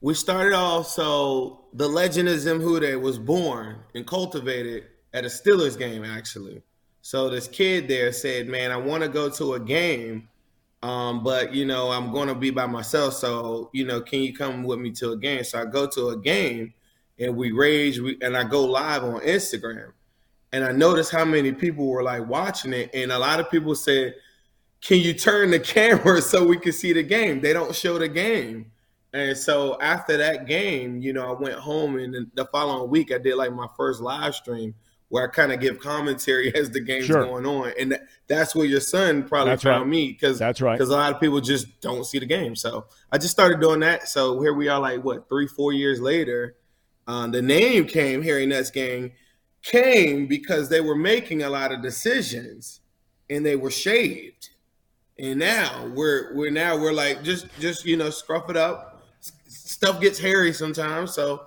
We 0.00 0.14
started 0.14 0.54
off 0.54 0.86
so 0.86 1.64
the 1.72 1.88
legend 1.88 2.28
of 2.28 2.38
Zim 2.38 2.60
WhoDey 2.60 3.00
was 3.00 3.18
born 3.18 3.80
and 3.96 4.06
cultivated 4.06 4.84
at 5.12 5.24
a 5.24 5.28
Steelers 5.28 5.76
game, 5.76 6.04
actually. 6.04 6.62
So 7.02 7.30
this 7.30 7.48
kid 7.48 7.88
there 7.88 8.12
said, 8.12 8.46
"Man, 8.46 8.70
I 8.70 8.76
want 8.76 9.02
to 9.02 9.08
go 9.08 9.28
to 9.28 9.54
a 9.54 9.60
game, 9.60 10.28
um, 10.82 11.22
but 11.22 11.54
you 11.54 11.64
know 11.64 11.90
I'm 11.90 12.12
going 12.12 12.28
to 12.28 12.34
be 12.34 12.50
by 12.50 12.66
myself. 12.66 13.14
So 13.14 13.70
you 13.72 13.84
know, 13.84 14.00
can 14.00 14.22
you 14.22 14.34
come 14.34 14.62
with 14.62 14.78
me 14.78 14.90
to 14.92 15.12
a 15.12 15.16
game?" 15.16 15.44
So 15.44 15.60
I 15.60 15.64
go 15.64 15.86
to 15.88 16.08
a 16.08 16.18
game, 16.18 16.74
and 17.18 17.36
we 17.36 17.52
rage, 17.52 17.98
we, 17.98 18.18
and 18.22 18.36
I 18.36 18.44
go 18.44 18.64
live 18.64 19.04
on 19.04 19.20
Instagram, 19.20 19.92
and 20.52 20.64
I 20.64 20.72
noticed 20.72 21.12
how 21.12 21.24
many 21.24 21.52
people 21.52 21.86
were 21.86 22.02
like 22.02 22.26
watching 22.26 22.72
it, 22.72 22.90
and 22.94 23.12
a 23.12 23.18
lot 23.18 23.40
of 23.40 23.50
people 23.50 23.74
said, 23.74 24.14
"Can 24.80 24.98
you 24.98 25.14
turn 25.14 25.50
the 25.50 25.60
camera 25.76 26.20
so 26.22 26.44
we 26.44 26.58
can 26.58 26.72
see 26.72 26.92
the 26.92 27.02
game?" 27.02 27.40
They 27.40 27.52
don't 27.52 27.74
show 27.74 27.98
the 27.98 28.08
game. 28.08 28.70
And 29.12 29.34
so 29.34 29.80
after 29.80 30.18
that 30.18 30.46
game, 30.46 31.00
you 31.00 31.14
know, 31.14 31.26
I 31.26 31.40
went 31.40 31.54
home 31.54 31.96
and 31.96 32.30
the 32.34 32.44
following 32.46 32.90
week 32.90 33.10
I 33.12 33.16
did 33.16 33.36
like 33.36 33.50
my 33.50 33.66
first 33.74 34.02
live 34.02 34.34
stream 34.34 34.74
where 35.08 35.24
I 35.24 35.32
kind 35.32 35.52
of 35.52 35.60
give 35.60 35.78
commentary 35.78 36.54
as 36.56 36.70
the 36.70 36.80
game's 36.80 37.06
Sure. 37.06 37.24
going 37.24 37.46
on. 37.46 37.72
And 37.78 37.92
that, 37.92 38.02
that's 38.26 38.54
where 38.54 38.66
your 38.66 38.80
son 38.80 39.22
probably 39.28 39.52
That's 39.52 39.62
found 39.62 39.82
right. 39.82 39.88
me 39.90 40.08
because 40.12 40.38
That's 40.38 40.60
right. 40.60 40.74
because 40.76 40.90
a 40.90 40.96
lot 40.96 41.14
of 41.14 41.20
people 41.20 41.40
just 41.40 41.80
don't 41.80 42.04
see 42.04 42.18
the 42.18 42.26
game. 42.26 42.56
So 42.56 42.86
I 43.12 43.18
just 43.18 43.30
started 43.32 43.60
doing 43.60 43.80
that. 43.80 44.08
So 44.08 44.40
here 44.40 44.52
we 44.54 44.68
are, 44.68 44.80
like 44.80 45.04
what 45.04 45.28
three, 45.28 45.46
four 45.46 45.72
years 45.72 46.00
later. 46.00 46.56
Um, 47.06 47.30
the 47.30 47.40
name 47.42 47.86
came 47.86 48.20
Hairy 48.20 48.46
Nuts 48.46 48.70
Gang 48.72 49.12
came 49.62 50.26
because 50.26 50.68
they 50.68 50.80
were 50.80 50.96
making 50.96 51.42
a 51.44 51.50
lot 51.50 51.72
of 51.72 51.82
decisions 51.82 52.80
and 53.30 53.44
they 53.46 53.54
were 53.56 53.70
shaved. 53.70 54.50
And 55.18 55.38
now 55.38 55.86
we're 55.94 56.34
we're 56.34 56.50
now 56.50 56.76
we're 56.76 56.92
like 56.92 57.22
just 57.22 57.46
just 57.58 57.84
you 57.86 57.96
know 57.96 58.10
scruff 58.10 58.50
it 58.50 58.56
up. 58.56 59.02
S- 59.20 59.32
Stuff 59.46 60.00
gets 60.00 60.18
hairy 60.18 60.52
sometimes, 60.52 61.14
so 61.14 61.44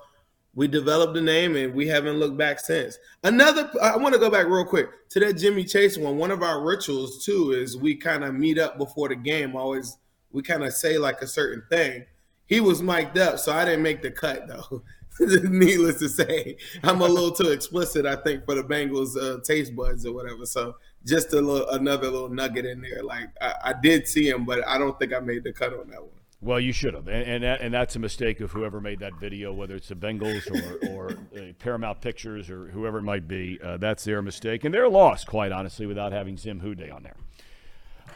we 0.55 0.67
developed 0.67 1.13
the 1.13 1.21
name 1.21 1.55
and 1.55 1.73
we 1.73 1.87
haven't 1.87 2.17
looked 2.17 2.37
back 2.37 2.59
since. 2.59 2.97
Another, 3.23 3.69
I 3.81 3.95
want 3.97 4.13
to 4.13 4.19
go 4.19 4.29
back 4.29 4.47
real 4.47 4.65
quick 4.65 4.89
to 5.09 5.19
that 5.19 5.33
Jimmy 5.33 5.63
Chase 5.63 5.97
one. 5.97 6.17
One 6.17 6.31
of 6.31 6.43
our 6.43 6.61
rituals 6.61 7.23
too 7.23 7.51
is 7.51 7.77
we 7.77 7.95
kind 7.95 8.23
of 8.23 8.33
meet 8.33 8.57
up 8.57 8.77
before 8.77 9.09
the 9.09 9.15
game. 9.15 9.55
Always 9.55 9.97
we 10.31 10.41
kind 10.41 10.63
of 10.63 10.73
say 10.73 10.97
like 10.97 11.21
a 11.21 11.27
certain 11.27 11.63
thing. 11.69 12.05
He 12.47 12.61
was 12.61 12.81
mic'd 12.81 13.17
up, 13.17 13.37
so 13.37 13.53
I 13.53 13.63
didn't 13.63 13.83
make 13.83 14.01
the 14.01 14.11
cut 14.11 14.47
though. 14.47 14.83
Needless 15.19 15.99
to 15.99 16.09
say, 16.09 16.57
I'm 16.83 17.01
a 17.01 17.07
little 17.07 17.31
too 17.31 17.49
explicit, 17.49 18.05
I 18.05 18.15
think, 18.15 18.45
for 18.45 18.55
the 18.55 18.63
Bengals 18.63 19.17
uh, 19.17 19.41
taste 19.43 19.75
buds 19.75 20.05
or 20.05 20.13
whatever. 20.13 20.45
So 20.45 20.75
just 21.05 21.33
a 21.33 21.41
little, 21.41 21.69
another 21.69 22.09
little 22.09 22.29
nugget 22.29 22.65
in 22.65 22.81
there. 22.81 23.03
Like 23.03 23.29
I, 23.41 23.53
I 23.65 23.73
did 23.81 24.07
see 24.07 24.29
him, 24.29 24.45
but 24.45 24.67
I 24.67 24.77
don't 24.77 24.97
think 24.97 25.13
I 25.13 25.19
made 25.19 25.43
the 25.43 25.53
cut 25.53 25.73
on 25.73 25.89
that 25.89 26.01
one. 26.01 26.18
Well, 26.41 26.59
you 26.59 26.71
should 26.71 26.93
have, 26.93 27.09
and 27.09 27.27
and, 27.27 27.43
that, 27.43 27.59
and 27.59 27.73
that's 27.73 27.97
a 27.97 27.99
mistake 27.99 28.39
of 28.39 28.51
whoever 28.51 28.79
made 28.79 28.99
that 28.99 29.15
video, 29.15 29.51
whether 29.51 29.75
it's 29.75 29.89
the 29.89 29.95
Bengals 29.95 30.49
or 30.49 30.89
or 30.89 31.11
uh, 31.37 31.51
Paramount 31.59 31.99
Pictures 31.99 32.49
or 32.49 32.67
whoever 32.67 32.99
it 32.99 33.03
might 33.03 33.27
be. 33.27 33.59
Uh, 33.61 33.75
that's 33.75 34.05
their 34.05 34.21
mistake, 34.21 34.63
and 34.63 34.73
they're 34.73 34.87
lost, 34.87 35.27
quite 35.27 35.51
honestly, 35.51 35.85
without 35.85 36.13
having 36.13 36.37
Zim 36.37 36.61
WhoDey 36.61 36.93
on 36.93 37.03
there. 37.03 37.17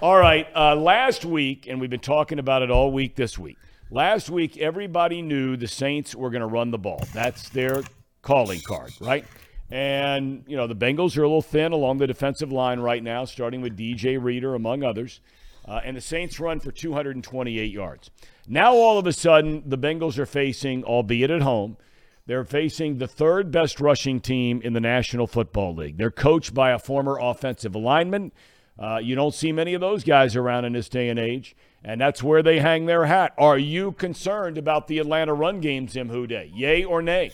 All 0.01 0.17
right, 0.17 0.47
uh, 0.55 0.75
last 0.75 1.25
week, 1.25 1.67
and 1.67 1.81
we've 1.81 1.89
been 1.89 1.99
talking 1.99 2.39
about 2.39 2.61
it 2.61 2.71
all 2.71 2.91
week 2.91 3.15
this 3.15 3.37
week. 3.37 3.57
Last 3.91 4.29
week, 4.29 4.57
everybody 4.57 5.21
knew 5.21 5.55
the 5.55 5.67
Saints 5.67 6.15
were 6.15 6.29
going 6.29 6.41
to 6.41 6.47
run 6.47 6.71
the 6.71 6.77
ball. 6.77 7.03
That's 7.13 7.49
their 7.49 7.83
calling 8.21 8.61
card, 8.61 8.91
right? 8.99 9.25
And, 9.69 10.43
you 10.47 10.57
know, 10.57 10.67
the 10.67 10.75
Bengals 10.75 11.17
are 11.17 11.23
a 11.23 11.27
little 11.27 11.41
thin 11.41 11.73
along 11.73 11.99
the 11.99 12.07
defensive 12.07 12.51
line 12.51 12.79
right 12.79 13.03
now, 13.03 13.25
starting 13.25 13.61
with 13.61 13.77
DJ 13.77 14.21
Reader, 14.21 14.55
among 14.55 14.83
others. 14.83 15.19
Uh, 15.65 15.79
and 15.83 15.95
the 15.95 16.01
Saints 16.01 16.39
run 16.39 16.59
for 16.59 16.71
228 16.71 17.71
yards. 17.71 18.11
Now, 18.47 18.73
all 18.73 18.97
of 18.99 19.07
a 19.07 19.13
sudden, 19.13 19.63
the 19.65 19.77
Bengals 19.77 20.17
are 20.17 20.25
facing, 20.25 20.83
albeit 20.83 21.31
at 21.31 21.41
home, 21.41 21.77
they're 22.25 22.43
facing 22.45 22.97
the 22.97 23.07
third 23.07 23.51
best 23.51 23.79
rushing 23.79 24.19
team 24.19 24.61
in 24.61 24.73
the 24.73 24.79
National 24.81 25.27
Football 25.27 25.75
League. 25.75 25.97
They're 25.97 26.11
coached 26.11 26.53
by 26.53 26.71
a 26.71 26.79
former 26.79 27.17
offensive 27.21 27.75
lineman. 27.75 28.31
Uh, 28.77 28.97
you 28.97 29.13
don't 29.15 29.33
see 29.33 29.51
many 29.51 29.73
of 29.73 29.81
those 29.81 30.03
guys 30.03 30.35
around 30.35 30.65
in 30.65 30.73
this 30.73 30.89
day 30.89 31.09
and 31.09 31.19
age, 31.19 31.55
and 31.83 32.01
that's 32.01 32.23
where 32.23 32.41
they 32.41 32.59
hang 32.59 32.85
their 32.85 33.05
hat. 33.05 33.33
Are 33.37 33.57
you 33.57 33.91
concerned 33.91 34.57
about 34.57 34.87
the 34.87 34.99
Atlanta 34.99 35.33
run 35.33 35.59
game, 35.61 35.87
Zim 35.87 36.09
WhoDey? 36.09 36.51
Yay 36.53 36.83
or 36.83 37.01
nay? 37.01 37.31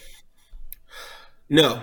No, 1.49 1.81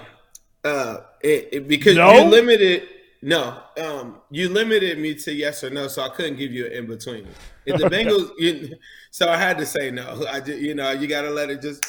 uh, 0.65 0.99
it, 1.23 1.49
it- 1.53 1.69
because 1.69 1.97
No? 1.97 2.13
you 2.13 2.25
limited. 2.25 2.89
No, 3.27 3.61
um, 3.83 4.21
you 4.31 4.49
limited 4.49 5.01
me 5.01 5.13
to 5.17 5.33
yes 5.33 5.65
or 5.65 5.71
no, 5.71 5.89
so 5.89 6.01
I 6.01 6.11
couldn't 6.11 6.37
give 6.37 6.53
you 6.53 6.67
an 6.67 6.71
in 6.71 6.87
between. 6.87 7.27
If 7.67 7.81
the 7.81 7.91
Bengals, 7.91 8.31
you, 8.39 8.77
so 9.11 9.29
I 9.29 9.37
had 9.37 9.59
to 9.59 9.67
say 9.67 9.91
no. 9.91 10.25
I 10.31 10.39
just, 10.39 10.61
you 10.61 10.77
know, 10.77 10.93
you 10.93 11.09
got 11.09 11.23
to 11.23 11.31
let 11.31 11.51
it 11.51 11.61
just, 11.61 11.85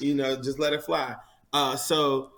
you 0.00 0.16
know, 0.16 0.34
just 0.34 0.58
let 0.58 0.72
it 0.72 0.82
fly. 0.82 1.14
Uh, 1.52 1.76
so 1.76 2.32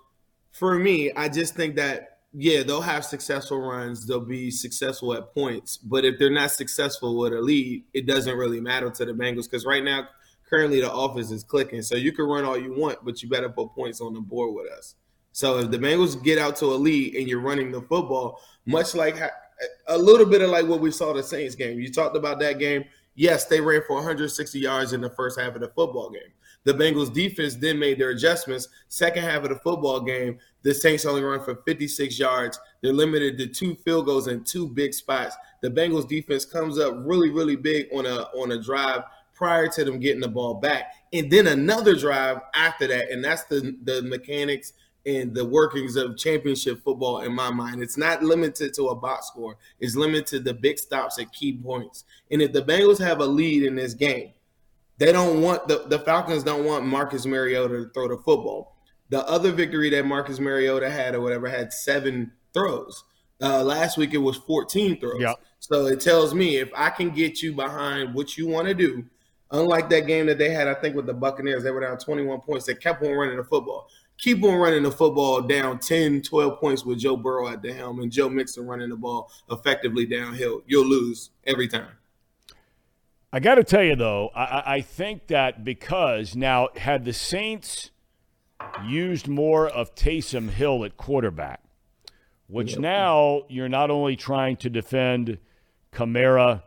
for 0.51 0.77
me, 0.77 1.11
I 1.13 1.29
just 1.29 1.55
think 1.55 1.77
that 1.77 2.19
yeah, 2.31 2.61
they'll 2.61 2.81
have 2.81 3.03
successful 3.03 3.59
runs. 3.59 4.05
They'll 4.05 4.19
be 4.19 4.51
successful 4.51 5.15
at 5.15 5.33
points, 5.33 5.77
but 5.77 6.05
if 6.05 6.19
they're 6.19 6.29
not 6.29 6.51
successful 6.51 7.17
with 7.17 7.33
a 7.33 7.41
lead, 7.41 7.85
it 7.91 8.05
doesn't 8.05 8.37
really 8.37 8.61
matter 8.61 8.91
to 8.91 9.05
the 9.05 9.13
Bengals 9.13 9.49
because 9.49 9.65
right 9.65 9.83
now, 9.83 10.07
currently 10.47 10.79
the 10.79 10.93
offense 10.93 11.31
is 11.31 11.43
clicking. 11.43 11.81
So 11.81 11.95
you 11.95 12.11
can 12.11 12.25
run 12.25 12.45
all 12.45 12.59
you 12.59 12.75
want, 12.75 13.03
but 13.03 13.23
you 13.23 13.29
better 13.29 13.49
put 13.49 13.73
points 13.73 13.99
on 13.99 14.13
the 14.13 14.21
board 14.21 14.53
with 14.53 14.71
us. 14.71 14.93
So 15.33 15.57
if 15.57 15.71
the 15.71 15.77
Bengals 15.77 16.21
get 16.23 16.37
out 16.37 16.55
to 16.57 16.67
a 16.67 16.75
lead 16.75 17.15
and 17.15 17.27
you're 17.27 17.41
running 17.41 17.71
the 17.71 17.81
football, 17.81 18.39
much 18.65 18.95
like 18.95 19.17
a 19.87 19.97
little 19.97 20.25
bit 20.25 20.41
of 20.41 20.49
like 20.49 20.67
what 20.67 20.79
we 20.79 20.91
saw 20.91 21.13
the 21.13 21.23
Saints 21.23 21.55
game. 21.55 21.79
You 21.79 21.91
talked 21.91 22.15
about 22.15 22.39
that 22.39 22.59
game. 22.59 22.85
Yes, 23.15 23.45
they 23.45 23.61
ran 23.61 23.81
for 23.85 23.95
160 23.95 24.59
yards 24.59 24.93
in 24.93 25.01
the 25.01 25.09
first 25.09 25.39
half 25.39 25.55
of 25.55 25.61
the 25.61 25.67
football 25.69 26.09
game. 26.09 26.31
The 26.65 26.73
Bengals 26.73 27.13
defense 27.13 27.55
then 27.55 27.77
made 27.77 27.99
their 27.99 28.11
adjustments. 28.11 28.69
Second 28.87 29.23
half 29.23 29.43
of 29.43 29.49
the 29.49 29.57
football 29.57 29.99
game, 29.99 30.39
the 30.61 30.73
Saints 30.73 31.05
only 31.05 31.21
run 31.21 31.43
for 31.43 31.55
56 31.65 32.17
yards. 32.17 32.59
They're 32.81 32.93
limited 32.93 33.37
to 33.39 33.47
two 33.47 33.75
field 33.75 34.05
goals 34.05 34.27
and 34.27 34.45
two 34.45 34.69
big 34.69 34.93
spots. 34.93 35.35
The 35.61 35.69
Bengals 35.69 36.07
defense 36.07 36.45
comes 36.45 36.79
up 36.79 36.93
really, 36.99 37.29
really 37.29 37.57
big 37.57 37.87
on 37.93 38.05
a 38.05 38.27
on 38.35 38.51
a 38.51 38.61
drive 38.61 39.03
prior 39.33 39.67
to 39.67 39.83
them 39.83 39.99
getting 39.99 40.21
the 40.21 40.27
ball 40.27 40.55
back, 40.55 40.93
and 41.11 41.29
then 41.29 41.47
another 41.47 41.95
drive 41.95 42.39
after 42.53 42.87
that, 42.87 43.09
and 43.09 43.23
that's 43.23 43.43
the 43.45 43.75
the 43.83 44.01
mechanics 44.03 44.73
and 45.05 45.33
the 45.33 45.43
workings 45.43 45.95
of 45.95 46.17
championship 46.17 46.81
football 46.83 47.21
in 47.21 47.33
my 47.33 47.49
mind. 47.49 47.81
It's 47.81 47.97
not 47.97 48.23
limited 48.23 48.73
to 48.75 48.87
a 48.87 48.95
box 48.95 49.27
score. 49.27 49.57
It's 49.79 49.95
limited 49.95 50.27
to 50.27 50.39
the 50.39 50.53
big 50.53 50.79
stops 50.79 51.19
at 51.19 51.33
key 51.33 51.57
points. 51.57 52.05
And 52.31 52.41
if 52.41 52.53
the 52.53 52.61
Bengals 52.61 52.99
have 52.99 53.19
a 53.19 53.25
lead 53.25 53.63
in 53.63 53.75
this 53.75 53.93
game, 53.93 54.31
they 54.97 55.11
don't 55.11 55.41
want 55.41 55.67
the, 55.67 55.85
the 55.87 55.99
Falcons 55.99 56.43
don't 56.43 56.65
want 56.65 56.85
Marcus 56.85 57.25
Mariota 57.25 57.83
to 57.83 57.89
throw 57.89 58.07
the 58.07 58.17
football. 58.17 58.77
The 59.09 59.27
other 59.27 59.51
victory 59.51 59.89
that 59.89 60.05
Marcus 60.05 60.39
Mariota 60.39 60.89
had 60.89 61.15
or 61.15 61.21
whatever 61.21 61.49
had 61.49 61.73
seven 61.73 62.31
throws. 62.53 63.03
Uh, 63.41 63.61
last 63.63 63.97
week 63.97 64.13
it 64.13 64.19
was 64.19 64.37
14 64.37 64.99
throws. 64.99 65.19
Yep. 65.19 65.39
So 65.59 65.87
it 65.87 65.99
tells 65.99 66.33
me 66.33 66.57
if 66.57 66.69
I 66.75 66.89
can 66.89 67.09
get 67.09 67.41
you 67.41 67.53
behind 67.53 68.13
what 68.13 68.37
you 68.37 68.47
want 68.47 68.67
to 68.67 68.73
do, 68.73 69.03
unlike 69.51 69.89
that 69.89 70.07
game 70.07 70.27
that 70.27 70.37
they 70.37 70.49
had, 70.49 70.67
I 70.67 70.73
think 70.73 70.95
with 70.95 71.05
the 71.05 71.13
Buccaneers, 71.13 71.63
they 71.63 71.71
were 71.71 71.81
down 71.81 71.97
21 71.97 72.41
points. 72.41 72.65
They 72.65 72.75
kept 72.75 73.03
on 73.03 73.11
running 73.11 73.37
the 73.37 73.43
football 73.43 73.89
keep 74.23 74.41
on 74.41 74.55
running 74.55 74.83
the 74.83 74.91
football 74.91 75.41
down 75.41 75.77
10, 75.77 76.21
12 76.21 76.57
points 76.57 76.85
with 76.85 76.97
Joe 76.97 77.17
Burrow 77.17 77.49
at 77.49 77.61
the 77.61 77.73
helm 77.73 77.99
and 77.99 78.09
Joe 78.09 78.29
Mixon 78.29 78.65
running 78.65 78.87
the 78.87 78.95
ball 78.95 79.29
effectively 79.51 80.05
downhill, 80.05 80.63
you'll 80.65 80.87
lose 80.87 81.31
every 81.45 81.67
time. 81.67 81.91
I 83.33 83.41
got 83.41 83.55
to 83.55 83.65
tell 83.65 83.83
you, 83.83 83.97
though, 83.97 84.29
I, 84.33 84.75
I, 84.75 84.81
think 84.81 85.27
that 85.27 85.65
because 85.65 86.37
now, 86.37 86.69
had 86.77 87.03
the 87.03 87.11
Saints 87.11 87.91
used 88.85 89.27
more 89.27 89.67
of 89.67 89.93
Taysom 89.93 90.49
Hill 90.49 90.85
at 90.85 90.95
quarterback, 90.95 91.61
which 92.47 92.71
yep. 92.71 92.79
now 92.79 93.41
you're 93.49 93.67
not 93.67 93.91
only 93.91 94.15
trying 94.15 94.55
to 94.57 94.69
defend 94.69 95.37
Kamara, 95.91 96.63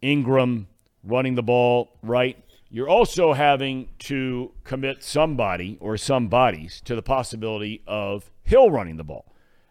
Ingram 0.00 0.68
running 1.04 1.34
the 1.34 1.42
ball 1.42 1.98
right, 2.02 2.41
you're 2.72 2.88
also 2.88 3.34
having 3.34 3.86
to 3.98 4.50
commit 4.64 5.04
somebody 5.04 5.76
or 5.78 5.98
some 5.98 6.28
bodies 6.28 6.80
to 6.86 6.96
the 6.96 7.02
possibility 7.02 7.82
of 7.86 8.30
Hill 8.44 8.70
running 8.70 8.96
the 8.96 9.04
ball. 9.04 9.26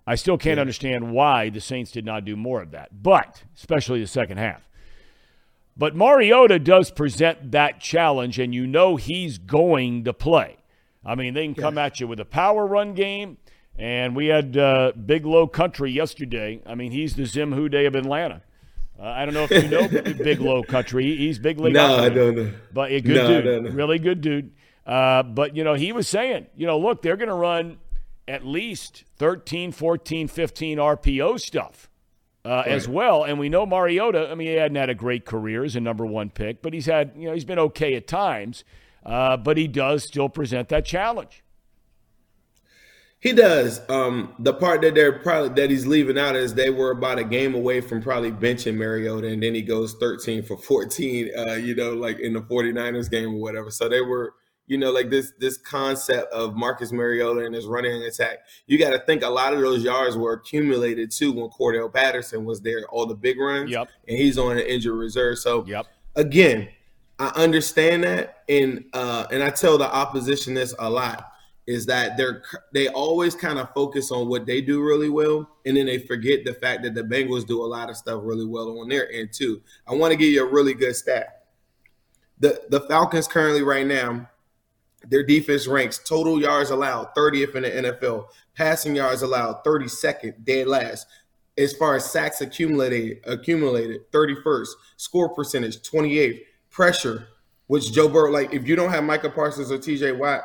I 0.06 0.14
still 0.14 0.38
can't 0.38 0.58
yeah. 0.58 0.62
understand 0.62 1.12
why 1.12 1.50
the 1.50 1.62
Saints 1.62 1.92
did 1.92 2.06
not 2.06 2.26
do 2.26 2.36
more 2.36 2.62
of 2.62 2.70
that, 2.72 3.02
but 3.02 3.44
especially 3.58 4.02
the 4.02 4.08
second 4.08 4.38
half. 4.38 4.70
But 5.76 5.96
Mariota 5.96 6.60
does 6.60 6.92
present 6.92 7.52
that 7.54 7.80
challenge, 7.80 8.38
and 8.38 8.54
you 8.54 8.68
know 8.68 8.98
he's 8.98 9.40
going 9.40 10.04
to 10.04 10.14
play. 10.14 10.58
I 11.04 11.16
mean, 11.16 11.34
they 11.34 11.46
can 11.46 11.56
come 11.56 11.80
at 11.80 12.00
you 12.00 12.08
with 12.08 12.20
a 12.20 12.26
power 12.26 12.68
run 12.68 12.94
game, 12.94 13.38
and 13.80 14.16
we 14.16 14.28
had 14.28 14.56
uh, 14.56 14.92
Big 14.92 15.26
Low 15.26 15.48
Country 15.48 15.92
yesterday. 15.92 16.62
I 16.68 16.76
mean, 16.76 16.92
he's 16.92 17.16
the 17.16 17.26
Zim 17.26 17.52
WhoDey 17.52 17.88
of 17.88 17.96
Atlanta. 17.96 18.44
Uh, 19.02 19.06
I 19.06 19.26
don't 19.26 19.34
know 19.34 19.48
if 19.50 19.52
you 19.52 19.68
know 19.68 19.88
Big 20.24 20.40
Low 20.40 20.62
Country. 20.62 21.16
He's 21.18 21.40
big 21.40 21.60
league. 21.60 21.74
No, 21.74 21.96
I 21.96 22.10
don't 22.10 22.36
know. 22.36 22.54
But 22.72 22.92
a 22.92 23.02
good 23.02 23.16
no, 23.16 23.42
dude, 23.42 23.74
really 23.74 23.98
good 23.98 24.22
dude. 24.22 24.52
Uh, 24.86 25.24
but 25.24 25.56
you 25.56 25.64
know, 25.64 25.74
he 25.74 25.92
was 25.92 26.08
saying, 26.08 26.48
you 26.56 26.68
know, 26.68 26.78
look, 26.78 27.02
they're 27.02 27.18
going 27.18 27.30
to 27.30 27.36
run 27.36 27.80
at 28.28 28.46
least 28.46 29.04
13, 29.18 29.72
14, 29.72 30.28
15 30.28 30.78
RPO 30.78 31.40
stuff 31.40 31.90
uh, 32.46 32.50
right. 32.50 32.68
as 32.68 32.88
well. 32.88 33.24
And 33.24 33.40
we 33.40 33.50
know 33.50 33.66
Mariota. 33.66 34.30
I 34.30 34.36
mean, 34.36 34.48
he 34.48 34.54
hadn't 34.54 34.78
had 34.78 34.90
a 34.90 34.96
great 34.96 35.26
career 35.26 35.64
as 35.64 35.76
a 35.76 35.80
number 35.82 36.06
one 36.06 36.30
pick, 36.30 36.62
but 36.62 36.74
he's 36.74 36.86
had, 36.86 37.14
you 37.16 37.28
know, 37.28 37.34
he's 37.34 37.46
been 37.46 37.60
okay 37.60 37.96
at 37.96 38.08
times. 38.08 38.64
Uh, 39.04 39.36
but 39.36 39.58
he 39.58 39.68
does 39.68 40.04
still 40.04 40.30
present 40.30 40.70
that 40.70 40.86
challenge. 40.86 41.44
He 43.22 43.34
does. 43.34 43.88
Um, 43.88 44.34
the 44.40 44.52
part 44.52 44.82
that 44.82 44.96
they're 44.96 45.20
probably 45.20 45.50
that 45.50 45.70
he's 45.70 45.86
leaving 45.86 46.18
out 46.18 46.36
is 46.36 46.56
they 46.56 46.72
were 46.72 46.90
about 46.90 47.20
a 47.20 47.24
game 47.24 47.54
away 47.54 47.80
from 47.80 48.02
probably 48.02 48.32
benching 48.32 48.76
Mariota, 48.76 49.28
and 49.28 49.44
then 49.44 49.54
he 49.54 49.62
goes 49.62 49.94
13 50.00 50.42
for 50.42 50.58
14, 50.58 51.30
uh, 51.38 51.54
you 51.54 51.76
know, 51.76 51.94
like 51.94 52.20
in 52.20 52.34
the 52.34 52.42
49ers 52.42 53.12
game 53.12 53.36
or 53.36 53.40
whatever. 53.40 53.70
So 53.70 53.88
they 53.88 54.02
were, 54.02 54.34
you 54.66 54.80
know, 54.80 54.92
like 54.92 55.12
this 55.12 55.34
this 55.38 55.60
concept 55.60 56.34
of 56.34 56.56
Marcus 56.56 56.92
Mariota 56.92 57.46
and 57.46 57.54
his 57.54 57.68
running 57.68 58.02
attack. 58.02 58.40
You 58.66 58.80
got 58.80 58.90
to 58.90 59.00
think 59.06 59.22
a 59.22 59.30
lot 59.30 59.54
of 59.54 59.62
those 59.62 59.84
yards 59.84 60.18
were 60.18 60.34
accumulated 60.34 61.12
too 61.12 61.32
when 61.32 61.48
Cordarrelle 61.52 61.94
Patterson 61.94 62.44
was 62.44 62.62
there, 62.62 62.88
all 62.90 63.06
the 63.06 63.14
big 63.14 63.40
runs, 63.40 63.70
yep. 63.70 63.88
and 64.08 64.18
he's 64.18 64.40
on 64.40 64.54
an 64.54 64.66
injured 64.66 64.98
reserve. 64.98 65.38
So 65.38 65.64
yep. 65.68 65.86
again, 66.16 66.70
I 67.20 67.28
understand 67.36 68.04
that, 68.04 68.46
and 68.50 68.86
uh, 68.94 69.28
and 69.32 69.44
I 69.44 69.52
tell 69.52 69.78
the 69.78 69.94
opposition 69.94 70.56
this 70.56 70.74
a 70.80 70.90
lot 70.90 71.31
is 71.68 71.86
that 71.86 72.18
they're 72.18 72.44
they 72.74 72.88
always 72.90 73.36
kind 73.36 73.60
of 73.60 73.74
focus 73.74 74.12
on 74.12 74.28
what 74.28 74.46
they 74.46 74.62
do 74.62 74.82
really 74.82 75.10
well, 75.10 75.50
and 75.66 75.78
then 75.78 75.86
they 75.86 76.00
forget 76.00 76.44
the 76.44 76.54
fact 76.54 76.84
that 76.84 76.96
the 76.96 77.04
Bengals 77.04 77.46
do 77.46 77.64
a 77.64 77.66
lot 77.66 77.90
of 77.90 77.98
stuff 77.98 78.22
really 78.24 78.46
well 78.46 78.80
on 78.80 78.90
their 78.90 79.12
end 79.12 79.30
too. 79.32 79.62
I 79.88 79.94
want 79.94 80.12
to 80.12 80.18
give 80.18 80.30
you 80.30 80.44
a 80.44 80.52
really 80.52 80.74
good 80.74 80.96
stat. 80.96 81.46
The 82.40 82.62
the 82.70 82.82
Falcons 82.82 83.28
currently 83.28 83.62
right 83.62 83.86
now, 83.86 84.30
their 85.08 85.24
defense 85.24 85.68
ranks 85.68 86.00
total 86.00 86.42
yards 86.42 86.72
allowed 86.72 87.14
30th 87.16 87.56
in 87.56 87.64
the 87.64 87.92
NFL, 87.92 88.26
passing 88.56 88.96
yards 88.96 89.22
allowed 89.22 89.64
32nd, 89.64 90.44
dead 90.44 90.68
last. 90.68 91.08
As 91.58 91.74
far 91.74 91.96
as 91.96 92.10
sacks 92.10 92.42
accumulated, 92.42 93.20
accumulated 93.26 94.10
31st, 94.12 94.70
score 94.96 95.30
percentage 95.36 95.82
28th, 95.82 96.40
pressure, 96.70 97.28
which 97.68 97.92
Joe 97.92 98.08
Burrow 98.08 98.32
like 98.32 98.54
if 98.54 98.68
you 98.68 98.76
don't 98.76 98.90
have 98.90 99.04
Micah 99.04 99.30
Parsons 99.30 99.72
or 99.72 99.78
TJ 99.78 100.18
Watt 100.18 100.42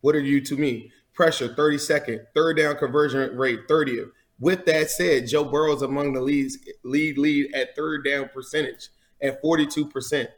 what 0.00 0.14
are 0.14 0.20
you 0.20 0.40
to 0.42 0.56
me? 0.56 0.92
Pressure, 1.14 1.48
32nd. 1.48 2.26
Third 2.34 2.58
down 2.58 2.76
conversion 2.76 3.36
rate, 3.36 3.66
30th. 3.68 4.10
With 4.40 4.66
that 4.66 4.90
said, 4.90 5.26
Joe 5.26 5.44
Burrow's 5.44 5.82
among 5.82 6.12
the 6.12 6.20
leads, 6.20 6.58
lead 6.84 7.18
lead 7.18 7.52
at 7.54 7.74
third 7.74 8.04
down 8.04 8.28
percentage 8.32 8.88
at 9.20 9.42
42%. 9.42 10.28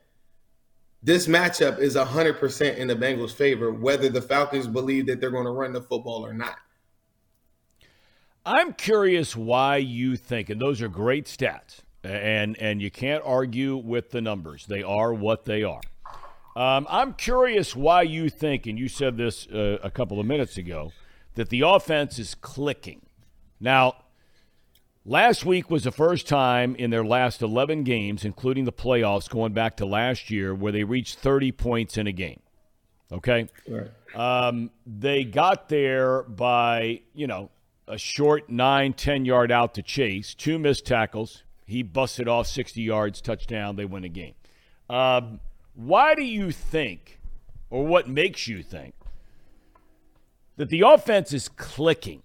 This 1.02 1.26
matchup 1.26 1.78
is 1.78 1.96
100% 1.96 2.76
in 2.76 2.88
the 2.88 2.96
Bengals' 2.96 3.32
favor, 3.32 3.72
whether 3.72 4.08
the 4.08 4.20
Falcons 4.20 4.66
believe 4.66 5.06
that 5.06 5.20
they're 5.20 5.30
going 5.30 5.46
to 5.46 5.50
run 5.50 5.72
the 5.72 5.80
football 5.80 6.24
or 6.24 6.34
not. 6.34 6.56
I'm 8.44 8.72
curious 8.72 9.36
why 9.36 9.78
you 9.78 10.16
think, 10.16 10.50
and 10.50 10.60
those 10.60 10.80
are 10.80 10.88
great 10.88 11.26
stats, 11.26 11.80
and 12.02 12.56
and 12.58 12.80
you 12.80 12.90
can't 12.90 13.22
argue 13.24 13.76
with 13.76 14.10
the 14.10 14.22
numbers. 14.22 14.66
They 14.66 14.82
are 14.82 15.12
what 15.12 15.44
they 15.44 15.62
are. 15.62 15.82
Um, 16.56 16.86
I'm 16.90 17.14
curious 17.14 17.76
why 17.76 18.02
you 18.02 18.28
think, 18.28 18.66
and 18.66 18.78
you 18.78 18.88
said 18.88 19.16
this 19.16 19.46
uh, 19.46 19.78
a 19.82 19.90
couple 19.90 20.18
of 20.18 20.26
minutes 20.26 20.56
ago, 20.56 20.92
that 21.34 21.48
the 21.48 21.62
offense 21.62 22.18
is 22.18 22.34
clicking. 22.34 23.02
Now, 23.60 23.96
last 25.04 25.44
week 25.44 25.70
was 25.70 25.84
the 25.84 25.92
first 25.92 26.26
time 26.26 26.74
in 26.74 26.90
their 26.90 27.04
last 27.04 27.40
11 27.40 27.84
games, 27.84 28.24
including 28.24 28.64
the 28.64 28.72
playoffs 28.72 29.28
going 29.28 29.52
back 29.52 29.76
to 29.76 29.86
last 29.86 30.30
year, 30.30 30.54
where 30.54 30.72
they 30.72 30.84
reached 30.84 31.18
30 31.18 31.52
points 31.52 31.96
in 31.96 32.06
a 32.06 32.12
game. 32.12 32.40
Okay? 33.12 33.48
Right. 33.68 33.90
Um, 34.14 34.70
they 34.86 35.24
got 35.24 35.68
there 35.68 36.22
by, 36.24 37.02
you 37.14 37.26
know, 37.26 37.50
a 37.86 37.98
short 37.98 38.50
nine, 38.50 38.92
10 38.92 39.24
yard 39.24 39.52
out 39.52 39.74
to 39.74 39.82
chase, 39.82 40.34
two 40.34 40.58
missed 40.58 40.86
tackles. 40.86 41.44
He 41.66 41.82
busted 41.82 42.26
off 42.26 42.48
60 42.48 42.80
yards, 42.82 43.20
touchdown. 43.20 43.76
They 43.76 43.84
win 43.84 44.04
a 44.04 44.08
game. 44.08 44.34
Um, 44.88 45.38
why 45.74 46.14
do 46.14 46.22
you 46.22 46.50
think, 46.50 47.20
or 47.70 47.86
what 47.86 48.08
makes 48.08 48.48
you 48.48 48.62
think, 48.62 48.94
that 50.56 50.68
the 50.68 50.82
offense 50.82 51.32
is 51.32 51.48
clicking? 51.48 52.22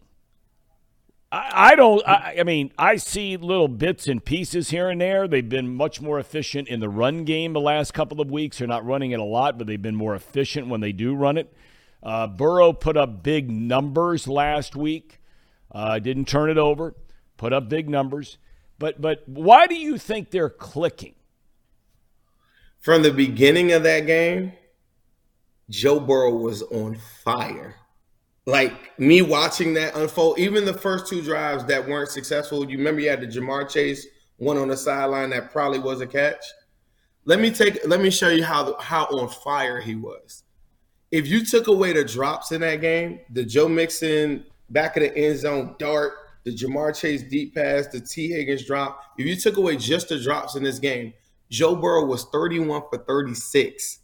I, 1.32 1.72
I 1.72 1.76
don't. 1.76 2.08
I, 2.08 2.38
I, 2.40 2.44
mean, 2.44 2.72
I 2.78 2.98
see 2.98 3.38
little 3.38 3.68
bits 3.68 4.08
and 4.08 4.24
pieces 4.24 4.70
here 4.70 4.90
and 4.90 5.02
there. 5.02 5.28
They've 5.28 5.48
been 5.48 5.76
much 5.76 6.02
more 6.02 6.20
efficient 6.20 6.68
in 6.68 6.80
the 6.80 6.90
run 6.90 7.26
game 7.26 7.54
the 7.54 7.62
last 7.62 7.94
couple 7.94 8.22
of 8.22 8.32
weeks. 8.32 8.60
They're 8.60 8.68
not 8.68 8.86
running 8.86 9.12
it 9.12 9.20
a 9.20 9.24
lot, 9.24 9.58
but 9.58 9.68
they've 9.68 9.82
been 9.82 9.96
more 9.96 10.16
efficient 10.16 10.68
when 10.68 10.82
they 10.82 10.92
do 10.92 11.16
run 11.16 11.38
it. 11.38 11.54
Uh, 12.02 12.28
Burrow 12.28 12.72
put 12.72 12.98
up 12.98 13.24
big 13.24 13.50
numbers 13.50 14.28
last 14.28 14.76
week. 14.76 15.20
Uh, 15.72 16.00
didn't 16.00 16.28
turn 16.28 16.50
it 16.50 16.58
over. 16.58 16.94
Put 17.38 17.52
up 17.52 17.68
big 17.68 17.90
numbers. 17.90 18.38
But 18.78 19.02
but 19.02 19.28
why 19.28 19.68
do 19.68 19.76
you 19.76 19.98
think 19.98 20.32
they're 20.32 20.50
clicking? 20.50 21.15
From 22.86 23.02
the 23.02 23.12
beginning 23.12 23.72
of 23.72 23.82
that 23.82 24.02
game, 24.02 24.54
Joe 25.72 26.00
Burrow 26.00 26.36
was 26.36 26.62
on 26.62 27.00
fire. 27.24 27.78
Like 28.46 29.00
me 29.00 29.24
watching 29.24 29.74
that 29.74 29.96
unfold, 29.96 30.38
even 30.38 30.66
the 30.66 30.74
first 30.76 31.08
two 31.08 31.24
drives 31.24 31.66
that 31.66 31.88
weren't 31.88 32.12
successful. 32.12 32.70
You 32.70 32.78
remember 32.78 33.02
you 33.02 33.10
had 33.10 33.22
the 33.22 33.28
Ja'Marr 33.28 33.68
Chase 33.68 34.06
one 34.38 34.58
on 34.58 34.68
the 34.68 34.78
sideline 34.78 35.32
that 35.32 35.52
probably 35.52 35.80
was 35.80 36.02
a 36.02 36.06
catch. 36.06 36.46
Let 37.24 37.40
me 37.40 37.50
take. 37.50 37.80
Let 37.88 38.02
me 38.02 38.12
show 38.12 38.30
you 38.30 38.44
how 38.44 38.80
how 38.80 39.06
on 39.06 39.30
fire 39.30 39.82
he 39.82 39.96
was. 39.96 40.44
If 41.10 41.26
you 41.26 41.44
took 41.44 41.66
away 41.66 41.92
the 41.94 42.04
drops 42.04 42.52
in 42.52 42.62
that 42.62 42.82
game, 42.82 43.20
the 43.32 43.44
Joe 43.44 43.68
Mixon 43.68 44.46
back 44.70 44.96
of 44.96 45.02
the 45.02 45.18
end 45.18 45.40
zone 45.40 45.76
dart, 45.80 46.14
the 46.44 46.52
Ja'Marr 46.52 46.96
Chase 46.96 47.24
deep 47.24 47.56
pass, 47.56 47.88
the 47.88 48.00
Tee 48.00 48.28
Higgins 48.28 48.64
drop. 48.64 49.02
If 49.18 49.26
you 49.26 49.36
took 49.36 49.58
away 49.58 49.76
just 49.76 50.10
the 50.10 50.22
drops 50.22 50.54
in 50.54 50.62
this 50.62 50.78
game, 50.78 51.16
Joe 51.56 51.76
Burrow 51.76 52.06
was 52.06 52.26
31 52.26 52.84
for 52.90 52.98
36. 52.98 54.00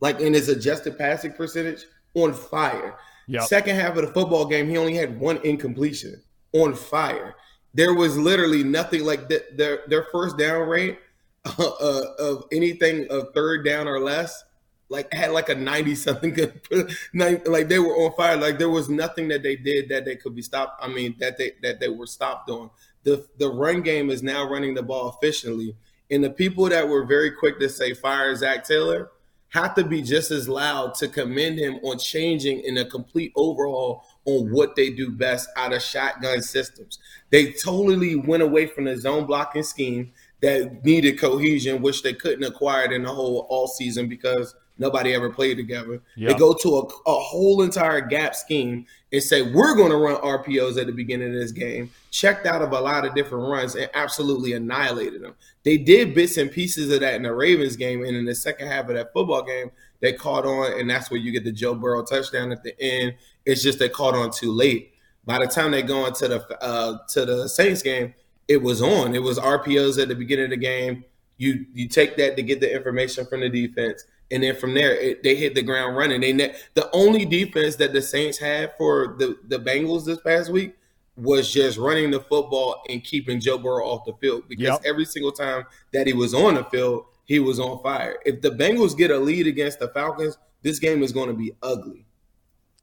Like 0.00 0.20
in 0.20 0.34
his 0.34 0.48
adjusted 0.48 0.98
passing 0.98 1.32
percentage, 1.32 1.84
on 2.14 2.34
fire. 2.34 2.98
Yep. 3.26 3.42
Second 3.44 3.76
half 3.76 3.96
of 3.96 4.06
the 4.06 4.12
football 4.12 4.46
game, 4.46 4.68
he 4.68 4.76
only 4.76 4.94
had 4.94 5.18
one 5.18 5.38
incompletion. 5.38 6.22
On 6.52 6.74
fire. 6.74 7.34
There 7.74 7.94
was 7.94 8.16
literally 8.16 8.64
nothing 8.64 9.04
like 9.04 9.28
that. 9.28 9.56
Their 9.56 9.80
their 9.86 10.04
first 10.10 10.38
down 10.38 10.68
rate 10.68 10.98
uh, 11.58 12.02
of 12.18 12.44
anything 12.52 13.06
of 13.10 13.34
third 13.34 13.64
down 13.64 13.86
or 13.86 14.00
less, 14.00 14.44
like 14.88 15.12
had 15.12 15.32
like 15.32 15.50
a 15.50 15.54
ninety 15.54 15.94
something 15.94 16.32
good, 16.32 16.60
like 17.14 17.68
they 17.68 17.78
were 17.78 17.94
on 17.94 18.14
fire. 18.16 18.36
Like 18.36 18.58
there 18.58 18.70
was 18.70 18.88
nothing 18.88 19.28
that 19.28 19.42
they 19.42 19.56
did 19.56 19.90
that 19.90 20.06
they 20.06 20.16
could 20.16 20.34
be 20.34 20.42
stopped. 20.42 20.82
I 20.82 20.88
mean 20.88 21.16
that 21.18 21.36
they 21.36 21.52
that 21.62 21.80
they 21.80 21.88
were 21.88 22.06
stopped 22.06 22.48
on. 22.50 22.70
The 23.02 23.26
the 23.38 23.50
run 23.50 23.82
game 23.82 24.08
is 24.08 24.22
now 24.22 24.48
running 24.48 24.74
the 24.74 24.82
ball 24.82 25.14
efficiently, 25.16 25.76
and 26.10 26.24
the 26.24 26.30
people 26.30 26.68
that 26.68 26.88
were 26.88 27.04
very 27.04 27.30
quick 27.30 27.58
to 27.60 27.68
say 27.68 27.94
fire 27.94 28.34
Zac 28.34 28.64
Taylor 28.64 29.10
have 29.50 29.74
to 29.74 29.84
be 29.84 30.02
just 30.02 30.30
as 30.30 30.48
loud 30.48 30.94
to 30.94 31.08
commend 31.08 31.58
him 31.58 31.76
on 31.82 31.98
changing 31.98 32.60
in 32.60 32.76
a 32.78 32.84
complete 32.84 33.32
overhaul 33.34 34.04
on 34.26 34.50
what 34.52 34.76
they 34.76 34.90
do 34.90 35.10
best 35.10 35.48
out 35.56 35.72
of 35.72 35.82
shotgun 35.82 36.42
systems. 36.42 36.98
They 37.30 37.52
totally 37.52 38.14
went 38.14 38.42
away 38.42 38.66
from 38.66 38.84
the 38.84 38.96
zone 38.96 39.24
blocking 39.24 39.62
scheme 39.62 40.12
that 40.40 40.84
needed 40.84 41.18
cohesion, 41.18 41.80
which 41.80 42.02
they 42.02 42.12
couldn't 42.12 42.44
acquire 42.44 42.92
in 42.92 43.02
the 43.02 43.12
whole 43.12 43.46
all 43.48 43.66
season 43.66 44.06
because 44.08 44.54
nobody 44.78 45.14
ever 45.14 45.30
played 45.30 45.56
together. 45.56 46.00
Yep. 46.16 46.30
They 46.30 46.38
go 46.38 46.54
to 46.54 46.76
a, 46.76 47.10
a, 47.10 47.18
whole 47.18 47.62
entire 47.62 48.00
gap 48.00 48.34
scheme 48.34 48.86
and 49.12 49.22
say, 49.22 49.42
we're 49.42 49.74
going 49.74 49.90
to 49.90 49.96
run 49.96 50.16
RPOs 50.16 50.80
at 50.80 50.86
the 50.86 50.92
beginning 50.92 51.28
of 51.28 51.40
this 51.40 51.52
game, 51.52 51.90
checked 52.10 52.46
out 52.46 52.62
of 52.62 52.72
a 52.72 52.80
lot 52.80 53.04
of 53.04 53.14
different 53.14 53.48
runs 53.48 53.74
and 53.74 53.90
absolutely 53.94 54.52
annihilated 54.52 55.22
them. 55.22 55.34
They 55.64 55.76
did 55.76 56.14
bits 56.14 56.36
and 56.36 56.50
pieces 56.50 56.92
of 56.92 57.00
that 57.00 57.14
in 57.14 57.22
the 57.22 57.34
Ravens 57.34 57.76
game. 57.76 58.04
And 58.04 58.16
in 58.16 58.24
the 58.24 58.34
second 58.34 58.68
half 58.68 58.88
of 58.88 58.94
that 58.94 59.12
football 59.12 59.42
game, 59.42 59.70
they 60.00 60.12
caught 60.12 60.46
on. 60.46 60.78
And 60.78 60.88
that's 60.88 61.10
where 61.10 61.20
you 61.20 61.32
get 61.32 61.44
the 61.44 61.52
Joe 61.52 61.74
Burrow 61.74 62.04
touchdown 62.04 62.52
at 62.52 62.62
the 62.62 62.78
end. 62.80 63.14
It's 63.44 63.62
just 63.62 63.78
they 63.78 63.88
caught 63.88 64.14
on 64.14 64.30
too 64.30 64.52
late. 64.52 64.92
By 65.24 65.38
the 65.38 65.46
time 65.46 65.72
they 65.72 65.82
go 65.82 66.06
into 66.06 66.26
the 66.26 66.62
uh, 66.62 66.98
to 67.08 67.26
the 67.26 67.48
Saints 67.48 67.82
game, 67.82 68.14
it 68.46 68.62
was 68.62 68.80
on. 68.80 69.14
It 69.14 69.22
was 69.22 69.38
RPOs 69.38 70.00
at 70.00 70.08
the 70.08 70.14
beginning 70.14 70.46
of 70.46 70.50
the 70.50 70.56
game. 70.56 71.04
You 71.36 71.66
you 71.74 71.86
take 71.86 72.16
that 72.16 72.36
to 72.36 72.42
get 72.42 72.60
the 72.60 72.74
information 72.74 73.26
from 73.26 73.40
the 73.40 73.48
defense 73.50 74.04
and 74.30 74.42
then 74.42 74.54
from 74.54 74.74
there 74.74 74.94
it, 74.94 75.22
they 75.22 75.34
hit 75.34 75.54
the 75.54 75.62
ground 75.62 75.96
running. 75.96 76.20
They 76.20 76.32
the 76.74 76.90
only 76.92 77.24
defense 77.24 77.76
that 77.76 77.92
the 77.92 78.02
Saints 78.02 78.38
had 78.38 78.72
for 78.76 79.16
the 79.18 79.38
the 79.48 79.58
Bengals 79.58 80.04
this 80.04 80.20
past 80.20 80.50
week 80.50 80.74
was 81.16 81.52
just 81.52 81.78
running 81.78 82.10
the 82.10 82.20
football 82.20 82.82
and 82.88 83.02
keeping 83.02 83.40
Joe 83.40 83.58
Burrow 83.58 83.86
off 83.86 84.04
the 84.04 84.12
field 84.14 84.44
because 84.48 84.64
yep. 84.64 84.80
every 84.84 85.04
single 85.04 85.32
time 85.32 85.64
that 85.92 86.06
he 86.06 86.12
was 86.12 86.32
on 86.32 86.54
the 86.54 86.64
field, 86.64 87.06
he 87.24 87.40
was 87.40 87.58
on 87.58 87.82
fire. 87.82 88.18
If 88.24 88.40
the 88.40 88.50
Bengals 88.50 88.96
get 88.96 89.10
a 89.10 89.18
lead 89.18 89.46
against 89.46 89.80
the 89.80 89.88
Falcons, 89.88 90.38
this 90.62 90.78
game 90.78 91.02
is 91.02 91.12
going 91.12 91.28
to 91.28 91.34
be 91.34 91.52
ugly. 91.62 92.04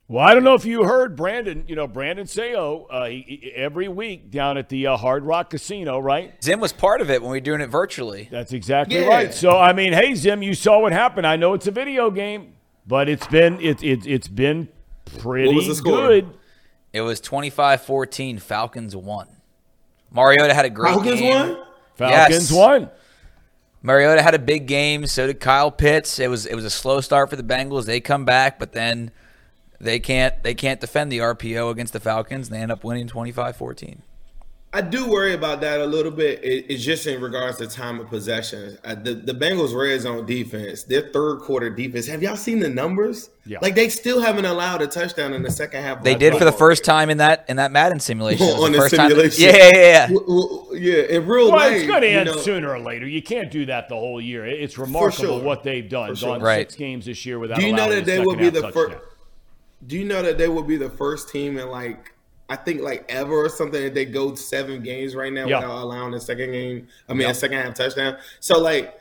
Well, 0.07 0.23
I 0.23 0.35
don't 0.35 0.43
know 0.43 0.53
if 0.53 0.65
you 0.65 0.83
heard 0.83 1.15
Brandon, 1.15 1.63
you 1.67 1.75
know, 1.75 1.87
Brandon 1.87 2.27
Sayo 2.27 2.85
uh, 2.91 3.05
he, 3.05 3.39
he, 3.41 3.51
every 3.53 3.87
week 3.87 4.29
down 4.29 4.55
at 4.55 4.69
the 4.69 4.85
uh, 4.85 4.97
Hard 4.97 5.23
Rock 5.23 5.49
Casino, 5.49 5.97
right? 5.97 6.31
Zim 6.43 6.59
was 6.59 6.71
part 6.71 7.01
of 7.01 7.09
it 7.09 7.23
when 7.23 7.31
we 7.31 7.37
were 7.37 7.43
doing 7.43 7.59
it 7.59 7.67
virtually. 7.67 8.27
That's 8.31 8.53
exactly 8.53 8.99
yeah. 8.99 9.07
right. 9.07 9.33
So, 9.33 9.57
I 9.57 9.73
mean, 9.73 9.93
hey, 9.93 10.13
Zim, 10.13 10.43
you 10.43 10.53
saw 10.53 10.79
what 10.79 10.91
happened. 10.91 11.25
I 11.25 11.37
know 11.37 11.55
it's 11.55 11.65
a 11.65 11.71
video 11.71 12.11
game, 12.11 12.53
but 12.85 13.09
it's 13.09 13.25
been 13.25 13.59
it, 13.59 13.81
it, 13.81 14.05
it's 14.05 14.27
been 14.27 14.69
pretty 15.17 15.73
good. 15.81 16.29
It 16.93 17.01
was 17.01 17.19
25-14. 17.19 18.39
Falcons 18.39 18.95
won. 18.95 19.27
Mariota 20.11 20.53
had 20.53 20.65
a 20.65 20.69
great 20.69 20.93
game. 20.93 21.03
Falcons 21.03 21.19
game. 21.19 21.33
won? 21.33 21.63
Falcons 21.95 22.51
yes. 22.51 22.57
won. 22.57 22.89
Mariota 23.81 24.21
had 24.21 24.35
a 24.35 24.39
big 24.39 24.67
game. 24.67 25.07
So 25.07 25.25
did 25.25 25.39
Kyle 25.39 25.71
Pitts. 25.71 26.19
It 26.19 26.29
was 26.29 26.45
it 26.45 26.53
was 26.53 26.63
a 26.63 26.69
slow 26.69 27.01
start 27.01 27.31
for 27.31 27.35
the 27.35 27.43
Bengals. 27.43 27.85
They 27.85 27.99
come 27.99 28.23
back, 28.23 28.59
but 28.59 28.71
then– 28.71 29.09
they 29.79 29.99
can't 29.99 30.41
they 30.43 30.53
can't 30.53 30.79
defend 30.79 31.11
the 31.11 31.19
RPO 31.19 31.71
against 31.71 31.93
the 31.93 31.99
Falcons. 31.99 32.47
And 32.47 32.55
they 32.55 32.61
end 32.61 32.71
up 32.71 32.83
winning 32.83 33.07
25-14. 33.07 33.99
I 34.75 34.81
do 34.81 35.09
worry 35.09 35.33
about 35.33 35.61
that 35.61 35.79
a 35.79 35.85
little 35.85 36.11
bit. 36.11 36.41
it's 36.43 36.83
just 36.83 37.07
in 37.07 37.21
regards 37.21 37.59
to 37.59 37.67
time 37.67 37.97
of 38.01 38.09
possession. 38.09 38.77
Uh, 38.83 38.93
the 38.93 39.13
the 39.13 39.31
Bengals 39.31 39.73
red 39.73 40.01
zone 40.01 40.25
defense, 40.25 40.83
their 40.83 40.99
third 41.13 41.39
quarter 41.39 41.69
defense. 41.69 42.07
Have 42.07 42.21
y'all 42.21 42.35
seen 42.35 42.59
the 42.59 42.67
numbers? 42.67 43.29
Yeah. 43.45 43.59
Like 43.61 43.73
they 43.75 43.87
still 43.87 44.19
haven't 44.19 44.43
allowed 44.43 44.81
a 44.81 44.87
touchdown 44.87 45.31
in 45.31 45.43
the 45.43 45.49
second 45.49 45.81
half. 45.81 46.03
They 46.03 46.15
did 46.15 46.35
for 46.35 46.43
the 46.43 46.51
first 46.51 46.83
time 46.83 47.09
in 47.09 47.19
that 47.19 47.45
in 47.47 47.55
that 47.55 47.71
Madden 47.71 48.01
simulation. 48.01 48.45
On 48.49 48.73
the, 48.73 48.79
the 48.79 48.89
simulation, 48.89 49.45
time. 49.45 49.55
yeah, 49.55 49.71
yeah, 49.73 50.07
yeah. 50.09 50.17
yeah, 50.73 51.03
in 51.03 51.25
real 51.25 51.45
well, 51.45 51.55
life, 51.55 51.75
it's 51.77 51.87
going 51.87 52.01
to 52.01 52.09
end 52.09 52.25
know, 52.25 52.35
sooner 52.35 52.69
or 52.69 52.79
later. 52.79 53.07
You 53.07 53.21
can't 53.21 53.49
do 53.49 53.65
that 53.67 53.87
the 53.87 53.95
whole 53.95 54.19
year. 54.19 54.45
It's 54.45 54.77
remarkable 54.77 55.37
sure. 55.37 55.41
what 55.41 55.63
they've 55.63 55.87
done. 55.87 56.15
Sure. 56.15 56.33
Gone 56.33 56.41
right. 56.41 56.69
six 56.69 56.75
games 56.75 57.05
this 57.05 57.25
year 57.25 57.39
without. 57.39 57.59
Do 57.59 57.65
you 57.65 57.71
know 57.71 57.89
that 57.89 58.03
they 58.03 58.19
will 58.19 58.35
be 58.35 58.49
the 58.49 58.73
first? 58.73 58.97
Do 59.87 59.97
you 59.97 60.05
know 60.05 60.21
that 60.21 60.37
they 60.37 60.47
will 60.47 60.63
be 60.63 60.77
the 60.77 60.89
first 60.89 61.29
team 61.29 61.57
in 61.57 61.69
like 61.69 62.13
I 62.49 62.55
think 62.55 62.81
like 62.81 63.05
ever 63.09 63.45
or 63.45 63.49
something 63.49 63.81
that 63.81 63.93
they 63.93 64.05
go 64.05 64.35
seven 64.35 64.83
games 64.83 65.15
right 65.15 65.33
now 65.33 65.47
yeah. 65.47 65.59
without 65.59 65.83
allowing 65.83 66.13
a 66.13 66.19
second 66.19 66.51
game. 66.51 66.87
I 67.09 67.13
mean, 67.13 67.29
a 67.29 67.33
second 67.33 67.57
half 67.57 67.73
touchdown. 67.73 68.17
So 68.39 68.59
like, 68.59 68.99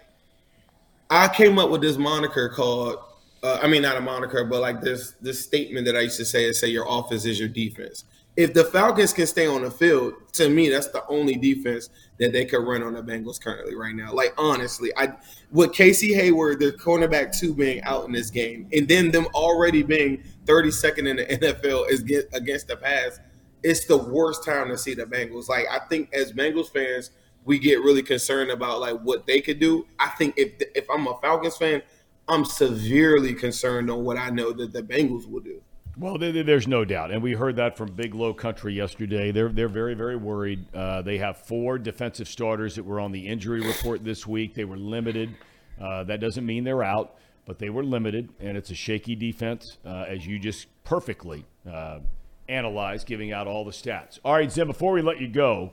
I 1.11 1.29
came 1.29 1.59
up 1.59 1.71
with 1.71 1.83
this 1.83 1.97
moniker 1.97 2.49
called. 2.49 2.99
Uh, 3.43 3.61
I 3.63 3.69
mean, 3.69 3.83
not 3.83 3.99
a 3.99 4.01
moniker, 4.01 4.45
but 4.45 4.63
like 4.63 4.81
this 4.81 5.13
this 5.21 5.45
statement 5.45 5.85
that 5.87 5.97
I 5.97 6.01
used 6.01 6.17
to 6.17 6.25
say 6.25 6.45
is 6.45 6.59
say 6.59 6.69
your 6.69 6.87
offense 6.89 7.27
is 7.27 7.39
your 7.39 7.49
defense 7.49 8.05
if 8.37 8.53
the 8.53 8.65
Falcons 8.65 9.13
can 9.13 9.27
stay 9.27 9.47
on 9.47 9.63
the 9.63 9.71
field, 9.71 10.15
to 10.33 10.49
me, 10.49 10.69
that's 10.69 10.89
the 10.89 11.07
only 11.09 11.37
defense 11.37 11.91
that 12.19 12.33
they 12.33 12.45
could 12.45 12.67
run 12.67 12.83
on 12.83 12.95
the 12.95 13.03
Bengals 13.03 13.41
currently 13.41 13.77
right 13.77 13.95
now. 13.95 14.13
Like 14.13 14.35
honestly, 14.37 14.91
I 14.97 15.13
with 15.53 15.73
Casey 15.73 16.13
Hayward, 16.15 16.59
the 16.59 16.73
cornerback 16.73 17.37
two 17.37 17.55
being 17.55 17.83
out 17.85 18.07
in 18.07 18.13
this 18.13 18.31
game, 18.31 18.69
and 18.73 18.89
then 18.89 19.11
them 19.11 19.27
already 19.35 19.83
being 19.83 20.23
32nd 20.45 21.09
in 21.09 21.17
the 21.17 21.25
NFL 21.53 21.91
is 21.91 22.03
get, 22.03 22.29
against 22.33 22.69
the 22.69 22.77
pass, 22.77 23.21
it's 23.63 23.87
the 23.87 23.97
worst 23.97 24.45
time 24.45 24.69
to 24.69 24.79
see 24.79 24.95
the 24.95 25.05
Bengals. 25.05 25.49
Like 25.49 25.67
I 25.71 25.81
think 25.89 26.13
as 26.13 26.33
Bengals 26.33 26.71
fans, 26.73 27.11
we 27.45 27.59
get 27.59 27.81
really 27.81 28.03
concerned 28.03 28.51
about 28.51 28.81
like 28.81 29.01
what 29.01 29.27
they 29.27 29.41
could 29.41 29.59
do. 29.59 29.87
I 29.99 30.11
think 30.11 30.35
if 30.37 30.53
if 30.75 30.89
I'm 30.91 31.07
a 31.07 31.19
Falcons 31.21 31.57
fan, 31.57 31.83
I'm 32.29 32.45
severely 32.45 33.35
concerned 33.35 33.91
on 33.91 34.05
what 34.05 34.17
I 34.17 34.31
know 34.31 34.53
that 34.53 34.73
the 34.73 34.83
Bengals 34.83 35.29
will 35.29 35.41
do. 35.41 35.63
Well, 35.97 36.19
there's 36.19 36.67
no 36.67 36.85
doubt, 36.85 37.13
and 37.13 37.23
we 37.23 37.35
heard 37.35 37.55
that 37.57 37.77
from 37.77 37.93
Big 37.93 38.17
Low 38.17 38.35
Country 38.35 38.75
yesterday. 38.75 39.31
They're 39.31 39.51
they're 39.51 39.69
very 39.69 39.95
very 39.95 40.17
worried. 40.17 40.67
Uh, 40.75 41.03
they 41.03 41.19
have 41.19 41.39
four 41.39 41.79
defensive 41.79 42.27
starters 42.27 42.75
that 42.75 42.85
were 42.85 42.99
on 42.99 43.13
the 43.13 43.29
injury 43.29 43.61
report 43.61 44.03
this 44.03 44.27
week. 44.27 44.55
They 44.55 44.65
were 44.65 44.77
limited. 44.77 45.37
Uh, 45.81 46.03
that 46.05 46.21
doesn't 46.21 46.45
mean 46.45 46.65
they're 46.65 46.83
out, 46.83 47.17
but 47.47 47.59
they 47.59 47.71
were 47.71 47.85
limited, 47.85 48.31
and 48.41 48.57
it's 48.57 48.71
a 48.71 48.75
shaky 48.75 49.15
defense, 49.15 49.79
uh, 49.85 50.05
as 50.09 50.27
you 50.27 50.39
just 50.39 50.67
perfectly 50.85 51.45
uh, 51.71 52.01
analyzed, 52.49 53.07
giving 53.07 53.33
out 53.33 53.47
all 53.47 53.65
the 53.65 53.71
stats. 53.71 54.19
All 54.25 54.35
right, 54.35 54.51
Zim. 54.51 54.67
Before 54.67 54.93
we 54.93 55.03
let 55.03 55.21
you 55.21 55.29
go, 55.29 55.73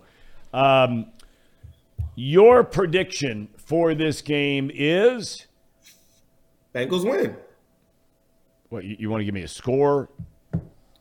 um, 0.54 1.08
your 2.16 2.64
prediction 2.64 3.50
for 3.58 3.94
this 3.94 4.22
game 4.22 4.70
is 4.74 5.48
Bengals 6.74 7.10
win. 7.10 7.36
What 8.70 8.84
you, 8.84 8.96
you 9.00 9.10
want 9.10 9.22
to 9.22 9.26
give 9.26 9.34
me 9.34 9.44
a 9.44 9.48
score? 9.48 10.10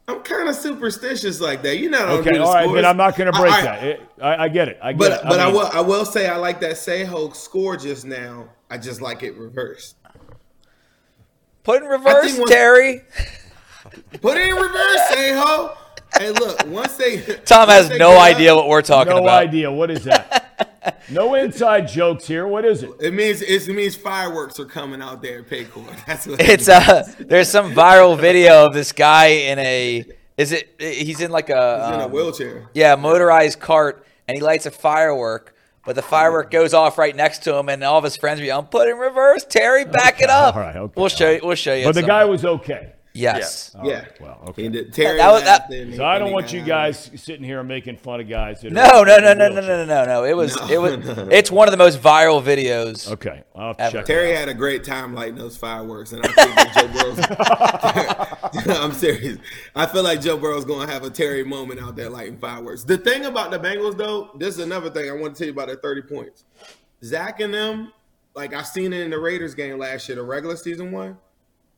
I'm 0.09 0.21
kind 0.23 0.49
of 0.49 0.57
superstitious 0.57 1.41
like 1.41 1.63
that. 1.63 1.79
You 1.79 1.89
know, 1.89 2.19
okay, 2.19 2.37
all 2.39 2.53
right, 2.53 2.67
but 2.67 2.85
I'm 2.85 2.97
not 2.97 3.17
going 3.17 3.33
to 3.33 3.39
break 3.39 3.53
I, 3.53 3.63
that. 3.63 3.85
It, 3.85 4.01
I, 4.21 4.37
I, 4.45 4.49
get 4.49 4.69
it. 4.69 4.79
I 4.83 4.93
get 4.93 4.99
but 4.99 5.13
it. 5.13 5.21
but 5.23 5.41
I, 5.41 5.47
mean, 5.47 5.55
I, 5.55 5.59
will 5.59 5.71
I 5.73 5.81
will 5.81 6.05
say 6.05 6.27
I 6.27 6.37
like 6.37 6.61
that 6.61 6.73
Seho 6.73 7.35
score 7.35 7.77
just 7.77 8.05
now. 8.05 8.49
I 8.71 8.79
just 8.79 9.01
like 9.01 9.23
it 9.23 9.37
reversed. 9.37 9.97
Put 11.63 11.83
in 11.83 11.89
reverse, 11.89 12.39
once, 12.39 12.51
Terry. 12.51 13.03
Put 14.21 14.39
it 14.39 14.49
in 14.49 14.57
reverse, 14.57 15.01
Seho. 15.11 15.77
Hey, 16.19 16.31
look. 16.31 16.67
Once 16.67 16.97
they 16.97 17.19
Thom 17.19 17.69
once 17.69 17.71
has 17.71 17.89
they 17.91 17.99
no 17.99 18.19
idea 18.19 18.55
what 18.55 18.69
we're 18.69 18.83
talking 18.83 19.13
no 19.13 19.19
about. 19.23 19.45
No 19.45 19.49
idea. 19.49 19.73
What 19.73 19.91
is 19.91 20.05
that? 20.05 21.05
no 21.11 21.35
inside 21.35 21.89
jokes 21.89 22.27
here. 22.27 22.47
What 22.47 22.65
is 22.65 22.83
it? 22.83 22.91
It 23.01 23.13
means 23.13 23.43
it 23.43 23.69
means 23.75 23.95
fireworks 23.95 24.59
are 24.59 24.65
coming 24.65 25.03
out 25.03 25.23
there 25.23 25.41
at 25.41 25.49
Paycor. 25.49 26.05
That's 26.07 26.27
what 26.27 26.41
it's. 26.41 26.69
It 26.69 26.89
uh, 26.89 27.05
there's 27.19 27.49
some 27.49 27.73
viral 27.73 28.19
video 28.19 28.67
of 28.67 28.73
this 28.73 28.93
guy 28.93 29.27
in 29.27 29.59
a. 29.59 30.05
Is 30.37 30.53
it? 30.53 30.75
He's 30.79 31.21
in 31.21 31.31
like 31.31 31.51
a. 31.51 31.85
He's 31.87 31.95
in 31.95 32.01
a 32.01 32.07
um, 32.07 32.13
wheelchair. 32.13 32.69
Yeah, 32.75 32.97
motorized 32.97 33.61
cart, 33.61 34.07
and 34.27 34.37
he 34.37 34.43
lights 34.43 34.67
a 34.67 34.71
firework. 34.71 35.55
But 35.85 35.97
the 35.97 36.03
firework 36.03 36.51
goes 36.51 36.75
off 36.75 36.99
right 36.99 37.17
next 37.17 37.45
to 37.45 37.55
him, 37.55 37.69
and 37.69 37.83
all 37.83 37.99
of 37.99 38.05
his 38.05 38.17
friends 38.17 38.41
be, 38.41 38.53
"I'm 38.53 38.67
put 38.67 38.89
in 38.89 38.99
reverse, 38.99 39.45
Terry, 39.45 39.85
back 39.85 40.21
it 40.21 40.29
up." 40.29 40.55
All 40.55 40.61
right, 40.61 40.77
okay. 40.77 40.93
We'll 40.95 41.09
show 41.09 41.31
you. 41.31 41.41
We'll 41.43 41.57
show 41.57 41.75
you. 41.75 41.85
But 41.85 41.95
the 41.95 42.03
guy 42.03 42.25
was 42.27 42.45
okay. 42.45 42.93
Yes. 43.13 43.75
Oh, 43.77 43.87
yeah. 43.87 44.07
yeah. 44.21 44.25
Well, 44.25 44.41
okay. 44.49 44.69
Terry 44.91 45.19
that 45.19 45.31
was, 45.31 45.43
that, 45.43 45.69
so 45.97 46.05
I 46.05 46.19
don't 46.19 46.33
want 46.33 46.53
you 46.53 46.63
guys 46.63 47.11
sitting 47.17 47.45
here 47.45 47.63
making 47.65 47.97
fun 47.97 48.21
of 48.21 48.29
guys. 48.29 48.63
no, 48.63 48.71
no, 48.71 49.03
no, 49.03 49.33
no, 49.33 49.49
no, 49.49 49.61
no, 49.61 49.85
no, 49.85 50.05
no. 50.05 50.25
It 50.25 50.37
was, 50.37 50.57
no, 50.57 50.69
it 50.69 50.81
was, 50.81 51.07
no. 51.17 51.29
it's 51.31 51.51
one 51.51 51.67
of 51.67 51.73
the 51.73 51.79
most 51.79 52.01
viral 52.01 52.43
videos. 52.43 53.11
Okay, 53.11 53.43
I'll 53.55 53.75
check. 53.75 54.05
Terry 54.07 54.35
had 54.35 54.49
a 54.49 54.55
great 54.55 54.85
time 54.85 55.15
lighting 55.15 55.35
those 55.35 55.57
fireworks, 55.57 56.13
and 56.13 56.25
I 56.25 56.29
think 56.29 56.55
that 56.55 56.75
Joe 56.75 58.59
Burrow's. 58.59 58.69
I'm 58.79 58.93
serious. 58.93 59.39
I 59.75 59.87
feel 59.87 60.05
like 60.05 60.21
Joe 60.21 60.37
Burrow's 60.37 60.65
going 60.65 60.87
to 60.87 60.93
have 60.93 61.05
a 61.05 61.11
Terry 61.11 61.45
moment 61.45 61.81
out 61.81 61.97
there 61.97 62.11
lighting 62.11 62.39
fireworks. 62.39 62.85
The 62.85 62.99
thing 62.99 63.25
about 63.25 63.51
the 63.51 63.59
Bengals, 63.59 63.97
though, 63.97 64.31
this 64.39 64.55
is 64.55 64.65
another 64.65 64.91
thing 64.91 65.11
I 65.11 65.15
want 65.15 65.35
to 65.35 65.39
tell 65.39 65.47
you 65.47 65.53
about 65.53 65.67
their 65.67 65.77
30 65.77 66.03
points. 66.03 66.45
Zac 67.03 67.41
and 67.41 67.53
them, 67.53 67.93
like 68.35 68.55
I've 68.55 68.67
seen 68.67 68.93
it 68.93 69.01
in 69.01 69.11
the 69.11 69.19
Raiders 69.19 69.55
game 69.55 69.79
last 69.79 70.09
year, 70.09 70.17
the 70.17 70.23
regular 70.23 70.57
season 70.57 70.93
one 70.93 71.19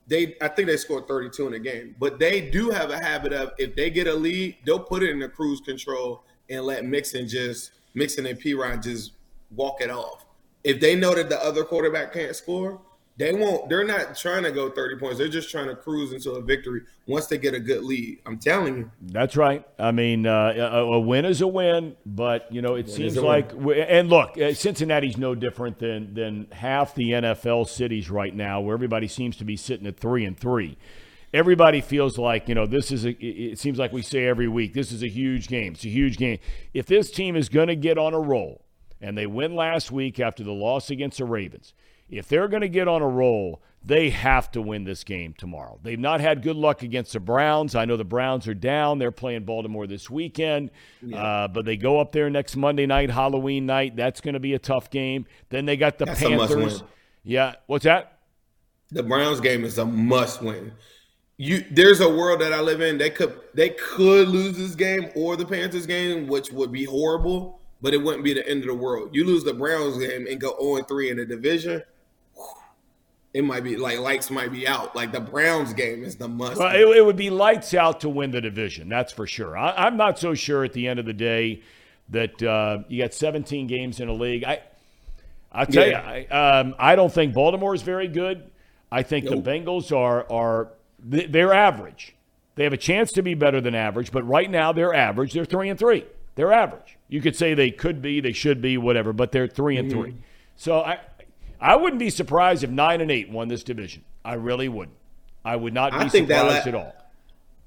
they 0.07 0.37
I 0.41 0.49
think 0.49 0.69
they 0.69 0.77
scored 0.77 1.07
32 1.09 1.47
in 1.47 1.55
a 1.55 1.59
game, 1.59 1.95
but 1.99 2.19
they 2.19 2.41
do 2.51 2.71
have 2.71 2.91
a 2.91 2.99
habit 3.03 3.33
of 3.33 3.53
if 3.59 3.75
they 3.77 3.91
get 3.91 4.07
a 4.07 4.15
lead, 4.15 4.57
they'll 4.65 4.79
put 4.81 5.03
it 5.03 5.11
in 5.11 5.19
the 5.21 5.29
cruise 5.29 5.61
control 5.61 6.25
and 6.51 6.65
let 6.65 6.85
Mixon 6.85 7.29
just 7.29 7.73
Mixon 7.95 8.27
and 8.27 8.41
Perine 8.41 8.83
just 8.83 9.13
walk 9.51 9.81
it 9.81 9.91
off. 9.91 10.25
if 10.65 10.81
they 10.81 10.95
know 10.95 11.15
that 11.15 11.29
the 11.29 11.45
other 11.45 11.65
quarterback 11.65 12.13
can't 12.13 12.35
score, 12.37 12.81
they 13.23 13.33
won't. 13.33 13.69
They're 13.69 13.85
not 13.85 14.17
trying 14.17 14.43
to 14.43 14.51
go 14.51 14.69
thirty 14.69 14.97
points. 14.97 15.19
They're 15.19 15.29
just 15.29 15.49
trying 15.49 15.69
to 15.69 15.77
cruise 15.77 16.13
into 16.13 16.33
a 16.33 16.43
victory 16.43 16.81
once 17.07 17.27
they 17.27 17.39
get 17.39 17.55
a 17.55 17.61
good 17.61 17.85
lead. 17.85 18.19
I'm 18.27 18.37
telling 18.37 18.77
you. 18.79 18.91
That's 19.01 19.37
right. 19.37 19.65
I 19.79 19.93
mean, 19.93 20.27
uh, 20.27 20.53
a, 20.57 20.79
a, 20.79 21.01
win 21.01 21.25
is 21.25 21.41
a 21.41 21.47
win, 21.47 21.97
but 22.05 22.53
you 22.53 22.63
know, 22.63 22.75
it 22.75 22.87
win 22.87 22.95
seems 22.95 23.17
like. 23.17 23.53
And 23.53 24.09
look, 24.09 24.37
uh, 24.39 24.55
Cincinnati's 24.55 25.17
no 25.17 25.37
different 25.37 25.79
than 25.79 26.15
than 26.15 26.49
half 26.51 26.97
the 26.97 27.13
NFL 27.13 27.69
cities 27.69 28.11
right 28.11 28.35
now, 28.35 28.61
where 28.61 28.75
everybody 28.75 29.07
seems 29.07 29.37
to 29.37 29.45
be 29.45 29.57
sitting 29.57 29.87
at 29.87 29.97
three 29.97 30.25
and 30.25 30.37
three. 30.37 30.77
Everybody 31.33 31.81
feels 31.81 32.19
like 32.19 32.49
you 32.49 32.57
know 32.57 32.67
this 32.67 32.91
is 32.91 33.05
a. 33.05 33.11
It 33.11 33.61
seems 33.61 33.79
like 33.79 33.93
we 33.93 34.03
say 34.03 34.27
every 34.27 34.49
week, 34.49 34.75
this 34.75 34.91
is 34.91 35.05
a 35.05 35.09
huge 35.09 35.47
game. 35.47 35.75
It's 35.75 35.85
a 35.85 35.89
huge 35.89 36.17
game. 36.17 36.41
If 36.75 36.87
this 36.87 37.13
team 37.13 37.37
is 37.37 37.49
going 37.49 37.69
to 37.69 37.77
get 37.77 37.99
on 37.99 38.15
a 38.15 38.21
roll, 38.21 38.65
and 39.01 39.17
they 39.17 39.29
win 39.29 39.55
last 39.55 39.93
week 39.93 40.19
after 40.19 40.43
the 40.43 40.53
loss 40.53 40.91
against 40.91 41.19
the 41.19 41.25
Ravens 41.25 41.73
if 42.13 42.29
they're 42.29 42.47
going 42.47 42.61
to 42.61 42.69
get 42.69 42.89
on 42.89 43.01
a 43.01 43.09
roll, 43.09 43.63
they 43.85 44.11
have 44.11 44.51
to 44.53 44.61
win 44.63 44.85
this 44.85 45.03
game 45.03 45.35
tomorrow. 45.37 45.81
They've 45.83 45.99
not 45.99 46.21
had 46.21 46.43
good 46.43 46.57
luck 46.57 46.83
against 46.83 47.15
the 47.15 47.21
Browns. 47.21 47.75
I 47.75 47.87
know 47.87 47.97
the 47.97 48.05
Browns 48.05 48.47
are 48.47 48.55
down. 48.55 48.99
They're 48.99 49.11
playing 49.11 49.45
Baltimore 49.45 49.87
this 49.87 50.11
weekend, 50.11 50.71
yeah. 51.01 51.23
uh, 51.23 51.49
but 51.49 51.65
they 51.65 51.77
go 51.77 51.99
up 51.99 52.13
there 52.13 52.29
next 52.29 52.55
Monday 52.55 52.87
night, 52.87 53.11
Halloween 53.11 53.65
night. 53.65 53.97
That's 53.97 54.21
going 54.21 54.35
to 54.35 54.41
be 54.41 54.53
a 54.53 54.59
tough 54.59 54.91
game. 54.91 55.25
Then 55.49 55.65
they 55.65 55.77
got 55.77 55.99
the 55.99 56.05
That's 56.05 56.21
Panthers. 56.21 56.83
Yeah, 57.25 57.55
what's 57.67 57.85
that? 57.85 58.19
The 58.91 59.03
Browns 59.03 59.41
game 59.41 59.65
is 59.65 59.79
a 59.79 59.87
must 59.87 60.43
win. 60.43 60.73
You, 61.39 61.65
there's 61.71 62.01
a 62.01 62.09
world 62.09 62.43
that 62.43 62.53
I 62.53 62.61
live 62.61 62.83
in. 62.83 62.99
They 62.99 63.11
could 63.11 63.41
they 63.55 63.71
could 63.71 64.29
lose 64.29 64.59
this 64.59 64.75
game 64.75 65.11
or 65.17 65.35
the 65.35 65.47
Panthers 65.47 65.87
game, 65.87 66.27
which 66.27 66.53
would 66.53 66.71
be 66.71 66.85
horrible, 66.85 67.59
but 67.81 67.95
it 67.95 67.97
wouldn't 67.97 68.23
be 68.23 68.35
the 68.35 68.47
end 68.47 68.61
of 68.61 68.69
the 68.69 68.75
world. 68.75 69.11
You 69.13 69.25
lose 69.25 69.43
the 69.43 69.55
Browns 69.55 69.97
game 69.97 70.27
and 70.29 70.39
go 70.39 70.55
0 70.61 70.85
3 70.85 71.11
in 71.11 71.17
the 71.17 71.25
division 71.25 71.83
it 73.35 73.43
might 73.45 73.65
be 73.65 73.77
like 73.77 73.99
lights 73.99 74.31
might 74.31 74.53
be 74.53 74.67
out. 74.67 74.95
Like 74.95 75.13
the 75.13 75.21
Browns 75.21 75.73
game 75.73 76.05
is 76.05 76.17
the 76.17 76.29
must. 76.29 76.59
Well, 76.59 76.75
it, 76.75 76.97
it, 76.97 77.05
would 77.05 77.17
be 77.17 77.31
lights 77.31 77.73
out 77.75 78.01
to 78.01 78.09
win 78.09 78.31
the 78.31 78.41
division. 78.41 78.89
That's 78.89 79.13
for 79.13 79.27
sure. 79.27 79.57
I, 79.57 79.87
am 79.87 79.97
not 79.97 80.19
so 80.19 80.35
sure 80.35 80.65
at 80.65 80.73
the 80.73 80.87
end 80.89 80.99
of 80.99 81.07
the 81.07 81.15
day 81.15 81.63
that 82.11 82.43
uh, 82.43 82.83
you 82.89 83.03
got 83.03 83.15
17 83.15 83.67
games 83.67 84.01
in 84.01 84.09
a 84.09 84.13
league. 84.13 84.45
I, 84.45 84.61
I'll 85.51 85.67
tell 85.67 85.87
yeah. 85.87 86.15
you, 86.15 86.27
I, 86.31 86.61
um, 86.61 86.75
I 86.79 86.95
don't 86.95 87.13
think 87.13 87.35
Baltimore 87.35 87.75
is 87.75 87.83
very 87.83 88.09
good. 88.09 88.51
I 88.91 89.03
think 89.03 89.25
nope. 89.25 89.43
the 89.43 89.51
Bengals 89.51 89.97
are 89.97 90.31
are 90.31 90.69
they're 91.03 91.55
average. 91.55 92.15
They 92.55 92.65
have 92.65 92.75
a 92.75 92.79
chance 92.79 93.13
to 93.13 93.23
be 93.23 93.35
better 93.35 93.63
than 93.63 93.75
average, 93.75 94.13
but 94.13 94.27
right 94.27 94.51
now 94.51 94.73
they're 94.73 94.95
average. 94.95 95.33
They're 95.33 95.47
three 95.47 95.71
and 95.71 95.79
three. 95.79 96.05
They're 96.35 96.53
average. 96.53 96.99
You 97.09 97.21
could 97.21 97.35
say 97.35 97.55
they 97.55 97.71
could 97.71 98.03
be, 98.03 98.21
they 98.21 98.33
should 98.33 98.61
be, 98.61 98.77
whatever, 98.77 99.13
but 99.13 99.33
they're 99.33 99.49
three 99.49 99.79
and 99.79 99.91
mm-hmm. 99.91 100.01
three. 100.01 100.15
So 100.57 100.81
I, 100.81 101.01
I 101.63 101.77
wouldn't 101.77 102.01
be 102.01 102.11
surprised 102.11 102.65
if 102.65 102.71
nine 102.71 103.01
and 103.01 103.11
eight 103.11 103.31
won 103.31 103.49
this 103.49 103.63
division. 103.63 104.05
I 104.25 104.35
really 104.35 104.69
wouldn't. 104.69 104.97
I 105.45 105.57
would 105.57 105.73
not 105.73 105.93
be 105.93 106.09
surprised 106.09 106.67
la- 106.67 106.71
at 106.71 106.75
all. 106.75 106.95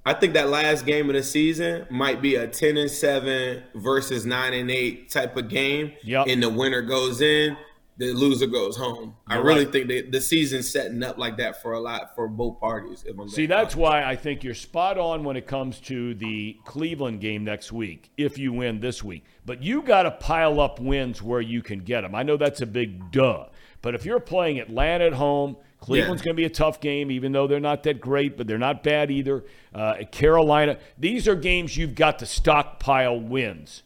I 0.05 0.13
think 0.13 0.33
that 0.33 0.49
last 0.49 0.85
game 0.85 1.09
of 1.09 1.15
the 1.15 1.23
season 1.23 1.87
might 1.89 2.21
be 2.21 2.35
a 2.35 2.47
ten 2.47 2.77
and 2.77 2.91
seven 2.91 3.63
versus 3.73 4.25
nine 4.25 4.53
and 4.53 4.69
eight 4.69 5.09
type 5.09 5.35
of 5.35 5.49
game. 5.49 5.93
Yep. 6.03 6.27
And 6.29 6.43
the 6.43 6.49
winner 6.49 6.81
goes 6.83 7.21
in, 7.21 7.57
the 7.97 8.13
loser 8.13 8.45
goes 8.45 8.77
home. 8.77 9.15
You're 9.29 9.39
I 9.39 9.41
really 9.41 9.63
right. 9.63 9.71
think 9.71 9.87
that 9.87 10.11
the 10.11 10.21
season's 10.21 10.69
setting 10.69 11.01
up 11.01 11.17
like 11.17 11.37
that 11.37 11.61
for 11.61 11.73
a 11.73 11.79
lot 11.79 12.13
for 12.13 12.27
both 12.27 12.59
parties. 12.59 13.03
See, 13.29 13.45
that's 13.45 13.73
honest. 13.73 13.75
why 13.77 14.03
I 14.03 14.15
think 14.15 14.43
you're 14.43 14.53
spot 14.53 14.97
on 14.97 15.23
when 15.23 15.37
it 15.37 15.47
comes 15.47 15.79
to 15.81 16.13
the 16.13 16.57
Cleveland 16.65 17.21
game 17.21 17.43
next 17.43 17.71
week. 17.71 18.11
If 18.17 18.37
you 18.37 18.53
win 18.53 18.81
this 18.81 19.03
week, 19.03 19.23
but 19.45 19.63
you 19.63 19.81
got 19.81 20.03
to 20.03 20.11
pile 20.11 20.59
up 20.59 20.79
wins 20.79 21.21
where 21.21 21.41
you 21.41 21.63
can 21.63 21.79
get 21.79 22.01
them. 22.01 22.13
I 22.13 22.23
know 22.23 22.37
that's 22.37 22.61
a 22.61 22.67
big 22.67 23.11
duh. 23.11 23.45
But 23.86 23.93
if 23.93 24.03
you're 24.03 24.19
playing 24.19 24.57
Atlanta 24.57 25.05
at 25.05 25.13
home, 25.13 25.57
Cleveland's 25.79 26.23
yeah. 26.23 26.25
going 26.25 26.36
to 26.36 26.41
be 26.41 26.45
a 26.45 26.49
tough 26.49 26.81
game, 26.81 27.11
even 27.11 27.33
though 27.33 27.45
they're 27.45 27.59
not 27.59 27.83
that 27.83 28.01
great, 28.01 28.36
but 28.36 28.47
they're 28.47 28.57
not 28.57 28.81
bad 28.81 29.11
either. 29.11 29.45
Uh, 29.75 29.97
Carolina, 30.11 30.79
these 30.97 31.27
are 31.27 31.36
games 31.36 31.77
you've 31.77 31.93
got 31.93 32.17
to 32.17 32.25
stockpile 32.25 33.19
wins 33.19 33.83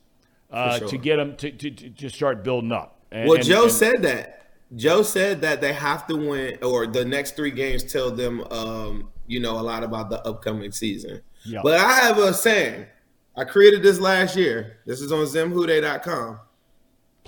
uh, 0.52 0.78
sure. 0.78 0.88
to 0.88 0.98
get 0.98 1.18
them 1.18 1.36
to, 1.36 1.52
to, 1.52 1.70
to 1.90 2.10
start 2.10 2.46
building 2.46 2.72
up. 2.72 3.02
And, 3.12 3.28
well, 3.28 3.40
and, 3.40 3.46
Joe 3.46 3.64
and, 3.64 3.72
said 3.74 4.02
that. 4.04 4.54
Joe 4.74 5.04
said 5.04 5.42
that 5.42 5.60
they 5.60 5.74
have 5.74 6.08
to 6.08 6.16
win, 6.16 6.60
or 6.64 6.88
the 6.88 7.04
next 7.04 7.36
three 7.36 7.52
games 7.52 7.84
tell 7.84 8.10
them, 8.10 8.42
um, 8.52 9.10
you 9.28 9.42
know, 9.42 9.60
a 9.60 9.64
lot 9.64 9.84
about 9.84 10.10
the 10.10 10.26
upcoming 10.26 10.72
season. 10.72 11.22
Yep. 11.44 11.62
But 11.62 11.78
I 11.78 11.92
have 11.92 12.18
a 12.20 12.34
saying. 12.34 12.86
I 13.36 13.44
created 13.44 13.84
this 13.84 14.00
last 14.00 14.38
year. 14.38 14.78
This 14.86 15.02
is 15.02 15.12
on 15.12 15.26
zimhude.com. 15.26 16.40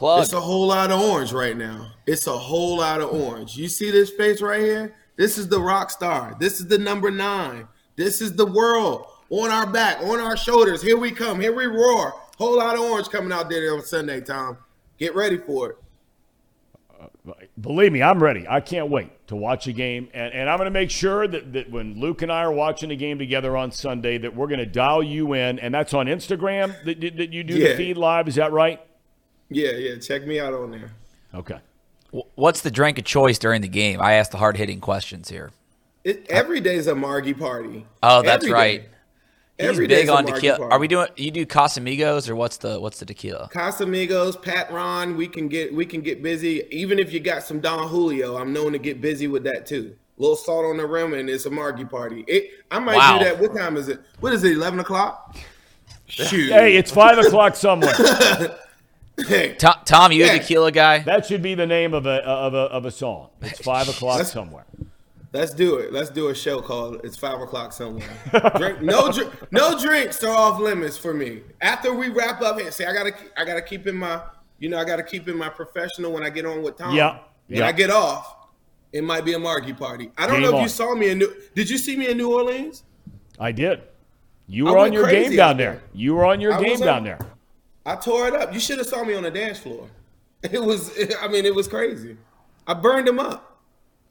Plug. 0.01 0.23
It's 0.23 0.33
a 0.33 0.41
whole 0.41 0.65
lot 0.65 0.89
of 0.89 0.99
orange 0.99 1.31
right 1.31 1.55
now. 1.55 1.91
It's 2.07 2.25
a 2.25 2.35
whole 2.35 2.77
lot 2.77 3.01
of 3.01 3.13
orange. 3.13 3.55
You 3.55 3.67
see 3.67 3.91
this 3.91 4.09
face 4.09 4.41
right 4.41 4.59
here? 4.59 4.95
This 5.15 5.37
is 5.37 5.47
the 5.47 5.61
rock 5.61 5.91
star. 5.91 6.35
This 6.39 6.59
is 6.59 6.65
the 6.65 6.79
number 6.79 7.11
nine. 7.11 7.67
This 7.97 8.19
is 8.19 8.35
the 8.35 8.47
world 8.47 9.05
on 9.29 9.51
our 9.51 9.67
back, 9.67 10.01
on 10.01 10.19
our 10.19 10.35
shoulders. 10.35 10.81
Here 10.81 10.97
we 10.97 11.11
come. 11.11 11.39
Here 11.39 11.53
we 11.53 11.67
roar. 11.67 12.15
Whole 12.39 12.57
lot 12.57 12.73
of 12.73 12.81
orange 12.81 13.09
coming 13.09 13.31
out 13.31 13.47
there 13.47 13.75
on 13.75 13.83
Sunday, 13.83 14.21
Thom. 14.21 14.57
Get 14.97 15.13
ready 15.13 15.37
for 15.37 15.69
it. 15.69 15.77
Uh, 16.99 17.33
believe 17.59 17.91
me, 17.91 18.01
I'm 18.01 18.23
ready. 18.23 18.47
I 18.49 18.59
can't 18.59 18.89
wait 18.89 19.27
to 19.27 19.35
watch 19.35 19.67
a 19.67 19.71
game. 19.71 20.09
And, 20.15 20.33
and 20.33 20.49
I'm 20.49 20.57
going 20.57 20.65
to 20.65 20.71
make 20.71 20.89
sure 20.89 21.27
that, 21.27 21.53
that 21.53 21.69
when 21.69 21.99
Luke 21.99 22.23
and 22.23 22.31
I 22.31 22.41
are 22.41 22.51
watching 22.51 22.89
a 22.89 22.95
game 22.95 23.19
together 23.19 23.55
on 23.55 23.71
Sunday, 23.71 24.17
that 24.17 24.35
we're 24.35 24.47
going 24.47 24.61
to 24.61 24.65
dial 24.65 25.03
you 25.03 25.33
in. 25.33 25.59
And 25.59 25.71
that's 25.71 25.93
on 25.93 26.07
Instagram 26.07 26.73
that, 26.85 26.99
that 27.17 27.31
you 27.31 27.43
do 27.43 27.53
yeah. 27.53 27.67
the 27.67 27.75
feed 27.75 27.97
live. 27.97 28.27
Is 28.27 28.33
that 28.33 28.51
right? 28.51 28.81
Yeah, 29.51 29.71
yeah. 29.71 29.97
Check 29.97 30.25
me 30.25 30.39
out 30.39 30.53
on 30.53 30.71
there. 30.71 30.91
Okay. 31.35 31.59
What's 32.35 32.61
the 32.61 32.71
drink 32.71 32.97
of 32.97 33.05
choice 33.05 33.37
during 33.37 33.61
the 33.61 33.67
game? 33.67 34.01
I 34.01 34.13
ask 34.13 34.31
the 34.31 34.37
hard 34.37 34.57
hitting 34.57 34.81
questions 34.81 35.29
here. 35.29 35.51
It, 36.03 36.25
every 36.29 36.59
day 36.59 36.75
is 36.75 36.87
a 36.87 36.95
Margie 36.95 37.33
party. 37.33 37.85
Oh, 38.01 38.21
that's 38.21 38.43
every 38.43 38.53
right. 38.53 38.81
Day. 38.81 38.87
He's 39.59 39.69
every 39.69 39.87
big 39.87 40.09
on 40.09 40.25
tequila. 40.25 40.57
Party. 40.57 40.73
Are 40.73 40.79
we 40.79 40.87
doing? 40.87 41.07
You 41.15 41.31
do 41.31 41.45
Casamigos 41.45 42.27
or 42.27 42.35
what's 42.35 42.57
the 42.57 42.79
what's 42.79 42.99
the 42.99 43.05
tequila? 43.05 43.49
Casamigos, 43.53 44.41
Patrón. 44.41 45.15
We 45.15 45.27
can 45.27 45.47
get 45.47 45.73
we 45.73 45.85
can 45.85 46.01
get 46.01 46.23
busy. 46.23 46.63
Even 46.71 46.97
if 46.97 47.13
you 47.13 47.19
got 47.19 47.43
some 47.43 47.59
Don 47.59 47.87
Julio, 47.87 48.37
I'm 48.37 48.51
known 48.51 48.71
to 48.71 48.79
get 48.79 49.01
busy 49.01 49.27
with 49.27 49.43
that 49.43 49.65
too. 49.65 49.95
A 50.17 50.21
little 50.21 50.35
salt 50.35 50.65
on 50.65 50.77
the 50.77 50.85
rim, 50.85 51.13
and 51.13 51.29
it's 51.29 51.45
a 51.45 51.51
Margie 51.51 51.85
party. 51.85 52.23
It, 52.27 52.51
I 52.71 52.79
might 52.79 52.97
wow. 52.97 53.19
do 53.19 53.25
that. 53.25 53.39
What 53.39 53.55
time 53.55 53.77
is 53.77 53.87
it? 53.87 54.01
What 54.19 54.33
is 54.33 54.43
it? 54.43 54.53
Eleven 54.53 54.79
o'clock. 54.79 55.37
Shoot. 56.07 56.51
Hey, 56.51 56.75
it's 56.75 56.91
five 56.91 57.17
o'clock 57.25 57.55
somewhere. 57.55 57.93
Thom, 59.59 59.75
Thom, 59.85 60.11
you 60.11 60.25
yeah. 60.25 60.33
a 60.33 60.39
tequila 60.39 60.71
guy? 60.71 60.99
That 60.99 61.25
should 61.25 61.41
be 61.41 61.55
the 61.55 61.67
name 61.67 61.93
of 61.93 62.05
a 62.05 62.23
of 62.25 62.53
a 62.53 62.57
of 62.57 62.85
a 62.85 62.91
song. 62.91 63.29
It's 63.41 63.59
five 63.63 63.89
o'clock 63.89 64.17
let's, 64.17 64.31
somewhere. 64.31 64.65
Let's 65.33 65.53
do 65.53 65.77
it. 65.77 65.93
Let's 65.93 66.09
do 66.09 66.27
a 66.29 66.35
show 66.35 66.61
called 66.61 67.01
"It's 67.03 67.15
Five 67.15 67.39
O'clock 67.39 67.71
Somewhere." 67.71 68.09
drink, 68.57 68.81
no, 68.81 69.11
drink, 69.11 69.31
no 69.51 69.79
drinks 69.79 70.23
are 70.23 70.35
off 70.35 70.59
limits 70.59 70.97
for 70.97 71.13
me. 71.13 71.41
After 71.61 71.93
we 71.93 72.09
wrap 72.09 72.41
up 72.41 72.59
here, 72.59 72.71
say 72.71 72.85
I 72.85 72.93
gotta 72.93 73.13
I 73.37 73.45
gotta 73.45 73.61
keep 73.61 73.87
in 73.87 73.95
my 73.95 74.21
you 74.59 74.69
know 74.69 74.77
I 74.77 74.83
gotta 74.83 75.03
keep 75.03 75.27
in 75.29 75.37
my 75.37 75.49
professional 75.49 76.11
when 76.11 76.23
I 76.23 76.29
get 76.29 76.45
on 76.45 76.61
with 76.61 76.77
Thom. 76.77 76.95
Yeah. 76.95 77.19
When 77.47 77.59
yeah. 77.59 77.67
I 77.67 77.71
get 77.71 77.89
off, 77.89 78.47
it 78.91 79.03
might 79.03 79.23
be 79.23 79.33
a 79.33 79.39
Margie 79.39 79.73
party. 79.73 80.11
I 80.17 80.27
don't 80.27 80.35
Game 80.35 80.43
know 80.43 80.49
if 80.49 80.55
on. 80.55 80.63
you 80.63 80.69
saw 80.69 80.95
me 80.95 81.09
in 81.09 81.19
New. 81.19 81.33
Did 81.55 81.69
you 81.69 81.77
see 81.77 81.95
me 81.95 82.09
in 82.09 82.17
New 82.17 82.33
Orleans? 82.33 82.83
I 83.39 83.51
did. 83.51 83.81
You 84.47 84.65
were 84.65 84.77
on 84.77 84.91
your 84.91 85.09
game 85.09 85.35
down 85.35 85.55
there. 85.55 85.73
there. 85.73 85.81
You 85.93 86.13
were 86.13 86.25
on 86.25 86.41
your 86.41 86.53
I 86.53 86.61
game 86.61 86.79
down 86.79 87.05
there. 87.05 87.19
I 87.85 87.95
tore 87.95 88.27
it 88.27 88.35
up. 88.35 88.53
You 88.53 88.59
should 88.59 88.77
have 88.77 88.87
saw 88.87 89.03
me 89.03 89.13
on 89.15 89.23
the 89.23 89.31
dance 89.31 89.59
floor. 89.59 89.87
It 90.43 90.59
was, 90.59 90.97
I 91.21 91.27
mean, 91.27 91.45
it 91.45 91.53
was 91.53 91.67
crazy. 91.67 92.17
I 92.65 92.73
burned 92.73 93.07
them 93.07 93.19
up. 93.19 93.59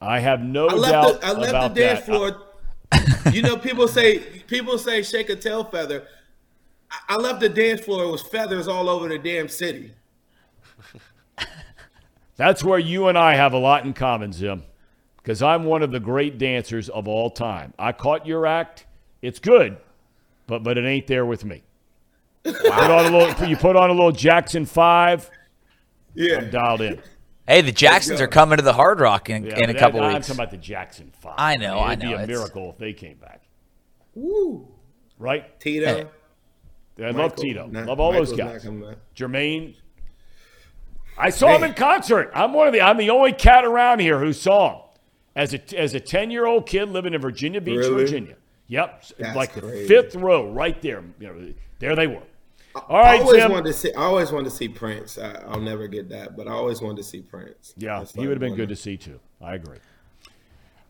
I 0.01 0.21
have 0.21 0.41
no 0.41 0.69
I 0.69 0.75
left 0.75 0.93
doubt. 0.93 1.21
The, 1.21 1.27
I 1.27 1.33
left 1.33 1.75
the 1.75 1.81
dance 1.81 1.99
that. 1.99 2.07
floor. 2.07 2.43
you 3.33 3.43
know, 3.43 3.57
people 3.57 3.89
say 3.89 4.21
people 4.47 4.79
say 4.79 5.03
shake 5.03 5.29
a 5.29 5.35
tail 5.35 5.65
feather. 5.65 6.07
I 7.09 7.17
left 7.17 7.41
the 7.41 7.49
dance 7.49 7.81
floor. 7.81 8.05
It 8.05 8.11
was 8.11 8.23
feathers 8.23 8.69
all 8.69 8.89
over 8.89 9.09
the 9.09 9.19
damn 9.19 9.49
city. 9.49 9.93
That's 12.37 12.65
where 12.65 12.79
you 12.79 13.09
and 13.09 13.19
I 13.19 13.35
have 13.35 13.53
a 13.53 13.59
lot 13.59 13.85
in 13.85 13.93
common, 13.93 14.33
Zim. 14.33 14.63
Because 15.17 15.43
I'm 15.43 15.65
one 15.65 15.83
of 15.83 15.91
the 15.91 16.01
great 16.01 16.39
dancers 16.39 16.89
of 16.89 17.07
all 17.07 17.29
time. 17.29 17.75
I 17.79 17.93
caught 17.93 18.25
your 18.25 18.47
act. 18.47 18.87
It's 19.21 19.39
good, 19.39 19.77
but 20.47 20.63
but 20.63 20.79
it 20.79 20.85
ain't 20.85 21.07
there 21.07 21.27
with 21.27 21.45
me. 21.45 21.63
Wow. 22.45 22.53
Put 22.55 22.73
on 22.73 23.13
a 23.13 23.19
little, 23.19 23.49
you 23.49 23.57
put 23.57 23.77
on 23.77 23.91
a 23.91 23.93
little 23.93 24.13
Jackson 24.13 24.65
Five. 24.65 25.31
Yeah, 26.15 26.39
I'm 26.39 26.51
dialed 26.51 26.81
in. 26.81 27.01
Hey, 27.47 27.63
the 27.63 27.73
Jacksons 27.73 28.21
are 28.21 28.29
coming 28.29 28.57
to 28.59 28.63
the 28.63 28.73
Hard 28.73 29.01
Rock 29.01 29.29
in, 29.29 29.45
yeah, 29.45 29.59
in 29.59 29.71
a 29.71 29.75
couple 29.75 30.01
I'm 30.01 30.15
weeks. 30.15 30.31
I'm 30.31 30.37
talking 30.37 30.41
about 30.45 30.51
the 30.51 30.57
Jackson 30.57 31.13
Five. 31.21 31.35
I 31.37 31.57
know, 31.57 31.79
I, 31.79 31.97
mean, 31.97 32.07
I 32.07 32.11
know. 32.11 32.15
It'd 32.15 32.29
be 32.29 32.33
a 32.33 32.37
miracle 32.37 32.71
if 32.71 32.79
they 32.79 32.93
came 32.93 33.17
back. 33.19 33.43
Woo! 34.15 34.69
Right, 35.19 35.59
Tito. 35.61 35.87
Hey. 35.87 36.09
I 36.99 37.03
Michael, 37.13 37.21
love 37.21 37.37
Tito. 37.37 37.67
Not, 37.67 37.87
love 37.87 38.01
all 38.01 38.13
Michael's 38.13 38.31
those 38.31 38.39
guys. 38.39 38.65
Jermaine. 39.17 39.75
I 41.19 41.31
saw 41.31 41.57
him 41.57 41.65
in 41.65 41.75
concert. 41.75 42.31
I'm 42.35 42.53
one 42.53 42.67
of 42.67 42.73
the. 42.73 42.81
I'm 42.81 42.97
the 42.97 43.11
only 43.11 43.33
cat 43.33 43.65
around 43.65 44.01
here 44.01 44.19
who 44.19 44.33
saw 44.33 44.75
him 44.75 44.83
as 45.37 45.55
a 45.55 45.79
as 45.79 45.95
a 45.95 46.01
ten 46.01 46.31
year 46.31 46.47
old 46.47 46.67
kid 46.67 46.89
living 46.89 47.15
in 47.15 47.21
Virginia 47.21 47.61
Beach, 47.61 47.79
really? 47.79 48.05
Virginia. 48.05 48.37
Yep, 48.69 49.05
That's 49.19 49.37
like 49.37 49.53
crazy. 49.53 49.83
the 49.83 49.89
fifth 49.89 50.15
row, 50.15 50.51
right 50.51 50.81
there. 50.81 51.03
You 51.19 51.27
know, 51.27 51.53
there 51.81 51.97
they 51.97 52.07
were. 52.07 52.23
All 52.75 52.99
right, 52.99 53.21
I 53.21 53.23
always 53.23 53.43
Tim. 53.43 53.53
wanted 53.53 53.67
to 53.67 53.73
see. 53.73 53.93
I 53.95 54.03
always 54.03 54.31
wanted 54.31 54.51
to 54.51 54.57
see 54.57 54.69
Prince. 54.69 55.19
I, 55.19 55.33
I'll 55.49 55.61
never 55.61 55.89
get 55.89 56.09
that, 56.11 56.37
but 56.37 56.47
I 56.47 56.53
always 56.53 56.81
wanted 56.81 56.99
to 56.99 57.03
see 57.03 57.21
Prince. 57.21 57.75
Yeah, 57.77 58.05
he 58.15 58.21
would 58.21 58.31
have 58.31 58.41
been 58.41 58.55
good 58.55 58.69
to 58.69 58.77
see 58.77 58.97
too. 58.97 59.19
I 59.41 59.55
agree. 59.55 59.79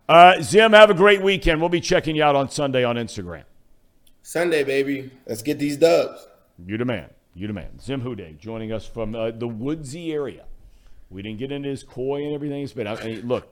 Uh, 0.08 0.42
Zim, 0.42 0.72
have 0.72 0.90
a 0.90 0.94
great 0.94 1.22
weekend. 1.22 1.60
We'll 1.60 1.68
be 1.68 1.80
checking 1.80 2.16
you 2.16 2.22
out 2.22 2.34
on 2.34 2.50
Sunday 2.50 2.84
on 2.84 2.96
Instagram. 2.96 3.44
Sunday, 4.22 4.64
baby. 4.64 5.10
Let's 5.26 5.42
get 5.42 5.58
these 5.58 5.76
dubs. 5.76 6.26
You 6.66 6.76
the 6.76 6.84
man. 6.84 7.10
You 7.34 7.46
the 7.46 7.52
man. 7.52 7.78
Zim 7.80 8.02
WhoDey 8.02 8.38
joining 8.38 8.72
us 8.72 8.86
from 8.86 9.14
uh, 9.14 9.30
the 9.30 9.48
woodsy 9.48 10.12
area. 10.12 10.44
We 11.10 11.22
didn't 11.22 11.38
get 11.38 11.52
into 11.52 11.68
his 11.68 11.82
koi 11.82 12.24
and 12.24 12.34
everything, 12.34 12.68
but 12.74 12.86
I 12.86 13.04
mean, 13.04 13.26
look, 13.26 13.48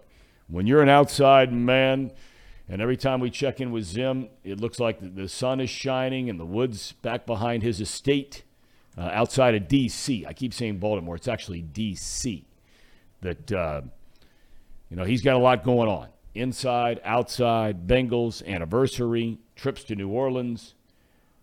when 0.48 0.66
you're 0.66 0.82
an 0.82 0.88
outside 0.88 1.52
man, 1.52 2.12
and 2.68 2.82
every 2.82 2.96
time 2.96 3.20
we 3.20 3.30
check 3.30 3.60
in 3.60 3.70
with 3.72 3.84
Zim, 3.84 4.28
it 4.44 4.60
looks 4.60 4.78
like 4.78 4.98
the, 5.14 5.28
sun 5.28 5.60
is 5.60 5.70
shining 5.70 6.28
and 6.28 6.38
the 6.38 6.44
woods 6.44 6.92
back 7.00 7.24
behind 7.24 7.62
his 7.62 7.80
estate 7.80 8.42
uh, 8.96 9.10
outside 9.12 9.54
of 9.54 9.68
D.C. 9.68 10.26
I 10.26 10.32
keep 10.34 10.52
saying 10.52 10.78
Baltimore. 10.78 11.16
It's 11.16 11.28
actually 11.28 11.62
D.C. 11.62 12.44
That 13.22 13.52
uh, 13.52 13.82
you 14.90 14.96
know 14.96 15.04
he's 15.04 15.22
got 15.22 15.34
a 15.34 15.38
lot 15.38 15.64
going 15.64 15.88
on 15.88 16.08
inside, 16.34 17.00
outside, 17.04 17.86
Bengals 17.86 18.46
anniversary, 18.46 19.38
trips 19.56 19.82
to 19.84 19.96
New 19.96 20.08
Orleans. 20.08 20.74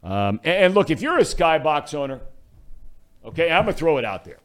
Um, 0.03 0.39
and, 0.43 0.65
and 0.65 0.75
look, 0.75 0.89
if 0.89 1.01
you're 1.01 1.17
a 1.17 1.23
skybox 1.23 1.93
owner, 1.93 2.21
okay, 3.25 3.51
I'm 3.51 3.63
gonna 3.63 3.73
throw 3.73 3.97
it 3.97 4.05
out 4.05 4.25
there 4.25 4.39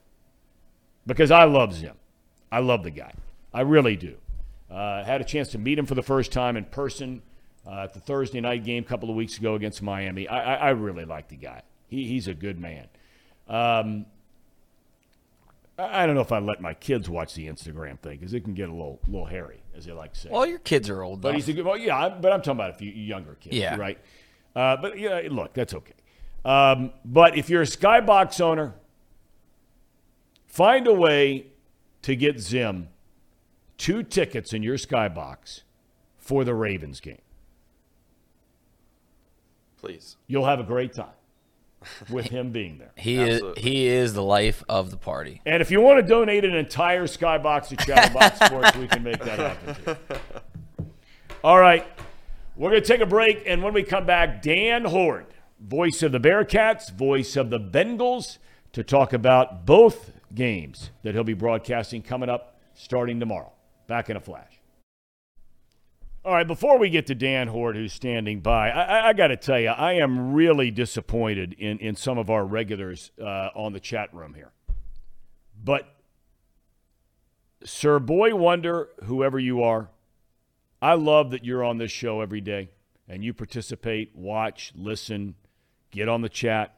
because 1.07 1.31
I 1.31 1.45
love 1.45 1.75
Zim. 1.75 1.95
I 2.51 2.61
love 2.61 2.83
the 2.85 2.91
guy. 2.91 3.13
I 3.53 3.61
really 3.63 3.97
do. 3.97 4.17
Uh, 4.71 5.05
had 5.05 5.21
a 5.21 5.25
chance 5.25 5.49
to 5.49 5.59
meet 5.59 5.79
him 5.79 5.87
for 5.87 5.95
the 5.95 6.03
first 6.03 6.31
time 6.31 6.57
in 6.57 6.65
person 6.65 7.23
uh, 7.67 7.83
at 7.83 7.95
the 7.95 8.01
Thursday 8.01 8.41
night 8.41 8.65
game 8.65 8.85
a 8.85 8.87
couple 8.87 9.11
of 9.11 9.17
weeks 9.17 9.37
ago 9.37 9.55
against 9.55 9.83
Miami. 9.83 10.29
I, 10.29 10.55
I, 10.55 10.69
I 10.69 10.71
really 10.71 11.05
like 11.05 11.29
the 11.29 11.37
guy. 11.37 11.63
He, 11.89 12.07
he's 12.07 12.29
a 12.29 12.35
good 12.35 12.61
man. 12.61 12.87
Um, 13.49 14.07
I 15.77 16.03
I 16.03 16.07
don't 16.07 16.15
know 16.15 16.21
if 16.21 16.31
I 16.31 16.39
let 16.39 16.61
my 16.61 16.75
kids 16.75 17.09
watch 17.09 17.35
the 17.35 17.49
Instagram 17.49 17.99
thing 17.99 18.19
because 18.19 18.33
it 18.33 18.45
can 18.45 18.55
get 18.55 18.69
a 18.69 18.73
little, 18.73 19.01
little 19.07 19.27
hairy, 19.27 19.63
as 19.77 19.87
they 19.87 19.93
like 19.93 20.13
to 20.13 20.21
say. 20.21 20.29
Well, 20.31 20.47
your 20.47 20.59
kids 20.59 20.89
are 20.89 21.03
old. 21.03 21.21
But 21.21 21.31
enough. 21.31 21.41
he's 21.41 21.49
a 21.49 21.53
good. 21.55 21.65
Well, 21.65 21.77
yeah, 21.77 22.09
but 22.09 22.33
I'm 22.33 22.41
talking 22.41 22.53
about 22.53 22.71
a 22.71 22.75
few 22.75 22.91
younger 22.91 23.35
kids. 23.35 23.57
Yeah. 23.57 23.77
Right. 23.77 23.99
Uh, 24.55 24.77
but 24.77 24.99
yeah, 24.99 25.23
look, 25.31 25.53
that's 25.55 25.75
okay. 25.75 25.95
Um, 26.45 26.93
but 27.05 27.37
if 27.37 27.51
you're 27.51 27.63
a 27.63 27.67
skybox 27.67 28.41
owner, 28.41 28.75
find 30.47 30.87
a 30.87 30.95
way 30.95 31.47
to 32.03 32.17
get 32.17 32.41
Zim 32.41 32.89
two 33.81 34.03
tickets 34.03 34.53
in 34.53 34.63
your 34.63 34.77
skybox 34.77 35.63
for 36.19 36.45
the 36.45 36.55
Ravens 36.55 37.01
game. 37.01 37.23
Please. 39.79 40.19
You'll 40.27 40.45
have 40.45 40.61
a 40.61 40.65
great 40.65 40.93
time 40.93 41.09
with 42.11 42.27
him 42.27 42.51
being 42.53 42.77
there. 42.77 42.93
he 42.95 43.17
is 43.17 43.43
he 43.57 43.87
is 43.87 44.13
the 44.13 44.23
life 44.23 44.63
of 44.69 44.91
the 44.91 44.99
party. 44.99 45.41
And 45.47 45.63
if 45.63 45.71
you 45.71 45.81
want 45.81 45.99
to 45.99 46.07
donate 46.07 46.45
an 46.45 46.55
entire 46.55 47.07
skybox 47.07 47.69
to 47.69 47.77
Chatterbox 47.77 48.39
Sports, 48.47 48.77
we 48.77 48.87
can 48.87 49.03
make 49.03 49.19
that 49.25 49.39
happen 49.39 49.97
too. 49.97 50.85
All 51.43 51.59
right. 51.59 51.87
We're 52.57 52.71
going 52.71 52.83
to 52.83 52.87
take 52.87 53.01
a 53.01 53.07
break. 53.07 53.45
And 53.47 53.63
when 53.63 53.73
we 53.73 53.83
come 53.83 54.05
back, 54.05 54.43
Dan 54.43 54.85
Hoard, 54.85 55.25
voice 55.59 56.03
of 56.03 56.13
the 56.13 56.21
Bearcats, 56.21 56.93
voice 56.93 57.35
of 57.35 57.49
the 57.49 57.59
Bengals, 57.59 58.37
to 58.75 58.85
talk 58.85 59.15
about 59.15 59.65
both 59.65 60.11
games 60.35 60.91
that 61.03 61.15
he'll 61.15 61.25
be 61.25 61.33
broadcasting 61.33 62.03
coming 62.03 62.29
up 62.29 62.61
starting 62.75 63.19
tomorrow. 63.19 63.53
Back 63.91 64.09
in 64.09 64.17
a 64.17 64.21
flash. 64.21 64.61
All 66.25 66.33
right, 66.33 66.47
before 66.47 66.79
we 66.79 66.91
get 66.91 67.09
to 67.09 67.15
Dan 67.17 67.49
Hoard, 67.49 67.75
who's 67.75 67.93
standing 67.93 68.39
by, 68.39 68.71
I, 68.71 68.83
I, 68.83 69.09
I 69.09 69.13
got 69.15 69.29
to 69.29 69.37
tell 69.37 69.59
you, 69.59 69.71
I 69.71 69.95
am 69.95 70.33
really 70.33 70.71
disappointed 70.71 71.55
in, 71.55 71.77
in 71.79 71.97
some 71.97 72.17
of 72.17 72.31
our 72.31 72.45
regulars 72.45 73.11
uh, 73.21 73.49
on 73.53 73.73
the 73.73 73.81
chat 73.81 74.15
room 74.15 74.35
here. 74.35 74.53
But, 75.65 75.93
Sir 77.65 77.99
Boy 77.99 78.33
Wonder, 78.37 78.91
whoever 79.07 79.41
you 79.41 79.65
are, 79.65 79.89
I 80.81 80.95
love 80.95 81.33
that 81.33 81.45
you're 81.45 81.65
on 81.65 81.79
this 81.79 81.91
show 81.91 82.21
every 82.21 82.41
day 82.41 82.71
and 83.09 83.25
you 83.25 83.35
participate, 83.35 84.15
watch, 84.15 84.73
listen, 84.77 85.35
get 85.91 86.09
on 86.09 86.23
the 86.23 86.29
chat. 86.29 86.77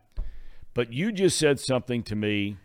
But 0.73 0.95
you 0.95 1.13
just 1.13 1.39
said 1.39 1.61
something 1.61 2.05
to 2.05 2.17
me 2.17 2.57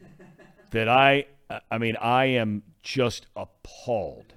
that 0.72 0.88
I, 0.88 1.26
I 1.70 1.78
mean, 1.78 1.98
I 1.98 2.28
am 2.28 2.64
just 2.82 3.28
appalled. 3.36 4.36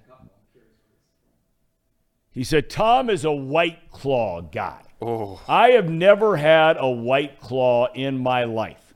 He 2.33 2.45
said, 2.45 2.70
Thom 2.70 3.11
is 3.11 3.24
a 3.24 3.33
white 3.33 3.91
claw 3.91 4.41
guy. 4.41 4.83
Oh, 5.03 5.41
I 5.49 5.70
have 5.70 5.89
never 5.89 6.37
had 6.37 6.76
a 6.78 6.89
white 6.89 7.41
claw 7.41 7.89
in 7.93 8.18
my 8.18 8.45
life. 8.45 8.95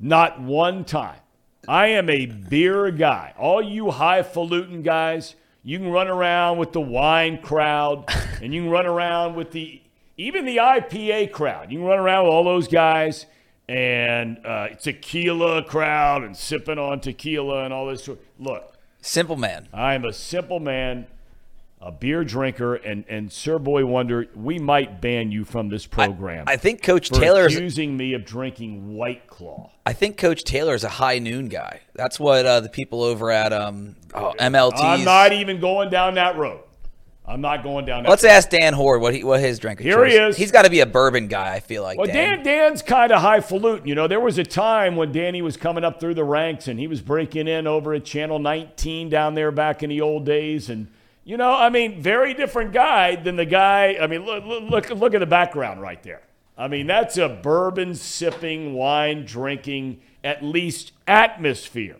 Not 0.00 0.40
one 0.40 0.84
time. 0.84 1.20
I 1.68 1.88
am 1.88 2.10
a 2.10 2.26
beer 2.26 2.90
guy. 2.90 3.34
All 3.38 3.62
you 3.62 3.90
highfalutin 3.90 4.82
guys, 4.82 5.34
you 5.62 5.78
can 5.78 5.90
run 5.90 6.08
around 6.08 6.58
with 6.58 6.72
the 6.72 6.80
wine 6.80 7.38
crowd 7.40 8.04
and 8.42 8.52
you 8.52 8.62
can 8.62 8.70
run 8.70 8.86
around 8.86 9.34
with 9.34 9.52
the 9.52 9.80
even 10.16 10.44
the 10.44 10.58
IPA 10.58 11.32
crowd. 11.32 11.72
You 11.72 11.78
can 11.78 11.86
run 11.86 11.98
around 11.98 12.24
with 12.24 12.32
all 12.32 12.44
those 12.44 12.68
guys 12.68 13.26
and 13.68 14.44
uh, 14.44 14.68
tequila 14.68 15.64
crowd 15.64 16.22
and 16.22 16.36
sipping 16.36 16.78
on 16.78 17.00
tequila 17.00 17.64
and 17.64 17.72
all 17.72 17.86
this. 17.86 18.08
Look, 18.38 18.74
Simple 19.04 19.36
man. 19.36 19.68
I 19.70 19.92
am 19.92 20.06
a 20.06 20.14
simple 20.14 20.60
man, 20.60 21.06
a 21.84 21.92
beer 21.92 22.24
drinker, 22.24 22.76
and 22.76 23.04
and 23.08 23.30
Sir 23.30 23.58
Boy 23.58 23.84
Wonder, 23.84 24.26
we 24.34 24.58
might 24.58 25.02
ban 25.02 25.30
you 25.30 25.44
from 25.44 25.68
this 25.68 25.86
program. 25.86 26.44
I 26.48 26.56
think 26.56 26.82
Coach 26.82 27.10
Taylor 27.10 27.46
is 27.46 27.54
accusing 27.54 27.96
me 27.96 28.14
of 28.14 28.24
drinking 28.24 28.94
White 28.94 29.26
Claw. 29.26 29.70
I 29.84 29.92
think 29.92 30.16
Coach 30.16 30.44
Taylor 30.44 30.74
is 30.74 30.82
a 30.82 30.88
high 30.88 31.18
noon 31.18 31.48
guy. 31.48 31.82
That's 31.94 32.18
what 32.18 32.46
uh, 32.46 32.60
the 32.60 32.70
people 32.70 33.02
over 33.02 33.30
at 33.30 33.52
um, 33.52 33.96
oh, 34.14 34.32
MLT. 34.40 34.80
I'm 34.82 35.04
not 35.04 35.32
even 35.32 35.60
going 35.60 35.90
down 35.90 36.14
that 36.14 36.36
road. 36.38 36.60
I'm 37.26 37.42
not 37.42 37.62
going 37.62 37.84
down 37.84 38.02
that. 38.02 38.08
Let's 38.08 38.24
road. 38.24 38.30
ask 38.30 38.48
Dan 38.48 38.72
Hoard 38.72 39.02
what 39.02 39.14
he 39.14 39.22
what 39.22 39.40
his 39.40 39.58
drink. 39.58 39.78
Here 39.78 40.06
he 40.06 40.14
is. 40.14 40.38
He's 40.38 40.52
got 40.52 40.64
to 40.64 40.70
be 40.70 40.80
a 40.80 40.86
bourbon 40.86 41.28
guy. 41.28 41.52
I 41.52 41.60
feel 41.60 41.82
like. 41.82 41.98
Well, 41.98 42.06
Dan, 42.06 42.38
Dan. 42.38 42.44
Dan's 42.44 42.80
kind 42.80 43.12
of 43.12 43.20
highfalutin. 43.20 43.86
You 43.86 43.94
know, 43.94 44.08
there 44.08 44.20
was 44.20 44.38
a 44.38 44.44
time 44.44 44.96
when 44.96 45.12
Danny 45.12 45.42
was 45.42 45.58
coming 45.58 45.84
up 45.84 46.00
through 46.00 46.14
the 46.14 46.24
ranks 46.24 46.66
and 46.66 46.80
he 46.80 46.86
was 46.86 47.02
breaking 47.02 47.46
in 47.46 47.66
over 47.66 47.92
at 47.92 48.06
Channel 48.06 48.38
19 48.38 49.10
down 49.10 49.34
there 49.34 49.50
back 49.50 49.82
in 49.82 49.90
the 49.90 50.00
old 50.00 50.24
days. 50.24 50.70
And, 50.70 50.88
you 51.24 51.36
know, 51.36 51.54
I 51.54 51.70
mean, 51.70 52.02
very 52.02 52.34
different 52.34 52.72
guy 52.72 53.16
than 53.16 53.36
the 53.36 53.46
guy. 53.46 53.96
I 54.00 54.06
mean, 54.06 54.24
look, 54.24 54.44
look, 54.44 54.90
look 54.90 55.14
at 55.14 55.20
the 55.20 55.26
background 55.26 55.80
right 55.80 56.02
there. 56.02 56.22
I 56.56 56.68
mean, 56.68 56.86
that's 56.86 57.16
a 57.16 57.28
bourbon 57.28 57.94
sipping, 57.94 58.74
wine 58.74 59.24
drinking, 59.24 60.00
at 60.22 60.44
least 60.44 60.92
atmosphere. 61.08 61.96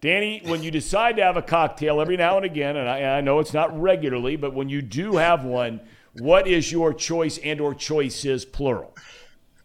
Danny, 0.00 0.42
when 0.44 0.62
you 0.62 0.70
decide 0.70 1.16
to 1.16 1.22
have 1.22 1.36
a 1.36 1.42
cocktail 1.42 2.00
every 2.00 2.16
now 2.16 2.36
and 2.36 2.44
again, 2.44 2.76
and 2.76 2.88
I, 2.88 3.18
I 3.18 3.20
know 3.20 3.38
it's 3.38 3.54
not 3.54 3.80
regularly, 3.80 4.36
but 4.36 4.54
when 4.54 4.68
you 4.68 4.82
do 4.82 5.16
have 5.16 5.44
one, 5.44 5.80
what 6.18 6.46
is 6.46 6.70
your 6.70 6.92
choice 6.92 7.38
and 7.38 7.60
or 7.60 7.74
choices 7.74 8.44
plural? 8.44 8.94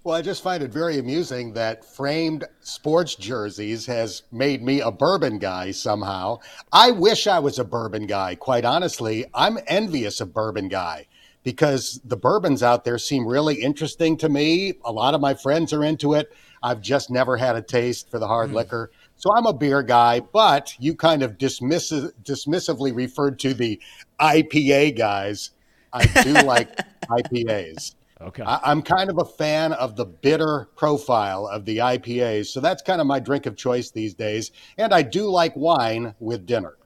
Well, 0.05 0.17
I 0.17 0.21
just 0.21 0.43
find 0.43 0.61
it 0.61 0.73
very 0.73 0.99
amusing 0.99 1.53
that 1.53 1.85
framed 1.85 2.43
sports 2.59 3.15
jerseys 3.15 3.85
has 3.85 4.23
made 4.33 4.61
me 4.61 4.81
a 4.81 4.91
bourbon 4.91 5.39
guy 5.39 5.71
somehow. 5.71 6.39
I 6.73 6.91
wish 6.91 7.25
I 7.25 7.39
was 7.39 7.57
a 7.57 7.63
bourbon 7.63 8.05
guy, 8.05 8.35
quite 8.35 8.65
honestly. 8.65 9.25
I'm 9.33 9.59
envious 9.65 10.19
of 10.19 10.33
bourbon 10.33 10.67
guy 10.67 11.07
because 11.43 12.01
the 12.03 12.17
bourbons 12.17 12.61
out 12.61 12.83
there 12.83 12.97
seem 12.97 13.25
really 13.25 13.61
interesting 13.61 14.17
to 14.17 14.27
me. 14.27 14.73
A 14.83 14.91
lot 14.91 15.13
of 15.13 15.21
my 15.21 15.35
friends 15.35 15.71
are 15.71 15.85
into 15.85 16.15
it. 16.15 16.33
I've 16.61 16.81
just 16.81 17.09
never 17.09 17.37
had 17.37 17.55
a 17.55 17.61
taste 17.61 18.11
for 18.11 18.19
the 18.19 18.27
hard 18.27 18.49
hmm. 18.49 18.57
liquor. 18.57 18.91
So 19.15 19.33
I'm 19.33 19.45
a 19.45 19.53
beer 19.53 19.83
guy, 19.83 20.19
but 20.19 20.75
you 20.79 20.95
kind 20.95 21.23
of 21.23 21.37
dismiss- 21.37 22.11
dismissively 22.23 22.93
referred 22.93 23.39
to 23.39 23.53
the 23.53 23.79
IPA 24.19 24.97
guys. 24.97 25.51
I 25.93 26.07
do 26.23 26.33
like 26.33 26.75
IPAs. 27.09 27.95
Okay. 28.23 28.43
I, 28.43 28.59
I'm 28.63 28.81
kind 28.81 29.09
of 29.09 29.17
a 29.19 29.25
fan 29.25 29.73
of 29.73 29.95
the 29.95 30.05
bitter 30.05 30.69
profile 30.75 31.47
of 31.47 31.65
the 31.65 31.77
IPAs, 31.77 32.47
so 32.47 32.59
that's 32.59 32.81
kind 32.81 33.01
of 33.01 33.07
my 33.07 33.19
drink 33.19 33.45
of 33.45 33.55
choice 33.55 33.91
these 33.91 34.13
days. 34.13 34.51
And 34.77 34.93
I 34.93 35.01
do 35.01 35.29
like 35.29 35.55
wine 35.55 36.15
with 36.19 36.45
dinner, 36.45 36.77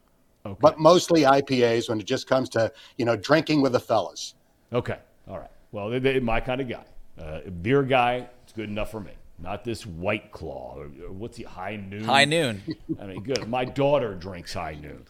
Okay. 0.45 0.57
but 0.59 0.79
mostly 0.79 1.21
IPAs 1.21 1.89
when 1.89 1.99
it 1.99 2.05
just 2.05 2.27
comes 2.27 2.49
to 2.49 2.71
you 2.97 3.05
know 3.05 3.15
drinking 3.15 3.61
with 3.61 3.73
the 3.73 3.79
fellas. 3.79 4.33
Okay. 4.73 4.97
All 5.27 5.37
right. 5.39 5.49
Well, 5.71 5.89
they, 5.89 5.99
they, 5.99 6.19
my 6.19 6.39
kind 6.39 6.61
of 6.61 6.69
guy. 6.69 6.85
Uh, 7.21 7.41
beer 7.61 7.83
guy, 7.83 8.27
it's 8.43 8.53
good 8.53 8.69
enough 8.69 8.91
for 8.91 8.99
me. 8.99 9.11
Not 9.39 9.63
this 9.63 9.85
White 9.85 10.31
Claw. 10.31 10.75
Or, 10.77 10.85
or 11.05 11.11
what's 11.11 11.37
the 11.37 11.43
High 11.43 11.75
Noon? 11.75 12.03
High 12.03 12.25
noon. 12.25 12.63
I 12.99 13.05
mean, 13.05 13.23
good. 13.23 13.47
My 13.47 13.65
daughter 13.65 14.15
drinks 14.15 14.53
High 14.53 14.75
Noon, 14.81 15.05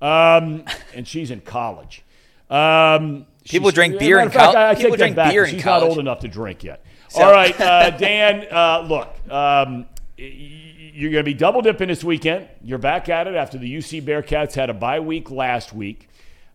um, 0.00 0.64
and 0.94 1.06
she's 1.08 1.30
in 1.30 1.40
college. 1.40 2.04
Um, 2.50 3.26
People 3.44 3.68
she's- 3.68 3.74
drink 3.74 3.98
beer 3.98 4.18
in 4.20 4.28
of 4.28 4.32
fact, 4.32 4.52
col- 4.52 4.56
I- 4.62 4.70
I 4.70 4.74
people 4.74 4.90
take 4.92 4.98
drink 4.98 5.16
back. 5.16 5.32
beer 5.32 5.44
in 5.44 5.50
She's 5.50 5.62
college. 5.62 5.82
not 5.82 5.88
old 5.90 5.98
enough 5.98 6.20
to 6.20 6.28
drink 6.28 6.62
yet. 6.64 6.84
So- 7.08 7.22
All 7.24 7.32
right, 7.32 7.58
uh, 7.60 7.90
Dan. 7.90 8.46
Uh, 8.50 8.86
look, 8.88 9.14
um, 9.30 9.86
you're 10.16 11.10
going 11.10 11.22
to 11.24 11.30
be 11.30 11.34
double 11.34 11.60
dipping 11.62 11.88
this 11.88 12.04
weekend. 12.04 12.48
You're 12.62 12.78
back 12.78 13.08
at 13.08 13.26
it 13.26 13.34
after 13.34 13.58
the 13.58 13.66
UC 13.68 14.00
Bearcats 14.00 14.54
had 14.54 14.70
a 14.70 14.74
bye 14.74 15.00
week 15.00 15.30
last 15.30 15.72
week. 15.72 16.08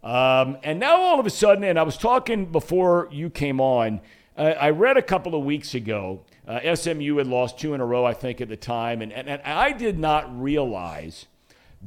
Um, 0.04 0.58
and 0.64 0.80
now 0.80 0.96
all 1.02 1.20
of 1.20 1.26
a 1.26 1.30
sudden, 1.30 1.64
and 1.64 1.78
I 1.78 1.84
was 1.84 1.98
talking 1.98 2.46
before 2.46 3.10
you 3.12 3.30
came 3.30 3.60
on, 3.60 4.00
uh, 4.38 4.54
I 4.60 4.70
read 4.70 4.96
a 4.98 5.02
couple 5.02 5.36
of 5.36 5.44
weeks 5.44 5.74
ago, 5.76 6.22
Uh, 6.48 6.62
SMU 6.76 7.18
had 7.18 7.28
lost 7.28 7.60
two 7.60 7.74
in 7.74 7.82
a 7.82 7.86
row, 7.86 8.06
I 8.06 8.14
think, 8.14 8.40
at 8.40 8.48
the 8.48 8.56
time, 8.56 9.02
and, 9.02 9.12
and, 9.12 9.28
and 9.28 9.42
I 9.44 9.74
did 9.74 10.00
not 10.00 10.40
realize 10.42 11.26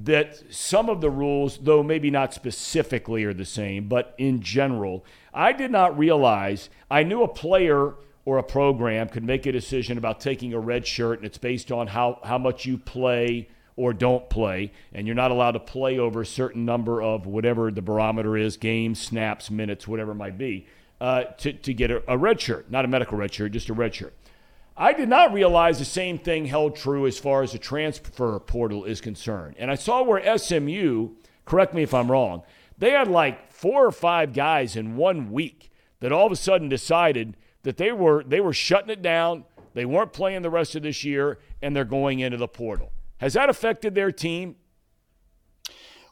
that 0.05 0.42
some 0.53 0.88
of 0.88 1.01
the 1.01 1.11
rules, 1.11 1.59
though 1.59 1.82
maybe 1.82 2.11
not 2.11 2.32
specifically, 2.32 3.24
are 3.24 3.34
the 3.34 3.44
same, 3.44 3.88
but 3.88 4.14
in 4.18 4.40
general, 4.40 5.05
I 5.34 5.53
did 5.53 5.70
not 5.70 5.98
realize. 5.98 6.70
I 6.90 7.03
knew 7.03 7.22
a 7.22 7.28
player 7.28 7.94
or 8.24 8.38
a 8.38 8.42
program 8.42 9.09
could 9.09 9.24
make 9.24 9.46
a 9.46 9.53
decision 9.53 9.98
about 9.98 10.20
taking 10.20 10.55
a 10.55 10.59
red 10.59 10.86
shirt, 10.86 11.18
and 11.18 11.26
it's 11.26 11.38
based 11.38 11.70
on 11.70 11.88
how, 11.88 12.18
how 12.22 12.38
much 12.38 12.64
you 12.64 12.78
play 12.78 13.48
or 13.76 13.92
don't 13.92 14.28
play, 14.28 14.72
and 14.92 15.07
you're 15.07 15.16
not 15.16 15.30
allowed 15.30 15.53
to 15.53 15.61
play 15.61 15.98
over 15.98 16.20
a 16.20 16.26
certain 16.26 16.64
number 16.64 17.03
of 17.03 17.26
whatever 17.26 17.70
the 17.70 17.82
barometer 17.82 18.36
is 18.36 18.57
games, 18.57 19.01
snaps, 19.01 19.51
minutes, 19.51 19.88
whatever 19.88 20.12
it 20.12 20.16
might 20.16 20.36
be, 20.36 20.66
uh, 21.01 21.24
to, 21.38 21.53
to 21.53 21.72
get 21.72 21.90
a, 21.90 22.03
a 22.07 22.16
red 22.16 22.40
shirt, 22.40 22.70
not 22.70 22.84
a 22.84 22.88
medical 22.88 23.16
red 23.16 23.32
shirt, 23.32 23.53
just 23.53 23.68
a 23.68 23.74
red 23.74 23.94
shirt. 23.94 24.14
I 24.77 24.93
did 24.93 25.09
not 25.09 25.33
realize 25.33 25.79
the 25.79 25.85
same 25.85 26.18
thing 26.18 26.47
held 26.47 26.77
true 26.77 27.07
as 27.07 27.18
far 27.18 27.43
as 27.43 27.53
the 27.53 27.59
transfer 27.59 28.39
portal 28.41 28.85
is 28.85 29.01
concerned. 29.01 29.57
And 29.59 29.71
I 29.71 29.75
saw 29.75 30.03
where 30.03 30.39
SMU, 30.39 31.11
correct 31.45 31.75
me 31.75 31.83
if 31.83 31.93
I'm 31.93 32.11
wrong, 32.11 32.43
they 32.79 32.93
had 32.93 33.09
like 33.09 33.53
four 33.53 33.85
or 33.85 33.93
five 33.93 34.33
guys 34.33 34.77
in 34.77 34.97
one 34.97 35.31
week 35.31 35.71
that 36.01 36.12
all 36.12 36.27
of 36.27 36.33
a 36.33 36.37
sudden 36.37 36.68
decided 36.68 37.37
that 37.62 37.77
they 37.77 37.93
were 37.93 38.25
they 38.25 38.41
were 38.41 38.55
shutting 38.55 38.91
it 38.91 39.03
down, 39.03 39.45
they 39.75 39.85
weren't 39.85 40.12
playing 40.12 40.43
the 40.43 40.51
rest 40.51 40.75
of 40.75 40.83
this 40.83 41.05
year, 41.05 41.39
and 41.61 41.77
they're 41.77 41.85
going 41.85 42.21
into 42.21 42.39
the 42.39 42.49
portal. 42.49 42.91
Has 43.18 43.35
that 43.35 43.51
affected 43.51 43.95
their 43.95 44.11
team? 44.11 44.57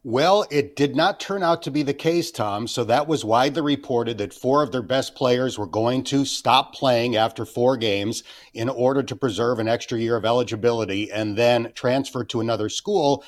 Well, 0.08 0.46
it 0.50 0.74
did 0.74 0.96
not 0.96 1.20
turn 1.20 1.42
out 1.42 1.60
to 1.64 1.70
be 1.70 1.82
the 1.82 1.92
case, 1.92 2.30
Thom. 2.30 2.66
So 2.66 2.82
that 2.84 3.06
was 3.06 3.26
widely 3.26 3.60
reported 3.60 4.16
that 4.16 4.32
four 4.32 4.62
of 4.62 4.72
their 4.72 4.80
best 4.80 5.14
players 5.14 5.58
were 5.58 5.66
going 5.66 6.02
to 6.04 6.24
stop 6.24 6.74
playing 6.74 7.14
after 7.14 7.44
four 7.44 7.76
games 7.76 8.22
in 8.54 8.70
order 8.70 9.02
to 9.02 9.14
preserve 9.14 9.58
an 9.58 9.68
extra 9.68 9.98
year 9.98 10.16
of 10.16 10.24
eligibility 10.24 11.12
and 11.12 11.36
then 11.36 11.72
transfer 11.74 12.24
to 12.24 12.40
another 12.40 12.70
school. 12.70 13.22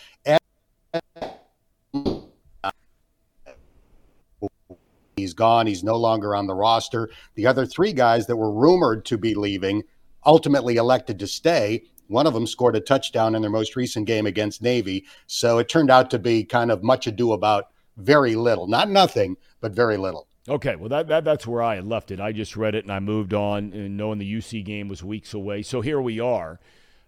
He's 5.18 5.34
gone. 5.34 5.66
He's 5.66 5.84
no 5.84 5.96
longer 5.96 6.34
on 6.34 6.46
the 6.46 6.54
roster. 6.54 7.10
The 7.34 7.46
other 7.46 7.66
three 7.66 7.92
guys 7.92 8.26
that 8.26 8.36
were 8.36 8.50
rumored 8.50 9.04
to 9.04 9.18
be 9.18 9.34
leaving 9.34 9.82
ultimately 10.24 10.76
elected 10.76 11.18
to 11.18 11.26
stay. 11.26 11.82
One 12.10 12.26
of 12.26 12.34
them 12.34 12.46
scored 12.46 12.76
a 12.76 12.80
touchdown 12.80 13.34
in 13.34 13.42
their 13.42 13.50
most 13.50 13.76
recent 13.76 14.06
game 14.06 14.26
against 14.26 14.62
Navy. 14.62 15.06
So 15.26 15.58
it 15.58 15.68
turned 15.68 15.90
out 15.90 16.10
to 16.10 16.18
be 16.18 16.44
kind 16.44 16.70
of 16.70 16.82
much 16.82 17.06
ado 17.06 17.32
about 17.32 17.68
very 17.96 18.34
little. 18.34 18.66
Not 18.66 18.90
nothing, 18.90 19.36
but 19.60 19.72
very 19.72 19.96
little. 19.96 20.26
Okay, 20.48 20.74
well 20.74 20.88
that, 20.88 21.06
that 21.08 21.24
that's 21.24 21.46
where 21.46 21.62
I 21.62 21.76
had 21.76 21.86
left 21.86 22.10
it. 22.10 22.18
I 22.18 22.32
just 22.32 22.56
read 22.56 22.74
it 22.74 22.84
and 22.84 22.92
I 22.92 22.98
moved 22.98 23.32
on, 23.34 23.72
and 23.72 23.96
knowing 23.96 24.18
the 24.18 24.34
UC 24.34 24.64
game 24.64 24.88
was 24.88 25.04
weeks 25.04 25.34
away. 25.34 25.62
So 25.62 25.80
here 25.80 26.00
we 26.00 26.18
are, 26.18 26.58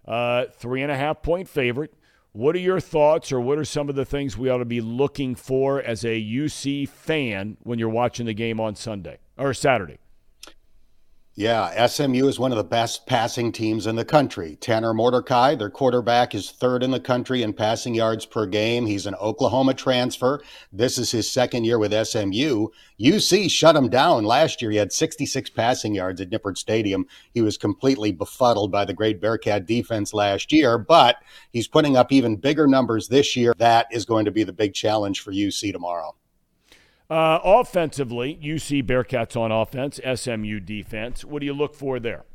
uh, 0.07 0.45
three 0.53 0.81
and 0.81 0.91
a 0.91 0.95
half 0.95 1.21
point 1.21 1.49
favorite. 1.49 1.93
What 2.31 2.55
are 2.55 2.59
your 2.59 2.79
thoughts, 2.79 3.31
or 3.31 3.41
what 3.41 3.57
are 3.57 3.65
some 3.65 3.89
of 3.89 3.95
the 3.95 4.05
things 4.05 4.37
we 4.37 4.49
ought 4.49 4.59
to 4.59 4.65
be 4.65 4.81
looking 4.81 5.35
for 5.35 5.81
as 5.81 6.05
a 6.05 6.19
UC 6.21 6.87
fan 6.87 7.57
when 7.63 7.77
you're 7.77 7.89
watching 7.89 8.25
the 8.25 8.33
game 8.33 8.59
on 8.59 8.75
Sunday 8.75 9.19
or 9.37 9.53
Saturday? 9.53 9.97
Yeah, 11.35 11.87
SMU 11.87 12.27
is 12.27 12.37
one 12.37 12.51
of 12.51 12.59
the 12.59 12.63
best 12.63 13.07
passing 13.07 13.51
teams 13.51 13.87
in 13.87 13.95
the 13.95 14.05
country. 14.05 14.55
Tanner 14.61 14.93
Mordecai, 14.93 15.55
their 15.55 15.71
quarterback, 15.71 16.35
is 16.35 16.51
third 16.51 16.83
in 16.83 16.91
the 16.91 16.99
country 16.99 17.41
in 17.41 17.53
passing 17.53 17.95
yards 17.95 18.23
per 18.27 18.45
game. 18.45 18.85
He's 18.85 19.07
an 19.07 19.15
Oklahoma 19.15 19.73
transfer. 19.73 20.43
This 20.71 20.99
is 20.99 21.09
his 21.09 21.27
second 21.27 21.63
year 21.63 21.79
with 21.79 21.91
SMU. 21.91 22.67
UC 22.99 23.49
shut 23.49 23.75
him 23.75 23.89
down 23.89 24.25
last 24.25 24.61
year. 24.61 24.69
He 24.69 24.77
had 24.77 24.93
66 24.93 25.49
passing 25.49 25.95
yards 25.95 26.21
at 26.21 26.29
Nippert 26.29 26.59
Stadium. 26.59 27.07
He 27.33 27.41
was 27.41 27.57
completely 27.57 28.11
befuddled 28.11 28.71
by 28.71 28.85
the 28.85 28.93
great 28.93 29.19
Bearcat 29.19 29.65
defense 29.65 30.13
last 30.13 30.51
year, 30.51 30.77
but 30.77 31.15
he's 31.49 31.67
putting 31.67 31.97
up 31.97 32.11
even 32.11 32.35
bigger 32.35 32.67
numbers 32.67 33.07
this 33.07 33.35
year. 33.35 33.55
That 33.57 33.87
is 33.91 34.05
going 34.05 34.25
to 34.25 34.31
be 34.31 34.43
the 34.43 34.53
big 34.53 34.75
challenge 34.75 35.21
for 35.21 35.33
UC 35.33 35.73
tomorrow. 35.73 36.13
Uh, 37.13 37.39
offensively, 37.43 38.39
you 38.41 38.57
see 38.57 38.81
Bearcats 38.81 39.37
on 39.39 39.51
offense, 39.51 39.99
SMU 40.15 40.59
defense. 40.59 41.23
What 41.23 41.41
do 41.41 41.45
you 41.45 41.53
look 41.53 41.75
for 41.75 41.99
there? 41.99 42.25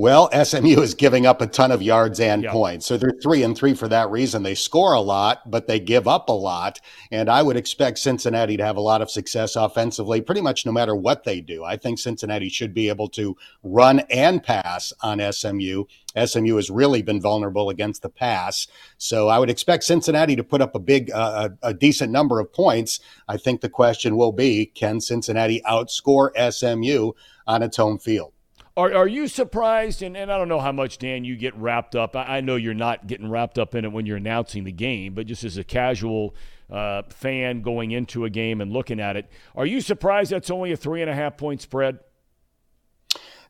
Well, 0.00 0.30
SMU 0.32 0.80
is 0.80 0.94
giving 0.94 1.26
up 1.26 1.42
a 1.42 1.46
ton 1.46 1.70
of 1.70 1.82
yards 1.82 2.20
and 2.20 2.42
yep. 2.42 2.52
points. 2.52 2.86
So 2.86 2.96
they're 2.96 3.12
three 3.22 3.42
and 3.42 3.54
three 3.54 3.74
for 3.74 3.86
that 3.88 4.10
reason. 4.10 4.42
They 4.42 4.54
score 4.54 4.94
a 4.94 5.00
lot, 5.02 5.50
but 5.50 5.66
they 5.66 5.78
give 5.78 6.08
up 6.08 6.30
a 6.30 6.32
lot. 6.32 6.80
And 7.10 7.28
I 7.28 7.42
would 7.42 7.58
expect 7.58 7.98
Cincinnati 7.98 8.56
to 8.56 8.64
have 8.64 8.78
a 8.78 8.80
lot 8.80 9.02
of 9.02 9.10
success 9.10 9.56
offensively, 9.56 10.22
pretty 10.22 10.40
much 10.40 10.64
no 10.64 10.72
matter 10.72 10.96
what 10.96 11.24
they 11.24 11.42
do. 11.42 11.64
I 11.64 11.76
think 11.76 11.98
Cincinnati 11.98 12.48
should 12.48 12.72
be 12.72 12.88
able 12.88 13.10
to 13.10 13.36
run 13.62 14.00
and 14.08 14.42
pass 14.42 14.90
on 15.02 15.20
SMU. 15.20 15.84
SMU 16.16 16.56
has 16.56 16.70
really 16.70 17.02
been 17.02 17.20
vulnerable 17.20 17.68
against 17.68 18.00
the 18.00 18.08
pass. 18.08 18.68
So 18.96 19.28
I 19.28 19.38
would 19.38 19.50
expect 19.50 19.84
Cincinnati 19.84 20.34
to 20.34 20.42
put 20.42 20.62
up 20.62 20.74
a 20.74 20.80
big, 20.80 21.10
uh, 21.10 21.50
a, 21.62 21.68
a 21.68 21.74
decent 21.74 22.10
number 22.10 22.40
of 22.40 22.50
points. 22.54 23.00
I 23.28 23.36
think 23.36 23.60
the 23.60 23.68
question 23.68 24.16
will 24.16 24.32
be 24.32 24.64
can 24.64 25.02
Cincinnati 25.02 25.60
outscore 25.68 26.30
SMU 26.50 27.12
on 27.46 27.62
its 27.62 27.76
home 27.76 27.98
field? 27.98 28.32
Are, 28.76 28.94
are 28.94 29.08
you 29.08 29.28
surprised? 29.28 30.02
And, 30.02 30.16
and 30.16 30.32
I 30.32 30.38
don't 30.38 30.48
know 30.48 30.60
how 30.60 30.72
much, 30.72 30.98
Dan, 30.98 31.24
you 31.24 31.36
get 31.36 31.56
wrapped 31.56 31.96
up. 31.96 32.14
I, 32.14 32.38
I 32.38 32.40
know 32.40 32.56
you're 32.56 32.74
not 32.74 33.06
getting 33.06 33.28
wrapped 33.28 33.58
up 33.58 33.74
in 33.74 33.84
it 33.84 33.92
when 33.92 34.06
you're 34.06 34.16
announcing 34.16 34.64
the 34.64 34.72
game, 34.72 35.14
but 35.14 35.26
just 35.26 35.44
as 35.44 35.56
a 35.56 35.64
casual 35.64 36.34
uh, 36.70 37.02
fan 37.08 37.62
going 37.62 37.90
into 37.90 38.24
a 38.24 38.30
game 38.30 38.60
and 38.60 38.72
looking 38.72 39.00
at 39.00 39.16
it, 39.16 39.28
are 39.56 39.66
you 39.66 39.80
surprised 39.80 40.30
that's 40.30 40.50
only 40.50 40.72
a 40.72 40.76
three 40.76 41.02
and 41.02 41.10
a 41.10 41.14
half 41.14 41.36
point 41.36 41.60
spread? 41.60 41.98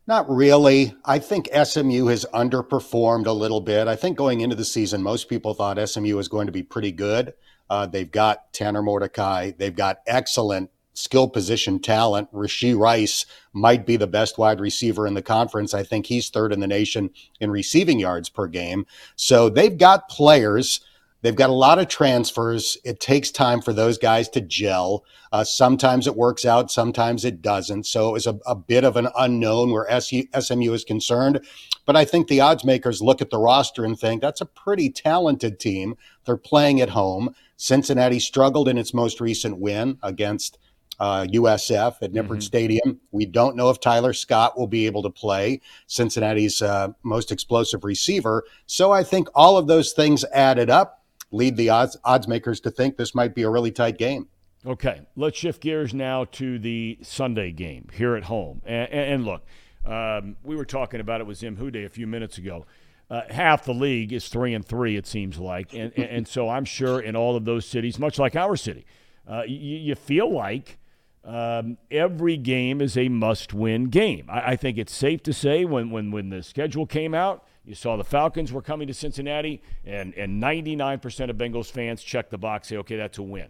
Not 0.07 0.29
really. 0.29 0.95
I 1.05 1.19
think 1.19 1.49
SMU 1.53 2.07
has 2.07 2.27
underperformed 2.35 3.27
a 3.27 3.33
little 3.33 3.61
bit. 3.61 3.87
I 3.87 3.97
think 3.97 4.17
going 4.17 4.41
into 4.41 4.57
the 4.57 4.65
season, 4.65 5.03
most 5.03 5.29
people 5.29 5.55
thought 5.55 5.89
SMU 5.89 6.17
was 6.17 6.29
going 6.29 6.47
to 6.47 6.53
be 6.53 6.63
pretty 6.63 6.91
good. 6.91 7.35
Uh, 7.69 7.87
they've 7.87 8.11
got 8.11 8.53
Tanner 8.53 8.83
Mordecai. 8.83 9.53
They've 9.57 9.77
got 9.77 9.99
excellent 10.07 10.71
skill 11.01 11.29
position 11.29 11.81
talent. 11.81 12.33
Rashee 12.33 12.77
Rice 12.79 13.27
might 13.53 13.87
be 13.87 13.97
the 13.97 14.07
best 14.07 14.39
wide 14.39 14.61
receiver 14.61 15.07
in 15.07 15.15
the 15.15 15.23
conference. 15.23 15.75
I 15.75 15.83
think 15.83 16.07
he's 16.07 16.29
third 16.29 16.53
in 16.53 16.61
the 16.61 16.67
nation 16.67 17.11
in 17.41 17.51
receiving 17.51 17.99
yards 17.99 18.29
per 18.29 18.47
game. 18.47 18.87
So 19.17 19.49
they've 19.49 19.77
got 19.77 20.09
players. 20.09 20.81
They've 21.23 21.37
got 21.37 21.51
a 21.51 21.55
lot 21.55 21.79
of 21.79 21.89
transfers. 21.89 22.79
It 22.85 22.99
takes 22.99 23.31
time 23.31 23.61
for 23.61 23.73
those 23.73 23.99
guys 23.99 24.29
to 24.31 24.41
gel. 24.41 25.05
Uh, 25.33 25.45
sometimes 25.45 26.07
it 26.07 26.17
works 26.17 26.45
out, 26.45 26.71
sometimes 26.71 27.25
it 27.25 27.43
doesn't. 27.43 27.87
So 27.87 28.09
it 28.09 28.13
was 28.13 28.27
a, 28.27 28.39
a 28.47 28.55
bit 28.55 28.85
of 28.85 28.97
an 28.97 29.09
unknown 29.19 29.71
where 29.71 30.01
SMU 30.01 30.73
is 30.73 30.85
concerned. 30.85 31.45
But 31.85 31.97
I 31.97 32.05
think 32.05 32.29
the 32.29 32.41
odds 32.41 32.65
makers 32.65 33.03
look 33.03 33.21
at 33.21 33.31
the 33.31 33.39
roster 33.39 33.85
and 33.85 33.99
think 33.99 34.21
that's 34.21 34.41
a 34.41 34.47
pretty 34.47 34.91
talented 34.91 35.61
team. 35.61 35.97
They're 36.25 36.37
playing 36.37 36.81
at 36.81 36.91
home. 36.91 37.35
Cincinnati 37.57 38.19
struggled 38.19 38.69
in 38.69 38.79
its 38.79 38.95
most 38.95 39.21
recent 39.21 39.59
win 39.59 39.99
against 40.03 40.59
uh, 41.01 41.27
USF 41.33 41.97
at 42.03 42.13
Nippert 42.13 42.29
mm-hmm. 42.29 42.41
Stadium. 42.41 43.01
We 43.11 43.27
don't 43.27 43.57
know 43.57 43.71
if 43.71 43.81
Tyler 43.81 44.13
Scott 44.13 44.57
will 44.57 44.69
be 44.69 44.87
able 44.87 45.03
to 45.03 45.11
play, 45.11 45.63
Cincinnati's 45.87 46.63
uh, 46.63 46.89
most 47.03 47.33
explosive 47.33 47.83
receiver. 47.83 48.45
So 48.67 48.93
I 48.93 49.03
think 49.03 49.29
all 49.35 49.57
of 49.57 49.67
those 49.67 49.93
things 49.93 50.25
added 50.33 50.71
up 50.71 50.99
lead 51.33 51.57
the 51.57 51.71
odds, 51.71 51.97
odds 52.05 52.29
makers 52.29 52.61
to 52.61 52.71
think 52.71 52.97
this 52.97 53.15
might 53.15 53.35
be 53.35 53.43
a 53.43 53.51
really 53.51 53.71
tight 53.71 53.99
game. 53.99 54.29
Okay, 54.67 55.01
let's 55.17 55.39
shift 55.39 55.63
gears 55.63 55.95
now 55.95 56.25
to 56.33 56.59
the 56.59 56.99
Sunday 57.03 57.51
game 57.51 57.89
here 57.95 58.15
at 58.15 58.25
home. 58.25 58.61
And, 58.67 58.93
and 58.93 59.25
look, 59.25 59.43
um, 59.87 60.37
we 60.43 60.55
were 60.55 60.67
talking 60.67 61.01
about 61.01 61.21
it 61.21 61.27
with 61.27 61.39
Zim 61.39 61.57
WhoDey 61.57 61.87
a 61.87 61.89
few 61.89 62.07
minutes 62.07 62.37
ago. 62.37 62.67
Uh, 63.09 63.23
half 63.31 63.65
the 63.65 63.73
league 63.73 64.13
is 64.13 64.29
three 64.29 64.53
and 64.53 64.65
three, 64.65 64.97
it 64.97 65.07
seems 65.07 65.39
like, 65.39 65.73
and, 65.73 65.93
and, 65.97 66.05
and 66.05 66.29
so 66.29 66.49
I'm 66.49 66.65
sure 66.65 67.01
in 67.01 67.17
all 67.17 67.37
of 67.37 67.45
those 67.45 67.65
cities, 67.65 67.99
much 67.99 68.19
like 68.19 68.37
our 68.37 68.55
city, 68.55 68.85
uh, 69.27 69.43
you, 69.47 69.79
you 69.79 69.95
feel 69.95 70.31
like 70.31 70.79
um, 71.25 71.77
every 71.91 72.37
game 72.37 72.81
is 72.81 72.97
a 72.97 73.09
must-win 73.09 73.85
game. 73.85 74.27
I, 74.29 74.53
I, 74.53 74.57
think 74.57 74.79
it's 74.79 74.95
safe 74.95 75.23
to 75.25 75.35
say 75.35 75.67
when, 75.67 75.91
when 75.91 76.11
when 76.11 76.31
the 76.31 76.43
schedule 76.43 76.87
came 76.87 77.13
out, 77.15 77.45
you 77.65 77.75
saw 77.75 77.97
the 77.97 78.05
Falcons 78.05 78.53
were 78.53 78.63
coming 78.63 78.89
to 78.89 78.95
Cincinnati, 78.95 79.61
and 79.85 80.15
and 80.15 80.43
99% 80.43 81.31
of 81.31 81.37
Bengals 81.37 81.71
fans 81.71 82.03
check 82.03 82.31
the 82.31 82.39
box, 82.39 82.69
say, 82.69 82.77
okay, 82.79 82.97
that's 82.97 83.19
a 83.19 83.23
win. 83.23 83.49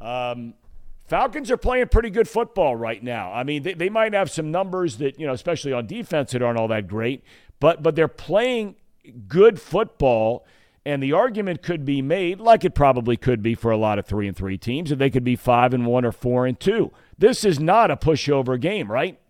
Um, 0.00 0.54
Falcons 1.10 1.50
are 1.50 1.56
playing 1.56 1.88
pretty 1.88 2.08
good 2.08 2.28
football 2.28 2.76
right 2.76 3.02
now. 3.02 3.32
I 3.32 3.42
mean, 3.42 3.64
they, 3.64 3.74
they 3.74 3.88
might 3.88 4.14
have 4.14 4.30
some 4.30 4.50
numbers 4.50 4.96
that 4.98 5.18
you 5.18 5.26
know, 5.26 5.32
especially 5.32 5.72
on 5.72 5.86
defense, 5.86 6.32
that 6.32 6.40
aren't 6.40 6.58
all 6.58 6.68
that 6.68 6.88
great, 6.88 7.22
but 7.58 7.82
but 7.82 7.96
they're 7.96 8.08
playing 8.08 8.76
good 9.28 9.60
football. 9.60 10.46
And 10.86 11.02
the 11.02 11.12
argument 11.12 11.62
could 11.62 11.84
be 11.84 12.00
made, 12.00 12.40
like 12.40 12.64
it 12.64 12.74
probably 12.74 13.18
could 13.18 13.42
be 13.42 13.54
for 13.54 13.70
a 13.70 13.76
lot 13.76 13.98
of 13.98 14.06
three 14.06 14.26
and 14.26 14.34
three 14.34 14.56
teams, 14.56 14.88
that 14.88 14.96
they 14.96 15.10
could 15.10 15.24
be 15.24 15.36
five 15.36 15.74
and 15.74 15.84
one 15.84 16.06
or 16.06 16.12
four 16.12 16.46
and 16.46 16.58
two. 16.58 16.90
This 17.20 17.44
is 17.44 17.60
not 17.60 17.90
a 17.90 17.98
pushover 17.98 18.58
game, 18.58 18.90
right? 18.90 19.20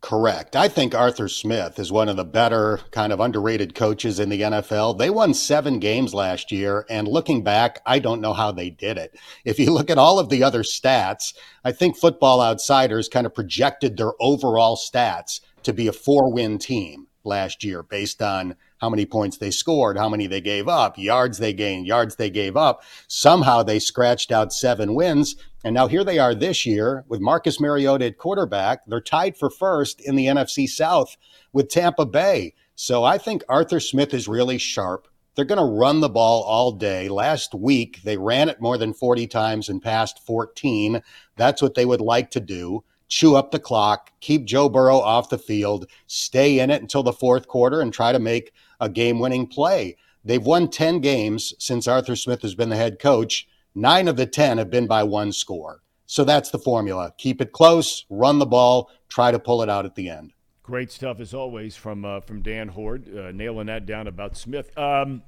Correct. 0.00 0.56
I 0.56 0.66
think 0.66 0.96
Arthur 0.96 1.28
Smith 1.28 1.78
is 1.78 1.92
one 1.92 2.08
of 2.08 2.16
the 2.16 2.24
better 2.24 2.80
kind 2.90 3.12
of 3.12 3.20
underrated 3.20 3.76
coaches 3.76 4.18
in 4.18 4.30
the 4.30 4.40
NFL. 4.40 4.98
They 4.98 5.08
won 5.08 5.32
seven 5.32 5.78
games 5.78 6.12
last 6.12 6.50
year. 6.50 6.84
And 6.90 7.06
looking 7.06 7.44
back, 7.44 7.80
I 7.86 8.00
don't 8.00 8.20
know 8.20 8.32
how 8.32 8.50
they 8.50 8.68
did 8.68 8.98
it. 8.98 9.16
If 9.44 9.60
you 9.60 9.70
look 9.70 9.90
at 9.90 9.98
all 9.98 10.18
of 10.18 10.28
the 10.28 10.42
other 10.42 10.64
stats, 10.64 11.34
I 11.64 11.70
think 11.70 11.96
Football 11.96 12.42
Outsiders 12.42 13.08
kind 13.08 13.26
of 13.26 13.34
projected 13.34 13.96
their 13.96 14.20
overall 14.20 14.76
stats 14.76 15.40
to 15.62 15.72
be 15.72 15.86
a 15.86 15.92
four 15.92 16.32
win 16.32 16.58
team 16.58 17.06
last 17.22 17.62
year 17.62 17.84
based 17.84 18.20
on 18.20 18.56
how 18.78 18.90
many 18.90 19.06
points 19.06 19.36
they 19.36 19.52
scored, 19.52 19.96
how 19.96 20.08
many 20.08 20.26
they 20.26 20.40
gave 20.40 20.66
up, 20.66 20.98
yards 20.98 21.38
they 21.38 21.52
gained, 21.52 21.86
yards 21.86 22.16
they 22.16 22.30
gave 22.30 22.56
up. 22.56 22.82
Somehow 23.06 23.62
they 23.62 23.78
scratched 23.78 24.32
out 24.32 24.52
seven 24.52 24.96
wins. 24.96 25.36
And 25.64 25.74
now 25.74 25.86
here 25.86 26.02
they 26.02 26.18
are 26.18 26.34
this 26.34 26.66
year 26.66 27.04
with 27.06 27.20
Marcus 27.20 27.60
Mariota 27.60 28.06
at 28.06 28.18
quarterback. 28.18 28.80
They're 28.86 29.00
tied 29.00 29.36
for 29.36 29.48
first 29.48 30.00
in 30.00 30.16
the 30.16 30.26
NFC 30.26 30.68
South 30.68 31.16
with 31.52 31.68
Tampa 31.68 32.04
Bay. 32.04 32.54
So 32.74 33.04
I 33.04 33.16
think 33.16 33.44
Arthur 33.48 33.78
Smith 33.78 34.12
is 34.12 34.26
really 34.26 34.58
sharp. 34.58 35.06
They're 35.34 35.44
going 35.44 35.58
to 35.58 35.78
run 35.78 36.00
the 36.00 36.08
ball 36.08 36.42
all 36.42 36.72
day. 36.72 37.08
Last 37.08 37.54
week, 37.54 38.02
they 38.02 38.16
ran 38.16 38.48
it 38.48 38.60
more 38.60 38.76
than 38.76 38.92
40 38.92 39.26
times 39.28 39.68
and 39.68 39.80
passed 39.80 40.26
14. 40.26 41.00
That's 41.36 41.62
what 41.62 41.74
they 41.74 41.86
would 41.86 42.00
like 42.00 42.30
to 42.32 42.40
do. 42.40 42.84
Chew 43.08 43.36
up 43.36 43.50
the 43.50 43.58
clock, 43.58 44.10
keep 44.20 44.44
Joe 44.44 44.68
Burrow 44.68 44.98
off 44.98 45.28
the 45.28 45.38
field, 45.38 45.86
stay 46.06 46.58
in 46.58 46.70
it 46.70 46.82
until 46.82 47.02
the 47.02 47.12
fourth 47.12 47.46
quarter, 47.46 47.80
and 47.80 47.92
try 47.92 48.10
to 48.10 48.18
make 48.18 48.52
a 48.80 48.88
game 48.88 49.20
winning 49.20 49.46
play. 49.46 49.96
They've 50.24 50.44
won 50.44 50.68
10 50.68 51.00
games 51.00 51.54
since 51.58 51.86
Arthur 51.86 52.16
Smith 52.16 52.42
has 52.42 52.54
been 52.54 52.70
the 52.70 52.76
head 52.76 52.98
coach. 52.98 53.46
Nine 53.74 54.08
of 54.08 54.16
the 54.16 54.26
10 54.26 54.58
have 54.58 54.70
been 54.70 54.86
by 54.86 55.02
one 55.02 55.32
score. 55.32 55.82
So 56.06 56.24
that's 56.24 56.50
the 56.50 56.58
formula. 56.58 57.12
Keep 57.16 57.40
it 57.40 57.52
close, 57.52 58.04
run 58.10 58.38
the 58.38 58.46
ball, 58.46 58.90
try 59.08 59.30
to 59.30 59.38
pull 59.38 59.62
it 59.62 59.70
out 59.70 59.86
at 59.86 59.94
the 59.94 60.10
end. 60.10 60.32
Great 60.62 60.92
stuff 60.92 61.20
as 61.20 61.34
always 61.34 61.74
from 61.74 62.04
uh, 62.04 62.20
from 62.20 62.40
Dan 62.40 62.68
Hoard, 62.68 63.16
uh, 63.16 63.32
nailing 63.32 63.66
that 63.66 63.84
down 63.84 64.06
about 64.06 64.36
Smith. 64.36 64.76
Um, 64.78 65.22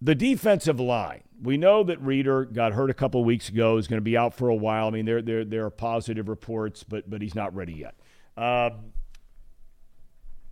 the 0.00 0.14
defensive 0.14 0.80
line. 0.80 1.22
We 1.42 1.56
know 1.56 1.82
that 1.84 2.00
Reader 2.00 2.46
got 2.46 2.72
hurt 2.72 2.88
a 2.88 2.94
couple 2.94 3.22
weeks 3.24 3.48
ago. 3.48 3.76
Is 3.76 3.86
going 3.86 3.98
to 3.98 4.02
be 4.02 4.16
out 4.16 4.32
for 4.32 4.48
a 4.48 4.54
while. 4.54 4.86
I 4.86 4.90
mean, 4.90 5.04
there 5.04 5.20
there 5.20 5.44
there 5.44 5.66
are 5.66 5.70
positive 5.70 6.28
reports, 6.28 6.84
but 6.84 7.08
but 7.10 7.20
he's 7.20 7.34
not 7.34 7.54
ready 7.54 7.74
yet. 7.74 7.94
Um, 8.36 8.92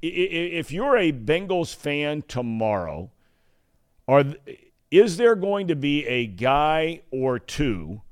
if 0.02 0.70
you're 0.70 0.96
a 0.96 1.12
Bengals 1.12 1.74
fan 1.74 2.22
tomorrow, 2.28 3.10
are 4.06 4.24
is 4.90 5.16
there 5.16 5.34
going 5.34 5.68
to 5.68 5.76
be 5.76 6.06
a 6.06 6.26
guy 6.26 7.02
or 7.10 7.38
two 7.38 8.02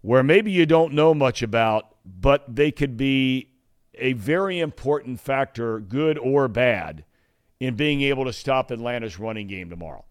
where 0.00 0.22
maybe 0.22 0.50
you 0.50 0.66
don't 0.66 0.94
know 0.94 1.12
much 1.12 1.42
about, 1.42 1.94
but 2.04 2.44
they 2.54 2.70
could 2.70 2.96
be 2.96 3.50
a 3.94 4.12
very 4.14 4.60
important 4.60 5.20
factor, 5.20 5.80
good 5.80 6.18
or 6.18 6.48
bad, 6.48 7.04
in 7.60 7.74
being 7.74 8.00
able 8.02 8.24
to 8.24 8.32
stop 8.32 8.70
Atlanta's 8.70 9.18
running 9.18 9.48
game 9.48 9.68
tomorrow? 9.68 10.04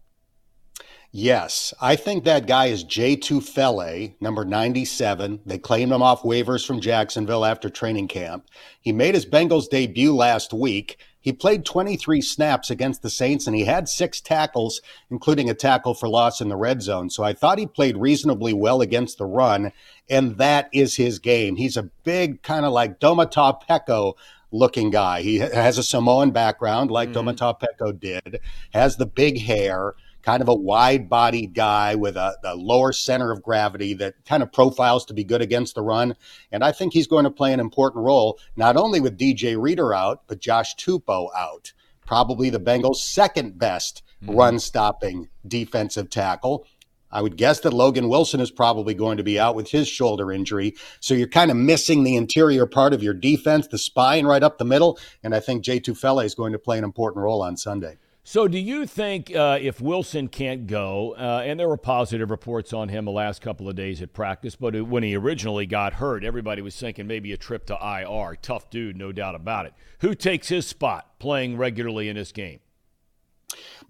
Yes, 1.10 1.72
I 1.80 1.96
think 1.96 2.24
that 2.24 2.46
guy 2.46 2.66
is 2.66 2.82
Jay 2.82 3.16
Tufele, 3.16 4.14
number 4.20 4.44
97. 4.44 5.40
They 5.46 5.56
claimed 5.56 5.90
him 5.90 6.02
off 6.02 6.22
waivers 6.22 6.66
from 6.66 6.80
Jacksonville 6.80 7.46
after 7.46 7.70
training 7.70 8.08
camp. 8.08 8.46
He 8.82 8.92
made 8.92 9.14
his 9.14 9.24
Bengals 9.24 9.70
debut 9.70 10.14
last 10.14 10.52
week. 10.52 10.98
He 11.28 11.32
played 11.34 11.66
23 11.66 12.22
snaps 12.22 12.70
against 12.70 13.02
the 13.02 13.10
Saints 13.10 13.46
and 13.46 13.54
he 13.54 13.66
had 13.66 13.86
six 13.86 14.18
tackles, 14.18 14.80
including 15.10 15.50
a 15.50 15.54
tackle 15.54 15.92
for 15.92 16.08
loss 16.08 16.40
in 16.40 16.48
the 16.48 16.56
red 16.56 16.80
zone. 16.80 17.10
So 17.10 17.22
I 17.22 17.34
thought 17.34 17.58
he 17.58 17.66
played 17.66 17.98
reasonably 17.98 18.54
well 18.54 18.80
against 18.80 19.18
the 19.18 19.26
run, 19.26 19.72
and 20.08 20.38
that 20.38 20.70
is 20.72 20.96
his 20.96 21.18
game. 21.18 21.56
He's 21.56 21.76
a 21.76 21.90
big, 22.02 22.42
kind 22.42 22.64
of 22.64 22.72
like 22.72 22.98
Domata 22.98 23.60
Peko 23.68 24.14
looking 24.52 24.88
guy. 24.88 25.20
He 25.20 25.36
has 25.40 25.76
a 25.76 25.82
Samoan 25.82 26.30
background, 26.30 26.90
like 26.90 27.10
mm-hmm. 27.10 27.28
Domata 27.28 27.60
Peko 27.60 28.00
did, 28.00 28.40
has 28.72 28.96
the 28.96 29.04
big 29.04 29.38
hair 29.38 29.96
kind 30.28 30.42
of 30.42 30.48
a 30.48 30.54
wide 30.54 31.08
bodied 31.08 31.54
guy 31.54 31.94
with 31.94 32.14
a, 32.14 32.36
a, 32.44 32.54
lower 32.54 32.92
center 32.92 33.32
of 33.32 33.42
gravity 33.42 33.94
that 33.94 34.12
kind 34.26 34.42
of 34.42 34.52
profiles 34.52 35.06
to 35.06 35.14
be 35.14 35.24
good 35.24 35.40
against 35.40 35.74
the 35.74 35.80
run. 35.80 36.14
And 36.52 36.62
I 36.62 36.70
think 36.70 36.92
he's 36.92 37.06
going 37.06 37.24
to 37.24 37.30
play 37.30 37.54
an 37.54 37.60
important 37.60 38.04
role, 38.04 38.38
not 38.54 38.76
only 38.76 39.00
with 39.00 39.18
DJ 39.18 39.58
Reader 39.58 39.94
out, 39.94 40.24
but 40.26 40.38
Josh 40.38 40.76
Tupou 40.76 41.30
out. 41.34 41.72
Probably 42.04 42.50
the 42.50 42.60
Bengals' 42.60 42.96
second 42.96 43.58
best 43.58 44.02
mm-hmm. 44.22 44.36
run 44.36 44.58
stopping 44.58 45.30
defensive 45.46 46.10
tackle. 46.10 46.66
I 47.10 47.22
would 47.22 47.38
guess 47.38 47.60
that 47.60 47.72
Logan 47.72 48.10
Wilson 48.10 48.40
is 48.40 48.50
probably 48.50 48.92
going 48.92 49.16
to 49.16 49.24
be 49.24 49.40
out 49.40 49.54
with 49.54 49.70
his 49.70 49.88
shoulder 49.88 50.30
injury. 50.30 50.74
So 51.00 51.14
you're 51.14 51.26
kind 51.26 51.50
of 51.50 51.56
missing 51.56 52.04
the 52.04 52.16
interior 52.16 52.66
part 52.66 52.92
of 52.92 53.02
your 53.02 53.14
defense, 53.14 53.66
the 53.66 53.78
spine 53.78 54.26
right 54.26 54.42
up 54.42 54.58
the 54.58 54.66
middle. 54.66 54.98
And 55.22 55.34
I 55.34 55.40
think 55.40 55.64
Jay 55.64 55.80
Tufele 55.80 56.26
is 56.26 56.34
going 56.34 56.52
to 56.52 56.58
play 56.58 56.76
an 56.76 56.84
important 56.84 57.22
role 57.22 57.40
on 57.40 57.56
Sunday. 57.56 57.96
So, 58.30 58.46
do 58.46 58.58
you 58.58 58.84
think 58.84 59.34
uh, 59.34 59.56
if 59.58 59.80
Wilson 59.80 60.28
can't 60.28 60.66
go, 60.66 61.14
uh, 61.16 61.40
and 61.46 61.58
there 61.58 61.66
were 61.66 61.78
positive 61.78 62.30
reports 62.30 62.74
on 62.74 62.90
him 62.90 63.06
the 63.06 63.10
last 63.10 63.40
couple 63.40 63.70
of 63.70 63.74
days 63.74 64.02
at 64.02 64.12
practice, 64.12 64.54
but 64.54 64.78
when 64.86 65.02
he 65.02 65.16
originally 65.16 65.64
got 65.64 65.94
hurt, 65.94 66.22
everybody 66.22 66.60
was 66.60 66.78
thinking 66.78 67.06
maybe 67.06 67.32
a 67.32 67.38
trip 67.38 67.64
to 67.68 67.72
IR. 67.82 68.36
Tough 68.42 68.68
dude, 68.68 68.98
no 68.98 69.12
doubt 69.12 69.34
about 69.34 69.64
it. 69.64 69.72
Who 70.00 70.14
takes 70.14 70.48
his 70.48 70.66
spot 70.66 71.18
playing 71.18 71.56
regularly 71.56 72.10
in 72.10 72.16
this 72.16 72.30
game? 72.30 72.60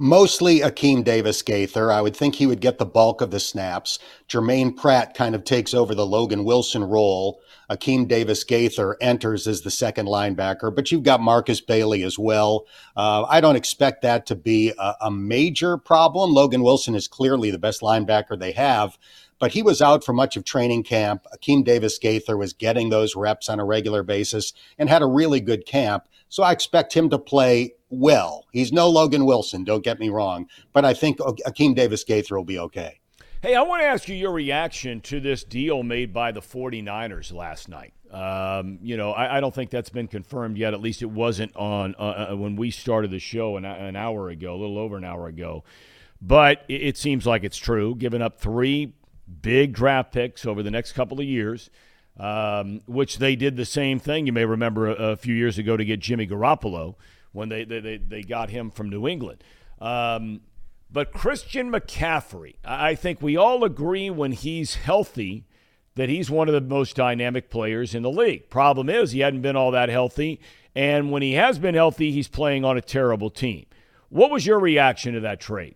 Mostly 0.00 0.60
Akeem 0.60 1.02
Davis 1.02 1.42
Gaither. 1.42 1.90
I 1.90 2.00
would 2.00 2.16
think 2.16 2.36
he 2.36 2.46
would 2.46 2.60
get 2.60 2.78
the 2.78 2.86
bulk 2.86 3.20
of 3.20 3.32
the 3.32 3.40
snaps. 3.40 3.98
Jermaine 4.28 4.76
Pratt 4.76 5.12
kind 5.14 5.34
of 5.34 5.42
takes 5.42 5.74
over 5.74 5.92
the 5.92 6.06
Logan 6.06 6.44
Wilson 6.44 6.84
role. 6.84 7.40
Akeem 7.68 8.06
Davis 8.06 8.44
Gaither 8.44 8.96
enters 9.00 9.48
as 9.48 9.62
the 9.62 9.72
second 9.72 10.06
linebacker, 10.06 10.74
but 10.74 10.92
you've 10.92 11.02
got 11.02 11.20
Markus 11.20 11.60
Bailey 11.60 12.04
as 12.04 12.16
well. 12.16 12.64
Uh, 12.96 13.24
I 13.28 13.40
don't 13.40 13.56
expect 13.56 14.02
that 14.02 14.24
to 14.26 14.36
be 14.36 14.72
a, 14.78 14.94
a 15.02 15.10
major 15.10 15.76
problem. 15.76 16.32
Logan 16.32 16.62
Wilson 16.62 16.94
is 16.94 17.08
clearly 17.08 17.50
the 17.50 17.58
best 17.58 17.80
linebacker 17.80 18.38
they 18.38 18.52
have 18.52 18.96
but 19.38 19.52
he 19.52 19.62
was 19.62 19.80
out 19.80 20.04
for 20.04 20.12
much 20.12 20.36
of 20.36 20.44
training 20.44 20.82
camp. 20.82 21.26
Akeem 21.34 21.64
Davis 21.64 21.98
Gaither 21.98 22.36
was 22.36 22.52
getting 22.52 22.90
those 22.90 23.16
reps 23.16 23.48
on 23.48 23.60
a 23.60 23.64
regular 23.64 24.02
basis 24.02 24.52
and 24.78 24.88
had 24.88 25.02
a 25.02 25.06
really 25.06 25.40
good 25.40 25.66
camp. 25.66 26.08
So 26.28 26.42
I 26.42 26.52
expect 26.52 26.92
him 26.94 27.08
to 27.10 27.18
play 27.18 27.74
well. 27.90 28.44
He's 28.52 28.72
no 28.72 28.88
Logan 28.88 29.24
Wilson, 29.24 29.64
don't 29.64 29.84
get 29.84 29.98
me 29.98 30.08
wrong, 30.08 30.46
but 30.72 30.84
I 30.84 30.94
think 30.94 31.18
Akeem 31.18 31.74
Davis 31.74 32.04
Gaither 32.04 32.36
will 32.36 32.44
be 32.44 32.58
okay. 32.58 33.00
Hey, 33.40 33.54
I 33.54 33.62
want 33.62 33.82
to 33.82 33.86
ask 33.86 34.08
you 34.08 34.16
your 34.16 34.32
reaction 34.32 35.00
to 35.02 35.20
this 35.20 35.44
deal 35.44 35.84
made 35.84 36.12
by 36.12 36.32
the 36.32 36.40
49ers 36.40 37.32
last 37.32 37.68
night. 37.68 37.92
Um, 38.10 38.80
you 38.82 38.96
know, 38.96 39.12
I, 39.12 39.36
I, 39.36 39.40
don't 39.40 39.54
think 39.54 39.70
that's 39.70 39.90
been 39.90 40.08
confirmed 40.08 40.56
yet. 40.56 40.74
At 40.74 40.80
least 40.80 41.02
it 41.02 41.10
wasn't 41.10 41.54
on 41.54 41.94
uh, 41.98 42.30
uh, 42.30 42.36
when 42.36 42.56
we 42.56 42.70
started 42.70 43.10
the 43.10 43.18
show 43.18 43.56
an, 43.56 43.66
an, 43.66 43.96
hour 43.96 44.30
ago, 44.30 44.54
a 44.54 44.56
little 44.56 44.78
over 44.78 44.96
an 44.96 45.04
hour 45.04 45.28
ago. 45.28 45.62
But 46.20 46.64
it, 46.68 46.82
it 46.82 46.96
seems 46.96 47.26
like 47.26 47.44
it's 47.44 47.58
true. 47.58 47.94
Giving 47.94 48.22
up 48.22 48.40
three 48.40 48.94
big 49.42 49.72
draft 49.72 50.12
picks 50.12 50.46
over 50.46 50.62
the 50.62 50.70
next 50.70 50.92
couple 50.92 51.18
of 51.18 51.26
years 51.26 51.70
um, 52.18 52.80
which 52.86 53.18
they 53.18 53.36
did 53.36 53.56
the 53.56 53.64
same 53.64 53.98
thing. 53.98 54.26
You 54.26 54.32
may 54.32 54.44
remember 54.44 54.88
a, 54.88 55.12
a, 55.12 55.16
few 55.16 55.34
years 55.34 55.58
ago 55.58 55.76
to 55.76 55.84
get 55.84 56.00
Jimmy 56.00 56.26
Garoppolo 56.26 56.96
when 57.32 57.48
they, 57.48 57.64
they, 57.64 57.98
they 57.98 58.22
got 58.22 58.50
him 58.50 58.70
from 58.70 58.90
New 58.90 59.06
England. 59.06 59.44
Um, 59.80 60.40
but 60.90 61.12
Christian 61.12 61.70
McCaffrey, 61.70 62.56
I 62.64 62.94
think 62.94 63.22
we 63.22 63.36
all 63.36 63.62
agree 63.62 64.10
when 64.10 64.32
he's 64.32 64.76
healthy 64.76 65.44
that 65.94 66.08
he's 66.08 66.30
one 66.30 66.48
of 66.48 66.54
the 66.54 66.60
most 66.60 66.96
dynamic 66.96 67.50
players 67.50 67.94
in 67.94 68.02
the 68.02 68.10
league. 68.10 68.48
Problem 68.48 68.88
is, 68.88 69.12
he 69.12 69.20
hadn't 69.20 69.42
been 69.42 69.56
all 69.56 69.72
that 69.72 69.88
healthy. 69.88 70.40
And 70.74 71.10
when 71.10 71.22
he 71.22 71.34
has 71.34 71.58
been 71.58 71.74
healthy, 71.74 72.12
he's 72.12 72.28
playing 72.28 72.64
on 72.64 72.76
a 72.76 72.80
terrible 72.80 73.30
team. 73.30 73.66
What 74.08 74.30
was 74.30 74.46
your 74.46 74.58
reaction 74.58 75.14
to 75.14 75.20
that 75.20 75.40
trade? 75.40 75.74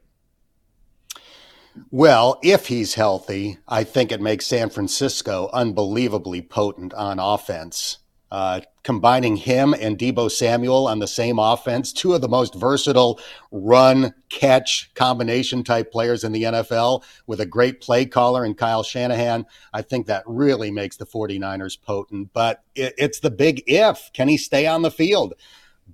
Well, 1.91 2.39
if 2.43 2.67
he's 2.67 2.95
healthy, 2.95 3.59
I 3.67 3.85
think 3.85 4.13
it 4.13 4.21
makes 4.21 4.47
San 4.47 4.71
Francisco 4.71 5.49
unbelievably 5.53 6.43
potent 6.43 6.93
on 6.95 7.19
offense. 7.19 7.99
Uh, 8.31 8.63
combining 8.83 9.37
him 9.37 9.75
and 9.75 9.99
Deebo 9.99 10.31
Samuel 10.31 10.89
on 10.89 11.01
the 11.01 11.07
same 11.07 11.39
offense, 11.39 11.93
two 11.93 12.15
of 12.15 12.23
the 12.23 12.29
most 12.29 12.55
versatile 12.55 13.21
run 13.51 14.15
catch 14.31 14.91
combination 14.95 15.63
type 15.63 15.93
players 15.93 16.25
in 16.25 16.33
the 16.33 16.45
NFL 16.45 17.05
with 17.27 17.43
a 17.43 17.47
great 17.47 17.83
play 17.83 18.07
caller 18.07 18.43
in 18.43 18.55
Kyle 18.55 18.83
Shanahan, 18.83 19.45
I 19.75 19.83
think 19.83 20.07
that 20.07 20.25
really 20.27 20.71
makes 20.71 20.97
the 20.97 21.05
49ers 21.05 21.81
potent. 21.83 22.33
But 22.33 22.63
it, 22.75 22.95
it's 22.97 23.21
the 23.21 23.31
big 23.31 23.63
if. 23.67 24.11
Can 24.15 24.29
he 24.29 24.39
stay 24.39 24.67
on 24.67 24.81
the 24.81 24.91
field? 24.91 25.35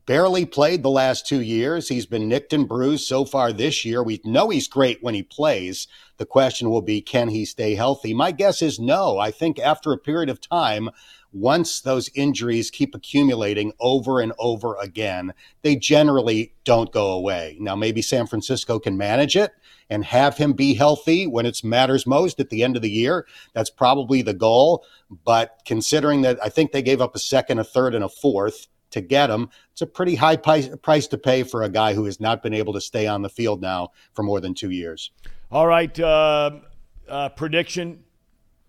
Barely 0.07 0.47
played 0.47 0.83
the 0.83 0.91
last 0.91 1.27
two 1.27 1.41
years. 1.41 1.89
He's 1.89 2.07
been 2.07 2.29
nicked 2.29 2.53
and 2.53 2.69
bruised 2.69 3.07
so 3.07 3.25
far 3.25 3.53
this 3.53 3.85
year. 3.85 4.03
We 4.03 4.21
know 4.25 4.49
he's 4.49 4.69
great 4.69 5.03
when 5.03 5.15
he 5.15 5.23
plays. 5.23 5.87
The 6.17 6.27
question 6.27 6.71
will 6.71 6.83
be, 6.83 7.01
can 7.01 7.29
he 7.29 7.45
stay 7.45 7.75
healthy? 7.75 8.15
My 8.15 8.33
guess 8.33 8.63
is 8.63 8.79
no. 8.79 9.19
I 9.19 9.31
think 9.31 9.59
after 9.59 9.93
a 9.93 9.99
period 9.99 10.31
of 10.31 10.41
time, 10.41 10.91
once 11.31 11.81
those 11.81 12.11
injuries 12.15 12.71
keep 12.71 12.95
accumulating 12.95 13.73
over 13.81 14.21
and 14.21 14.33
over 14.39 14.77
again, 14.81 15.35
they 15.63 15.77
generally 15.77 16.55
don't 16.65 16.91
go 16.91 17.11
away. 17.13 17.57
Now, 17.61 17.77
maybe 17.77 18.01
San 18.01 18.27
Francisco 18.27 18.79
can 18.79 18.97
manage 18.97 19.37
it 19.37 19.53
and 19.91 20.05
have 20.07 20.39
him 20.39 20.55
be 20.55 20.75
healthy 20.75 21.27
when 21.27 21.45
it 21.45 21.63
matters 21.63 22.07
most 22.07 22.41
at 22.41 22.51
the 22.51 22.63
end 22.63 22.77
of 22.77 22.83
the 22.83 22.91
year. 22.91 23.27
That's 23.53 23.71
probably 23.71 24.23
the 24.23 24.35
goal. 24.35 24.85
But 25.25 25.61
considering 25.67 26.23
that 26.23 26.39
I 26.43 26.49
think 26.49 26.73
they 26.73 26.83
gave 26.83 27.03
up 27.03 27.15
a 27.15 27.19
second, 27.19 27.59
a 27.59 27.65
third, 27.65 27.95
and 27.95 28.05
a 28.05 28.09
fourth, 28.09 28.67
to 28.91 29.01
get 29.01 29.31
him. 29.31 29.49
It's 29.73 29.83
a 29.83 29.87
pretty 29.87 30.15
high 30.15 30.37
price 30.37 31.07
to 31.09 31.19
pay 31.19 31.43
for 31.43 31.63
a 31.63 31.69
guy 31.69 31.95
who 31.95 32.05
has 32.05 32.21
not 32.21 32.43
been 32.43 32.55
able 32.55 32.73
to 32.73 32.81
stay 32.81 33.07
on 33.07 33.23
the 33.23 33.29
field 33.29 33.61
now 33.61 33.93
for 34.15 34.23
more 34.23 34.41
than 34.41 34.55
two 34.55 34.71
years. 34.71 35.11
All 35.51 35.67
right. 35.67 35.99
Uh, 35.99 36.61
uh, 37.09 37.29
prediction 37.31 38.05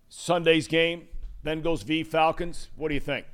Sunday's 0.08 0.66
game 0.66 1.08
Bengals 1.44 1.82
v 1.84 2.02
Falcons. 2.02 2.68
What 2.76 2.88
do 2.88 2.94
you 2.94 3.00
think? 3.00 3.26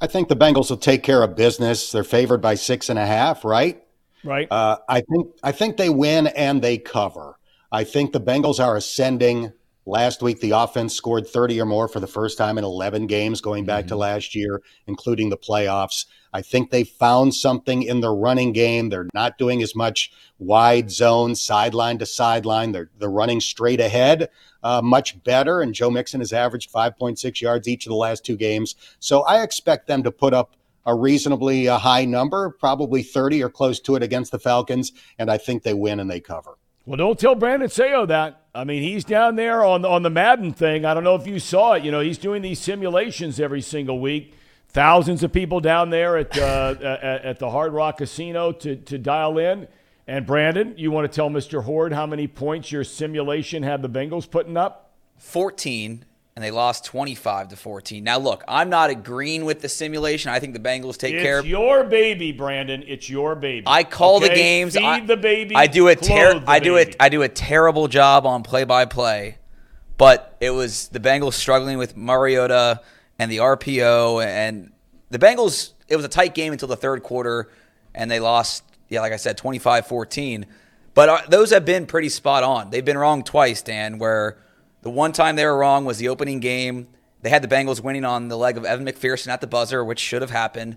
I 0.00 0.06
think 0.06 0.28
the 0.28 0.36
Bengals 0.36 0.70
will 0.70 0.76
take 0.76 1.02
care 1.02 1.22
of 1.22 1.34
business. 1.34 1.90
They're 1.90 2.04
favored 2.04 2.40
by 2.40 2.54
six 2.54 2.88
and 2.88 2.98
a 2.98 3.06
half, 3.06 3.44
right? 3.44 3.82
Right. 4.22 4.46
Uh, 4.50 4.78
I 4.88 5.00
think 5.00 5.28
I 5.42 5.52
think 5.52 5.76
they 5.76 5.90
win 5.90 6.28
and 6.28 6.62
they 6.62 6.78
cover. 6.78 7.38
I 7.70 7.84
think 7.84 8.12
the 8.12 8.20
Bengals 8.20 8.64
are 8.64 8.76
ascending. 8.76 9.52
Last 9.88 10.20
week, 10.20 10.40
the 10.40 10.50
offense 10.50 10.94
scored 10.94 11.26
30 11.26 11.62
or 11.62 11.64
more 11.64 11.88
for 11.88 11.98
the 11.98 12.06
first 12.06 12.36
time 12.36 12.58
in 12.58 12.64
11 12.64 13.06
games 13.06 13.40
going 13.40 13.64
back 13.64 13.86
to 13.86 13.96
last 13.96 14.34
year, 14.34 14.60
including 14.86 15.30
the 15.30 15.38
playoffs. 15.38 16.04
I 16.30 16.42
think 16.42 16.70
they 16.70 16.84
found 16.84 17.32
something 17.34 17.82
in 17.82 18.00
the 18.00 18.10
running 18.10 18.52
game. 18.52 18.90
They're 18.90 19.08
not 19.14 19.38
doing 19.38 19.62
as 19.62 19.74
much 19.74 20.12
wide 20.38 20.90
zone, 20.90 21.34
sideline 21.34 21.96
to 22.00 22.04
sideline. 22.04 22.72
They're, 22.72 22.90
they're 22.98 23.08
running 23.08 23.40
straight 23.40 23.80
ahead 23.80 24.28
uh, 24.62 24.82
much 24.84 25.24
better. 25.24 25.62
And 25.62 25.72
Joe 25.72 25.90
Mixon 25.90 26.20
has 26.20 26.34
averaged 26.34 26.70
5.6 26.70 27.40
yards 27.40 27.66
each 27.66 27.86
of 27.86 27.90
the 27.90 27.96
last 27.96 28.26
two 28.26 28.36
games. 28.36 28.74
So 28.98 29.22
I 29.22 29.42
expect 29.42 29.86
them 29.86 30.02
to 30.02 30.12
put 30.12 30.34
up 30.34 30.54
a 30.84 30.94
reasonably 30.94 31.66
uh, 31.66 31.78
high 31.78 32.04
number, 32.04 32.50
probably 32.50 33.02
30 33.02 33.42
or 33.42 33.48
close 33.48 33.80
to 33.80 33.96
it 33.96 34.02
against 34.02 34.32
the 34.32 34.38
Falcons. 34.38 34.92
And 35.18 35.30
I 35.30 35.38
think 35.38 35.62
they 35.62 35.72
win 35.72 35.98
and 35.98 36.10
they 36.10 36.20
cover. 36.20 36.58
Well, 36.88 36.96
don't 36.96 37.18
tell 37.18 37.34
Brandon 37.34 37.68
Sayo 37.68 38.08
that. 38.08 38.44
I 38.54 38.64
mean, 38.64 38.82
he's 38.82 39.04
down 39.04 39.36
there 39.36 39.62
on 39.62 39.84
on 39.84 40.02
the 40.02 40.08
Madden 40.08 40.54
thing. 40.54 40.86
I 40.86 40.94
don't 40.94 41.04
know 41.04 41.16
if 41.16 41.26
you 41.26 41.38
saw 41.38 41.74
it. 41.74 41.84
You 41.84 41.90
know, 41.90 42.00
he's 42.00 42.16
doing 42.16 42.40
these 42.40 42.58
simulations 42.58 43.38
every 43.38 43.60
single 43.60 44.00
week. 44.00 44.32
Thousands 44.68 45.22
of 45.22 45.30
people 45.30 45.60
down 45.60 45.90
there 45.90 46.16
at 46.16 46.38
uh, 46.38 46.74
at, 46.80 47.24
at 47.26 47.38
the 47.40 47.50
Hard 47.50 47.74
Rock 47.74 47.98
Casino 47.98 48.52
to 48.52 48.76
to 48.76 48.96
dial 48.96 49.36
in. 49.36 49.68
And 50.06 50.24
Brandon, 50.24 50.72
you 50.78 50.90
want 50.90 51.12
to 51.12 51.14
tell 51.14 51.28
Mr. 51.28 51.62
Hoard 51.62 51.92
how 51.92 52.06
many 52.06 52.26
points 52.26 52.72
your 52.72 52.84
simulation 52.84 53.62
had 53.62 53.82
the 53.82 53.90
Bengals 53.90 54.30
putting 54.30 54.56
up? 54.56 54.94
14 55.18 56.06
and 56.38 56.44
they 56.44 56.52
lost 56.52 56.84
25 56.84 57.48
to 57.48 57.56
14. 57.56 58.04
Now 58.04 58.18
look, 58.18 58.44
I'm 58.46 58.70
not 58.70 58.90
agreeing 58.90 59.44
with 59.44 59.60
the 59.60 59.68
simulation. 59.68 60.30
I 60.30 60.38
think 60.38 60.52
the 60.52 60.60
Bengals 60.60 60.96
take 60.96 61.14
it's 61.14 61.22
care 61.24 61.40
of 61.40 61.46
your 61.48 61.82
baby, 61.82 62.30
Brandon. 62.30 62.84
It's 62.86 63.10
your 63.10 63.34
baby. 63.34 63.64
I 63.66 63.82
call 63.82 64.20
the 64.20 64.28
games. 64.28 64.76
Feed 64.76 64.84
I, 64.84 65.00
the 65.00 65.16
baby. 65.16 65.56
I 65.56 65.66
do 65.66 65.88
a 65.88 65.96
ter- 65.96 66.40
I 66.46 66.60
do 66.60 66.76
it. 66.76 66.94
I 67.00 67.08
do 67.08 67.22
a 67.22 67.28
terrible 67.28 67.88
job 67.88 68.24
on 68.24 68.44
play 68.44 68.62
by 68.62 68.84
play, 68.84 69.38
but 69.96 70.36
it 70.40 70.50
was 70.50 70.86
the 70.90 71.00
Bengals 71.00 71.32
struggling 71.32 71.76
with 71.76 71.96
Mariota 71.96 72.82
and 73.18 73.32
the 73.32 73.38
RPO, 73.38 74.24
and 74.24 74.70
the 75.10 75.18
Bengals. 75.18 75.72
It 75.88 75.96
was 75.96 76.04
a 76.04 76.08
tight 76.08 76.36
game 76.36 76.52
until 76.52 76.68
the 76.68 76.76
third 76.76 77.02
quarter, 77.02 77.50
and 77.96 78.08
they 78.08 78.20
lost. 78.20 78.62
Yeah, 78.88 79.00
like 79.00 79.12
I 79.12 79.16
said, 79.16 79.36
25-14. 79.38 80.44
But 80.94 81.08
uh, 81.08 81.18
those 81.28 81.50
have 81.50 81.64
been 81.64 81.86
pretty 81.86 82.10
spot 82.10 82.44
on. 82.44 82.70
They've 82.70 82.84
been 82.84 82.96
wrong 82.96 83.24
twice, 83.24 83.60
Dan. 83.60 83.98
Where 83.98 84.38
the 84.82 84.90
one 84.90 85.12
time 85.12 85.36
they 85.36 85.44
were 85.44 85.56
wrong 85.58 85.84
was 85.84 85.98
the 85.98 86.08
opening 86.08 86.40
game. 86.40 86.88
They 87.22 87.30
had 87.30 87.42
the 87.42 87.48
Bengals 87.48 87.80
winning 87.82 88.04
on 88.04 88.28
the 88.28 88.36
leg 88.36 88.56
of 88.56 88.64
Evan 88.64 88.86
McPherson 88.86 89.28
at 89.28 89.40
the 89.40 89.46
buzzer, 89.46 89.84
which 89.84 89.98
should 89.98 90.22
have 90.22 90.30
happened. 90.30 90.76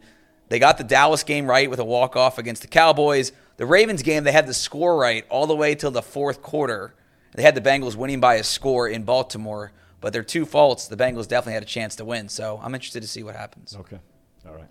They 0.49 0.59
got 0.59 0.77
the 0.77 0.83
Dallas 0.83 1.23
game 1.23 1.45
right 1.47 1.69
with 1.69 1.79
a 1.79 1.85
walk 1.85 2.15
off 2.15 2.37
against 2.37 2.61
the 2.63 2.67
Cowboys. 2.67 3.31
The 3.57 3.65
Ravens 3.65 4.01
game, 4.01 4.23
they 4.23 4.31
had 4.31 4.47
the 4.47 4.53
score 4.53 4.97
right 4.97 5.25
all 5.29 5.45
the 5.47 5.55
way 5.55 5.75
till 5.75 5.91
the 5.91 6.01
fourth 6.01 6.41
quarter. 6.41 6.93
They 7.35 7.43
had 7.43 7.55
the 7.55 7.61
Bengals 7.61 7.95
winning 7.95 8.19
by 8.19 8.35
a 8.35 8.43
score 8.43 8.87
in 8.89 9.03
Baltimore, 9.03 9.71
but 10.01 10.11
their 10.13 10.23
two 10.23 10.45
faults, 10.45 10.87
the 10.87 10.97
Bengals 10.97 11.27
definitely 11.27 11.53
had 11.53 11.63
a 11.63 11.67
chance 11.67 11.95
to 11.97 12.05
win. 12.05 12.27
So 12.27 12.59
I'm 12.61 12.73
interested 12.75 13.01
to 13.01 13.07
see 13.07 13.23
what 13.23 13.35
happens. 13.35 13.75
Okay. 13.79 13.99
All 14.47 14.55
right. 14.55 14.67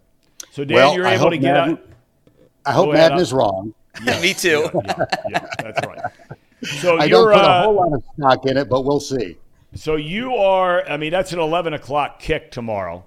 So 0.51 0.65
Dan, 0.65 0.75
Well, 0.75 0.95
you're 0.95 1.07
I 1.07 1.15
able 1.15 1.31
to 1.31 1.39
get 1.39 1.55
Madden- 1.55 1.75
out. 1.75 1.87
I 2.67 2.73
hope 2.73 2.87
Go 2.87 2.93
ahead, 2.93 3.11
Madden 3.13 3.23
is 3.23 3.33
wrong. 3.33 3.73
Me 4.21 4.35
too. 4.35 4.69
Yeah, 4.75 5.05
yeah, 5.31 5.47
that's 5.63 5.87
right. 5.87 6.01
So 6.63 6.99
I 6.99 7.05
you're 7.05 7.31
don't 7.31 7.35
put 7.35 7.45
a 7.45 7.49
uh, 7.49 7.63
whole 7.65 7.75
lot 7.75 7.93
of 7.93 8.03
stock 8.17 8.47
in 8.47 8.57
it, 8.57 8.69
but 8.69 8.83
we'll 8.83 9.01
see. 9.01 9.39
so 9.75 9.97
you 9.97 10.35
are. 10.35 10.87
I 10.89 10.97
mean, 10.97 11.11
that's 11.11 11.33
an 11.33 11.39
eleven 11.39 11.73
o'clock 11.75 12.21
kick 12.21 12.51
tomorrow, 12.51 13.05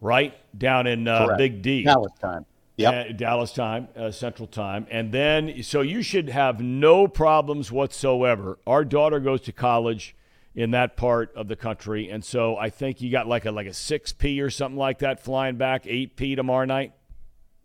right 0.00 0.34
down 0.58 0.86
in 0.86 1.06
uh, 1.06 1.36
Big 1.36 1.62
D. 1.62 1.84
Dallas 1.84 2.12
time. 2.20 2.44
Yep. 2.76 2.94
Uh, 2.94 3.12
Dallas 3.12 3.52
time, 3.52 3.88
uh, 3.96 4.10
Central 4.10 4.46
time. 4.46 4.86
And 4.90 5.10
then, 5.10 5.62
so 5.62 5.80
you 5.80 6.02
should 6.02 6.28
have 6.28 6.60
no 6.60 7.08
problems 7.08 7.72
whatsoever. 7.72 8.58
Our 8.66 8.84
daughter 8.84 9.18
goes 9.18 9.40
to 9.42 9.52
college 9.52 10.14
in 10.54 10.72
that 10.72 10.96
part 10.96 11.34
of 11.34 11.48
the 11.48 11.56
country. 11.56 12.10
And 12.10 12.22
so 12.22 12.56
I 12.56 12.68
think 12.68 13.00
you 13.00 13.10
got 13.10 13.26
like 13.26 13.46
a, 13.46 13.50
like 13.50 13.66
a 13.66 13.70
6P 13.70 14.42
or 14.42 14.50
something 14.50 14.76
like 14.76 14.98
that 14.98 15.20
flying 15.20 15.56
back, 15.56 15.84
8P 15.84 16.36
tomorrow 16.36 16.66
night. 16.66 16.92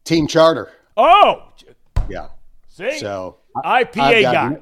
Team 0.06 0.28
charter. 0.28 0.72
Oh, 0.96 1.52
Yeah. 2.10 2.30
see? 2.70 2.98
So 3.00 3.38
IPA 3.58 4.22
guy. 4.24 4.58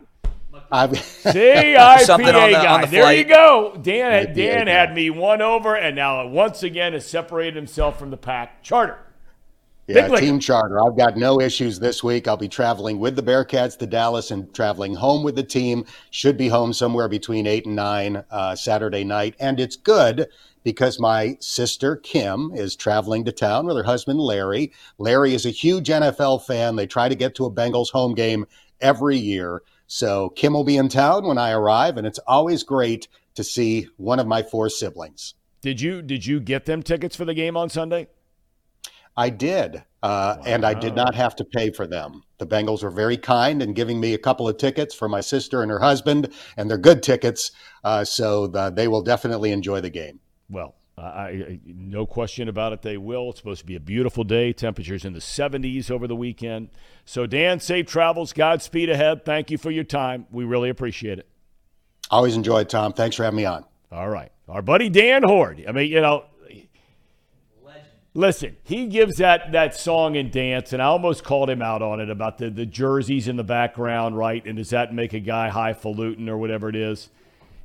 got- 0.71 0.93
I've 0.93 0.97
See, 0.99 1.75
Something 2.05 2.35
on 2.35 2.51
the- 2.51 2.57
guy. 2.57 2.73
on 2.73 2.81
the 2.81 2.87
there 2.87 3.13
you 3.13 3.23
flight. 3.23 3.27
go. 3.27 3.77
Dan, 3.81 4.27
IPA 4.27 4.35
Dan 4.35 4.65
guy. 4.65 4.71
had 4.71 4.93
me 4.95 5.09
one 5.09 5.41
over, 5.41 5.75
and 5.75 5.95
now 5.95 6.25
once 6.27 6.63
again 6.63 6.93
has 6.93 7.05
separated 7.05 7.55
himself 7.55 7.97
from 7.99 8.09
the 8.11 8.17
pack. 8.17 8.61
Charter. 8.63 8.97
Yeah, 9.87 10.03
Big 10.03 10.11
league. 10.11 10.21
team 10.21 10.39
charter. 10.39 10.79
I've 10.85 10.95
got 10.95 11.17
no 11.17 11.41
issues 11.41 11.79
this 11.79 12.03
week. 12.03 12.27
I'll 12.27 12.37
be 12.37 12.47
traveling 12.47 12.99
with 12.99 13.15
the 13.15 13.23
Bearcats 13.23 13.75
to 13.79 13.87
Dallas 13.87 14.29
and 14.29 14.53
traveling 14.53 14.93
home 14.93 15.23
with 15.23 15.35
the 15.35 15.41
team. 15.43 15.83
Should 16.11 16.37
be 16.37 16.47
home 16.47 16.73
somewhere 16.73 17.07
between 17.09 17.47
eight 17.47 17.65
and 17.65 17.75
nine 17.75 18.23
uh, 18.29 18.55
Saturday 18.55 19.03
night. 19.03 19.33
And 19.39 19.59
it's 19.59 19.75
good 19.75 20.27
because 20.63 20.99
my 20.99 21.37
sister 21.39 21.95
Kim 21.95 22.51
is 22.53 22.75
traveling 22.75 23.25
to 23.25 23.31
town 23.31 23.65
with 23.65 23.77
her 23.77 23.83
husband 23.83 24.19
Larry. 24.19 24.71
Larry 24.99 25.33
is 25.33 25.47
a 25.47 25.49
huge 25.49 25.87
NFL 25.87 26.45
fan. 26.45 26.75
They 26.75 26.85
try 26.85 27.09
to 27.09 27.15
get 27.15 27.33
to 27.35 27.45
a 27.45 27.51
Bengals 27.51 27.89
home 27.89 28.13
game 28.13 28.45
every 28.81 29.17
year. 29.17 29.63
So 29.91 30.29
Kim 30.29 30.53
will 30.53 30.63
be 30.63 30.77
in 30.77 30.87
town 30.87 31.25
when 31.25 31.39
I 31.39 31.49
arrive, 31.49 31.97
and 31.97 32.05
it's 32.05 32.19
always 32.27 32.61
great 32.61 33.07
to 33.33 33.43
see 33.43 33.87
one 33.97 34.19
of 34.19 34.27
my 34.27 34.43
four 34.43 34.69
siblings. 34.69 35.33
Did 35.61 35.81
you 35.81 36.03
did 36.03 36.27
you 36.27 36.39
get 36.39 36.65
them 36.65 36.83
tickets 36.83 37.15
for 37.15 37.25
the 37.25 37.33
game 37.33 37.57
on 37.57 37.69
Sunday? 37.69 38.07
I 39.17 39.31
did, 39.31 39.83
uh, 40.03 40.37
and 40.45 40.63
I 40.63 40.75
did 40.75 40.95
not 40.95 41.15
have 41.15 41.35
to 41.37 41.43
pay 41.43 41.71
for 41.71 41.87
them. 41.87 42.21
The 42.37 42.45
Bengals 42.45 42.83
were 42.83 42.91
very 42.91 43.17
kind 43.17 43.63
in 43.63 43.73
giving 43.73 43.99
me 43.99 44.13
a 44.13 44.19
couple 44.19 44.47
of 44.47 44.57
tickets 44.57 44.93
for 44.93 45.09
my 45.09 45.21
sister 45.21 45.63
and 45.63 45.71
her 45.71 45.79
husband, 45.79 46.31
and 46.55 46.69
they're 46.69 46.77
good 46.77 47.01
tickets, 47.01 47.51
uh, 47.83 48.05
so 48.05 48.45
the, 48.45 48.69
they 48.69 48.87
will 48.87 49.01
definitely 49.01 49.51
enjoy 49.51 49.81
the 49.81 49.89
game. 49.89 50.19
Well, 50.49 50.75
Uh, 50.99 51.03
I, 51.03 51.27
I, 51.27 51.59
no 51.65 52.05
question 52.05 52.49
about 52.49 52.73
it. 52.73 52.81
They 52.81 52.97
will. 52.97 53.29
It's 53.29 53.39
supposed 53.39 53.61
to 53.61 53.65
be 53.65 53.77
a 53.77 53.79
beautiful 53.79 54.25
day. 54.25 54.51
Temperatures 54.51 55.05
in 55.05 55.13
the 55.13 55.19
70s 55.19 55.89
over 55.89 56.07
the 56.07 56.15
weekend. 56.15 56.69
So, 57.05 57.25
Dan, 57.25 57.61
safe 57.61 57.85
travels. 57.85 58.33
Godspeed 58.33 58.89
ahead. 58.89 59.23
Thank 59.23 59.49
you 59.49 59.57
for 59.57 59.71
your 59.71 59.85
time. 59.85 60.25
We 60.29 60.43
really 60.43 60.69
appreciate 60.69 61.17
it. 61.17 61.27
Always 62.11 62.35
enjoy 62.35 62.61
it, 62.61 62.69
Thom. 62.69 62.91
Thanks 62.91 63.15
for 63.15 63.23
having 63.23 63.37
me 63.37 63.45
on. 63.45 63.63
All 63.91 64.09
right, 64.09 64.31
our 64.47 64.61
buddy 64.61 64.89
Dan 64.89 65.23
Hoard. 65.23 65.63
I 65.67 65.71
mean, 65.71 65.89
you 65.89 66.01
know, 66.01 66.25
listen, 68.13 68.57
he 68.63 68.87
gives 68.87 69.17
that 69.17 69.51
that 69.51 69.75
song 69.75 70.17
and 70.17 70.31
dance, 70.31 70.73
and 70.73 70.81
I 70.81 70.85
almost 70.85 71.23
called 71.23 71.49
him 71.49 71.61
out 71.61 71.81
on 71.81 71.99
it 71.99 72.09
about 72.09 72.37
the 72.37 72.49
the 72.49 72.65
jerseys 72.65 73.27
in 73.27 73.35
the 73.35 73.43
background, 73.43 74.17
right? 74.17 74.45
And 74.45 74.57
does 74.57 74.71
that 74.71 74.93
make 74.93 75.13
a 75.13 75.19
guy 75.19 75.49
highfalutin 75.49 76.29
or 76.29 76.37
whatever 76.37 76.69
it 76.69 76.75
is? 76.75 77.09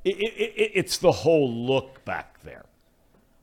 It, 0.05 0.17
it, 0.19 0.53
it, 0.57 0.71
it's 0.75 0.99
the 0.99 1.13
whole 1.13 1.53
look 1.53 2.05
back 2.05 2.43
there. 2.43 2.64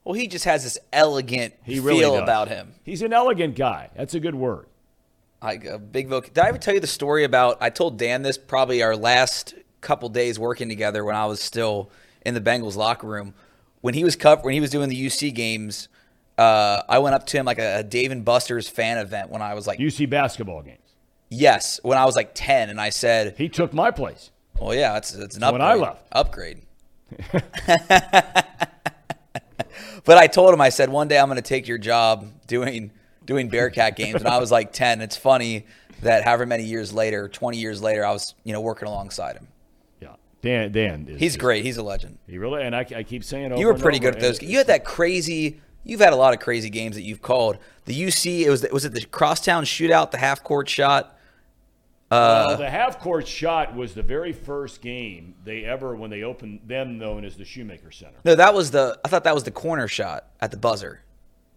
Well, 0.03 0.15
he 0.15 0.27
just 0.27 0.45
has 0.45 0.63
this 0.63 0.77
elegant 0.91 1.53
He 1.63 1.79
really 1.79 1.99
feel 1.99 2.13
does. 2.15 2.23
about 2.23 2.47
him. 2.47 2.73
He's 2.83 3.01
an 3.01 3.13
elegant 3.13 3.55
guy. 3.55 3.89
That's 3.95 4.13
a 4.15 4.19
good 4.19 4.35
word. 4.35 4.65
Like 5.43 5.65
a 5.65 5.77
big 5.79 6.09
voc. 6.09 6.25
Did 6.33 6.39
I 6.39 6.47
ever 6.49 6.57
tell 6.57 6.73
you 6.73 6.79
the 6.79 6.87
story 6.87 7.23
about? 7.23 7.57
I 7.61 7.69
told 7.69 7.97
Dan 7.97 8.21
this 8.21 8.37
probably 8.37 8.81
our 8.83 8.95
last 8.95 9.53
couple 9.81 10.09
days 10.09 10.37
working 10.39 10.69
together 10.69 11.03
when 11.05 11.15
I 11.15 11.25
was 11.25 11.39
still 11.41 11.89
in 12.25 12.33
the 12.33 12.41
Bengals 12.41 12.75
locker 12.75 13.07
room. 13.07 13.33
When 13.81 13.93
he 13.95 14.03
was 14.03 14.15
cup, 14.15 14.43
when 14.45 14.53
he 14.53 14.59
was 14.59 14.69
doing 14.69 14.89
the 14.89 15.05
UC 15.07 15.33
games, 15.33 15.87
uh, 16.37 16.83
I 16.87 16.99
went 16.99 17.15
up 17.15 17.25
to 17.27 17.37
him 17.37 17.45
like 17.45 17.57
a, 17.59 17.79
a 17.79 17.83
Dave 17.83 18.11
and 18.11 18.23
Buster's 18.23 18.67
fan 18.69 18.97
event 18.99 19.29
when 19.31 19.41
I 19.41 19.53
was 19.55 19.65
like, 19.65 19.79
UC 19.79 20.09
basketball 20.09 20.61
games. 20.61 20.77
yes, 21.29 21.79
when 21.83 21.97
I 21.97 22.05
was 22.05 22.15
like 22.15 22.31
ten, 22.35 22.69
and 22.69 22.79
I 22.79 22.89
said, 22.89 23.35
He 23.37 23.49
took 23.49 23.73
my 23.73 23.89
place. 23.91 24.29
well, 24.59 24.75
yeah, 24.75 24.97
it's 24.97 25.13
it's 25.15 25.35
an 25.37 25.43
upgrade. 25.43 25.61
When 25.61 25.67
I 25.67 25.73
left. 25.75 26.03
upgrade. 26.11 26.61
but 30.03 30.17
I 30.17 30.27
told 30.27 30.53
him, 30.53 30.61
I 30.61 30.69
said, 30.69 30.89
one 30.89 31.07
day 31.07 31.19
I'm 31.19 31.27
going 31.27 31.35
to 31.37 31.41
take 31.41 31.67
your 31.67 31.77
job 31.77 32.27
doing 32.47 32.91
doing 33.25 33.49
Bearcat 33.49 33.95
games, 33.95 34.15
and 34.15 34.27
I 34.27 34.39
was 34.39 34.51
like 34.51 34.73
ten. 34.73 35.01
It's 35.01 35.15
funny 35.17 35.65
that 36.01 36.23
however 36.23 36.45
many 36.45 36.63
years 36.63 36.93
later, 36.93 37.27
twenty 37.27 37.57
years 37.57 37.81
later, 37.81 38.05
I 38.05 38.11
was 38.11 38.33
you 38.43 38.53
know 38.53 38.61
working 38.61 38.87
alongside 38.87 39.35
him. 39.37 39.47
Yeah, 39.99 40.15
Dan. 40.41 40.71
Dan. 40.71 41.07
Is, 41.07 41.19
He's 41.19 41.31
is- 41.33 41.37
great. 41.37 41.63
He's 41.63 41.77
a 41.77 41.83
legend. 41.83 42.17
He 42.27 42.37
really 42.37 42.63
and 42.63 42.75
I, 42.75 42.85
I 42.95 43.03
keep 43.03 43.23
saying 43.23 43.51
over 43.51 43.59
You 43.59 43.67
were 43.67 43.75
pretty 43.75 43.99
good 43.99 44.15
at 44.15 44.21
those. 44.21 44.41
You 44.41 44.57
had 44.57 44.67
that 44.67 44.85
crazy. 44.85 45.61
You've 45.83 46.01
had 46.01 46.13
a 46.13 46.17
lot 46.17 46.33
of 46.33 46.39
crazy 46.39 46.69
games 46.69 46.95
that 46.95 47.01
you've 47.03 47.21
called. 47.21 47.57
The 47.85 47.99
UC. 47.99 48.41
It 48.41 48.49
was 48.49 48.65
was 48.71 48.85
it 48.85 48.93
the 48.93 49.05
crosstown 49.05 49.63
shootout, 49.63 50.11
the 50.11 50.17
half 50.17 50.43
court 50.43 50.69
shot. 50.69 51.17
Uh, 52.11 52.45
well, 52.49 52.57
the 52.57 52.69
half 52.69 52.99
court 52.99 53.27
shot 53.27 53.75
was 53.75 53.93
the 53.93 54.03
very 54.03 54.33
first 54.33 54.81
game 54.81 55.35
they 55.45 55.63
ever 55.63 55.95
when 55.95 56.09
they 56.09 56.23
opened 56.23 56.59
them 56.65 56.97
known 56.97 57.23
as 57.23 57.37
the 57.37 57.45
Shoemaker 57.45 57.89
Center. 57.91 58.17
No, 58.25 58.35
that 58.35 58.53
was 58.53 58.71
the. 58.71 58.99
I 59.05 59.07
thought 59.07 59.23
that 59.23 59.33
was 59.33 59.43
the 59.45 59.51
corner 59.51 59.87
shot 59.87 60.25
at 60.41 60.51
the 60.51 60.57
buzzer. 60.57 61.03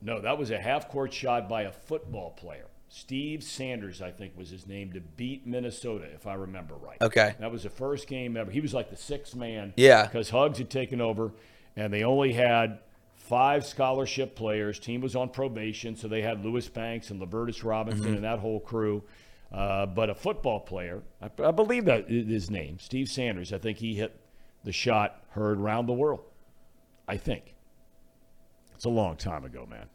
No, 0.00 0.20
that 0.20 0.38
was 0.38 0.50
a 0.50 0.58
half 0.60 0.88
court 0.88 1.12
shot 1.12 1.48
by 1.48 1.62
a 1.62 1.72
football 1.72 2.30
player. 2.30 2.66
Steve 2.88 3.42
Sanders, 3.42 4.00
I 4.00 4.12
think, 4.12 4.36
was 4.36 4.50
his 4.50 4.68
name 4.68 4.92
to 4.92 5.00
beat 5.00 5.44
Minnesota, 5.46 6.04
if 6.14 6.28
I 6.28 6.34
remember 6.34 6.74
right. 6.76 7.00
Okay. 7.02 7.34
That 7.40 7.50
was 7.50 7.64
the 7.64 7.70
first 7.70 8.06
game 8.06 8.36
ever. 8.36 8.52
He 8.52 8.60
was 8.60 8.72
like 8.72 8.90
the 8.90 8.96
sixth 8.96 9.34
man. 9.34 9.72
Yeah. 9.76 10.04
Because 10.06 10.30
Huggs 10.30 10.58
had 10.58 10.70
taken 10.70 11.00
over, 11.00 11.32
and 11.74 11.92
they 11.92 12.04
only 12.04 12.32
had 12.34 12.78
five 13.16 13.66
scholarship 13.66 14.36
players. 14.36 14.78
Team 14.78 15.00
was 15.00 15.16
on 15.16 15.30
probation, 15.30 15.96
so 15.96 16.06
they 16.06 16.22
had 16.22 16.44
Louis 16.44 16.68
Banks 16.68 17.10
and 17.10 17.20
Levertis 17.20 17.64
Robinson 17.64 18.04
Mm-hmm. 18.04 18.14
and 18.14 18.24
that 18.24 18.38
whole 18.38 18.60
crew. 18.60 19.02
Uh, 19.54 19.86
but 19.86 20.10
a 20.10 20.14
football 20.14 20.58
player, 20.58 21.00
I, 21.22 21.30
I 21.44 21.52
believe 21.52 21.84
that 21.84 22.10
is 22.10 22.26
his 22.26 22.50
name, 22.50 22.78
Steve 22.80 23.08
Sanders. 23.08 23.52
I 23.52 23.58
think 23.58 23.78
he 23.78 23.94
hit 23.94 24.18
the 24.64 24.72
shot 24.72 25.22
heard 25.30 25.60
around 25.60 25.86
the 25.86 25.92
world. 25.92 26.24
I 27.06 27.18
think. 27.18 27.54
It's 28.74 28.84
a 28.84 28.88
long 28.88 29.16
time 29.16 29.44
ago, 29.44 29.64
man. 29.70 29.86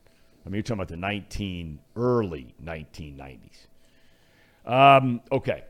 I 0.45 0.49
mean, 0.49 0.56
you're 0.56 0.64
talking 0.64 0.76
about 0.76 0.88
the 0.88 0.95
19 0.95 1.80
early 1.98 2.56
1990s. 2.64 3.68
Um, 4.65 5.22
okay. 5.30 5.65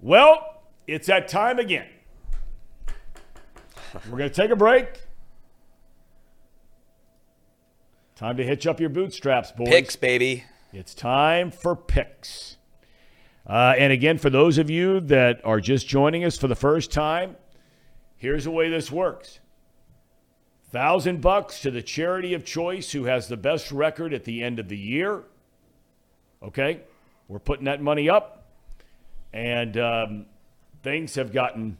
Well, 0.00 0.62
it's 0.86 1.06
that 1.06 1.28
time 1.28 1.58
again. 1.58 1.86
We're 4.10 4.18
going 4.18 4.30
to 4.30 4.34
take 4.34 4.50
a 4.50 4.56
break. 4.56 4.88
Time 8.14 8.36
to 8.36 8.44
hitch 8.44 8.66
up 8.66 8.78
your 8.78 8.90
bootstraps, 8.90 9.52
boys. 9.52 9.68
Picks, 9.68 9.96
baby. 9.96 10.44
It's 10.74 10.94
time 10.94 11.50
for 11.50 11.74
picks. 11.74 12.58
Uh, 13.46 13.74
and 13.78 13.92
again, 13.92 14.18
for 14.18 14.30
those 14.30 14.58
of 14.58 14.70
you 14.70 15.00
that 15.00 15.40
are 15.44 15.60
just 15.60 15.88
joining 15.88 16.24
us 16.24 16.36
for 16.36 16.48
the 16.48 16.54
first 16.54 16.92
time, 16.92 17.36
here's 18.16 18.44
the 18.44 18.50
way 18.50 18.68
this 18.68 18.92
works. 18.92 19.40
Thousand 20.70 21.20
bucks 21.20 21.60
to 21.62 21.70
the 21.70 21.82
charity 21.82 22.34
of 22.34 22.44
choice 22.44 22.92
who 22.92 23.04
has 23.04 23.26
the 23.26 23.36
best 23.36 23.72
record 23.72 24.14
at 24.14 24.24
the 24.24 24.42
end 24.42 24.60
of 24.60 24.68
the 24.68 24.78
year. 24.78 25.24
Okay, 26.42 26.82
we're 27.28 27.40
putting 27.40 27.64
that 27.64 27.82
money 27.82 28.08
up, 28.08 28.44
and 29.32 29.76
um, 29.76 30.26
things 30.82 31.16
have 31.16 31.32
gotten 31.32 31.76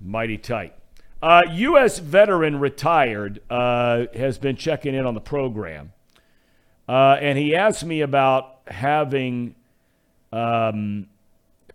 mighty 0.00 0.38
tight. 0.38 0.74
Uh, 1.20 1.42
U.S. 1.50 1.98
veteran 1.98 2.60
retired 2.60 3.40
uh, 3.50 4.06
has 4.14 4.38
been 4.38 4.56
checking 4.56 4.94
in 4.94 5.04
on 5.04 5.14
the 5.14 5.20
program, 5.20 5.92
uh, 6.88 7.16
and 7.20 7.36
he 7.36 7.56
asked 7.56 7.84
me 7.84 8.02
about 8.02 8.60
having 8.68 9.56
um, 10.32 11.06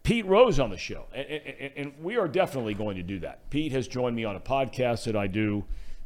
Pete 0.03 0.25
Rose 0.25 0.59
on 0.59 0.69
the 0.69 0.77
show, 0.77 1.05
and, 1.13 1.27
and, 1.27 1.71
and 1.75 1.93
we 2.01 2.17
are 2.17 2.27
definitely 2.27 2.73
going 2.73 2.97
to 2.97 3.03
do 3.03 3.19
that. 3.19 3.49
Pete 3.49 3.71
has 3.71 3.87
joined 3.87 4.15
me 4.15 4.25
on 4.25 4.35
a 4.35 4.39
podcast 4.39 5.05
that 5.05 5.15
I 5.15 5.27
do 5.27 5.63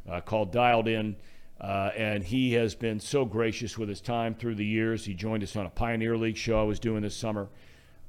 uh, 0.08 0.20
called 0.20 0.52
Dialed 0.52 0.88
In, 0.88 1.16
uh, 1.60 1.90
and 1.96 2.22
he 2.22 2.52
has 2.54 2.74
been 2.74 3.00
so 3.00 3.24
gracious 3.24 3.78
with 3.78 3.88
his 3.88 4.00
time 4.00 4.34
through 4.34 4.56
the 4.56 4.66
years. 4.66 5.04
He 5.04 5.14
joined 5.14 5.42
us 5.42 5.56
on 5.56 5.66
a 5.66 5.70
Pioneer 5.70 6.16
League 6.16 6.36
show 6.36 6.60
I 6.60 6.64
was 6.64 6.78
doing 6.78 7.02
this 7.02 7.16
summer, 7.16 7.48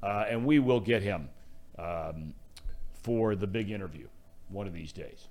uh, 0.02 0.26
and 0.28 0.44
we 0.44 0.58
will 0.58 0.80
get 0.80 1.02
him 1.02 1.30
um, 1.78 2.34
for 3.02 3.34
the 3.34 3.46
big 3.46 3.70
interview 3.70 4.08
one 4.48 4.66
of 4.66 4.74
these 4.74 4.92
days. 4.92 5.28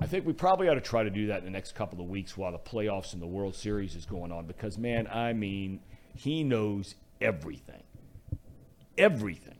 I 0.00 0.06
think 0.06 0.26
we 0.26 0.32
probably 0.32 0.68
ought 0.68 0.74
to 0.74 0.80
try 0.80 1.02
to 1.02 1.10
do 1.10 1.26
that 1.28 1.38
in 1.38 1.44
the 1.44 1.50
next 1.50 1.74
couple 1.74 2.00
of 2.00 2.08
weeks 2.08 2.36
while 2.36 2.52
the 2.52 2.58
playoffs 2.58 3.14
and 3.14 3.22
the 3.22 3.26
World 3.26 3.54
Series 3.54 3.96
is 3.96 4.06
going 4.06 4.30
on 4.30 4.46
because, 4.46 4.78
man, 4.78 5.06
I 5.08 5.32
mean, 5.32 5.80
he 6.14 6.44
knows 6.44 6.94
everything. 7.20 7.82
Everything 8.98 9.56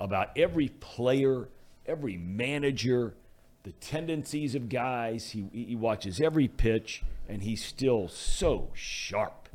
about 0.00 0.30
every 0.36 0.68
player, 0.68 1.48
every 1.86 2.16
manager, 2.16 3.14
the 3.62 3.72
tendencies 3.72 4.54
of 4.54 4.68
guys. 4.68 5.30
He, 5.30 5.46
he 5.52 5.76
watches 5.76 6.20
every 6.20 6.48
pitch, 6.48 7.02
and 7.28 7.42
he's 7.42 7.64
still 7.64 8.08
so 8.08 8.70
sharp 8.74 9.48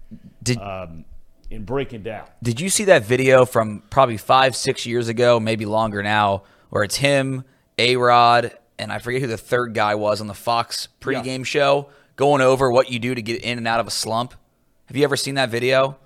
Did 0.44 0.58
um, 0.58 1.06
in 1.50 1.64
breaking 1.64 2.04
down. 2.04 2.28
Did 2.44 2.60
you 2.60 2.70
see 2.70 2.86
that 2.86 3.06
video 3.06 3.46
from 3.46 3.84
probably 3.90 4.18
five, 4.18 4.56
six 4.56 4.86
years 4.86 5.08
ago, 5.08 5.40
maybe 5.40 5.66
longer 5.66 6.04
now, 6.04 6.44
where 6.70 6.84
it's 6.84 6.98
him, 6.98 7.46
A 7.78 7.96
Rod, 7.96 8.58
and 8.78 8.92
I 8.92 9.00
forget 9.00 9.22
who 9.22 9.28
the 9.28 9.38
third 9.38 9.74
guy 9.74 9.96
was 9.96 10.22
on 10.22 10.28
the 10.28 10.34
Fox 10.34 10.88
pregame 11.00 11.46
show 11.46 11.90
going 12.16 12.42
over 12.42 12.72
what 12.72 12.92
you 12.92 13.00
do 13.00 13.16
to 13.16 13.22
get 13.22 13.42
in 13.44 13.58
and 13.58 13.68
out 13.68 13.80
of 13.80 13.88
a 13.88 13.92
slump? 13.92 14.34
Have 14.86 14.98
you 14.98 15.04
ever 15.04 15.16
seen 15.16 15.36
that 15.36 15.50
video? 15.50 15.98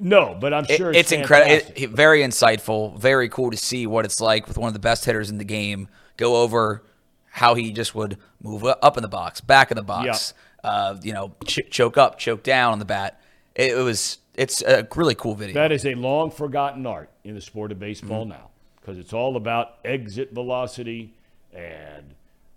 No, 0.00 0.36
but 0.40 0.54
I'm 0.54 0.64
It- 0.68 0.76
sure 0.76 0.90
it's 0.90 0.98
it's, 0.98 1.12
incredible. 1.12 1.56
fantastic. 1.58 1.90
very 1.90 2.20
insightful. 2.22 2.96
Very 2.98 3.28
cool 3.28 3.50
to 3.50 3.56
see 3.56 3.86
what 3.86 4.04
it's 4.04 4.20
like 4.20 4.46
with 4.46 4.56
one 4.58 4.68
of 4.68 4.74
the 4.74 4.80
best 4.80 5.04
hitters 5.04 5.28
in 5.30 5.38
the 5.38 5.44
game. 5.44 5.88
Go 6.16 6.36
over 6.36 6.82
how 7.30 7.54
he 7.54 7.72
just 7.72 7.94
would 7.94 8.16
move 8.42 8.64
up 8.64 8.96
in 8.96 9.02
the 9.02 9.08
box, 9.08 9.40
back 9.40 9.70
in 9.70 9.76
the 9.76 9.82
box. 9.82 10.34
Uh, 10.62 10.96
you 11.02 11.12
know, 11.12 11.32
ch- 11.46 11.68
choke 11.70 11.96
up, 11.98 12.18
choke 12.18 12.42
down 12.44 12.72
on 12.72 12.78
the 12.78 12.84
bat. 12.84 13.20
It, 13.56 13.72
it 13.72 13.82
was. 13.82 14.18
It's 14.34 14.62
a 14.62 14.86
really 14.94 15.14
cool 15.16 15.34
video. 15.34 15.54
That 15.54 15.72
is 15.72 15.84
a 15.84 15.94
long 15.94 16.30
forgotten 16.30 16.86
art 16.86 17.10
in 17.24 17.34
the 17.34 17.40
sport 17.40 17.70
of 17.72 17.78
baseball 17.80 18.22
Mm-hmm. 18.22 18.30
now 18.30 18.48
because 18.80 18.96
it's 18.98 19.12
all 19.12 19.36
about 19.36 19.74
exit 19.84 20.32
velocity 20.32 21.12
and 21.52 22.14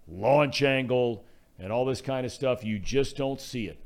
launch 0.07 0.61
angle 0.61 1.23
and 1.59 1.71
all 1.71 1.83
this 1.85 2.01
kind 2.01 2.25
of 2.25 2.31
stuff. 2.31 2.63
You 2.63 2.79
just 2.79 3.17
don't 3.17 3.41
see 3.41 3.65
it. 3.67 3.77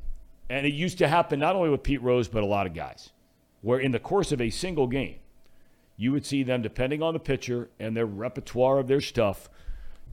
And 0.49 0.65
it 0.67 0.73
used 0.73 0.97
to 0.99 1.07
happen 1.07 1.39
not 1.39 1.55
only 1.55 1.69
with 1.69 1.81
Pete 1.83 2.01
Rose, 2.01 2.27
but 2.27 2.43
a 2.43 2.45
lot 2.45 2.65
of 2.67 2.73
guys, 2.73 3.09
where 3.61 3.79
in 3.79 3.91
the 3.91 3.99
course 3.99 4.31
of 4.31 4.41
a 4.41 4.49
single 4.49 4.87
game, 4.87 5.15
you 5.97 6.11
would 6.11 6.25
see 6.25 6.43
them, 6.43 6.61
depending 6.61 7.03
on 7.03 7.13
the 7.13 7.19
pitcher 7.19 7.69
and 7.79 7.95
their 7.95 8.05
repertoire 8.05 8.79
of 8.79 8.87
their 8.87 9.01
stuff, 9.01 9.49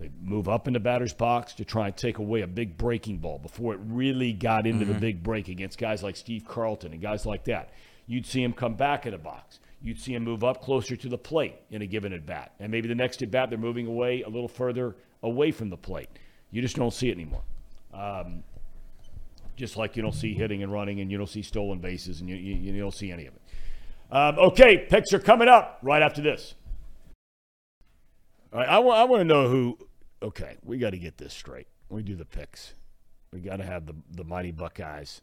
they 0.01 0.11
move 0.23 0.49
up 0.49 0.67
in 0.67 0.75
the 0.75 0.81
batter's 0.81 1.15
box 1.15 1.55
to 1.55 1.65
try 1.65 1.87
and 1.87 1.97
take 1.97 2.19
away 2.19 2.43
a 2.43 2.47
big 2.47 2.77
breaking 2.77 3.19
ball 3.19 3.39
before 3.39 3.73
it 3.73 3.81
really 3.87 4.33
got 4.33 4.67
into 4.67 4.85
the 4.85 4.95
big 4.95 5.23
break 5.23 5.49
against 5.49 5.79
guys 5.79 6.03
like 6.03 6.17
Steve 6.17 6.45
Carlton 6.47 6.93
and 6.93 7.01
guys 7.01 7.25
like 7.25 7.45
that. 7.45 7.71
You'd 8.07 8.27
see 8.27 8.43
him 8.43 8.53
come 8.53 8.75
back 8.75 9.07
in 9.07 9.13
the 9.13 9.19
box. 9.19 9.59
You'd 9.81 10.01
see 10.01 10.15
him 10.15 10.25
move 10.25 10.45
up 10.45 10.63
closer 10.63 10.97
to 10.97 11.09
the 11.09 11.19
plate 11.19 11.55
in 11.71 11.83
a 11.83 11.87
given 11.87 12.13
at 12.13 12.27
bat. 12.27 12.53
And 12.61 12.71
maybe 12.71 12.89
the 12.89 12.95
next 12.95 13.23
at 13.23 13.31
bat, 13.31 13.49
they're 13.49 13.59
moving 13.59 13.87
away 13.87 14.23
a 14.23 14.29
little 14.29 14.49
further 14.49 14.97
away 15.23 15.51
from 15.51 15.71
the 15.71 15.77
plate. 15.77 16.09
You 16.51 16.61
just 16.63 16.77
don't 16.77 16.93
see 16.93 17.09
it 17.09 17.13
anymore. 17.13 17.43
Um, 17.95 18.43
just 19.57 19.77
like 19.77 19.97
you 19.97 20.03
don't 20.03 20.15
see 20.15 20.35
hitting 20.35 20.63
and 20.63 20.71
running 20.73 21.01
and 21.01 21.11
you 21.11 21.19
don't 21.19 21.29
see 21.29 21.43
stolen 21.43 21.79
bases 21.79 22.21
and 22.21 22.29
you, 22.29 22.37
you, 22.37 22.73
you 22.73 22.81
don't 22.81 22.95
see 22.95 23.11
any 23.11 23.27
of 23.27 23.35
it. 23.35 23.43
Um, 24.11 24.39
okay, 24.39 24.79
picks 24.79 25.13
are 25.13 25.19
coming 25.19 25.49
up 25.49 25.79
right 25.83 26.03
after 26.03 26.23
this. 26.23 26.55
All 28.53 28.61
right, 28.61 28.69
I 28.69 28.79
want 28.79 28.99
I 28.99 29.05
want 29.05 29.21
to 29.21 29.25
know 29.25 29.49
who. 29.49 29.79
Okay, 30.23 30.57
we 30.65 30.79
got 30.79 30.91
to 30.91 30.99
get 30.99 31.19
this 31.19 31.35
straight. 31.35 31.67
We 31.89 32.03
do 32.03 32.15
the 32.15 32.25
picks. 32.25 32.75
We 33.33 33.41
got 33.41 33.57
to 33.57 33.65
have 33.65 33.87
the 33.87 33.95
the 34.13 34.25
mighty 34.25 34.53
Buckeyes 34.53 35.23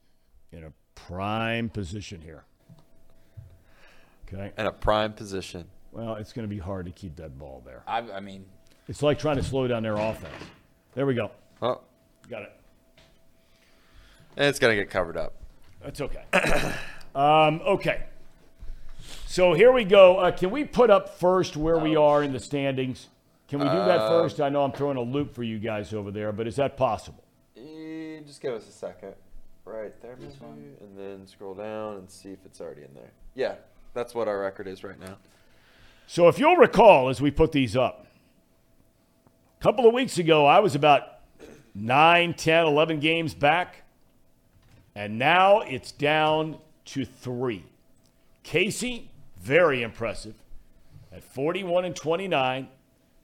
in 0.51 0.63
a 0.63 0.73
prime 0.95 1.69
position 1.69 2.21
here. 2.21 2.43
Okay. 4.27 4.51
in 4.57 4.65
a 4.65 4.71
prime 4.71 5.13
position. 5.13 5.65
Well, 5.91 6.15
it's 6.15 6.33
going 6.33 6.47
to 6.47 6.53
be 6.53 6.59
hard 6.59 6.87
to 6.87 6.91
keep 6.91 7.15
that 7.17 7.37
ball 7.37 7.61
there. 7.65 7.83
I, 7.87 7.99
I 7.99 8.19
mean, 8.19 8.45
It's 8.87 9.03
like 9.03 9.19
trying 9.19 9.35
to 9.37 9.43
slow 9.43 9.67
down 9.67 9.83
their 9.83 9.95
offense. 9.95 10.33
There 10.95 11.05
we 11.05 11.13
go. 11.13 11.29
Oh, 11.61 11.81
Got 12.29 12.43
it. 12.43 12.51
And 14.37 14.45
it's 14.47 14.59
gonna 14.59 14.75
get 14.75 14.89
covered 14.89 15.17
up. 15.17 15.33
That's 15.81 16.01
okay. 16.01 16.23
um, 17.15 17.61
okay. 17.65 18.03
So 19.27 19.53
here 19.53 19.71
we 19.71 19.83
go. 19.83 20.17
Uh, 20.17 20.31
can 20.31 20.51
we 20.51 20.63
put 20.63 20.89
up 20.89 21.17
first 21.19 21.57
where 21.57 21.79
we 21.79 21.95
are 21.95 22.23
in 22.23 22.33
the 22.33 22.39
standings? 22.39 23.07
Can 23.47 23.59
we 23.59 23.65
do 23.65 23.71
that 23.75 24.07
first? 24.07 24.39
I 24.41 24.49
know 24.49 24.63
I'm 24.63 24.71
throwing 24.71 24.97
a 24.97 25.01
loop 25.01 25.33
for 25.35 25.43
you 25.43 25.59
guys 25.59 25.93
over 25.93 26.11
there, 26.11 26.31
but 26.31 26.47
is 26.47 26.55
that 26.55 26.77
possible? 26.77 27.23
Eh, 27.57 28.19
Just 28.25 28.41
give 28.41 28.53
us 28.53 28.67
a 28.67 28.71
second. 28.71 29.13
Right 29.65 29.93
there, 30.01 30.17
maybe, 30.19 30.71
and 30.81 30.97
then 30.97 31.25
scroll 31.25 31.53
down 31.53 31.97
and 31.97 32.09
see 32.09 32.29
if 32.29 32.39
it's 32.45 32.59
already 32.59 32.81
in 32.81 32.93
there. 32.93 33.11
Yeah, 33.33 33.55
that's 33.93 34.13
what 34.13 34.27
our 34.27 34.39
record 34.39 34.67
is 34.67 34.83
right 34.83 34.99
now. 34.99 35.17
So 36.05 36.27
if 36.27 36.37
you'll 36.37 36.57
recall, 36.57 37.07
as 37.09 37.21
we 37.21 37.31
put 37.31 37.53
these 37.53 37.77
up, 37.77 38.05
a 39.59 39.63
couple 39.63 39.87
of 39.87 39.93
weeks 39.93 40.17
ago, 40.17 40.45
I 40.45 40.59
was 40.59 40.75
about 40.75 41.19
9, 41.75 42.33
10, 42.33 42.65
11 42.65 42.99
games 42.99 43.33
back, 43.33 43.82
and 44.95 45.17
now 45.17 45.61
it's 45.61 45.91
down 45.91 46.57
to 46.85 47.05
three. 47.05 47.63
Casey, 48.43 49.09
very 49.41 49.81
impressive, 49.81 50.35
at 51.11 51.23
41 51.23 51.85
and 51.85 51.95
29. 51.95 52.67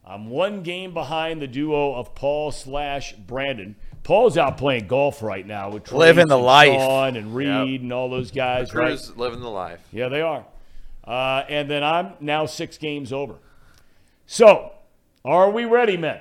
I'm 0.05 0.29
one 0.29 0.63
game 0.63 0.93
behind 0.93 1.41
the 1.41 1.47
duo 1.47 1.93
of 1.93 2.15
Paul 2.15 2.51
slash 2.51 3.13
Brandon. 3.13 3.75
Paul's 4.03 4.37
out 4.37 4.57
playing 4.57 4.87
golf 4.87 5.21
right 5.21 5.45
now 5.45 5.69
with 5.69 5.83
Trace 5.83 5.99
Living 5.99 6.27
the 6.27 6.37
and 6.37 6.45
life. 6.45 6.73
Sean 6.73 7.15
and 7.15 7.35
Reed 7.35 7.81
and 7.81 7.93
all 7.93 8.09
those 8.09 8.31
guys. 8.31 8.73
right? 8.73 8.87
Crew's 8.87 9.15
living 9.17 9.41
the 9.41 9.49
life. 9.49 9.81
Yeah, 9.91 10.07
they 10.07 10.21
are. 10.21 10.45
Uh, 11.03 11.43
and 11.49 11.69
then 11.69 11.83
I'm 11.83 12.13
now 12.19 12.45
six 12.45 12.77
games 12.77 13.11
over. 13.13 13.35
So, 14.25 14.71
are 15.25 15.51
we 15.51 15.65
ready, 15.65 15.97
men? 15.97 16.19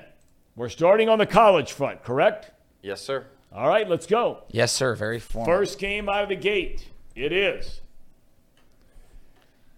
We're 0.56 0.68
starting 0.68 1.08
on 1.08 1.18
the 1.18 1.26
college 1.26 1.72
front, 1.72 2.02
correct? 2.02 2.50
Yes, 2.82 3.00
sir. 3.00 3.26
All 3.52 3.68
right, 3.68 3.88
let's 3.88 4.06
go. 4.06 4.44
yes, 4.50 4.72
sir. 4.72 4.94
Very 4.94 5.18
formal. 5.18 5.52
First 5.52 5.78
game 5.78 6.08
out 6.08 6.24
of 6.24 6.28
the 6.28 6.36
gate. 6.36 6.88
It 7.14 7.32
is 7.32 7.80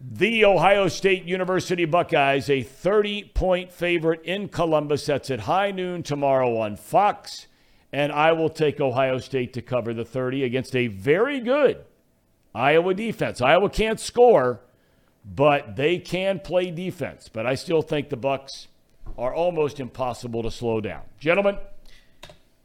the 0.00 0.44
Ohio 0.44 0.88
State 0.88 1.24
University 1.24 1.84
Buckeyes, 1.84 2.48
a 2.48 2.62
30 2.62 3.30
point 3.34 3.70
favorite 3.70 4.22
in 4.24 4.48
Columbus. 4.48 5.06
That's 5.06 5.30
at 5.30 5.40
high 5.40 5.70
noon 5.70 6.02
tomorrow 6.02 6.56
on 6.58 6.76
Fox. 6.76 7.46
And 7.92 8.12
I 8.12 8.32
will 8.32 8.48
take 8.48 8.80
Ohio 8.80 9.18
State 9.18 9.52
to 9.54 9.62
cover 9.62 9.92
the 9.92 10.04
30 10.04 10.44
against 10.44 10.76
a 10.76 10.86
very 10.86 11.40
good 11.40 11.84
Iowa 12.54 12.94
defense. 12.94 13.40
Iowa 13.40 13.68
can't 13.68 13.98
score, 13.98 14.60
but 15.24 15.76
they 15.76 15.98
can 15.98 16.38
play 16.38 16.70
defense. 16.70 17.28
But 17.28 17.46
I 17.46 17.54
still 17.54 17.82
think 17.82 18.08
the 18.08 18.16
Bucks 18.16 18.68
are 19.18 19.34
almost 19.34 19.80
impossible 19.80 20.42
to 20.44 20.50
slow 20.50 20.80
down. 20.80 21.02
Gentlemen, 21.18 21.58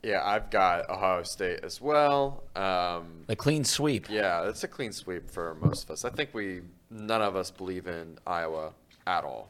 Yeah, 0.05 0.21
I've 0.23 0.51
got 0.51 0.87
Ohio 0.87 1.23
State 1.23 1.61
as 1.63 1.81
well. 1.81 2.43
Um, 2.55 3.23
The 3.25 3.35
clean 3.35 3.63
sweep. 3.63 4.07
yeah, 4.07 4.47
it's 4.47 4.63
a 4.63 4.67
clean 4.67 4.91
sweep 4.91 5.31
for 5.31 5.55
most 5.55 5.85
of 5.85 5.89
us. 5.91 6.05
I 6.05 6.11
think 6.11 6.29
we 6.33 6.61
none 6.91 7.23
of 7.23 7.35
us 7.35 7.49
believe 7.49 7.87
in 7.87 8.19
Iowa 8.27 8.73
at 9.07 9.23
all. 9.23 9.49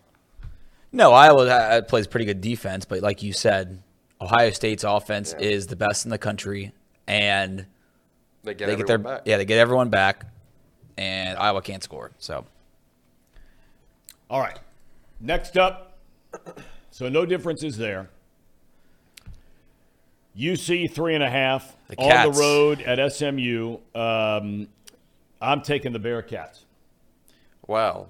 No, 0.93 1.11
Iowa 1.11 1.45
uh, 1.45 1.81
plays 1.81 2.07
pretty 2.07 2.25
good 2.25 2.39
defense, 2.39 2.85
but 2.85 3.01
like 3.01 3.21
you 3.21 3.33
said, 3.33 3.83
Ohio 4.21 4.49
State's 4.51 4.85
offense 4.85 5.35
Yeah. 5.37 5.45
is 5.45 5.67
the 5.67 5.75
best 5.75 6.05
in 6.05 6.09
the 6.11 6.17
country, 6.17 6.71
and 7.05 7.65
They 8.45 8.53
get 8.53 8.67
they 8.67 8.77
get 8.77 8.87
their 8.87 8.97
back. 8.97 9.23
yeah 9.25 9.35
they 9.35 9.43
get 9.45 9.59
everyone 9.59 9.89
back, 9.89 10.25
and 10.97 11.37
Iowa 11.37 11.61
can't 11.61 11.83
score. 11.83 12.11
So 12.17 12.45
All 14.29 14.39
right. 14.39 14.57
Next 15.19 15.57
up, 15.57 15.97
so 16.91 17.09
no 17.09 17.25
differences 17.25 17.77
there. 17.77 18.09
UC 20.37 20.91
three 20.91 21.15
and 21.15 21.23
a 21.23 21.29
half 21.29 21.75
The 21.87 21.97
on 21.97 22.09
Cats. 22.11 22.37
the 22.37 22.41
road 22.43 22.81
at 22.81 23.11
SMU. 23.13 23.77
Um, 23.93 24.67
I'm 25.41 25.61
taking 25.61 25.93
the 25.93 25.99
Bearcats. 25.99 26.61
Well, 27.67 28.09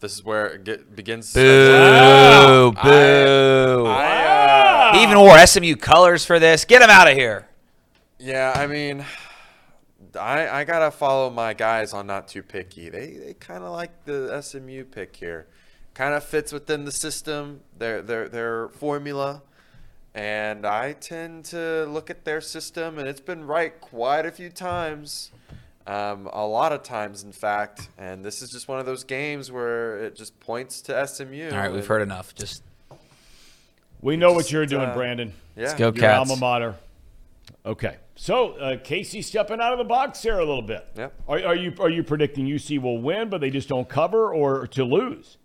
this 0.00 0.12
is 0.14 0.24
where 0.24 0.46
it 0.46 0.64
get, 0.64 0.94
begins. 0.96 1.32
boo, 1.32 2.72
boo. 2.72 3.86
I, 3.86 4.90
uh, 4.92 4.92
he 4.96 5.02
even 5.02 5.18
wore 5.18 5.38
SMU 5.46 5.76
colors 5.76 6.24
for 6.24 6.38
this. 6.38 6.64
Get 6.64 6.82
him 6.82 6.90
out 6.90 7.08
of 7.08 7.14
here. 7.14 7.48
yeah, 8.18 8.52
I 8.56 8.66
mean, 8.66 9.04
I 10.18 10.48
I 10.48 10.64
gotta 10.64 10.90
follow 10.90 11.30
my 11.30 11.52
guys 11.54 11.92
on 11.92 12.06
not 12.06 12.28
too 12.28 12.42
picky. 12.42 12.88
They 12.88 13.12
they 13.12 13.34
kind 13.34 13.62
of 13.64 13.72
like 13.72 14.04
the 14.04 14.40
SMU 14.40 14.84
pick 14.84 15.16
here. 15.16 15.46
Kind 15.94 16.14
of 16.14 16.24
fits 16.24 16.52
within 16.52 16.84
the 16.84 16.92
system, 16.92 17.60
their 17.78 18.02
their 18.02 18.28
their 18.28 18.68
formula. 18.68 19.42
And 20.16 20.64
I 20.64 20.94
tend 20.94 21.44
to 21.46 21.84
look 21.84 22.08
at 22.08 22.24
their 22.24 22.40
system, 22.40 22.98
and 22.98 23.06
it's 23.06 23.20
been 23.20 23.46
right 23.46 23.78
quite 23.78 24.24
a 24.24 24.30
few 24.30 24.48
times. 24.48 25.30
Um, 25.86 26.28
a 26.32 26.44
lot 26.44 26.72
of 26.72 26.82
times, 26.82 27.22
in 27.22 27.32
fact. 27.32 27.90
And 27.98 28.24
this 28.24 28.40
is 28.40 28.50
just 28.50 28.66
one 28.66 28.80
of 28.80 28.86
those 28.86 29.04
games 29.04 29.52
where 29.52 29.98
it 30.02 30.16
just 30.16 30.40
points 30.40 30.80
to 30.82 31.06
SMU. 31.06 31.50
All 31.50 31.58
right, 31.58 31.70
we've 31.70 31.86
heard 31.86 32.00
enough. 32.00 32.34
Just 32.34 32.62
We 34.00 34.16
know 34.16 34.32
what 34.32 34.50
you're 34.50 34.64
doing, 34.64 34.88
uh, 34.88 34.94
Brandon. 34.94 35.34
Yeah. 35.54 35.76
go 35.76 35.84
Your 35.88 35.92
Cats. 35.92 36.30
alma 36.30 36.40
mater. 36.40 36.74
Okay. 37.66 37.98
So 38.14 38.52
uh, 38.52 38.78
Casey 38.82 39.20
stepping 39.20 39.60
out 39.60 39.72
of 39.72 39.78
the 39.78 39.84
box 39.84 40.22
here 40.22 40.38
a 40.38 40.44
little 40.44 40.62
bit. 40.62 40.88
Yep. 40.96 41.12
Are, 41.28 41.44
are 41.44 41.54
you 41.54 41.74
are 41.78 41.90
you 41.90 42.02
predicting 42.02 42.46
UC 42.46 42.80
will 42.80 43.02
win, 43.02 43.28
but 43.28 43.42
they 43.42 43.50
just 43.50 43.68
don't 43.68 43.88
cover, 43.88 44.32
or 44.32 44.66
to 44.68 44.84
lose? 44.84 45.36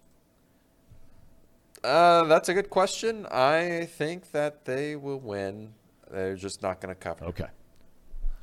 Uh, 1.84 2.26
that's 2.26 2.50
a 2.50 2.54
good 2.54 2.70
question. 2.70 3.26
I 3.32 3.86
think 3.86 4.32
that 4.32 4.66
they 4.66 4.96
will 4.96 5.20
win. 5.20 5.74
They're 6.12 6.36
just 6.36 6.62
not 6.62 6.80
going 6.80 6.94
to 6.94 7.00
cover. 7.00 7.26
Okay. 7.26 7.48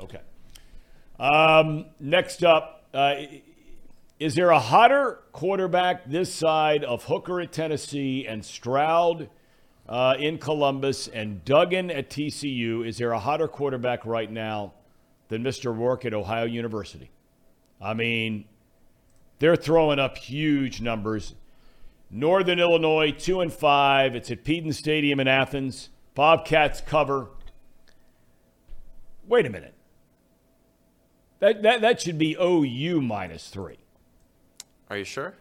Okay. 0.00 0.20
Um, 1.20 1.86
next 2.00 2.44
up, 2.44 2.86
uh, 2.94 3.14
is 4.18 4.34
there 4.34 4.50
a 4.50 4.58
hotter 4.58 5.20
quarterback 5.32 6.08
this 6.08 6.32
side 6.32 6.82
of 6.82 7.04
Hooker 7.04 7.40
at 7.40 7.52
Tennessee 7.52 8.26
and 8.26 8.44
Stroud 8.44 9.28
uh, 9.88 10.14
in 10.18 10.38
Columbus 10.38 11.06
and 11.08 11.44
Duggan 11.44 11.90
at 11.90 12.10
TCU? 12.10 12.86
Is 12.86 12.98
there 12.98 13.12
a 13.12 13.18
hotter 13.18 13.46
quarterback 13.46 14.04
right 14.04 14.30
now 14.30 14.72
than 15.28 15.44
Mr. 15.44 15.76
Rourke 15.76 16.04
at 16.04 16.14
Ohio 16.14 16.46
University? 16.46 17.10
I 17.80 17.94
mean, 17.94 18.46
they're 19.38 19.56
throwing 19.56 20.00
up 20.00 20.16
huge 20.16 20.80
numbers. 20.80 21.34
Northern 22.10 22.58
Illinois, 22.58 23.12
two 23.12 23.40
and 23.40 23.52
five. 23.52 24.14
It's 24.14 24.30
at 24.30 24.44
Peden 24.44 24.72
Stadium 24.72 25.20
in 25.20 25.28
Athens. 25.28 25.90
Bobcats 26.14 26.80
cover. 26.80 27.28
Wait 29.26 29.46
a 29.46 29.50
minute. 29.50 29.74
That, 31.40 31.62
that, 31.62 31.80
that 31.82 32.00
should 32.00 32.18
be 32.18 32.36
OU 32.40 33.00
minus 33.02 33.48
three. 33.48 33.78
Are 34.90 34.96
you 34.96 35.04
sure? 35.04 35.34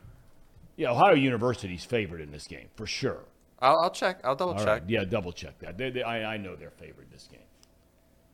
Yeah, 0.75 0.91
Ohio 0.91 1.15
University's 1.15 1.85
favored 1.85 2.21
in 2.21 2.31
this 2.31 2.45
game, 2.47 2.67
for 2.75 2.85
sure. 2.85 3.23
I'll, 3.59 3.79
I'll 3.81 3.89
check. 3.89 4.19
I'll 4.23 4.35
double 4.35 4.53
All 4.53 4.59
check. 4.59 4.67
right, 4.67 4.83
Yeah, 4.87 5.05
double 5.05 5.31
check 5.31 5.57
that. 5.59 5.77
They, 5.77 5.89
they, 5.89 6.03
I, 6.03 6.35
I 6.35 6.37
know 6.37 6.55
they're 6.55 6.69
favored 6.69 7.07
this 7.11 7.27
game. 7.31 7.41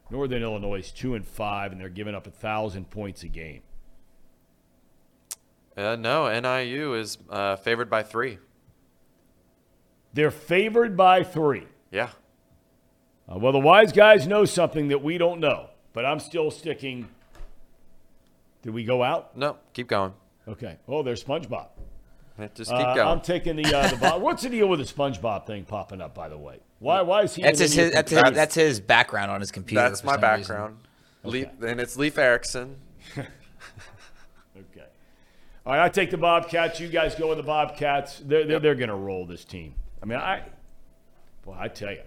Northern 0.10 0.44
Illinois 0.44 0.80
is 0.80 0.92
two 0.92 1.16
and 1.16 1.26
five, 1.26 1.72
and 1.72 1.80
they're 1.80 1.88
giving 1.88 2.14
up 2.16 2.28
a 2.28 2.32
thousand 2.32 2.90
points 2.90 3.24
a 3.24 3.30
game. 3.30 3.62
Uh, 5.76 5.96
no, 5.96 6.28
NIU 6.40 6.94
is 6.94 7.18
uh, 7.30 7.56
favored 7.56 7.90
by 7.90 8.04
three. 8.04 8.38
They're 10.14 10.32
favored 10.32 10.96
by 10.96 11.24
three. 11.24 11.66
Yeah. 11.92 12.10
Uh, 13.32 13.40
well, 13.40 13.52
the 13.52 13.60
wise 13.60 13.92
guys 13.92 14.28
know 14.28 14.46
something 14.46 14.90
that 14.90 15.02
we 15.02 15.18
don't 15.18 15.40
know, 15.40 15.70
but 15.94 16.06
I'm 16.06 16.20
still 16.20 16.52
sticking. 16.52 17.08
Did 18.62 18.74
we 18.74 18.84
go 18.84 19.02
out? 19.02 19.36
No, 19.36 19.58
keep 19.74 19.88
going. 19.88 20.14
Okay. 20.48 20.78
Oh, 20.88 21.02
there's 21.04 21.24
SpongeBob. 21.24 21.68
Just 22.56 22.72
keep 22.72 22.80
Uh, 22.80 22.96
going. 22.96 23.08
I'm 23.08 23.22
taking 23.22 23.56
the 23.56 23.66
uh, 23.76 23.88
the 23.90 23.96
Bob. 23.96 24.22
What's 24.22 24.42
the 24.44 24.50
deal 24.50 24.68
with 24.68 24.80
the 24.80 24.86
SpongeBob 24.86 25.46
thing 25.46 25.66
popping 25.66 26.02
up? 26.02 26.16
By 26.16 26.30
the 26.30 26.38
way, 26.38 26.60
why 26.80 27.02
why 27.02 27.22
is 27.24 27.36
he? 27.36 27.44
that's 27.44 27.60
his, 27.60 27.74
his 27.74 27.92
that's 27.94 28.12
his 28.12 28.22
that's 28.32 28.56
his 28.56 28.80
background 28.80 29.30
on 29.32 29.40
his 29.40 29.52
computer. 29.52 29.82
That's 29.88 30.04
my 30.04 30.14
some 30.14 30.22
reason. 30.22 30.56
background. 30.56 30.78
And 31.62 31.80
it's 31.80 31.96
Leif 31.96 32.18
Erikson. 32.18 32.76
All 35.66 35.74
right, 35.74 35.86
I 35.86 35.90
take 35.90 36.12
the 36.12 36.18
Bobcats. 36.18 36.80
You 36.80 36.90
guys 36.90 37.16
go 37.16 37.30
with 37.30 37.38
the 37.38 37.44
Bobcats. 37.44 38.20
They're 38.20 38.46
they're, 38.46 38.60
they're 38.60 38.76
going 38.76 38.90
to 38.90 38.96
roll 38.96 39.26
this 39.26 39.46
team. 39.46 39.76
I 40.02 40.06
mean, 40.06 40.18
I. 40.20 40.44
Well, 41.46 41.58
I 41.60 41.68
tell 41.68 41.92
you, 41.92 42.02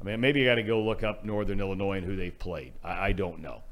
I 0.00 0.04
mean, 0.04 0.20
maybe 0.20 0.40
you 0.40 0.46
got 0.46 0.56
to 0.56 0.62
go 0.62 0.82
look 0.82 1.02
up 1.02 1.24
Northern 1.24 1.60
Illinois 1.60 1.98
and 1.98 2.06
who 2.06 2.16
they've 2.16 2.36
played. 2.36 2.72
I, 2.82 3.08
I 3.08 3.12
don't 3.12 3.40
know, 3.40 3.62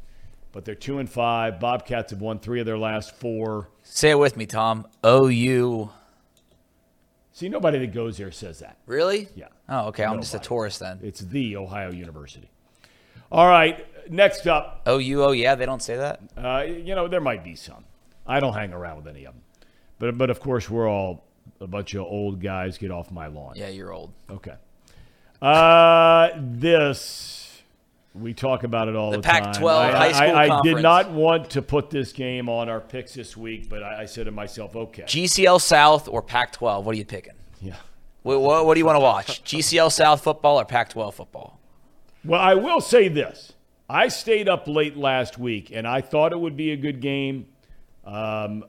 but 0.53 0.65
they're 0.65 0.75
two 0.75 0.99
and 0.99 1.11
five. 1.11 1.59
Bobcats 1.59 2.11
have 2.13 2.21
won 2.21 2.39
three 2.39 2.61
of 2.61 2.67
their 2.67 2.79
last 2.79 3.15
four. 3.17 3.69
Say 3.83 4.11
it 4.11 4.19
with 4.19 4.37
me, 4.37 4.47
Thom. 4.47 4.87
OU. 5.05 5.91
See, 7.33 7.49
nobody 7.49 7.79
that 7.79 7.93
goes 7.93 8.19
there 8.19 8.33
says 8.33 8.61
that. 8.61 8.79
Really? 8.87 9.29
Yeah. 9.37 9.49
Oh, 9.69 9.89
okay. 9.89 10.05
I'm 10.05 10.21
just 10.21 10.35
a 10.35 10.41
tourist 10.41 10.81
then. 10.81 10.99
It's 11.03 11.21
the 11.21 11.57
Ohio 11.57 11.93
University. 11.93 12.51
All 13.31 13.47
right, 13.47 13.87
next 14.11 14.47
up, 14.47 14.83
OU. 14.89 15.23
Oh 15.25 15.33
yeah, 15.33 15.55
they 15.55 15.67
don't 15.67 15.83
say 15.83 15.97
that. 15.97 16.21
Uh, 16.37 16.65
you 16.67 16.95
know, 16.95 17.09
there 17.09 17.21
might 17.21 17.45
be 17.45 17.57
some. 17.57 17.85
I 18.29 18.41
don't 18.41 18.53
hang 18.55 18.73
around 18.73 18.99
with 18.99 19.09
any 19.09 19.25
of 19.25 19.35
them. 19.35 19.43
But, 19.99 20.19
but 20.19 20.31
of 20.31 20.41
course, 20.41 20.69
we're 20.71 20.89
all 20.89 21.25
a 21.61 21.67
bunch 21.67 21.95
of 21.95 22.03
old 22.03 22.41
guys. 22.41 22.79
Get 22.79 22.91
off 22.91 23.11
my 23.11 23.27
lawn. 23.27 23.55
Yeah, 23.57 23.69
you're 23.69 23.93
old. 23.93 24.13
Okay. 24.31 24.55
Uh, 25.41 26.31
this, 26.37 27.63
we 28.15 28.35
talk 28.35 28.65
about 28.65 28.89
it 28.89 28.97
all 28.97 29.11
the, 29.11 29.19
The 29.19 29.23
time. 29.23 29.45
Pac-12 29.45 29.69
I, 29.71 29.91
high 29.93 30.13
school 30.13 30.37
I, 30.37 30.41
I 30.41 30.45
did 30.45 30.51
conference. 30.51 30.83
not 30.83 31.11
want 31.13 31.51
to 31.51 31.63
put 31.63 31.91
this 31.91 32.13
game 32.13 32.49
on 32.49 32.69
our 32.69 32.81
picks 32.81 33.15
this 33.15 33.37
week, 33.37 33.69
but 33.69 33.83
I, 33.83 34.03
I 34.03 34.05
said 34.05 34.27
to 34.27 34.33
myself, 34.33 34.75
okay. 34.77 35.03
GCL 35.03 35.61
South 35.61 36.09
or 36.09 36.23
Pac-12? 36.23 36.83
What 36.83 36.95
are 36.95 36.99
you 36.99 37.05
picking? 37.05 37.35
yeah. 37.61 37.77
What, 38.23 38.41
what, 38.41 38.67
what 38.67 38.75
do 38.75 38.81
you 38.81 38.85
want 38.85 38.97
to 38.97 39.01
watch? 39.01 39.43
GCL 39.45 39.93
South 39.93 40.23
football 40.23 40.61
or 40.61 40.65
Pac-12 40.65 41.15
football? 41.15 41.61
Well, 42.25 42.41
I 42.41 42.55
will 42.55 42.81
say 42.81 43.09
this. 43.09 43.53
I 43.89 44.09
stayed 44.09 44.49
up 44.49 44.69
late 44.69 44.97
last 44.97 45.39
week, 45.39 45.71
and 45.73 45.87
I 45.87 46.03
thought 46.03 46.33
it 46.33 46.41
would 46.41 46.57
be 46.57 46.73
a 46.73 46.77
good 46.77 47.01
game. 47.01 47.47
Um, 48.09 48.65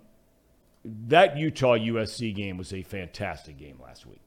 that 0.83 1.37
Utah 1.37 1.77
USC 1.77 2.35
game 2.35 2.57
was 2.57 2.73
a 2.73 2.81
fantastic 2.83 3.57
game 3.57 3.79
last 3.81 4.05
week. 4.05 4.21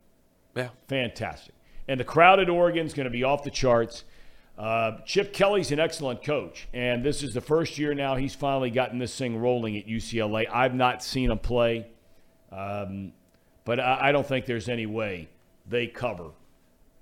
Yeah. 0.57 0.71
Fantastic. 0.89 1.55
And 1.87 2.01
the 2.01 2.05
crowd 2.05 2.41
at 2.41 2.49
Oregon 2.49 2.87
is 2.87 2.95
going 2.95 3.05
to 3.05 3.11
be 3.11 3.25
off 3.25 3.43
the 3.43 3.51
charts. 3.51 4.05
Uh, 4.57 4.99
Chip 5.05 5.33
Kelly's 5.33 5.73
an 5.73 5.81
excellent 5.81 6.23
coach, 6.23 6.69
and 6.73 7.03
this 7.05 7.23
is 7.23 7.35
the 7.35 7.41
first 7.41 7.79
year 7.79 7.95
now 7.95 8.17
he's 8.17 8.35
finally 8.35 8.71
gotten 8.71 8.99
this 8.99 9.17
thing 9.17 9.37
rolling 9.37 9.77
at 9.77 9.87
UCLA. 9.87 10.47
I've 10.53 10.75
not 10.75 11.03
seen 11.03 11.31
him 11.31 11.39
play, 11.39 11.87
um, 12.51 13.13
but 13.65 13.81
I, 13.81 14.09
I 14.09 14.13
don't 14.13 14.27
think 14.27 14.45
there's 14.47 14.69
any 14.69 14.87
way 14.87 15.31
they 15.67 15.87
cover 15.87 16.31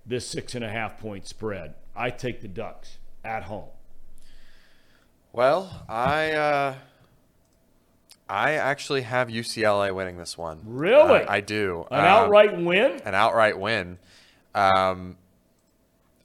this 0.06 0.26
six 0.26 0.54
and 0.54 0.64
a 0.64 0.68
half 0.68 0.98
point 0.98 1.26
spread. 1.26 1.74
I 1.94 2.10
take 2.10 2.40
the 2.40 2.48
Ducks 2.48 2.98
at 3.24 3.42
home. 3.44 3.68
Well, 5.32 5.84
I 5.88 6.32
uh, 6.32 6.74
I 8.30 8.52
actually 8.52 9.02
have 9.02 9.28
UCLA 9.28 9.92
winning 9.94 10.16
this 10.16 10.38
one. 10.38 10.60
Really? 10.64 11.22
I, 11.24 11.36
I 11.36 11.40
do. 11.40 11.84
An 11.90 11.98
Um, 11.98 12.04
outright 12.04 12.56
win? 12.60 13.00
an 13.04 13.14
outright 13.14 13.58
win. 13.58 13.98
Um, 14.54 15.16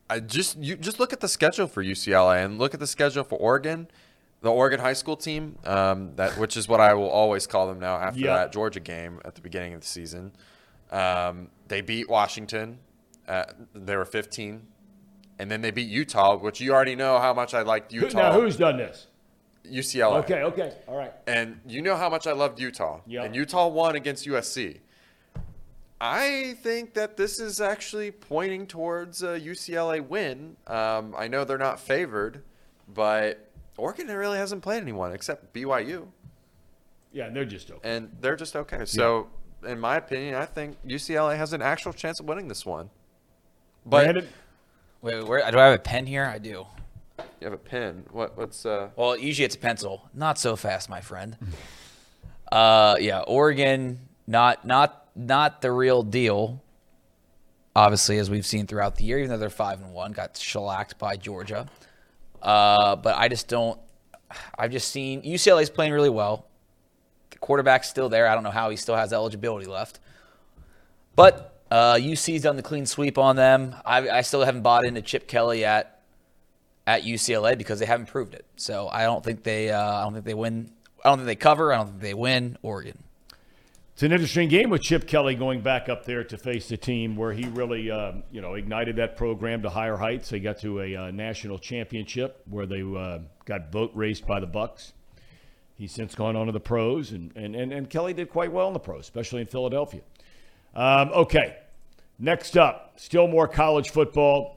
I 0.10 0.20
just 0.20 0.58
you 0.58 0.76
just 0.76 1.00
look 1.00 1.14
at 1.14 1.20
the 1.20 1.28
schedule 1.28 1.66
for 1.68 1.84
UCLA 1.84 2.46
and 2.46 2.60
look 2.60 2.74
at 2.76 2.80
the 2.80 2.86
schedule 2.88 3.24
for 3.24 3.38
Oregon, 3.40 3.88
the 4.42 4.52
Oregon 4.52 4.80
high 4.80 4.94
school 4.94 5.18
team. 5.18 5.58
Um, 5.66 6.16
that 6.18 6.38
which 6.38 6.56
is 6.58 6.68
what 6.68 6.80
I 6.80 6.94
will 6.94 7.10
always 7.10 7.48
call 7.48 7.68
them 7.68 7.80
now 7.80 7.96
after 7.96 8.20
Yeah. 8.20 8.36
that 8.36 8.54
Georgia 8.54 8.80
game 8.80 9.20
at 9.26 9.34
the 9.34 9.42
beginning 9.42 9.74
of 9.74 9.82
the 9.82 9.88
season. 9.88 10.32
Um, 10.92 11.50
they 11.68 11.82
beat 11.82 12.08
Washington. 12.08 12.78
Uh, 13.28 13.46
they 13.74 13.96
were 13.98 14.06
15, 14.06 14.62
and 15.40 15.50
then 15.50 15.62
they 15.62 15.72
beat 15.72 15.90
Utah, 15.90 16.38
which 16.38 16.62
you 16.62 16.72
already 16.72 16.96
know 16.96 17.18
how 17.18 17.34
much 17.34 17.56
I 17.56 17.64
liked 17.64 17.92
Utah. 17.92 18.20
Now, 18.20 18.40
who's 18.40 18.56
done 18.58 18.78
this? 18.78 19.08
UCLA. 19.72 20.18
Okay, 20.24 20.44
okay, 20.44 20.74
all 20.88 20.98
right. 20.98 21.14
And 21.28 21.60
you 21.68 21.82
know 21.82 21.96
how 21.96 22.10
much 22.10 22.28
I 22.28 22.32
loved 22.34 22.60
Utah. 22.60 23.02
Yeah. 23.06 23.24
And 23.24 23.36
Utah 23.36 23.68
won 23.68 23.96
against 23.96 24.26
USC. 24.28 24.80
I 26.00 26.56
think 26.62 26.94
that 26.96 27.16
this 27.18 27.40
is 27.40 27.62
actually 27.62 28.12
pointing 28.12 28.68
towards 28.68 29.24
a 29.24 29.40
UCLA 29.40 30.06
win. 30.06 30.58
Um, 30.68 31.16
I 31.18 31.28
know 31.28 31.46
they're 31.46 31.58
not 31.58 31.80
favored, 31.80 32.44
but 32.94 33.50
Oregon 33.78 34.08
really 34.08 34.38
hasn't 34.38 34.62
played 34.62 34.82
anyone 34.82 35.14
except 35.14 35.54
BYU, 35.54 36.08
Yeah, 37.12 37.26
and 37.28 37.36
they're 37.36 37.46
just 37.46 37.72
okay. 37.72 37.90
and 37.90 38.12
they're 38.20 38.36
just 38.36 38.56
okay. 38.56 38.86
So, 38.86 39.30
in 39.66 39.80
my 39.80 39.96
opinion, 39.96 40.36
I 40.36 40.46
think 40.46 40.78
UCLA 40.86 41.38
has 41.38 41.54
an 41.54 41.62
actual 41.62 41.94
chance 41.94 42.20
of 42.20 42.26
winning 42.28 42.48
this 42.50 42.66
one. 42.66 42.90
But 43.86 44.04
Brandon, 44.04 44.28
Wait, 45.02 45.24
where 45.26 45.40
do 45.52 45.58
I 45.60 45.66
have 45.68 45.76
a 45.76 45.80
pen 45.82 46.06
here? 46.08 46.26
I 46.26 46.40
do. 46.40 46.66
You 47.18 47.46
have 47.46 47.54
a 47.54 47.58
pen. 47.58 48.06
What? 48.12 48.38
What's 48.38 48.66
uh? 48.66 48.90
Well, 48.96 49.18
usually 49.18 49.46
it's 49.46 49.56
a 49.56 49.60
pencil. 49.60 50.10
Not 50.14 50.38
so 50.38 50.56
fast, 50.56 50.90
my 50.90 51.02
friend. 51.02 51.38
Uh, 52.52 52.98
yeah, 53.00 53.22
Oregon, 53.22 54.00
not 54.28 54.66
not 54.66 55.08
not 55.16 55.62
the 55.62 55.72
real 55.72 56.04
deal. 56.04 56.62
Obviously, 57.76 58.18
as 58.20 58.30
we've 58.30 58.46
seen 58.46 58.68
throughout 58.68 58.96
the 58.96 59.04
year, 59.04 59.20
even 59.20 59.30
though 59.30 59.38
they're 59.38 59.50
five 59.50 59.82
and 59.82 59.94
one, 59.94 60.12
got 60.12 60.38
shellacked 60.38 60.98
by 60.98 61.18
Georgia. 61.18 61.68
Uh, 62.42 62.96
but 62.96 63.18
I 63.18 63.28
just 63.28 63.48
don't. 63.48 63.80
I've 64.58 64.72
just 64.72 64.90
seen 64.90 65.22
UCLA's 65.24 65.70
playing 65.70 65.92
really 65.94 66.10
well. 66.10 66.48
The 67.32 67.38
quarterback's 67.38 67.90
still 67.90 68.10
there. 68.10 68.28
I 68.28 68.34
don't 68.34 68.44
know 68.44 68.52
how 68.52 68.70
he 68.70 68.78
still 68.78 68.96
has 68.96 69.12
eligibility 69.12 69.66
left. 69.66 70.00
But 71.16 71.62
uh, 71.72 71.98
UC's 72.00 72.44
done 72.44 72.56
the 72.56 72.64
clean 72.64 72.86
sweep 72.86 73.18
on 73.18 73.36
them. 73.36 73.76
I, 73.86 74.10
I 74.10 74.22
still 74.22 74.44
haven't 74.44 74.62
bought 74.62 74.86
into 74.86 75.02
Chip 75.02 75.28
Kelly 75.28 75.66
at 75.66 75.95
at 76.88 77.04
UCLA 77.04 77.58
because 77.58 77.80
they 77.80 77.86
haven't 77.86 78.08
proved 78.08 78.34
it. 78.34 78.46
So 78.56 78.88
I 78.88 79.04
don't 79.04 79.24
think 79.24 79.44
they. 79.44 79.72
Uh, 79.72 79.82
I 79.82 80.04
don't 80.04 80.14
think 80.14 80.26
they 80.26 80.34
win. 80.34 80.72
I 81.04 81.10
don't 81.10 81.20
think 81.20 81.28
they 81.28 81.36
cover. 81.36 81.74
I 81.74 81.78
don't 81.78 81.88
think 81.88 82.02
they 82.02 82.14
win 82.14 82.58
Oregon. 82.62 83.04
It's 83.96 84.04
an 84.04 84.12
interesting 84.12 84.50
game 84.50 84.72
with 84.72 84.82
Chip 84.82 85.08
Kelly 85.08 85.36
going 85.36 85.62
back 85.62 85.88
up 85.88 86.04
there 86.04 86.26
to 86.26 86.38
face 86.38 86.68
the 86.68 86.76
team 86.76 87.16
where 87.16 87.32
he 87.32 87.46
really, 87.46 87.90
um, 87.90 88.24
you 88.30 88.42
know, 88.42 88.56
ignited 88.56 88.98
that 88.98 89.16
program 89.16 89.62
to 89.62 89.70
higher 89.70 89.96
heights. 89.96 90.30
They 90.30 90.42
got 90.42 90.60
to 90.60 90.82
a 90.82 90.96
uh, 90.98 91.12
national 91.12 91.60
championship 91.60 92.42
where 92.50 92.66
they 92.66 92.82
uh, 92.82 93.20
got 93.46 93.72
boat 93.72 93.92
raced 93.94 94.28
by 94.28 94.42
the 94.42 94.48
Bucks. 94.48 94.92
He's 95.78 95.94
since 95.94 96.14
gone 96.14 96.36
on 96.36 96.48
to 96.48 96.52
the 96.52 96.60
pros, 96.60 97.12
and, 97.12 97.32
and, 97.38 97.56
and, 97.56 97.72
and 97.72 97.90
Kelly 97.90 98.14
did 98.14 98.30
quite 98.30 98.52
well 98.52 98.68
in 98.68 98.74
the 98.74 98.80
pros, 98.80 99.02
especially 99.02 99.40
in 99.40 99.48
Philadelphia. 99.48 100.02
Um, 100.76 101.12
okay, 101.14 101.56
next 102.20 102.58
up, 102.58 102.96
still 102.98 103.30
more 103.30 103.48
college 103.48 103.92
football. 103.92 104.55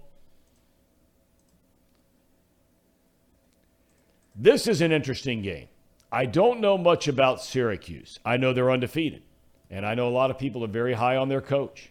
This 4.41 4.69
is 4.69 4.81
an 4.81 4.93
interesting 4.93 5.43
game. 5.43 5.67
I 6.13 6.25
don't 6.25 6.61
know 6.61 6.79
much 6.79 7.09
about 7.09 7.43
Syracuse. 7.43 8.21
I 8.25 8.37
know 8.37 8.53
they're 8.53 8.71
undefeated, 8.71 9.23
and 9.69 9.85
I 9.85 9.95
know 9.95 10.07
a 10.07 10.11
lot 10.11 10.31
of 10.31 10.39
people 10.39 10.63
are 10.63 10.69
very 10.69 10.95
high 10.95 11.17
on 11.17 11.29
their 11.29 11.41
coach. 11.41 11.91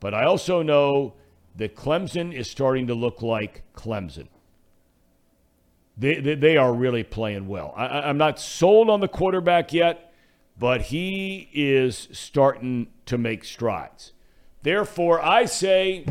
But 0.00 0.14
I 0.14 0.24
also 0.24 0.62
know 0.62 1.12
that 1.54 1.76
Clemson 1.76 2.32
is 2.32 2.50
starting 2.50 2.86
to 2.86 2.94
look 2.94 3.20
like 3.20 3.62
Clemson. 3.76 4.28
They, 5.98 6.18
they, 6.18 6.34
they 6.34 6.56
are 6.56 6.72
really 6.72 7.02
playing 7.02 7.46
well. 7.46 7.74
I, 7.76 7.86
I'm 7.86 8.16
not 8.16 8.40
sold 8.40 8.88
on 8.88 9.00
the 9.00 9.06
quarterback 9.06 9.74
yet, 9.74 10.14
but 10.58 10.80
he 10.80 11.50
is 11.52 12.08
starting 12.10 12.88
to 13.04 13.18
make 13.18 13.44
strides. 13.44 14.12
Therefore, 14.62 15.20
I 15.20 15.44
say 15.44 16.06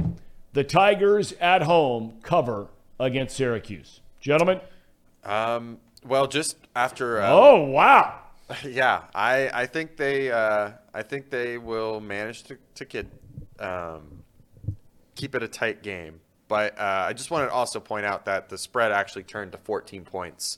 the 0.54 0.64
Tigers 0.64 1.34
at 1.42 1.64
home 1.64 2.20
cover 2.22 2.68
against 3.00 3.36
Syracuse. 3.36 4.02
Gentlemen? 4.20 4.62
Um. 5.24 5.80
Well, 6.06 6.28
just 6.28 6.58
after. 6.76 7.22
Uh, 7.22 7.30
Oh, 7.30 7.64
wow. 7.64 8.18
Yeah, 8.66 9.04
I 9.16 9.50
I 9.54 9.66
think 9.66 9.96
they 9.96 10.30
uh, 10.32 10.72
I 10.94 11.04
think 11.04 11.30
they 11.30 11.58
will 11.58 12.02
manage 12.02 12.44
to 12.44 12.58
to 12.76 12.86
get 12.86 13.08
um, 13.60 14.24
keep 15.16 15.36
it 15.36 15.44
a 15.44 15.48
tight 15.48 15.84
game. 15.84 16.20
But 16.50 16.78
uh, 16.78 17.06
I 17.08 17.14
just 17.14 17.32
wanted 17.32 17.46
to 17.46 17.54
also 17.54 17.80
point 17.80 18.06
out 18.06 18.26
that 18.26 18.50
the 18.50 18.58
spread 18.58 18.92
actually 18.92 19.24
turned 19.24 19.54
to 19.54 19.58
14 19.58 20.04
points 20.04 20.58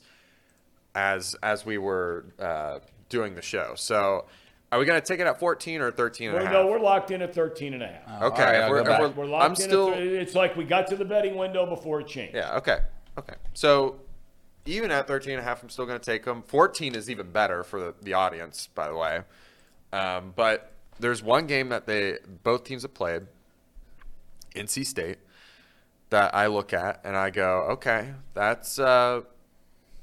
as 0.94 1.36
as 1.40 1.64
we 1.64 1.78
were 1.78 2.24
uh, 2.40 2.80
doing 3.08 3.36
the 3.36 3.42
show. 3.42 3.74
So 3.76 4.24
are 4.72 4.78
we 4.80 4.86
going 4.86 5.00
to 5.00 5.06
take 5.06 5.20
it 5.20 5.26
at 5.28 5.38
14 5.38 5.80
or 5.80 5.92
13 5.92 6.30
and 6.30 6.36
a 6.36 6.40
We're, 6.40 6.44
half? 6.46 6.52
no, 6.52 6.66
we're 6.66 6.80
locked 6.80 7.12
in 7.12 7.22
at 7.22 7.32
13 7.32 7.74
and 7.74 7.82
a 7.84 7.86
half. 7.86 8.22
okay, 8.22 8.42
All 8.42 8.60
right, 8.62 8.70
we're- 8.70 8.84
go 8.84 8.92
if 8.94 8.98
we're- 9.00 9.12
We're 9.12 9.26
locked 9.26 9.44
I'm 9.44 9.50
in 9.52 9.56
still 9.56 9.90
at, 9.92 9.98
it's 10.02 10.34
like 10.34 10.56
we 10.56 10.64
got 10.64 10.88
to 10.88 10.96
the 10.96 11.04
betting 11.04 11.36
window 11.36 11.64
before 11.64 12.00
it 12.00 12.08
changed. 12.08 12.34
Yeah, 12.34 12.56
okay. 12.56 12.78
Okay. 13.16 13.34
So 13.52 14.00
even 14.66 14.90
at 14.90 15.06
13 15.06 15.32
and 15.32 15.40
a 15.40 15.44
half, 15.44 15.62
I'm 15.62 15.68
still 15.68 15.86
going 15.86 15.98
to 15.98 16.04
take 16.04 16.24
them. 16.24 16.42
14 16.42 16.94
is 16.94 17.10
even 17.10 17.30
better 17.30 17.62
for 17.62 17.80
the, 17.80 17.94
the 18.02 18.14
audience, 18.14 18.68
by 18.74 18.88
the 18.88 18.94
way. 18.94 19.20
Um, 19.92 20.32
but 20.34 20.72
there's 20.98 21.22
one 21.22 21.46
game 21.46 21.68
that 21.68 21.86
they 21.86 22.18
both 22.42 22.64
teams 22.64 22.82
have 22.82 22.94
played, 22.94 23.26
NC 24.54 24.86
State, 24.86 25.18
that 26.10 26.34
I 26.34 26.46
look 26.46 26.72
at 26.72 27.00
and 27.04 27.16
I 27.16 27.30
go, 27.30 27.66
okay, 27.72 28.14
that's 28.32 28.78
uh, 28.78 29.22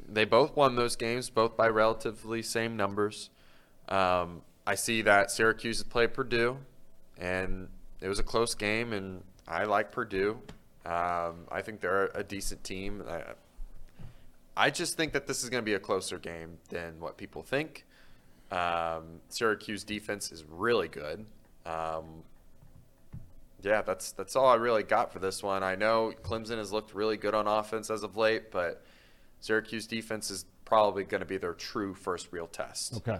they 0.07 0.25
both 0.25 0.55
won 0.55 0.75
those 0.75 0.95
games, 0.95 1.29
both 1.29 1.55
by 1.57 1.67
relatively 1.67 2.41
same 2.41 2.75
numbers. 2.75 3.29
Um, 3.89 4.41
I 4.65 4.75
see 4.75 5.01
that 5.01 5.31
Syracuse 5.31 5.77
has 5.77 5.83
played 5.83 6.13
Purdue, 6.13 6.57
and 7.17 7.67
it 7.99 8.07
was 8.07 8.19
a 8.19 8.23
close 8.23 8.53
game, 8.53 8.93
and 8.93 9.23
I 9.47 9.63
like 9.63 9.91
Purdue. 9.91 10.39
Um, 10.85 11.47
I 11.51 11.61
think 11.61 11.81
they're 11.81 12.11
a 12.13 12.23
decent 12.23 12.63
team. 12.63 13.03
I 14.56 14.69
just 14.69 14.98
think 14.98 15.14
that 15.14 15.28
this 15.28 15.44
is 15.44 15.49
going 15.49 15.61
to 15.61 15.65
be 15.65 15.76
a 15.76 15.80
closer 15.80 16.19
game 16.19 16.57
than 16.69 16.99
what 16.99 17.18
people 17.18 17.41
think. 17.41 17.86
Um, 18.52 19.22
Syracuse 19.30 19.84
defense 19.84 20.32
is 20.32 20.44
really 20.49 20.88
good. 20.88 21.26
Um, 21.65 22.23
yeah, 23.64 23.82
that's 23.82 24.11
that's 24.11 24.36
all 24.36 24.48
I 24.48 24.56
really 24.56 24.84
got 24.84 25.14
for 25.14 25.19
this 25.19 25.41
one. 25.41 25.64
I 25.64 25.76
know 25.76 26.14
Clemson 26.23 26.57
has 26.57 26.72
looked 26.73 26.94
really 26.94 27.18
good 27.18 27.34
on 27.34 27.48
offense 27.48 27.90
as 27.90 28.03
of 28.03 28.18
late, 28.18 28.52
but 28.52 28.84
Syracuse 29.40 29.88
defense 29.88 30.32
is 30.32 30.45
probably 30.65 31.03
going 31.03 31.22
to 31.22 31.26
be 31.26 31.38
their 31.38 31.53
true 31.53 31.94
first 31.94 32.30
real 32.32 32.48
test. 32.48 32.95
Okay. 32.98 33.19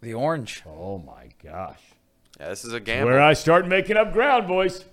The 0.00 0.14
orange. 0.14 0.62
Oh, 0.66 0.98
my 0.98 1.28
gosh. 1.42 1.80
Yeah, 2.38 2.48
this 2.48 2.64
is 2.64 2.72
a 2.72 2.80
gamble. 2.80 3.10
Where 3.10 3.20
I 3.20 3.32
start 3.32 3.66
making 3.66 3.96
up 3.96 4.12
ground, 4.12 4.46
boys. 4.46 4.84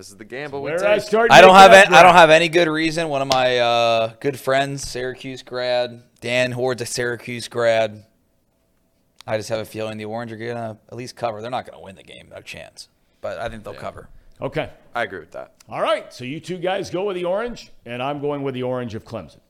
This 0.00 0.08
is 0.08 0.16
the 0.16 0.24
gamble 0.24 0.62
we 0.62 0.70
Where 0.70 0.88
I 0.88 0.94
take. 0.94 1.06
start 1.06 1.30
I 1.30 1.42
don't 1.42 1.54
have 1.54 1.72
any, 1.72 1.94
I 1.94 2.02
don't 2.02 2.14
have 2.14 2.30
any 2.30 2.48
good 2.48 2.68
reason. 2.68 3.10
One 3.10 3.20
of 3.20 3.28
my 3.28 3.58
uh, 3.58 4.14
good 4.18 4.40
friends, 4.40 4.88
Syracuse 4.88 5.42
grad, 5.42 6.02
Dan 6.22 6.52
Hoard's 6.52 6.80
a 6.80 6.86
Syracuse 6.86 7.48
grad. 7.48 8.06
I 9.26 9.36
just 9.36 9.50
have 9.50 9.58
a 9.58 9.66
feeling 9.66 9.98
the 9.98 10.06
Orange 10.06 10.32
are 10.32 10.38
gonna 10.38 10.78
at 10.90 10.96
least 10.96 11.16
cover. 11.16 11.42
They're 11.42 11.50
not 11.50 11.66
gonna 11.66 11.82
win 11.82 11.96
the 11.96 12.02
game, 12.02 12.30
no 12.34 12.40
chance. 12.40 12.88
But 13.20 13.40
I 13.40 13.50
think 13.50 13.62
they'll 13.62 13.74
cover. 13.74 14.08
Okay. 14.40 14.70
I 14.94 15.02
agree 15.02 15.20
with 15.20 15.32
that. 15.32 15.52
All 15.68 15.82
right. 15.82 16.10
So 16.14 16.24
you 16.24 16.40
two 16.40 16.56
guys 16.56 16.88
go 16.88 17.04
with 17.04 17.16
the 17.16 17.26
orange, 17.26 17.70
and 17.84 18.02
I'm 18.02 18.22
going 18.22 18.42
with 18.42 18.54
the 18.54 18.62
orange 18.62 18.94
of 18.94 19.04
Clemson. 19.04 19.40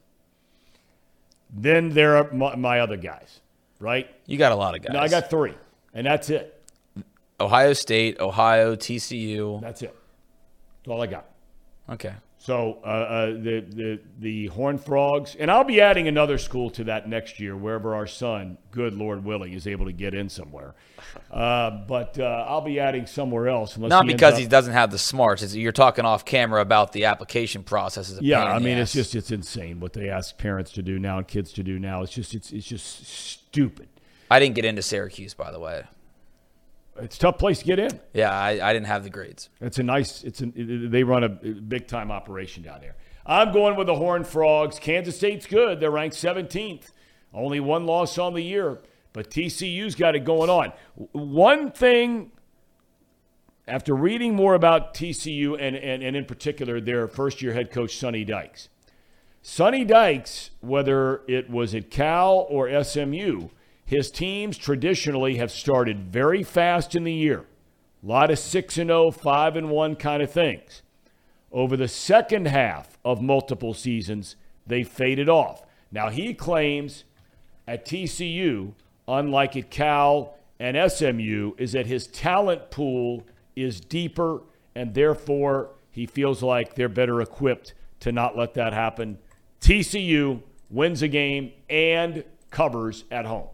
Then 1.49 1.91
there 1.91 2.17
are 2.17 2.33
my, 2.33 2.57
my 2.57 2.81
other 2.81 2.97
guys, 2.97 3.39
right? 3.79 4.11
You 4.27 4.37
got 4.37 4.51
a 4.51 4.57
lot 4.57 4.75
of 4.75 4.83
guys. 4.83 4.95
No, 4.95 4.99
I 4.99 5.07
got 5.07 5.31
three, 5.31 5.55
and 5.95 6.05
that's 6.05 6.29
it. 6.29 6.61
Ohio 7.41 7.73
State, 7.73 8.19
Ohio, 8.19 8.75
TCU. 8.75 9.61
That's 9.61 9.83
it. 9.83 9.97
That's 10.91 10.97
all 10.97 11.03
I 11.03 11.07
got. 11.07 11.27
Okay. 11.89 12.15
So 12.39 12.79
uh, 12.83 12.87
uh, 12.87 13.27
the 13.27 13.65
the 13.69 14.01
the 14.19 14.47
Horned 14.49 14.85
Frogs, 14.85 15.37
and 15.39 15.49
I'll 15.49 15.63
be 15.63 15.81
adding 15.81 16.09
another 16.09 16.37
school 16.37 16.69
to 16.71 16.85
that 16.85 17.09
next 17.09 17.39
year, 17.39 17.55
wherever 17.55 17.95
our 17.95 18.09
son, 18.09 18.59
good 18.73 18.95
Lord 18.95 19.25
willing, 19.25 19.53
is 19.53 19.69
able 19.69 19.85
to 19.87 19.93
get 19.93 20.15
in 20.15 20.29
somewhere. 20.29 20.75
Uh, 21.31 21.71
but 21.87 22.19
uh, 22.19 22.45
I'll 22.49 22.63
be 22.63 22.81
adding 22.81 23.07
somewhere 23.07 23.49
else. 23.49 23.77
Unless 23.77 23.91
Not 23.91 24.07
he 24.07 24.13
because 24.15 24.35
up- 24.35 24.41
he 24.41 24.47
doesn't 24.47 24.73
have 24.73 24.91
the 24.91 24.99
smarts. 24.99 25.43
It's, 25.43 25.55
you're 25.55 25.71
talking 25.71 26.05
off 26.05 26.25
camera 26.25 26.61
about 26.61 26.93
the 26.93 27.05
application 27.05 27.63
process. 27.63 28.19
Yeah, 28.21 28.43
I 28.43 28.59
mean, 28.59 28.79
it's 28.79 28.93
just 28.93 29.15
it's 29.15 29.31
insane 29.31 29.79
what 29.79 29.93
they 29.93 30.09
ask 30.09 30.37
parents 30.39 30.73
to 30.73 30.83
do 30.83 30.99
now 30.99 31.19
and 31.19 31.29
kids 31.29 31.53
to 31.53 31.63
do 31.63 31.79
now. 31.79 32.03
It's 32.03 32.13
just 32.13 32.35
it's 32.35 32.51
it's 32.51 32.67
just 32.67 33.07
stupid. 33.07 33.89
I 34.29 34.41
didn't 34.41 34.57
get 34.57 34.65
into 34.65 34.83
Syracuse, 34.83 35.35
by 35.35 35.53
the 35.53 35.61
way. 35.61 35.85
It's 37.03 37.17
a 37.17 37.19
tough 37.19 37.39
place 37.39 37.61
to 37.61 37.65
get 37.65 37.79
in. 37.79 38.01
Yeah, 38.13 38.31
I, 38.31 38.69
I 38.69 38.73
didn't 38.73 38.87
have 38.87 39.05
the 39.05 39.11
grades. 39.11 39.49
It's 39.61 39.79
a 39.79 39.83
nice. 39.83 40.23
It's 40.23 40.41
an, 40.41 40.91
they 40.91 41.03
run 41.03 41.25
a 41.25 41.29
big 41.29 41.87
time 41.87 42.11
operation 42.11 42.63
down 42.63 42.81
there. 42.81 42.97
I'm 43.27 43.53
going 43.53 43.77
with 43.77 43.87
the 43.87 43.95
Horned 43.95 44.27
Frogs. 44.27 44.79
Kansas 44.79 45.17
State's 45.17 45.47
good. 45.47 45.81
They're 45.81 45.91
ranked 45.91 46.17
17th. 46.17 46.91
Only 47.33 47.61
one 47.61 47.87
loss 47.87 48.19
on 48.19 48.35
the 48.35 48.43
year, 48.43 48.81
but 49.13 49.31
TCU's 49.31 49.95
got 49.95 50.17
it 50.17 50.25
going 50.25 50.51
on. 50.51 50.73
One 51.13 51.71
thing, 51.71 52.33
after 53.69 53.95
reading 53.95 54.35
more 54.35 54.55
about 54.55 54.95
TCU 54.95 55.53
and, 55.61 55.77
and, 55.77 56.03
and 56.03 56.17
in 56.17 56.25
particular 56.25 56.81
their 56.81 57.07
first 57.07 57.41
year 57.41 57.53
head 57.53 57.71
coach, 57.71 57.97
Sonny 57.97 58.25
Dykes, 58.25 58.69
Sonny 59.43 59.85
Dykes, 59.85 60.51
whether 60.61 61.23
it 61.29 61.49
was 61.49 61.75
at 61.75 61.91
Cal 61.91 62.47
or 62.51 62.83
SMU, 62.83 63.49
his 63.91 64.09
teams 64.09 64.57
traditionally 64.57 65.39
have 65.39 65.51
started 65.51 66.13
very 66.13 66.45
fast 66.45 66.95
in 66.95 67.03
the 67.03 67.13
year. 67.13 67.45
A 68.05 68.07
lot 68.07 68.31
of 68.31 68.39
6 68.39 68.79
and 68.79 68.89
0, 68.89 69.11
5 69.11 69.57
and 69.57 69.69
1 69.69 69.97
kind 69.97 70.23
of 70.23 70.31
things. 70.31 70.83
Over 71.51 71.77
the 71.77 71.89
second 71.89 72.47
half 72.47 72.97
of 73.05 73.21
multiple 73.21 73.75
seasons, 73.75 74.37
they 74.65 74.85
faded 74.85 75.29
off. 75.29 75.65
Now, 75.91 76.09
he 76.09 76.35
claims 76.35 77.03
at 77.67 77.85
TCU, 77.85 78.75
unlike 79.09 79.57
at 79.57 79.71
Cal 79.71 80.37
and 80.61 80.77
SMU 80.93 81.55
is 81.59 81.73
that 81.73 81.87
his 81.87 82.07
talent 82.07 82.71
pool 82.71 83.27
is 83.57 83.81
deeper, 83.81 84.43
and 84.77 84.95
therefore 84.95 85.71
he 85.91 86.07
feels 86.07 86.45
like 86.45 86.77
they're 86.77 86.89
better 86.89 87.21
equipped 87.21 87.75
to 87.99 88.13
not 88.13 88.37
let 88.37 88.55
that 88.55 88.73
happen. 88.73 89.19
TCU 89.61 90.43
wins 90.71 91.03
a 91.03 91.09
game 91.09 91.51
and 91.69 92.23
covers 92.53 93.03
at 93.11 93.27
home. 93.27 93.49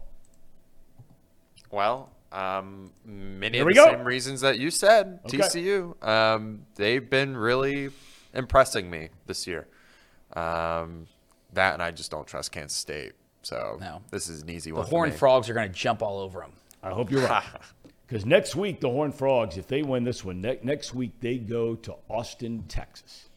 Well, 1.71 2.09
um, 2.31 2.91
many 3.05 3.57
Here 3.57 3.67
of 3.67 3.73
the 3.73 3.79
go. 3.79 3.85
same 3.85 4.03
reasons 4.03 4.41
that 4.41 4.59
you 4.59 4.69
said. 4.71 5.19
Okay. 5.25 5.37
TCU, 5.37 6.01
um, 6.07 6.65
they've 6.75 7.07
been 7.09 7.35
really 7.35 7.89
impressing 8.33 8.89
me 8.89 9.09
this 9.25 9.47
year. 9.47 9.67
Um, 10.33 11.07
that 11.53 11.73
and 11.73 11.81
I 11.81 11.91
just 11.91 12.11
don't 12.11 12.27
trust 12.27 12.51
Kansas 12.51 12.77
State. 12.77 13.13
So 13.41 13.77
No. 13.79 14.01
this 14.11 14.27
is 14.27 14.41
an 14.41 14.49
easy 14.49 14.71
The 14.71 14.75
one. 14.77 14.85
The 14.85 14.89
Horned. 14.89 15.13
Frogs 15.15 15.49
are 15.49 15.53
going 15.53 15.69
to 15.71 15.73
jump 15.73 16.01
all 16.01 16.19
over 16.19 16.39
them. 16.41 16.51
I 16.83 16.89
hope 16.91 17.11
you're 17.11 17.25
right. 17.27 17.43
Because 18.07 18.25
next 18.25 18.55
week, 18.55 18.79
the 18.79 18.89
Horned 18.89 19.15
Frogs, 19.15 19.57
if 19.57 19.67
they 19.67 19.81
win 19.83 20.05
this 20.05 20.23
one, 20.23 20.39
ne- 20.39 20.59
next 20.63 20.93
week 20.95 21.11
they 21.19 21.37
go 21.37 21.75
to 21.75 21.93
Austin, 22.09 22.63
Texas 22.69 23.27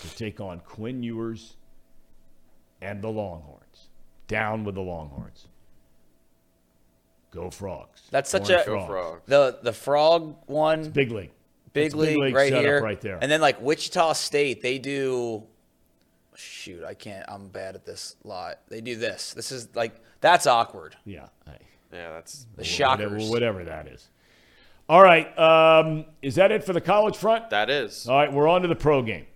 to 0.00 0.14
take 0.14 0.38
on 0.38 0.60
Quinn 0.60 1.02
Ewers 1.02 1.56
and 2.82 3.00
the 3.00 3.08
Longhorns. 3.08 3.88
Down 4.28 4.64
with 4.64 4.74
the 4.74 4.82
Longhorns. 4.82 5.46
Go 7.32 7.50
Frogs. 7.50 8.02
That's 8.10 8.30
such 8.30 8.48
Horned 8.48 8.62
a- 8.62 8.66
Go 8.66 8.86
Frogs. 8.86 8.86
Frog. 8.88 9.20
The 9.26 9.58
the 9.62 9.72
frog 9.72 10.36
one, 10.46 10.82
big, 10.84 10.92
Big 10.92 11.10
league. 11.12 11.30
big 11.72 11.94
league, 11.94 12.34
right 12.34 12.50
setup 12.50 12.62
here, 12.62 12.82
right 12.82 13.00
there. 13.00 13.18
and 13.20 13.30
then 13.32 13.40
like 13.40 13.60
Wichita 13.60 14.12
State, 14.12 14.62
they 14.62 14.78
do. 14.78 15.42
Shoot, 16.34 16.84
I 16.84 16.94
can't. 16.94 17.24
I'm 17.28 17.48
bad 17.48 17.74
at 17.74 17.84
this 17.84 18.16
lot. 18.24 18.58
They 18.68 18.80
do 18.80 18.96
this. 18.96 19.32
This 19.34 19.50
is 19.52 19.68
like 19.74 19.92
that's 20.20 20.46
awkward. 20.46 20.96
yeah. 21.04 21.26
I- 21.46 21.52
Yeah, 21.92 22.12
that's 22.12 22.44
The 22.56 22.62
whatever, 22.62 22.64
shockers. 23.18 23.30
whatever 23.30 23.64
that 23.64 23.86
is. 23.88 24.08
All 24.88 25.02
right. 25.02 25.26
Um, 25.38 26.06
is 26.22 26.34
that 26.36 26.50
it 26.52 26.64
for 26.64 26.72
the 26.72 26.80
college 26.80 27.16
front? 27.16 27.50
that 27.50 27.68
is. 27.70 28.08
All 28.08 28.16
right. 28.16 28.32
We're 28.32 28.48
on 28.48 28.62
to 28.62 28.68
the 28.68 28.74
pro 28.74 29.02
game. 29.02 29.26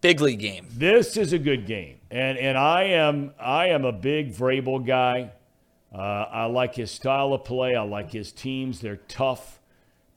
Big 0.00 0.20
league 0.20 0.38
game. 0.40 0.66
This 0.70 1.16
is 1.16 1.32
a 1.32 1.38
good 1.38 1.66
game, 1.66 1.98
and 2.10 2.36
and 2.38 2.58
I 2.58 2.84
am 2.84 3.32
I 3.40 3.68
am 3.68 3.84
a 3.84 3.92
big 3.92 4.32
Vrabel 4.34 4.84
guy. 4.86 5.30
Uh, 5.94 6.26
I 6.30 6.46
like 6.46 6.74
his 6.74 6.90
style 6.90 7.32
of 7.32 7.44
play. 7.44 7.76
I 7.76 7.82
like 7.82 8.10
his 8.10 8.32
teams. 8.32 8.80
They're 8.80 8.96
tough. 8.96 9.60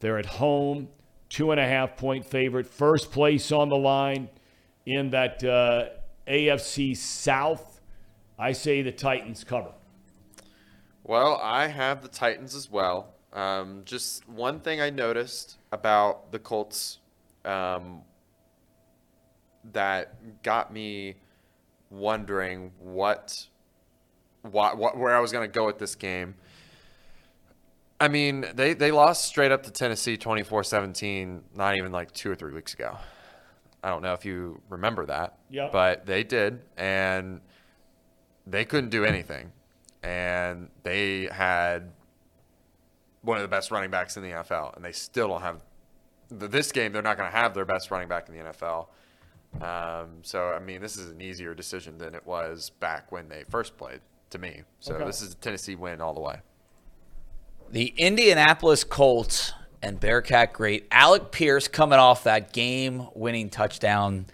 They're 0.00 0.18
at 0.18 0.26
home. 0.26 0.88
Two 1.28 1.52
and 1.52 1.60
a 1.60 1.66
half 1.66 1.96
point 1.96 2.24
favorite. 2.24 2.66
First 2.66 3.12
place 3.12 3.52
on 3.52 3.68
the 3.68 3.76
line 3.76 4.28
in 4.86 5.10
that 5.10 5.44
uh, 5.44 5.90
AFC 6.26 6.96
South. 6.96 7.80
I 8.38 8.52
say 8.52 8.82
the 8.82 8.92
Titans 8.92 9.44
cover. 9.44 9.72
Well, 11.04 11.40
I 11.42 11.68
have 11.68 12.02
the 12.02 12.08
Titans 12.08 12.54
as 12.54 12.70
well. 12.70 13.14
Um, 13.32 13.82
just 13.84 14.28
one 14.28 14.60
thing 14.60 14.80
I 14.80 14.90
noticed 14.90 15.58
about 15.70 16.32
the 16.32 16.38
Colts 16.38 16.98
um, 17.44 18.02
that 19.72 20.42
got 20.42 20.72
me 20.72 21.16
wondering 21.90 22.72
what, 22.78 23.46
what 24.42 24.78
where 24.96 25.14
I 25.16 25.20
was 25.20 25.32
going 25.32 25.48
to 25.48 25.52
go 25.52 25.66
with 25.66 25.78
this 25.78 25.94
game. 25.94 26.34
I 28.00 28.06
mean, 28.08 28.46
they, 28.54 28.74
they 28.74 28.92
lost 28.92 29.24
straight 29.24 29.50
up 29.50 29.64
to 29.64 29.72
Tennessee 29.72 30.16
24 30.16 30.62
17, 30.62 31.42
not 31.56 31.76
even 31.76 31.90
like 31.90 32.12
two 32.12 32.30
or 32.30 32.36
three 32.36 32.52
weeks 32.52 32.72
ago. 32.74 32.96
I 33.82 33.88
don't 33.88 34.02
know 34.02 34.12
if 34.12 34.24
you 34.24 34.60
remember 34.68 35.06
that, 35.06 35.38
Yep. 35.50 35.72
but 35.72 36.06
they 36.06 36.22
did. 36.24 36.60
And 36.76 37.40
they 38.46 38.64
couldn't 38.64 38.90
do 38.90 39.04
anything. 39.04 39.52
And 40.02 40.68
they 40.84 41.28
had 41.32 41.90
one 43.22 43.36
of 43.36 43.42
the 43.42 43.48
best 43.48 43.70
running 43.72 43.90
backs 43.90 44.16
in 44.16 44.22
the 44.22 44.30
NFL, 44.30 44.76
and 44.76 44.84
they 44.84 44.92
still 44.92 45.28
don't 45.28 45.42
have. 45.42 45.62
This 46.30 46.70
game, 46.72 46.92
they're 46.92 47.02
not 47.02 47.16
going 47.16 47.30
to 47.30 47.36
have 47.36 47.54
their 47.54 47.64
best 47.64 47.90
running 47.90 48.06
back 48.08 48.28
in 48.28 48.36
the 48.36 48.44
NFL. 48.52 48.88
Um, 49.62 50.18
so, 50.22 50.50
I 50.52 50.58
mean, 50.60 50.80
this 50.80 50.96
is 50.96 51.10
an 51.10 51.20
easier 51.22 51.54
decision 51.54 51.98
than 51.98 52.14
it 52.14 52.24
was 52.26 52.70
back 52.70 53.10
when 53.10 53.28
they 53.28 53.44
first 53.48 53.76
played 53.76 54.00
to 54.30 54.38
me. 54.38 54.62
So, 54.80 54.94
Okay. 54.94 55.04
this 55.04 55.22
is 55.22 55.32
a 55.32 55.36
Tennessee 55.36 55.74
win 55.74 56.00
all 56.00 56.14
the 56.14 56.20
way. 56.20 56.40
The 57.70 57.88
Indianapolis 57.96 58.84
Colts 58.84 59.52
and 59.82 60.00
Bearcat 60.00 60.52
great 60.52 60.86
Alec 60.90 61.30
Pierce 61.30 61.68
coming 61.68 61.98
off 61.98 62.24
that 62.24 62.52
game 62.52 63.08
winning 63.14 63.50
touchdown 63.50 64.26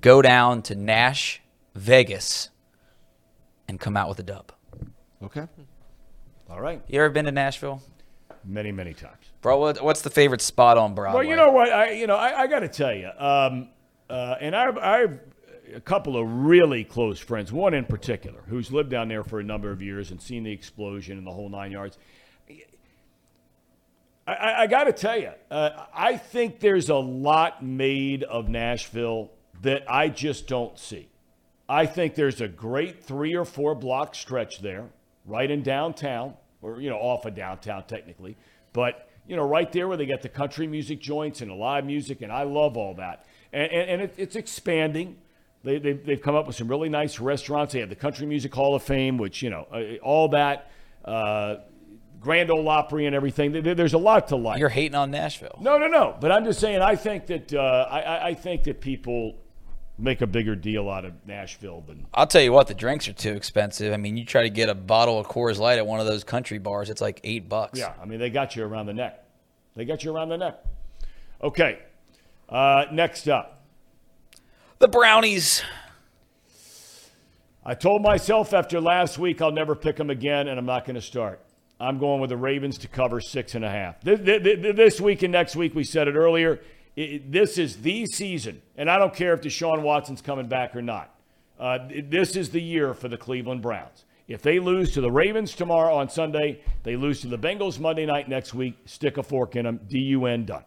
go 0.00 0.20
down 0.20 0.62
to 0.62 0.74
Nash, 0.74 1.40
Vegas, 1.74 2.50
and 3.68 3.80
come 3.80 3.96
out 3.96 4.08
with 4.08 4.18
a 4.18 4.22
dub. 4.22 4.52
Okay. 5.22 5.46
All 6.50 6.60
right. 6.60 6.82
You 6.88 6.98
ever 7.00 7.10
been 7.10 7.24
to 7.24 7.32
Nashville? 7.32 7.80
Many 8.44 8.72
many 8.72 8.92
times. 8.92 9.24
Bro, 9.40 9.72
what's 9.80 10.02
the 10.02 10.10
favorite 10.10 10.40
spot 10.40 10.76
on 10.76 10.94
Broadway? 10.94 11.20
Well, 11.20 11.28
you 11.28 11.36
know 11.36 11.50
what? 11.52 11.72
I 11.72 11.90
you 11.92 12.06
know 12.06 12.16
I, 12.16 12.42
I 12.42 12.46
got 12.48 12.60
to 12.60 12.68
tell 12.68 12.92
you, 12.92 13.08
um, 13.16 13.68
uh, 14.10 14.36
and 14.40 14.54
I've, 14.54 14.76
I've 14.78 15.20
a 15.74 15.80
couple 15.80 16.16
of 16.16 16.26
really 16.28 16.84
close 16.84 17.18
friends. 17.18 17.52
One 17.52 17.74
in 17.74 17.84
particular 17.84 18.42
who's 18.48 18.70
lived 18.72 18.90
down 18.90 19.08
there 19.08 19.24
for 19.24 19.40
a 19.40 19.44
number 19.44 19.70
of 19.70 19.82
years 19.82 20.10
and 20.10 20.20
seen 20.20 20.44
the 20.44 20.52
explosion 20.52 21.18
and 21.18 21.26
the 21.26 21.30
whole 21.30 21.48
nine 21.48 21.72
yards. 21.72 21.98
I, 24.26 24.32
I, 24.32 24.62
I 24.62 24.66
got 24.66 24.84
to 24.84 24.92
tell 24.92 25.18
you, 25.18 25.32
uh, 25.50 25.86
I 25.94 26.16
think 26.16 26.60
there's 26.60 26.88
a 26.88 26.96
lot 26.96 27.64
made 27.64 28.22
of 28.24 28.48
Nashville 28.48 29.30
that 29.62 29.84
I 29.88 30.08
just 30.08 30.46
don't 30.46 30.78
see. 30.78 31.08
I 31.68 31.86
think 31.86 32.14
there's 32.14 32.40
a 32.40 32.48
great 32.48 33.02
three 33.04 33.34
or 33.34 33.44
four 33.44 33.74
block 33.74 34.14
stretch 34.14 34.60
there, 34.60 34.90
right 35.24 35.50
in 35.50 35.62
downtown, 35.62 36.34
or 36.60 36.80
you 36.80 36.90
know, 36.90 36.98
off 36.98 37.24
of 37.24 37.34
downtown 37.34 37.84
technically, 37.86 38.36
but 38.72 39.08
you 39.26 39.36
know, 39.36 39.46
right 39.46 39.70
there 39.72 39.86
where 39.88 39.96
they 39.96 40.06
got 40.06 40.22
the 40.22 40.28
country 40.28 40.66
music 40.66 41.00
joints 41.00 41.40
and 41.40 41.50
the 41.50 41.54
live 41.54 41.84
music, 41.84 42.22
and 42.22 42.32
I 42.32 42.42
love 42.42 42.76
all 42.76 42.94
that. 42.94 43.24
And, 43.52 43.70
and, 43.70 44.02
it, 44.02 44.14
it's 44.16 44.36
expanding. 44.36 45.16
They, 45.64 45.78
they, 45.78 45.92
they've 45.92 46.20
come 46.20 46.34
up 46.34 46.46
with 46.46 46.56
some 46.56 46.66
really 46.68 46.88
nice 46.88 47.20
restaurants. 47.20 47.72
They 47.72 47.80
have 47.80 47.88
the 47.88 47.94
Country 47.96 48.26
Music 48.26 48.52
Hall 48.54 48.74
of 48.74 48.82
Fame, 48.82 49.16
which 49.18 49.42
you 49.42 49.50
know, 49.50 49.66
uh, 49.72 49.96
all 50.02 50.28
that. 50.30 50.70
Uh, 51.04 51.56
Grand 52.20 52.50
Ole 52.52 52.68
Opry 52.68 53.06
and 53.06 53.16
everything. 53.16 53.50
There's 53.62 53.94
a 53.94 53.98
lot 53.98 54.28
to 54.28 54.36
like. 54.36 54.60
You're 54.60 54.68
hating 54.68 54.94
on 54.94 55.10
Nashville. 55.10 55.58
No, 55.60 55.76
no, 55.76 55.88
no. 55.88 56.16
But 56.20 56.30
I'm 56.30 56.44
just 56.44 56.60
saying. 56.60 56.80
I 56.80 56.94
think 56.94 57.26
that 57.26 57.52
uh, 57.52 57.86
I, 57.90 58.00
I- 58.00 58.26
I 58.28 58.34
think 58.34 58.62
that 58.64 58.80
people 58.80 59.34
make 59.98 60.20
a 60.22 60.26
bigger 60.26 60.54
deal 60.56 60.88
out 60.88 61.04
of 61.04 61.12
Nashville 61.26 61.82
than 61.86 62.06
I'll 62.14 62.26
tell 62.26 62.40
you 62.42 62.52
what, 62.52 62.66
the 62.68 62.74
drinks 62.74 63.08
are 63.08 63.12
too 63.12 63.32
expensive. 63.34 63.92
I 63.92 63.96
mean, 63.98 64.16
you 64.16 64.24
try 64.24 64.42
to 64.44 64.50
get 64.50 64.68
a 64.68 64.74
bottle 64.74 65.18
of 65.18 65.26
Coors 65.28 65.58
Light 65.58 65.78
at 65.78 65.86
one 65.86 65.98
of 66.00 66.06
those 66.06 66.22
country 66.24 66.58
bars, 66.58 66.90
it's 66.90 67.00
like 67.00 67.20
eight 67.24 67.48
bucks. 67.48 67.78
yeah. 67.78 67.92
I 68.00 68.04
mean, 68.06 68.18
they 68.20 68.30
got 68.30 68.54
you 68.56 68.64
around 68.64 68.86
the 68.86 68.94
neck. 68.94 69.24
They 69.76 69.84
got 69.84 70.02
you 70.04 70.14
around 70.14 70.28
the 70.30 70.38
neck. 70.38 70.64
Okay. 71.42 71.78
Uh, 72.48 72.84
next 72.92 73.28
up, 73.28 73.61
The 74.82 74.88
Brownies. 74.88 75.62
I 77.64 77.74
told 77.74 78.02
myself 78.02 78.52
after 78.52 78.80
last 78.80 79.16
week 79.16 79.40
I'll 79.40 79.52
never 79.52 79.76
pick 79.76 79.94
them 79.94 80.10
again, 80.10 80.48
and 80.48 80.58
I'm 80.58 80.66
not 80.66 80.84
going 80.86 80.96
to 80.96 81.00
start. 81.00 81.40
I'm 81.78 81.98
going 81.98 82.20
with 82.20 82.30
the 82.30 82.36
Ravens 82.36 82.78
to 82.78 82.88
cover 82.88 83.20
six 83.20 83.54
and 83.54 83.64
a 83.64 83.70
half. 83.70 84.00
This, 84.00 84.18
this, 84.24 84.74
this 84.74 85.00
week 85.00 85.22
and 85.22 85.30
next 85.30 85.54
week, 85.54 85.76
we 85.76 85.84
said 85.84 86.08
it 86.08 86.16
earlier. 86.16 86.62
this 86.96 87.58
is 87.58 87.76
the 87.76 88.06
season, 88.06 88.60
and 88.76 88.90
I 88.90 88.98
don't 88.98 89.14
care 89.14 89.32
if 89.34 89.42
Deshaun 89.42 89.82
Watson's 89.82 90.20
coming 90.20 90.48
back 90.48 90.74
or 90.74 90.82
not. 90.82 91.14
Uh, 91.60 91.78
this 92.08 92.34
is 92.34 92.50
the 92.50 92.60
year 92.60 92.92
for 92.92 93.06
the 93.06 93.16
Cleveland 93.16 93.62
Browns. 93.62 94.04
If 94.26 94.42
they 94.42 94.58
lose 94.58 94.94
to 94.94 95.00
the 95.00 95.12
Ravens 95.12 95.54
tomorrow 95.54 95.94
on 95.94 96.08
Sunday, 96.08 96.60
they 96.82 96.96
lose 96.96 97.20
to 97.20 97.28
the 97.28 97.38
Bengals 97.38 97.78
Monday 97.78 98.04
night 98.04 98.28
next 98.28 98.52
week. 98.52 98.76
Stick 98.86 99.16
a 99.16 99.22
fork 99.22 99.54
in 99.54 99.64
them. 99.64 99.78
D-U-N 99.86 100.44
done. 100.44 100.64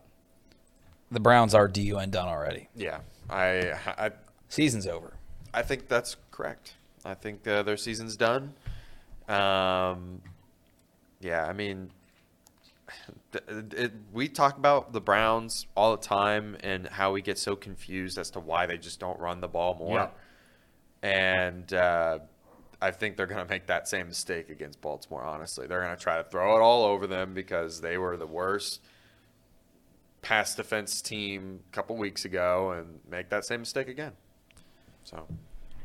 The 1.12 1.20
Browns 1.20 1.54
are 1.54 1.68
DUN 1.68 2.12
done 2.12 2.30
already. 2.30 2.70
Yeah. 2.78 3.00
I, 3.30 3.74
I, 3.88 4.12
Season's 4.50 4.88
over. 4.88 5.14
I 5.54 5.62
think 5.62 5.88
that's 5.88 6.18
correct. 6.32 6.76
I 7.04 7.14
think 7.14 7.48
uh, 7.48 7.64
their 7.64 7.78
season's 7.78 8.16
done. 8.18 8.54
Um, 9.28 10.22
yeah, 11.20 11.46
I 11.46 11.54
mean, 11.54 11.92
th- 13.32 13.44
it, 13.74 13.94
we 14.14 14.28
talk 14.28 14.58
about 14.58 14.92
the 14.94 15.02
Browns 15.02 15.68
all 15.76 15.96
the 15.96 16.02
time 16.02 16.58
and 16.62 16.88
how 16.88 17.12
we 17.12 17.22
get 17.22 17.38
so 17.38 17.56
confused 17.56 18.18
as 18.18 18.30
to 18.32 18.40
why 18.40 18.66
they 18.66 18.78
just 18.78 19.00
don't 19.00 19.20
run 19.20 19.42
the 19.42 19.48
ball 19.48 19.76
more. 19.76 20.12
Yeah. 21.04 21.10
And 21.10 21.74
uh, 21.74 22.20
I 22.82 22.92
think 22.92 23.18
they're 23.18 23.28
going 23.28 23.44
to 23.44 23.50
make 23.50 23.68
that 23.68 23.88
same 23.88 24.08
mistake 24.08 24.50
against 24.50 24.82
Baltimore, 24.82 25.24
honestly. 25.24 25.68
They're 25.68 25.82
going 25.82 25.96
to 25.96 26.02
try 26.02 26.18
to 26.18 26.24
throw 26.24 26.58
it 26.58 26.62
all 26.62 26.86
over 26.86 27.08
them 27.08 27.34
because 27.34 27.82
they 27.82 27.98
were 27.98 28.18
the 28.18 28.28
worst 28.28 28.82
pass 30.26 30.56
defense 30.56 31.04
team 31.04 31.60
a 31.72 31.76
couple 31.76 31.96
weeks 31.96 32.26
ago 32.26 32.72
and 32.72 33.00
make 33.08 33.30
that 33.30 33.46
same 33.46 33.60
mistake 33.60 33.88
again. 33.88 34.12
So. 35.04 35.28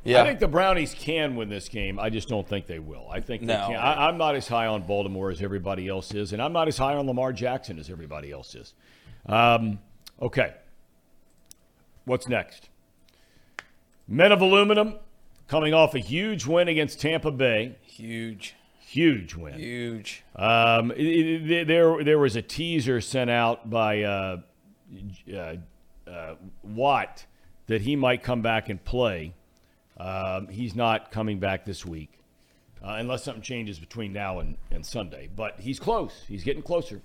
Yeah. 0.03 0.23
I 0.23 0.27
think 0.27 0.41
the 0.41 0.49
Brownies 0.49 0.95
can 0.95 1.37
win 1.37 1.51
this 1.51 1.69
game. 1.69 2.01
I 2.01 2.09
just 2.09 2.27
don't 2.27 2.49
think 2.49 2.67
they 2.67 2.79
will. 2.79 3.07
I 3.11 3.21
think 3.21 3.43
they 3.43 3.49
No. 3.55 3.67
can. 3.67 3.77
I, 3.77 4.09
I'm 4.09 4.17
not 4.17 4.35
as 4.35 4.49
high 4.49 4.67
on 4.67 4.83
Baltimore 4.87 5.31
as 5.31 5.43
everybody 5.43 5.89
else 5.89 6.15
is, 6.15 6.33
and 6.33 6.41
I'm 6.41 6.55
not 6.55 6.69
as 6.69 6.79
high 6.79 6.95
on 6.95 7.07
Lamar 7.07 7.35
Jackson 7.35 7.79
as 7.79 7.91
everybody 7.91 8.33
else 8.33 8.55
is. 8.55 8.73
Um, 9.27 9.79
okay. 10.23 10.55
What's 12.07 12.27
next? 12.27 12.71
Men 14.09 14.33
of 14.33 14.41
Aluminum 14.41 14.95
coming 15.49 15.75
off 15.75 15.95
a 15.95 15.99
huge 15.99 16.47
win 16.47 16.67
against 16.69 16.99
Tampa 16.99 17.31
Bay. 17.31 17.77
Huge. 17.83 18.55
Huge 18.91 19.35
win. 19.37 19.55
Huge. 19.59 20.25
Um, 20.35 20.91
it- 20.91 20.99
it- 21.51 21.67
there, 21.69 22.03
there 22.03 22.19
was 22.19 22.35
a 22.35 22.43
teaser 22.43 23.01
sent 23.01 23.31
out 23.31 23.71
by 23.71 24.03
uh, 24.03 24.41
uh, 25.33 25.55
uh, 26.11 26.35
Watt 26.65 27.25
that 27.69 27.83
he 27.83 27.95
might 27.95 28.25
come 28.25 28.43
back 28.43 28.69
and 28.69 28.83
play. 28.85 29.35
Um, 29.97 30.49
he's 30.49 30.75
not 30.75 31.13
coming 31.13 31.39
back 31.39 31.65
this 31.65 31.87
week 31.87 32.11
uh, 32.83 32.97
unless 32.99 33.23
something 33.23 33.43
changes 33.43 33.79
between 33.79 34.13
now 34.13 34.41
and, 34.41 34.57
and 34.73 34.85
Sunday. 34.85 35.29
But 35.37 35.61
he's 35.61 35.79
close. 35.79 36.25
He's 36.27 36.43
getting 36.43 36.63
closer. 36.63 37.01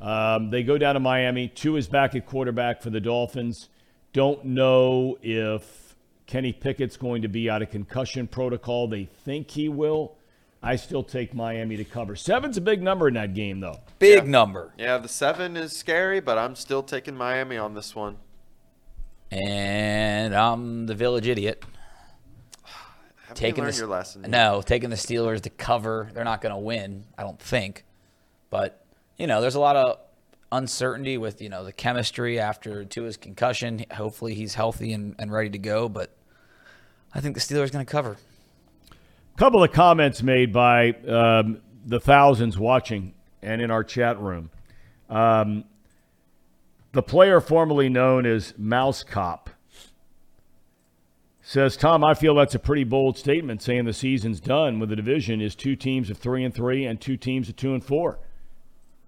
Um, 0.00 0.48
they 0.50 0.62
go 0.62 0.78
down 0.78 0.94
to 0.94 1.00
Miami. 1.00 1.48
Tua 1.48 1.78
is 1.78 1.88
back 1.88 2.14
at 2.14 2.24
quarterback 2.24 2.80
for 2.80 2.88
the 2.88 3.00
Dolphins. 3.00 3.68
Don't 4.14 4.44
know 4.46 5.18
if 5.20 5.94
Kenny 6.26 6.54
Pickett's 6.54 6.96
going 6.96 7.20
to 7.22 7.28
be 7.28 7.50
out 7.50 7.60
of 7.60 7.70
concussion 7.70 8.28
protocol. 8.28 8.88
They 8.88 9.04
think 9.04 9.50
he 9.50 9.68
will. 9.68 10.14
I 10.62 10.76
still 10.76 11.04
take 11.04 11.34
Miami 11.34 11.76
to 11.76 11.84
cover. 11.84 12.16
Seven's 12.16 12.56
a 12.56 12.60
big 12.60 12.82
number 12.82 13.08
in 13.08 13.14
that 13.14 13.34
game, 13.34 13.60
though. 13.60 13.78
Big 13.98 14.26
number. 14.26 14.72
Yeah, 14.76 14.98
the 14.98 15.08
seven 15.08 15.56
is 15.56 15.72
scary, 15.72 16.20
but 16.20 16.36
I'm 16.36 16.56
still 16.56 16.82
taking 16.82 17.14
Miami 17.14 17.56
on 17.56 17.74
this 17.74 17.94
one. 17.94 18.16
And 19.30 20.34
I'm 20.34 20.86
the 20.86 20.94
village 20.94 21.28
idiot. 21.28 21.64
Haven't 22.64 23.36
Taking 23.36 23.58
you 23.58 23.62
learned 23.62 23.74
the, 23.74 23.78
your 23.78 23.88
lesson? 23.88 24.22
No, 24.22 24.62
taking 24.62 24.90
the 24.90 24.96
Steelers 24.96 25.42
to 25.42 25.50
cover. 25.50 26.10
They're 26.12 26.24
not 26.24 26.40
going 26.40 26.54
to 26.54 26.60
win, 26.60 27.04
I 27.16 27.22
don't 27.22 27.38
think. 27.38 27.84
But, 28.50 28.84
you 29.16 29.26
know, 29.26 29.40
there's 29.40 29.54
a 29.54 29.60
lot 29.60 29.76
of 29.76 29.98
uncertainty 30.50 31.18
with, 31.18 31.40
you 31.40 31.50
know, 31.50 31.62
the 31.62 31.72
chemistry 31.72 32.40
after 32.40 32.84
Tua's 32.84 33.16
concussion. 33.16 33.84
Hopefully 33.92 34.34
he's 34.34 34.54
healthy 34.54 34.92
and, 34.92 35.14
and 35.18 35.30
ready 35.30 35.50
to 35.50 35.58
go, 35.58 35.88
but 35.88 36.16
I 37.14 37.20
think 37.20 37.34
the 37.34 37.40
Steelers 37.40 37.70
going 37.70 37.84
to 37.84 37.90
cover. 37.90 38.16
Couple 39.38 39.62
of 39.62 39.70
comments 39.70 40.20
made 40.20 40.52
by 40.52 40.90
um, 41.06 41.60
the 41.86 42.00
thousands 42.00 42.58
watching 42.58 43.14
and 43.40 43.62
in 43.62 43.70
our 43.70 43.84
chat 43.84 44.18
room. 44.18 44.50
Um, 45.08 45.62
the 46.90 47.04
player 47.04 47.40
formerly 47.40 47.88
known 47.88 48.26
as 48.26 48.52
Mouse 48.58 49.04
Cop 49.04 49.48
says, 51.40 51.76
"Thom, 51.76 52.02
I 52.02 52.14
feel 52.14 52.34
that's 52.34 52.56
a 52.56 52.58
pretty 52.58 52.82
bold 52.82 53.16
statement 53.16 53.62
saying 53.62 53.84
the 53.84 53.92
season's 53.92 54.40
done 54.40 54.80
when 54.80 54.88
the 54.88 54.96
division 54.96 55.40
is 55.40 55.54
two 55.54 55.76
teams 55.76 56.10
of 56.10 56.18
three 56.18 56.42
and 56.42 56.52
three 56.52 56.84
and 56.84 57.00
two 57.00 57.16
teams 57.16 57.48
of 57.48 57.54
two 57.54 57.74
and 57.74 57.84
four. 57.84 58.18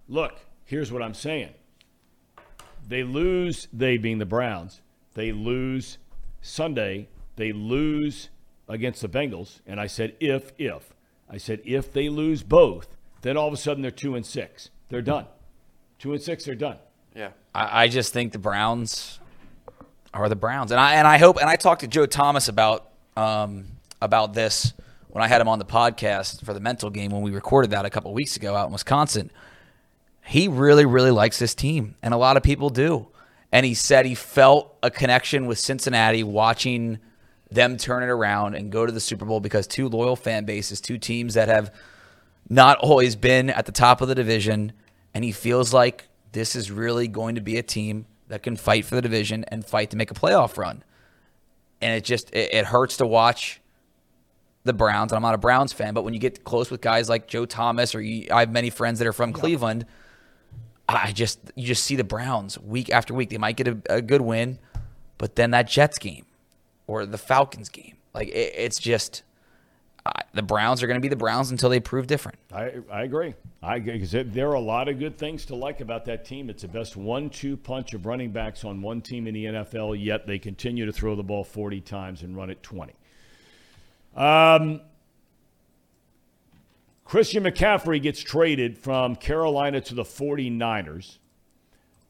Look, 0.07 0.45
here's 0.63 0.93
what 0.93 1.01
I'm 1.01 1.13
saying: 1.13 1.49
they 2.87 3.03
lose, 3.03 3.67
they 3.73 3.97
being 3.97 4.19
the 4.19 4.25
Browns, 4.25 4.79
they 5.13 5.33
lose 5.33 5.97
Sunday, 6.39 7.09
they 7.35 7.51
lose 7.51 8.29
against 8.71 9.01
the 9.01 9.09
Bengals, 9.09 9.59
and 9.67 9.79
I 9.79 9.87
said 9.87 10.15
if 10.19 10.53
if 10.57 10.93
I 11.29 11.37
said 11.37 11.61
if 11.65 11.91
they 11.91 12.09
lose 12.09 12.41
both, 12.41 12.95
then 13.21 13.37
all 13.37 13.47
of 13.47 13.53
a 13.53 13.57
sudden 13.57 13.81
they're 13.81 13.91
two 13.91 14.15
and 14.15 14.25
six. 14.25 14.69
They're 14.89 15.01
done. 15.01 15.25
Two 15.99 16.13
and 16.13 16.21
six, 16.21 16.45
they're 16.45 16.55
done. 16.55 16.77
Yeah. 17.15 17.31
I, 17.53 17.83
I 17.83 17.87
just 17.87 18.13
think 18.13 18.31
the 18.31 18.39
Browns 18.39 19.19
are 20.13 20.27
the 20.29 20.35
Browns, 20.35 20.71
and 20.71 20.79
I 20.79 20.95
and 20.95 21.07
I 21.07 21.17
hope 21.17 21.37
and 21.39 21.49
I 21.49 21.57
talked 21.57 21.81
to 21.81 21.87
Joe 21.87 22.05
Thomas 22.05 22.47
about 22.47 22.89
um, 23.15 23.65
about 24.01 24.33
this 24.33 24.73
when 25.09 25.23
I 25.23 25.27
had 25.27 25.41
him 25.41 25.49
on 25.49 25.59
the 25.59 25.65
podcast 25.65 26.43
for 26.45 26.53
the 26.53 26.61
mental 26.61 26.89
game 26.89 27.11
when 27.11 27.21
we 27.21 27.31
recorded 27.31 27.71
that 27.71 27.85
a 27.85 27.89
couple 27.89 28.13
weeks 28.13 28.37
ago 28.37 28.55
out 28.55 28.67
in 28.67 28.73
Wisconsin. 28.73 29.31
He 30.25 30.47
really 30.47 30.85
really 30.85 31.11
likes 31.11 31.39
this 31.39 31.53
team, 31.53 31.95
and 32.01 32.13
a 32.13 32.17
lot 32.17 32.37
of 32.37 32.43
people 32.43 32.69
do. 32.69 33.07
And 33.53 33.65
he 33.65 33.73
said 33.73 34.05
he 34.05 34.15
felt 34.15 34.77
a 34.81 34.89
connection 34.89 35.45
with 35.45 35.59
Cincinnati 35.59 36.23
watching 36.23 36.99
them 37.51 37.77
turn 37.77 38.01
it 38.01 38.09
around 38.09 38.55
and 38.55 38.71
go 38.71 38.85
to 38.85 38.91
the 38.91 38.99
Super 38.99 39.25
Bowl 39.25 39.39
because 39.39 39.67
two 39.67 39.89
loyal 39.89 40.15
fan 40.15 40.45
bases, 40.45 40.79
two 40.81 40.97
teams 40.97 41.33
that 41.33 41.49
have 41.49 41.73
not 42.49 42.77
always 42.79 43.15
been 43.15 43.49
at 43.49 43.65
the 43.65 43.71
top 43.71 44.01
of 44.01 44.07
the 44.07 44.15
division, 44.15 44.71
and 45.13 45.23
he 45.23 45.31
feels 45.31 45.73
like 45.73 46.07
this 46.31 46.55
is 46.55 46.71
really 46.71 47.07
going 47.07 47.35
to 47.35 47.41
be 47.41 47.57
a 47.57 47.63
team 47.63 48.05
that 48.29 48.41
can 48.41 48.55
fight 48.55 48.85
for 48.85 48.95
the 48.95 49.01
division 49.01 49.43
and 49.49 49.65
fight 49.65 49.89
to 49.91 49.97
make 49.97 50.09
a 50.09 50.13
playoff 50.13 50.57
run. 50.57 50.83
And 51.81 51.95
it 51.95 52.05
just 52.05 52.29
it, 52.31 52.53
it 52.53 52.65
hurts 52.65 52.97
to 52.97 53.05
watch 53.05 53.59
the 54.63 54.73
Browns. 54.73 55.11
And 55.11 55.17
I'm 55.17 55.23
not 55.23 55.33
a 55.33 55.39
Browns 55.39 55.73
fan, 55.73 55.93
but 55.93 56.03
when 56.03 56.13
you 56.13 56.19
get 56.19 56.43
close 56.43 56.71
with 56.71 56.79
guys 56.79 57.09
like 57.09 57.27
Joe 57.27 57.45
Thomas 57.45 57.93
or 57.93 58.01
you, 58.01 58.27
I 58.31 58.41
have 58.41 58.51
many 58.51 58.69
friends 58.69 58.99
that 58.99 59.07
are 59.07 59.13
from 59.13 59.33
Cleveland, 59.33 59.85
I 60.87 61.11
just 61.11 61.39
you 61.55 61.67
just 61.67 61.83
see 61.83 61.95
the 61.95 62.03
Browns 62.03 62.57
week 62.59 62.89
after 62.89 63.13
week. 63.13 63.29
They 63.29 63.37
might 63.37 63.57
get 63.57 63.67
a, 63.67 63.77
a 63.89 64.01
good 64.01 64.21
win, 64.21 64.59
but 65.17 65.35
then 65.35 65.51
that 65.51 65.67
Jets 65.67 65.97
game 65.97 66.25
or 66.91 67.05
the 67.05 67.17
Falcons 67.17 67.69
game, 67.69 67.95
like 68.13 68.27
it, 68.27 68.53
it's 68.57 68.79
just 68.79 69.23
the 70.33 70.41
Browns 70.41 70.83
are 70.83 70.87
going 70.87 70.99
to 70.99 71.01
be 71.01 71.07
the 71.07 71.15
Browns 71.15 71.51
until 71.51 71.69
they 71.69 71.79
prove 71.79 72.07
different. 72.07 72.37
I, 72.53 72.73
I 72.91 73.03
agree. 73.03 73.33
I 73.63 73.79
because 73.79 74.11
there 74.11 74.49
are 74.49 74.55
a 74.55 74.59
lot 74.59 74.89
of 74.89 74.99
good 74.99 75.17
things 75.17 75.45
to 75.45 75.55
like 75.55 75.79
about 75.81 76.05
that 76.05 76.25
team. 76.25 76.49
It's 76.49 76.63
the 76.63 76.67
best 76.67 76.97
one-two 76.97 77.57
punch 77.57 77.93
of 77.93 78.05
running 78.05 78.31
backs 78.31 78.65
on 78.65 78.81
one 78.81 79.01
team 79.01 79.27
in 79.27 79.33
the 79.33 79.45
NFL. 79.45 80.03
Yet 80.03 80.27
they 80.27 80.39
continue 80.39 80.85
to 80.85 80.91
throw 80.91 81.15
the 81.15 81.23
ball 81.23 81.43
40 81.43 81.79
times 81.81 82.23
and 82.23 82.35
run 82.35 82.49
it 82.49 82.61
20. 82.63 82.93
Um, 84.15 84.81
Christian 87.05 87.43
McCaffrey 87.43 88.01
gets 88.01 88.19
traded 88.21 88.77
from 88.77 89.15
Carolina 89.15 89.79
to 89.81 89.95
the 89.95 90.03
49ers. 90.03 91.19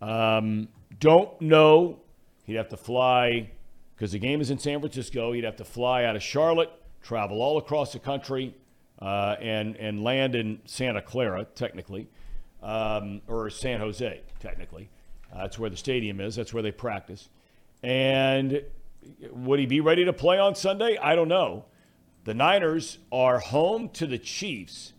Um, 0.02 0.70
don't 1.00 1.40
know. 1.42 2.00
He'd 2.46 2.56
have 2.56 2.70
to 2.70 2.78
fly 2.78 3.52
because 4.02 4.14
the 4.14 4.18
game 4.18 4.42
is 4.42 4.50
in 4.50 4.58
San 4.58 4.80
Francisco. 4.80 5.32
He'd 5.32 5.44
have 5.44 5.58
to 5.58 5.64
fly 5.64 6.06
out 6.06 6.16
of 6.16 6.24
Charlotte, 6.24 6.72
travel 7.04 7.40
all 7.40 7.60
across 7.60 7.94
the 7.94 8.00
country, 8.00 8.56
uh, 9.00 9.36
and 9.40 9.76
and 9.76 10.04
land 10.04 10.34
in 10.34 10.60
Santa 10.66 11.04
Clara, 11.04 11.46
technically, 11.54 12.10
um, 12.64 13.22
or 13.28 13.48
San 13.52 13.80
Jose, 13.80 14.22
technically. 14.40 14.90
Uh, 15.32 15.44
that's 15.44 15.60
where 15.60 15.70
the 15.70 15.78
stadium 15.78 16.20
is. 16.20 16.36
That's 16.36 16.52
where 16.52 16.64
they 16.64 16.72
practice. 16.72 17.30
And 17.84 18.64
would 19.30 19.60
he 19.60 19.68
be 19.68 19.82
ready 19.82 20.04
to 20.06 20.14
play 20.14 20.40
on 20.40 20.56
Sunday? 20.56 20.98
I 20.98 21.14
don't 21.14 21.28
know. 21.28 21.66
The 22.24 22.34
Niners 22.34 22.98
are 23.12 23.38
home 23.38 23.88
to 23.90 24.08
the 24.08 24.18
Chiefs, 24.18 24.94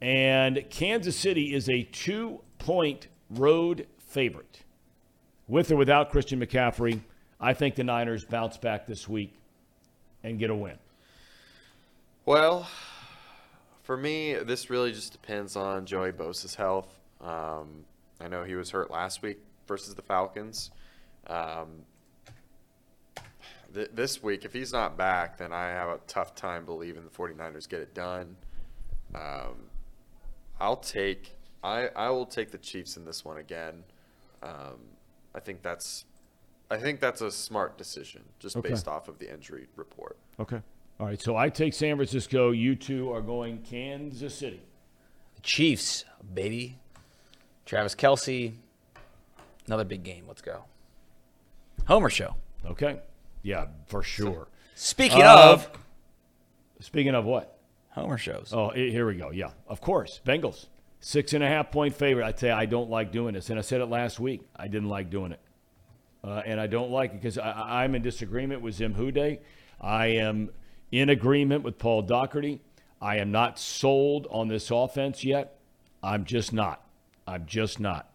and 0.00 0.64
Kansas 0.70 1.16
City 1.16 1.52
is 1.52 1.68
a 1.68 1.82
two-point 1.82 3.08
road 3.28 3.88
favorite. 3.98 4.62
With 5.48 5.72
or 5.72 5.76
without 5.76 6.10
Christian 6.10 6.38
McCaffrey, 6.38 7.00
I 7.40 7.54
think 7.54 7.74
the 7.74 7.84
Niners 7.84 8.24
bounce 8.24 8.56
back 8.56 8.86
this 8.86 9.08
week 9.08 9.34
and 10.22 10.38
get 10.38 10.50
a 10.50 10.54
win. 10.54 10.78
Well, 12.24 12.68
for 13.82 13.96
me, 13.96 14.34
this 14.34 14.70
really 14.70 14.92
just 14.92 15.12
depends 15.12 15.54
on 15.54 15.86
Joey 15.86 16.12
Bosa's 16.12 16.54
health. 16.54 16.88
Um, 17.20 17.84
I 18.20 18.28
know 18.28 18.44
he 18.44 18.54
was 18.54 18.70
hurt 18.70 18.90
last 18.90 19.22
week 19.22 19.38
versus 19.68 19.94
the 19.94 20.02
Falcons. 20.02 20.70
Um, 21.26 21.68
th- 23.74 23.90
this 23.94 24.22
week, 24.22 24.44
if 24.44 24.52
he's 24.52 24.72
not 24.72 24.96
back, 24.96 25.38
then 25.38 25.52
I 25.52 25.68
have 25.68 25.88
a 25.88 26.00
tough 26.06 26.34
time 26.34 26.64
believing 26.64 27.04
the 27.04 27.10
49ers 27.10 27.68
get 27.68 27.80
it 27.80 27.94
done. 27.94 28.36
Um, 29.14 29.70
I'll 30.58 30.76
take 30.76 31.36
I, 31.66 31.88
I 31.96 32.10
will 32.10 32.26
take 32.26 32.52
the 32.52 32.58
Chiefs 32.58 32.96
in 32.96 33.04
this 33.04 33.24
one 33.24 33.38
again. 33.38 33.82
Um, 34.40 34.78
I 35.34 35.40
think 35.40 35.62
that's 35.62 36.04
I 36.70 36.76
think 36.78 37.00
that's 37.00 37.20
a 37.20 37.30
smart 37.30 37.78
decision 37.78 38.22
just 38.38 38.56
Okay. 38.56 38.70
based 38.70 38.88
off 38.88 39.08
of 39.08 39.18
the 39.18 39.32
injury 39.32 39.66
report. 39.76 40.16
Okay. 40.40 40.60
All 40.98 41.06
right. 41.06 41.20
So 41.20 41.36
I 41.36 41.48
take 41.48 41.74
San 41.74 41.96
Francisco. 41.96 42.50
You 42.50 42.74
two 42.74 43.12
are 43.12 43.20
going 43.20 43.62
Kansas 43.62 44.34
City. 44.34 44.60
Chiefs, 45.42 46.04
baby. 46.34 46.78
Travis 47.66 47.94
Kelce, 47.94 48.54
another 49.66 49.84
big 49.84 50.02
game. 50.04 50.24
Let's 50.26 50.42
go. 50.42 50.64
Homer 51.86 52.10
show. 52.10 52.34
Okay. 52.64 53.00
Yeah, 53.42 53.66
for 53.86 54.02
sure. 54.02 54.48
Speaking 54.74 55.22
Uh, 55.22 55.52
of 55.52 55.70
Speaking 56.80 57.14
of 57.14 57.24
what? 57.24 57.58
Homer 57.90 58.18
shows, 58.18 58.52
Oh, 58.52 58.68
here 58.70 59.06
we 59.06 59.14
go. 59.16 59.30
Yeah, 59.30 59.50
of 59.66 59.80
course. 59.80 60.20
Bengals. 60.26 60.66
Six 61.00 61.32
and 61.32 61.42
a 61.42 61.48
half 61.48 61.70
point 61.70 61.94
favorite. 61.94 62.26
I 62.26 62.32
tell 62.32 62.50
you, 62.50 62.54
I 62.54 62.66
don't 62.66 62.90
like 62.90 63.10
doing 63.12 63.32
this. 63.34 63.48
And 63.50 63.58
I 63.58 63.62
said 63.62 63.80
it 63.80 63.86
last 63.86 64.20
week. 64.20 64.42
I 64.54 64.68
didn't 64.68 64.88
like 64.90 65.08
doing 65.08 65.32
it. 65.32 65.40
Uh, 66.26 66.42
and 66.44 66.60
I 66.60 66.66
don't 66.66 66.90
like 66.90 67.12
it 67.12 67.20
because 67.20 67.38
I- 67.38 67.84
I'm 67.84 67.94
in 67.94 68.02
disagreement 68.02 68.60
with 68.60 68.74
Zim 68.74 68.94
WhoDey. 68.94 69.38
I 69.80 70.06
am 70.06 70.50
in 70.90 71.08
agreement 71.08 71.62
with 71.62 71.78
Paul 71.78 72.02
Doherty. 72.02 72.60
I 73.00 73.18
am 73.18 73.30
not 73.30 73.58
sold 73.58 74.26
on 74.30 74.48
this 74.48 74.70
offense 74.70 75.22
yet. 75.22 75.58
I'm 76.02 76.24
just 76.24 76.52
not. 76.52 76.82
I'm 77.26 77.46
just 77.46 77.78
not. 77.78 78.10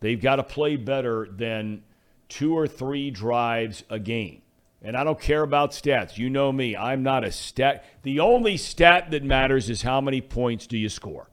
They've 0.00 0.20
got 0.20 0.36
to 0.36 0.42
play 0.42 0.76
better 0.76 1.26
than 1.30 1.82
two 2.28 2.56
or 2.56 2.68
three 2.68 3.10
drives 3.10 3.84
a 3.88 3.98
game. 3.98 4.42
And 4.82 4.96
I 4.96 5.04
don't 5.04 5.20
care 5.20 5.42
about 5.42 5.70
stats. 5.72 6.18
You 6.18 6.28
know 6.30 6.52
me. 6.52 6.76
I'm 6.76 7.02
not 7.02 7.24
a 7.24 7.32
stat. 7.32 7.84
The 8.02 8.20
only 8.20 8.56
stat 8.56 9.10
that 9.10 9.24
matters 9.24 9.70
is 9.70 9.82
how 9.82 10.00
many 10.00 10.20
points 10.20 10.66
do 10.66 10.76
you 10.76 10.88
score 10.88 11.28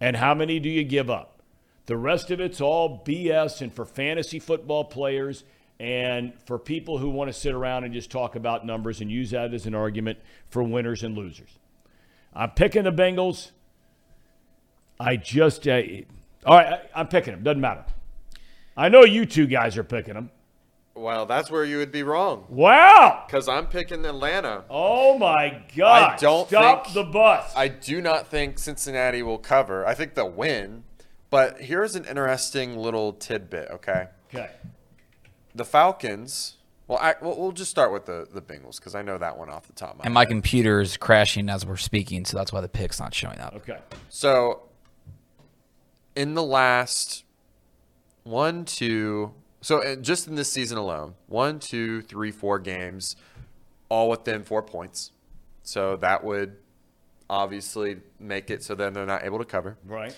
and 0.00 0.16
how 0.16 0.34
many 0.34 0.58
do 0.58 0.68
you 0.68 0.84
give 0.84 1.08
up. 1.08 1.35
The 1.86 1.96
rest 1.96 2.30
of 2.30 2.40
it's 2.40 2.60
all 2.60 3.02
BS 3.06 3.60
and 3.62 3.72
for 3.72 3.84
fantasy 3.84 4.38
football 4.38 4.84
players 4.84 5.44
and 5.78 6.32
for 6.46 6.58
people 6.58 6.98
who 6.98 7.10
want 7.10 7.28
to 7.28 7.32
sit 7.32 7.52
around 7.52 7.84
and 7.84 7.94
just 7.94 8.10
talk 8.10 8.34
about 8.34 8.66
numbers 8.66 9.00
and 9.00 9.10
use 9.10 9.30
that 9.30 9.54
as 9.54 9.66
an 9.66 9.74
argument 9.74 10.18
for 10.48 10.62
winners 10.62 11.02
and 11.02 11.16
losers. 11.16 11.58
I'm 12.34 12.50
picking 12.50 12.84
the 12.84 12.92
Bengals. 12.92 13.50
I 14.98 15.16
just, 15.16 15.68
uh, 15.68 15.80
all 16.44 16.56
right, 16.56 16.66
I, 16.72 16.80
I'm 17.00 17.08
picking 17.08 17.34
them. 17.34 17.42
Doesn't 17.42 17.60
matter. 17.60 17.84
I 18.76 18.88
know 18.88 19.04
you 19.04 19.24
two 19.26 19.46
guys 19.46 19.76
are 19.76 19.84
picking 19.84 20.14
them. 20.14 20.30
Well, 20.94 21.26
that's 21.26 21.50
where 21.50 21.64
you 21.64 21.76
would 21.76 21.92
be 21.92 22.02
wrong. 22.02 22.46
Wow. 22.48 23.24
Because 23.26 23.48
I'm 23.48 23.66
picking 23.66 24.04
Atlanta. 24.06 24.64
Oh 24.70 25.18
my 25.18 25.62
God. 25.76 26.14
I 26.14 26.16
don't 26.16 26.48
Stop 26.48 26.84
think- 26.86 26.94
the 26.94 27.04
bus. 27.04 27.52
I 27.54 27.68
do 27.68 28.00
not 28.00 28.28
think 28.28 28.58
Cincinnati 28.58 29.22
will 29.22 29.36
cover. 29.38 29.86
I 29.86 29.92
think 29.94 30.14
they'll 30.14 30.30
win. 30.30 30.84
But 31.30 31.60
here's 31.60 31.96
an 31.96 32.04
interesting 32.04 32.76
little 32.76 33.12
tidbit, 33.12 33.70
okay? 33.70 34.08
okay. 34.32 34.50
The 35.54 35.64
Falcons. 35.64 36.56
Well, 36.88 36.98
I, 36.98 37.14
well 37.20 37.36
we'll 37.36 37.52
just 37.52 37.70
start 37.70 37.92
with 37.92 38.06
the, 38.06 38.28
the 38.32 38.40
Bengals 38.40 38.76
because 38.78 38.94
I 38.94 39.02
know 39.02 39.18
that 39.18 39.36
one 39.36 39.50
off 39.50 39.66
the 39.66 39.72
top 39.72 39.92
of 39.92 39.98
my 39.98 40.04
And 40.04 40.14
my 40.14 40.20
head. 40.20 40.28
computer 40.28 40.80
is 40.80 40.96
crashing 40.96 41.48
as 41.48 41.66
we're 41.66 41.76
speaking, 41.76 42.24
so 42.24 42.36
that's 42.36 42.52
why 42.52 42.60
the 42.60 42.68
pick's 42.68 43.00
not 43.00 43.12
showing 43.12 43.38
up. 43.40 43.54
Okay. 43.56 43.78
So, 44.08 44.62
in 46.14 46.34
the 46.34 46.44
last 46.44 47.24
one, 48.22 48.64
two, 48.64 49.34
so 49.60 49.82
uh, 49.82 49.96
just 49.96 50.28
in 50.28 50.36
this 50.36 50.50
season 50.52 50.78
alone, 50.78 51.14
one, 51.26 51.58
two, 51.58 52.02
three, 52.02 52.30
four 52.30 52.58
games, 52.60 53.16
all 53.88 54.08
within 54.08 54.44
four 54.44 54.62
points. 54.62 55.10
So 55.62 55.96
that 55.96 56.22
would 56.22 56.56
obviously 57.28 57.96
make 58.20 58.50
it 58.50 58.62
so 58.62 58.76
then 58.76 58.92
they're 58.92 59.06
not 59.06 59.24
able 59.24 59.38
to 59.38 59.44
cover. 59.44 59.76
Right. 59.84 60.14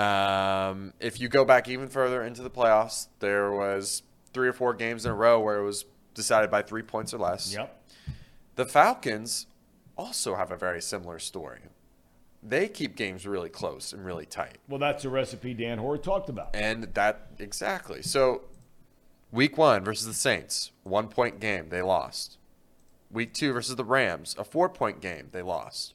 Um, 0.00 0.94
if 0.98 1.20
you 1.20 1.28
go 1.28 1.44
back 1.44 1.68
even 1.68 1.88
further 1.88 2.22
into 2.22 2.42
the 2.42 2.50
playoffs, 2.50 3.08
there 3.18 3.52
was 3.52 4.02
three 4.32 4.48
or 4.48 4.52
four 4.54 4.72
games 4.72 5.04
in 5.04 5.10
a 5.10 5.14
row 5.14 5.40
where 5.40 5.58
it 5.58 5.64
was 5.64 5.84
decided 6.14 6.50
by 6.50 6.62
three 6.62 6.82
points 6.82 7.12
or 7.12 7.18
less. 7.18 7.52
Yep. 7.52 7.76
The 8.56 8.64
Falcons 8.64 9.46
also 9.98 10.36
have 10.36 10.50
a 10.50 10.56
very 10.56 10.80
similar 10.80 11.18
story. 11.18 11.60
They 12.42 12.68
keep 12.68 12.96
games 12.96 13.26
really 13.26 13.50
close 13.50 13.92
and 13.92 14.04
really 14.04 14.24
tight. 14.24 14.56
Well, 14.68 14.78
that's 14.78 15.02
the 15.02 15.10
recipe 15.10 15.52
Dan 15.52 15.78
Hoard 15.78 16.02
talked 16.02 16.30
about. 16.30 16.56
And 16.56 16.84
that 16.94 17.32
exactly. 17.38 18.00
So 18.00 18.44
week 19.30 19.58
1 19.58 19.84
versus 19.84 20.06
the 20.06 20.14
Saints, 20.14 20.72
1 20.84 21.08
point 21.08 21.40
game, 21.40 21.68
they 21.68 21.82
lost. 21.82 22.38
Week 23.10 23.34
2 23.34 23.52
versus 23.52 23.76
the 23.76 23.84
Rams, 23.84 24.34
a 24.38 24.44
4 24.44 24.70
point 24.70 25.02
game, 25.02 25.28
they 25.32 25.42
lost. 25.42 25.92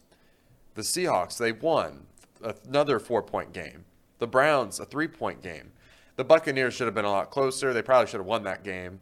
The 0.76 0.84
Seahawks, 0.84 1.40
they 1.40 1.52
won 1.52 2.06
another 2.44 2.99
4 2.99 3.23
point 3.23 3.52
game. 3.52 3.86
The 4.19 4.27
Browns, 4.27 4.79
a 4.79 4.85
3 4.85 5.07
point 5.07 5.41
game. 5.41 5.71
The 6.15 6.23
Buccaneers 6.23 6.73
should 6.73 6.87
have 6.87 6.95
been 6.95 7.05
a 7.05 7.11
lot 7.11 7.29
closer. 7.29 7.73
They 7.73 7.81
probably 7.81 8.07
should 8.07 8.19
have 8.19 8.25
won 8.25 8.43
that 8.43 8.63
game. 8.63 9.01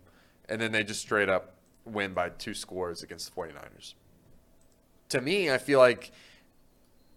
And 0.49 0.59
then 0.59 0.71
they 0.71 0.83
just 0.83 1.01
straight 1.01 1.29
up 1.29 1.55
win 1.85 2.13
by 2.13 2.29
two 2.29 2.53
scores 2.53 3.03
against 3.03 3.33
the 3.33 3.39
49ers. 3.39 3.93
To 5.09 5.21
me, 5.21 5.51
I 5.51 5.57
feel 5.57 5.79
like 5.79 6.11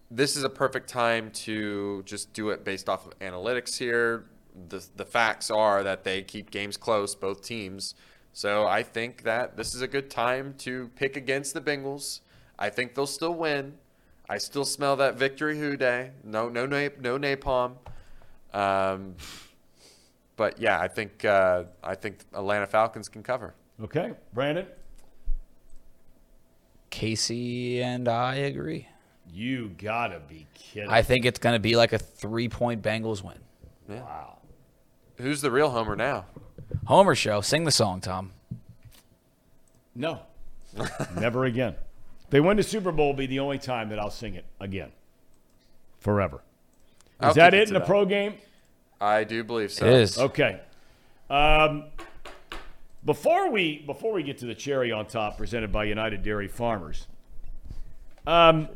this 0.09 0.35
is 0.35 0.43
a 0.43 0.49
perfect 0.49 0.89
time 0.89 1.31
to 1.31 2.03
just 2.05 2.31
do 2.33 2.49
it 2.49 2.63
based 2.63 2.87
off 2.87 3.05
of 3.07 3.17
analytics 3.19 3.77
here. 3.77 4.25
The, 4.69 4.85
the 4.95 5.05
facts 5.05 5.51
are 5.51 5.83
that 5.83 6.03
they 6.03 6.21
keep 6.21 6.51
games 6.51 6.77
close, 6.77 7.15
both 7.15 7.43
teams. 7.43 7.95
So 8.33 8.67
I 8.67 8.83
think 8.83 9.23
that 9.23 9.57
this 9.57 9.73
is 9.73 9.81
a 9.81 9.87
good 9.87 10.09
time 10.09 10.53
to 10.59 10.89
pick 10.95 11.17
against 11.17 11.53
the 11.53 11.61
Bengals. 11.61 12.21
I 12.59 12.69
think 12.69 12.95
they'll 12.95 13.07
still 13.07 13.33
win. 13.33 13.73
I 14.29 14.37
still 14.37 14.65
smell 14.65 14.95
that 14.97 15.15
victory 15.15 15.57
Who 15.57 15.77
Dey. 15.77 16.11
No, 16.23 16.49
no, 16.49 16.65
no, 16.65 16.89
no 16.99 17.17
napalm. 17.17 17.75
Um, 18.53 19.15
but 20.35 20.59
yeah, 20.59 20.79
I 20.79 20.87
think 20.87 21.23
uh, 21.25 21.63
I 21.83 21.95
think 21.95 22.19
Atlanta 22.33 22.67
Falcons 22.67 23.07
can 23.09 23.23
cover. 23.23 23.55
Okay. 23.81 24.11
Brandon, 24.33 24.65
Casey 26.89 27.81
and 27.81 28.07
I 28.07 28.35
agree. 28.35 28.87
you 29.31 29.69
got 29.77 30.07
to 30.07 30.19
be 30.19 30.47
kidding. 30.53 30.89
I 30.89 31.01
think 31.01 31.25
it's 31.25 31.39
going 31.39 31.55
to 31.55 31.59
be 31.59 31.75
like 31.75 31.93
a 31.93 31.99
three 31.99 32.49
point 32.49 32.81
Bengals 32.81 33.23
win. 33.23 33.37
wow. 33.87 34.37
Who's 35.17 35.41
the 35.41 35.51
real 35.51 35.69
homer 35.71 35.95
now? 35.95 36.25
Homer 36.85 37.15
show. 37.15 37.41
Sing 37.41 37.63
the 37.63 37.71
song, 37.71 38.01
Thom. 38.01 38.31
No. 39.95 40.19
Never 41.19 41.45
again. 41.45 41.75
If 42.27 42.31
they 42.31 42.41
win 42.41 42.57
the 42.57 42.63
Super 42.63 42.91
Bowl, 42.91 43.07
will 43.07 43.13
be 43.13 43.25
the 43.25 43.39
only 43.39 43.57
time 43.57 43.87
that 43.87 43.99
I'll 43.99 44.11
sing 44.11 44.35
it 44.35 44.43
again. 44.59 44.91
Forever. 45.99 46.37
Is 46.37 46.41
I'll 47.21 47.33
that 47.35 47.53
it 47.53 47.69
in 47.69 47.73
the 47.73 47.79
pro 47.79 48.05
game? 48.05 48.33
I 48.99 49.23
do 49.23 49.45
believe 49.45 49.71
so. 49.71 49.85
It 49.85 49.93
is. 49.93 50.19
Okay. 50.19 50.59
Um, 51.29 51.85
before 53.05 53.49
we 53.49 53.79
before 53.79 54.11
we 54.11 54.23
get 54.23 54.39
to 54.39 54.45
the 54.45 54.55
cherry 54.55 54.91
on 54.91 55.05
top 55.05 55.37
presented 55.37 55.71
by 55.71 55.85
United 55.85 56.21
Dairy 56.21 56.49
Farmers, 56.49 57.07
um, 58.25 58.67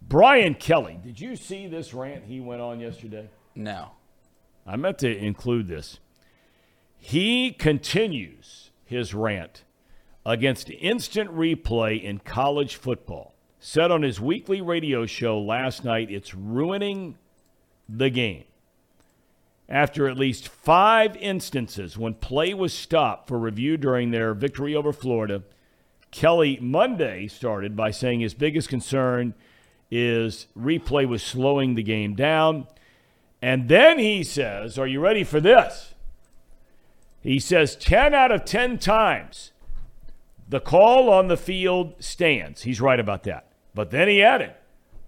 Brian 0.00 0.54
Kelly, 0.54 1.00
did 1.02 1.20
you 1.20 1.34
see 1.34 1.66
this 1.66 1.92
rant 1.92 2.24
he 2.26 2.38
went 2.38 2.60
on 2.62 2.78
yesterday? 2.78 3.28
No. 3.56 3.90
I 4.64 4.76
meant 4.76 4.98
to 4.98 5.16
include 5.16 5.66
this. 5.66 5.98
He 6.96 7.50
continues 7.50 8.70
his 8.84 9.14
rant 9.14 9.64
against 10.26 10.68
instant 10.70 11.30
replay 11.30 12.02
in 12.02 12.18
college 12.18 12.74
football. 12.74 13.32
Said 13.60 13.92
on 13.92 14.02
his 14.02 14.20
weekly 14.20 14.60
radio 14.60 15.06
show 15.06 15.38
last 15.38 15.84
night, 15.84 16.10
it's 16.10 16.34
ruining 16.34 17.16
the 17.88 18.10
game. 18.10 18.44
After 19.68 20.08
at 20.08 20.18
least 20.18 20.48
five 20.48 21.16
instances 21.16 21.96
when 21.96 22.14
play 22.14 22.54
was 22.54 22.74
stopped 22.74 23.28
for 23.28 23.38
review 23.38 23.76
during 23.76 24.10
their 24.10 24.34
victory 24.34 24.74
over 24.74 24.92
Florida, 24.92 25.42
Kelly 26.10 26.58
Monday 26.60 27.28
started 27.28 27.76
by 27.76 27.92
saying 27.92 28.20
his 28.20 28.34
biggest 28.34 28.68
concern 28.68 29.32
is 29.92 30.48
replay 30.58 31.06
was 31.06 31.22
slowing 31.22 31.76
the 31.76 31.82
game 31.84 32.16
down. 32.16 32.66
And 33.40 33.68
then 33.68 34.00
he 34.00 34.24
says, 34.24 34.76
Are 34.76 34.86
you 34.88 34.98
ready 34.98 35.22
for 35.22 35.40
this? 35.40 35.94
He 37.20 37.38
says 37.38 37.76
10 37.76 38.12
out 38.12 38.32
of 38.32 38.44
10 38.44 38.78
times 38.78 39.52
the 40.48 40.60
call 40.60 41.10
on 41.10 41.28
the 41.28 41.36
field 41.36 41.94
stands. 41.98 42.62
He's 42.62 42.80
right 42.80 43.00
about 43.00 43.24
that. 43.24 43.52
But 43.74 43.90
then 43.90 44.08
he 44.08 44.22
added, 44.22 44.54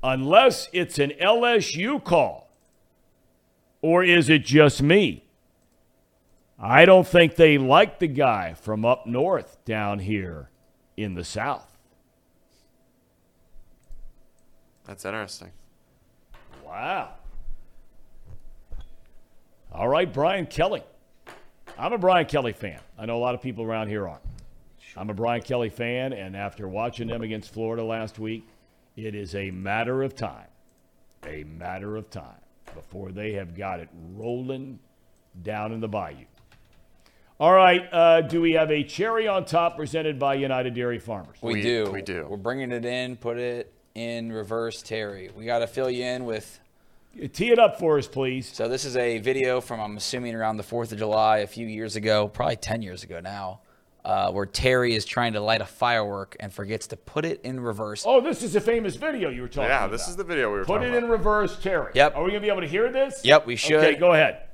Unless 0.02 0.68
it's 0.72 0.98
an 0.98 1.12
LSU 1.20 2.02
call. 2.02 2.50
Or 3.80 4.02
is 4.02 4.28
it 4.28 4.44
just 4.44 4.82
me? 4.82 5.24
I 6.58 6.84
don't 6.84 7.06
think 7.06 7.36
they 7.36 7.56
like 7.58 8.00
the 8.00 8.08
guy 8.08 8.54
from 8.54 8.84
up 8.84 9.06
north 9.06 9.64
down 9.64 10.00
here 10.00 10.50
in 10.96 11.14
the 11.14 11.22
South. 11.24 11.78
That's 14.84 15.04
interesting. 15.04 15.52
Wow. 16.66 17.10
All 19.70 19.88
right, 19.88 20.12
Brian 20.12 20.46
Kelly. 20.46 20.82
I'm 21.78 21.92
a 21.92 21.98
Brian 21.98 22.26
Kelly 22.26 22.52
fan. 22.52 22.80
I 22.98 23.06
know 23.06 23.16
a 23.16 23.20
lot 23.20 23.34
of 23.34 23.42
people 23.42 23.64
around 23.64 23.88
here 23.88 24.08
aren't. 24.08 24.22
I'm 24.98 25.10
a 25.10 25.14
Brian 25.14 25.42
Kelly 25.42 25.68
fan, 25.68 26.12
and 26.12 26.36
after 26.36 26.66
watching 26.66 27.06
them 27.06 27.22
against 27.22 27.52
Florida 27.54 27.84
last 27.84 28.18
week, 28.18 28.44
it 28.96 29.14
is 29.14 29.34
a 29.36 29.52
matter 29.52 30.02
of 30.02 30.16
time, 30.16 30.48
a 31.24 31.44
matter 31.44 31.96
of 31.96 32.10
time 32.10 32.40
before 32.74 33.12
they 33.12 33.32
have 33.34 33.56
got 33.56 33.78
it 33.78 33.88
rolling 34.16 34.80
down 35.42 35.72
in 35.72 35.78
the 35.80 35.86
bayou. 35.86 36.24
All 37.38 37.52
right, 37.52 37.88
uh, 37.92 38.22
do 38.22 38.40
we 38.40 38.54
have 38.54 38.72
a 38.72 38.82
cherry 38.82 39.28
on 39.28 39.44
top 39.44 39.76
presented 39.76 40.18
by 40.18 40.34
United 40.34 40.74
Dairy 40.74 40.98
Farmers? 40.98 41.36
We, 41.40 41.54
We- 41.54 41.62
do. 41.62 41.90
we 41.92 42.02
do. 42.02 42.26
We're 42.28 42.36
bringing 42.36 42.72
it 42.72 42.84
in, 42.84 43.16
put 43.16 43.38
it 43.38 43.72
in 43.94 44.32
reverse, 44.32 44.82
Terry. 44.82 45.30
We 45.36 45.44
got 45.44 45.60
to 45.60 45.68
fill 45.68 45.88
you 45.90 46.04
in 46.04 46.24
with. 46.24 46.58
Tee 47.32 47.50
it 47.50 47.58
up 47.60 47.78
for 47.78 47.98
us, 47.98 48.06
please. 48.08 48.48
So, 48.52 48.68
this 48.68 48.84
is 48.84 48.96
a 48.96 49.18
video 49.18 49.60
from, 49.60 49.80
I'm 49.80 49.96
assuming, 49.96 50.34
around 50.34 50.56
the 50.56 50.62
4th 50.64 50.90
of 50.92 50.98
July 50.98 51.38
a 51.38 51.46
few 51.46 51.66
years 51.66 51.94
ago, 51.96 52.26
probably 52.28 52.56
10 52.56 52.82
years 52.82 53.02
ago 53.04 53.20
now, 53.20 53.60
uh, 54.08 54.32
where 54.32 54.46
Terry 54.46 54.94
is 54.94 55.04
trying 55.04 55.34
to 55.34 55.40
light 55.40 55.60
a 55.60 55.66
firework 55.66 56.34
and 56.40 56.50
forgets 56.50 56.86
to 56.88 56.96
put 56.96 57.26
it 57.26 57.42
in 57.44 57.60
reverse. 57.60 58.04
Oh, 58.06 58.22
this 58.22 58.42
is 58.42 58.56
a 58.56 58.60
famous 58.60 58.96
video 58.96 59.28
you 59.28 59.42
were 59.42 59.48
talking 59.48 59.68
Yeah, 59.68 59.76
about. 59.76 59.90
Yeah, 59.90 59.96
this 59.98 60.08
is 60.08 60.16
the 60.16 60.24
video 60.24 60.50
we 60.50 60.58
were 60.58 60.64
talking 60.64 60.76
about. 60.76 60.80
Put 60.80 60.86
it 60.86 60.96
about. 60.96 61.04
in 61.04 61.10
reverse, 61.10 61.58
Terry. 61.62 61.92
Yep. 61.94 62.16
Are 62.16 62.24
we 62.24 62.30
going 62.30 62.40
to 62.40 62.46
be 62.46 62.50
able 62.50 62.62
to 62.62 62.66
hear 62.66 62.90
this? 62.90 63.20
Yep, 63.22 63.46
we 63.46 63.54
should. 63.54 63.76
Okay, 63.76 63.96
go 63.96 64.14
ahead. 64.14 64.44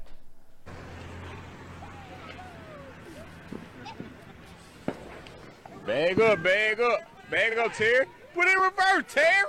Bag 5.87 6.21
up, 6.21 6.43
bag 6.43 6.81
up, 6.81 7.01
bag 7.31 7.57
up, 7.59 7.73
Terry. 7.75 8.07
Put 8.35 8.49
it 8.49 8.57
in 8.57 8.63
reverse, 8.63 9.05
Terry. 9.09 9.47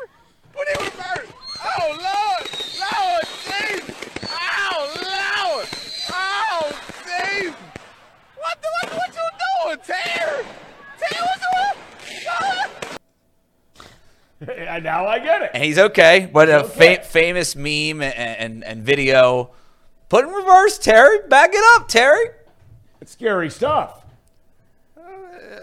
Put 0.54 0.68
it 0.68 0.80
in 0.80 0.86
reverse. 0.86 1.32
Oh 1.64 1.88
Lord, 1.90 2.44
Lord 2.80 3.26
Jesus. 3.42 3.96
Oh 4.30 4.94
Lord, 5.02 5.68
oh 6.12 6.72
Jesus. 7.04 7.56
What 8.38 8.62
the 8.62 8.68
what, 8.82 8.94
what 8.94 9.10
you 9.16 9.26
doing, 9.66 9.80
Terry? 9.86 10.46
Terry, 11.00 11.22
what 11.26 11.40
you? 14.42 14.54
and 14.54 14.70
now 14.86 15.06
I 15.08 15.20
get 15.20 15.42
it. 15.42 15.52
And 15.54 15.64
he's 15.64 15.78
okay, 15.78 16.30
but 16.32 16.48
a 16.48 16.64
okay. 16.64 16.96
fa- 16.96 17.04
famous 17.04 17.56
meme 17.56 18.02
and, 18.02 18.14
and, 18.16 18.64
and 18.64 18.84
video. 18.84 19.52
Put 20.08 20.26
in 20.26 20.32
reverse, 20.32 20.78
Terry. 20.78 21.20
Back 21.28 21.50
it 21.54 21.64
up, 21.76 21.88
Terry. 21.90 22.28
It's 23.02 23.12
scary 23.12 23.50
stuff. 23.50 24.06
Uh, 24.98 25.02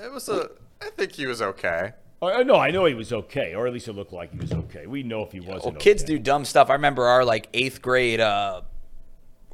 it 0.05 0.13
was 0.13 0.29
a. 0.29 0.51
I 0.83 0.91
think 0.91 1.13
he 1.13 1.27
was 1.27 1.41
okay. 1.41 1.93
Oh, 2.21 2.43
no, 2.43 2.57
I 2.57 2.71
know 2.71 2.85
he 2.85 2.95
was 2.95 3.13
okay, 3.13 3.55
or 3.55 3.67
at 3.67 3.73
least 3.73 3.89
it 3.89 3.95
looked 3.95 4.13
like 4.13 4.33
he 4.33 4.39
was 4.39 4.53
okay. 4.53 4.87
We 4.87 5.03
know 5.03 5.23
if 5.23 5.33
he 5.33 5.41
wasn't. 5.41 5.65
Well, 5.65 5.81
kids 5.81 6.03
okay. 6.03 6.15
do 6.15 6.19
dumb 6.21 6.45
stuff. 6.45 6.71
I 6.71 6.75
remember 6.75 7.07
our 7.07 7.25
like 7.25 7.49
eighth 7.55 7.83
grade 7.83 8.21
uh, 8.21 8.63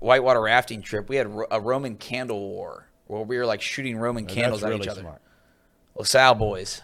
whitewater 0.00 0.40
rafting 0.40 0.82
trip. 0.82 1.08
We 1.08 1.16
had 1.16 1.30
a 1.50 1.60
Roman 1.60 1.96
candle 1.96 2.40
war 2.40 2.88
where 3.06 3.22
we 3.22 3.38
were 3.38 3.46
like 3.46 3.62
shooting 3.62 3.96
Roman 3.96 4.24
And 4.24 4.30
candles 4.30 4.60
that's 4.62 4.66
at 4.66 4.70
really 4.70 4.82
each 4.82 4.88
other. 4.88 5.00
smart. 5.02 5.22
LaSalle 5.96 6.34
boys. 6.34 6.82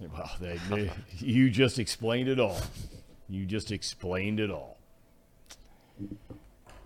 Well, 0.00 0.30
they, 0.40 0.58
they, 0.68 0.90
you 1.18 1.48
just 1.50 1.78
explained 1.78 2.28
it 2.28 2.38
all. 2.38 2.58
You 3.28 3.46
just 3.46 3.72
explained 3.72 4.40
it 4.40 4.50
all. 4.50 4.76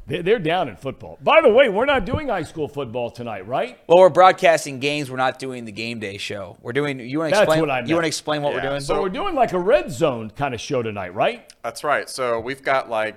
They- 0.07 0.23
They're 0.23 0.39
down 0.39 0.69
in 0.69 0.77
football. 0.77 1.19
By 1.23 1.41
the 1.41 1.53
way, 1.53 1.69
we're 1.69 1.85
not 1.85 2.05
doing 2.05 2.28
high 2.28 2.43
school 2.43 2.69
football 2.69 3.11
tonight, 3.11 3.47
right? 3.47 3.78
Well, 3.87 3.99
we're 3.99 4.09
broadcasting 4.09 4.78
games. 4.81 5.11
We're 5.11 5.16
not 5.16 5.39
doing 5.39 5.65
the 5.65 5.73
game 5.73 5.99
day 6.01 6.19
show. 6.19 6.57
We're 6.62 6.73
doing. 6.73 6.99
You 7.01 7.19
want 7.19 7.31
to 7.31 7.35
That's 7.37 7.45
explain? 7.45 7.61
what 7.61 7.70
I 7.70 7.81
You 7.85 7.95
want 7.95 8.05
to 8.05 8.09
explain 8.09 8.43
what 8.43 8.55
we're 8.55 8.61
doing? 8.61 8.81
So 8.81 9.01
we're 9.03 9.09
doing 9.09 9.35
like 9.35 9.53
a 9.53 9.59
red 9.59 9.91
zone 9.91 10.31
kind 10.31 10.55
of 10.55 10.61
show 10.61 10.82
tonight, 10.82 11.15
right? 11.15 11.53
That's 11.62 11.85
right. 11.85 12.09
So 12.09 12.41
we've 12.41 12.62
got 12.62 12.89
like 12.91 13.16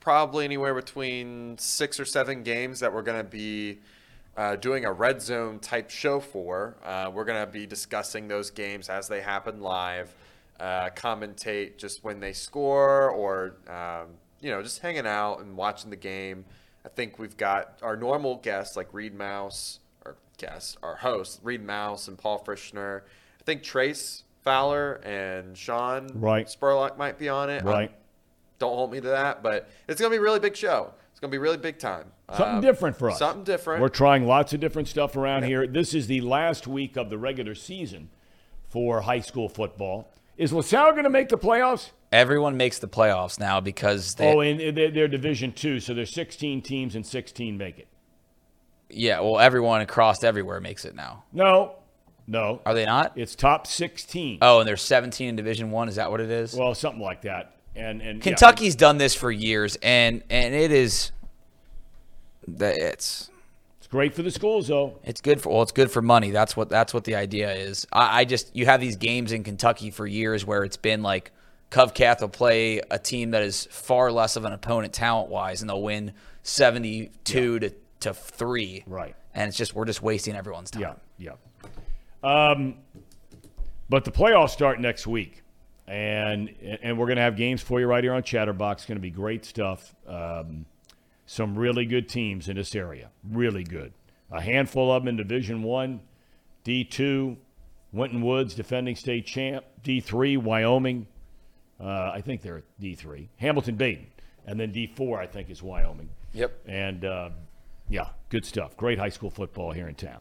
probably 0.00 0.44
anywhere 0.44 0.74
between 0.74 1.56
six 1.58 1.98
or 2.00 2.04
seven 2.04 2.42
games 2.42 2.80
that 2.80 2.92
we're 2.92 3.02
going 3.02 3.18
to 3.18 3.24
be 3.24 3.78
uh, 4.36 4.56
doing 4.56 4.84
a 4.84 4.92
red 4.92 5.22
zone 5.22 5.58
type 5.58 5.90
show 5.90 6.20
for. 6.20 6.76
Uh, 6.84 7.10
we're 7.12 7.24
going 7.24 7.44
to 7.44 7.50
be 7.50 7.66
discussing 7.66 8.28
those 8.28 8.50
games 8.50 8.88
as 8.88 9.08
they 9.08 9.20
happen 9.20 9.60
live, 9.60 10.14
uh, 10.60 10.90
commentate 10.90 11.76
just 11.78 12.02
when 12.04 12.20
they 12.20 12.32
score, 12.32 13.10
or 13.10 13.56
um, 13.68 14.08
you 14.40 14.50
know 14.50 14.62
just 14.62 14.80
hanging 14.80 15.06
out 15.06 15.40
and 15.40 15.56
watching 15.56 15.90
the 15.90 15.96
game. 15.96 16.44
I 16.84 16.88
think 16.88 17.18
we've 17.18 17.36
got 17.36 17.78
our 17.82 17.96
normal 17.96 18.36
guests 18.36 18.76
like 18.76 18.92
Reed 18.92 19.14
Mouse, 19.14 19.80
or 20.04 20.16
guests, 20.36 20.76
our 20.82 20.96
hosts 20.96 21.40
Reed 21.42 21.62
Mouse 21.62 22.08
and 22.08 22.18
Paul 22.18 22.44
Frischner. 22.44 23.02
I 23.40 23.44
think 23.44 23.62
Trace 23.62 24.24
Fowler 24.42 24.94
and 25.04 25.56
Sean 25.56 26.08
Right. 26.14 26.46
Spurlock 26.46 26.98
might 26.98 27.18
be 27.18 27.28
on 27.28 27.50
it. 27.50 27.64
Right. 27.64 27.90
Don't 28.58 28.74
hold 28.74 28.92
me 28.92 29.00
to 29.00 29.08
that, 29.08 29.42
but 29.42 29.68
it's 29.88 30.00
gonna 30.00 30.10
be 30.10 30.18
a 30.18 30.20
really 30.20 30.40
big 30.40 30.56
show. 30.56 30.92
It's 31.24 31.30
gonna 31.30 31.32
be 31.32 31.38
really 31.38 31.56
big 31.56 31.78
time. 31.78 32.12
Something 32.28 32.56
Um, 32.56 32.60
different 32.60 32.98
for 32.98 33.10
us. 33.10 33.18
Something 33.18 33.44
different. 33.44 33.80
We're 33.80 33.88
trying 33.88 34.26
lots 34.26 34.52
of 34.52 34.60
different 34.60 34.88
stuff 34.88 35.16
around 35.16 35.44
here. 35.44 35.66
This 35.66 35.94
is 35.94 36.06
the 36.06 36.20
last 36.20 36.66
week 36.66 36.98
of 36.98 37.08
the 37.08 37.16
regular 37.16 37.54
season 37.54 38.10
for 38.68 39.00
high 39.00 39.20
school 39.20 39.48
football. 39.48 40.10
Is 40.36 40.52
LaSalle 40.52 40.92
going 40.92 41.04
to 41.04 41.10
make 41.10 41.30
the 41.30 41.38
playoffs? 41.38 41.92
Everyone 42.12 42.58
makes 42.58 42.78
the 42.78 42.88
playoffs 42.88 43.40
now 43.40 43.58
because 43.58 44.16
they. 44.16 44.30
Oh, 44.34 44.40
and 44.40 44.76
they're, 44.76 44.90
they're 44.90 45.08
Division 45.08 45.52
Two, 45.52 45.80
so 45.80 45.94
there's 45.94 46.12
16 46.12 46.60
teams 46.60 46.94
and 46.94 47.06
16 47.06 47.56
make 47.56 47.78
it. 47.78 47.88
yeah. 48.90 49.20
Well, 49.20 49.38
everyone 49.40 49.80
across 49.80 50.22
everywhere 50.24 50.60
makes 50.60 50.84
it 50.84 50.94
now. 50.94 51.24
No, 51.32 51.76
no, 52.26 52.60
Are 52.66 52.74
they 52.74 52.84
not? 52.84 53.12
it's 53.16 53.34
top 53.34 53.66
16. 53.66 54.40
Oh, 54.42 54.58
and 54.58 54.68
there's 54.68 54.82
17 54.82 55.26
in 55.30 55.36
Division 55.36 55.70
One. 55.70 55.88
Is 55.88 55.96
that 55.96 56.10
what 56.10 56.20
it 56.20 56.30
is? 56.30 56.54
Well, 56.54 56.74
something 56.74 57.00
like 57.02 57.22
that. 57.22 57.52
And 57.76 58.00
and 58.02 58.18
yeah. 58.18 58.22
Kentucky's 58.22 58.76
done 58.76 58.98
this 58.98 59.14
for 59.16 59.32
years, 59.32 59.76
and 59.82 60.22
and 60.30 60.54
it 60.54 60.70
is. 60.70 61.10
That 62.48 62.76
It's 62.76 63.30
it's 63.78 63.86
great 63.90 64.14
for 64.14 64.22
the 64.22 64.30
schools 64.30 64.68
though. 64.68 64.98
It's 65.04 65.20
good 65.20 65.40
for 65.40 65.50
well, 65.50 65.62
it's 65.62 65.72
good 65.72 65.90
for 65.90 66.00
money. 66.00 66.30
That's 66.30 66.56
what 66.56 66.68
that's 66.68 66.94
what 66.94 67.04
the 67.04 67.16
idea 67.16 67.52
is. 67.52 67.86
I, 67.92 68.20
I 68.20 68.24
just 68.24 68.54
you 68.56 68.66
have 68.66 68.80
these 68.80 68.96
games 68.96 69.32
in 69.32 69.44
Kentucky 69.44 69.90
for 69.90 70.06
years 70.06 70.44
where 70.44 70.64
it's 70.64 70.76
been 70.76 71.02
like 71.02 71.32
Covcath 71.70 72.20
will 72.20 72.28
play 72.28 72.80
a 72.90 72.98
team 72.98 73.32
that 73.32 73.42
is 73.42 73.66
far 73.70 74.12
less 74.12 74.36
of 74.36 74.44
an 74.44 74.52
opponent 74.52 74.92
talent 74.92 75.28
wise, 75.28 75.60
and 75.60 75.68
they'll 75.68 75.82
win 75.82 76.12
seventy 76.42 77.10
two 77.24 77.58
to 77.58 77.72
to 78.00 78.14
three. 78.14 78.84
Right. 78.86 79.14
And 79.34 79.48
it's 79.48 79.56
just 79.56 79.74
we're 79.74 79.84
just 79.84 80.02
wasting 80.02 80.36
everyone's 80.36 80.70
time. 80.70 80.96
Yeah, 81.18 81.32
yeah. 82.24 82.50
Um, 82.50 82.76
but 83.88 84.04
the 84.04 84.12
playoffs 84.12 84.50
start 84.50 84.80
next 84.80 85.06
week, 85.06 85.42
and 85.86 86.48
and 86.82 86.96
we're 86.96 87.06
going 87.06 87.16
to 87.16 87.22
have 87.22 87.36
games 87.36 87.60
for 87.60 87.80
you 87.80 87.86
right 87.86 88.04
here 88.04 88.14
on 88.14 88.22
Chatterbox. 88.22 88.82
It's 88.82 88.88
Going 88.88 88.96
to 88.96 89.02
be 89.02 89.10
great 89.10 89.44
stuff. 89.44 89.94
Um, 90.06 90.64
some 91.34 91.58
really 91.58 91.84
good 91.84 92.08
teams 92.08 92.48
in 92.48 92.54
this 92.54 92.76
area, 92.76 93.10
really 93.28 93.64
good. 93.64 93.92
A 94.30 94.40
handful 94.40 94.92
of 94.92 95.02
them 95.02 95.08
in 95.08 95.16
Division 95.16 95.64
One, 95.64 96.00
D 96.62 96.84
two, 96.84 97.36
Winton 97.92 98.22
Woods, 98.22 98.54
defending 98.54 98.94
state 98.94 99.26
champ. 99.26 99.64
D 99.82 100.00
three, 100.00 100.36
Wyoming. 100.36 101.08
Uh, 101.80 102.12
I 102.14 102.20
think 102.20 102.40
they're 102.40 102.62
D 102.78 102.94
three. 102.94 103.28
Hamilton 103.38 103.76
Badin, 103.76 104.06
and 104.46 104.58
then 104.60 104.70
D 104.70 104.86
four, 104.86 105.20
I 105.20 105.26
think, 105.26 105.50
is 105.50 105.60
Wyoming. 105.60 106.08
Yep. 106.34 106.52
And 106.66 107.04
uh, 107.04 107.30
yeah, 107.88 108.10
good 108.28 108.44
stuff. 108.44 108.76
Great 108.76 108.98
high 108.98 109.08
school 109.08 109.30
football 109.30 109.72
here 109.72 109.88
in 109.88 109.96
town. 109.96 110.20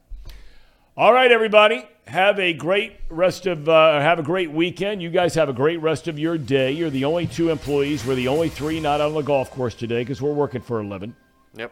All 0.96 1.12
right, 1.12 1.32
everybody. 1.32 1.88
Have 2.06 2.40
a 2.40 2.54
great 2.54 2.94
rest 3.10 3.48
of 3.48 3.68
uh, 3.68 4.00
have 4.00 4.20
a 4.20 4.24
great 4.24 4.52
weekend. 4.52 5.02
You 5.02 5.10
guys 5.10 5.34
have 5.34 5.50
a 5.50 5.54
great 5.54 5.82
rest 5.82 6.08
of 6.08 6.20
your 6.20 6.38
day. 6.38 6.72
You're 6.72 6.92
the 6.92 7.06
only 7.06 7.26
two 7.26 7.50
employees. 7.50 8.06
We're 8.06 8.14
the 8.14 8.28
only 8.28 8.50
three 8.50 8.80
not 8.80 9.02
on 9.02 9.14
the 9.16 9.22
golf 9.22 9.50
course 9.50 9.74
today 9.74 10.02
because 10.02 10.22
we're 10.22 10.34
working 10.34 10.62
for 10.62 10.82
a 10.82 10.84
living. 10.84 11.16
Yep. 11.56 11.72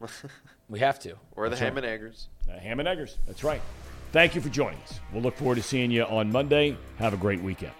We 0.66 0.78
have 0.78 0.98
to. 1.00 1.14
We're 1.36 1.50
the 1.50 1.56
Ham 1.56 1.76
and 1.76 1.84
Eggers. 1.84 2.28
Uh, 2.50 2.58
Ham 2.58 2.80
and 2.80 2.88
Eggers. 2.88 3.18
That's 3.26 3.44
right. 3.44 3.60
Thank 4.12 4.34
you 4.34 4.40
for 4.40 4.48
joining 4.48 4.80
us. 4.80 4.98
We'll 5.12 5.20
look 5.20 5.36
forward 5.36 5.56
to 5.56 5.62
seeing 5.62 5.90
you 5.90 6.04
on 6.04 6.32
Monday. 6.32 6.78
Have 6.96 7.12
a 7.12 7.18
great 7.18 7.42
weekend. 7.42 7.74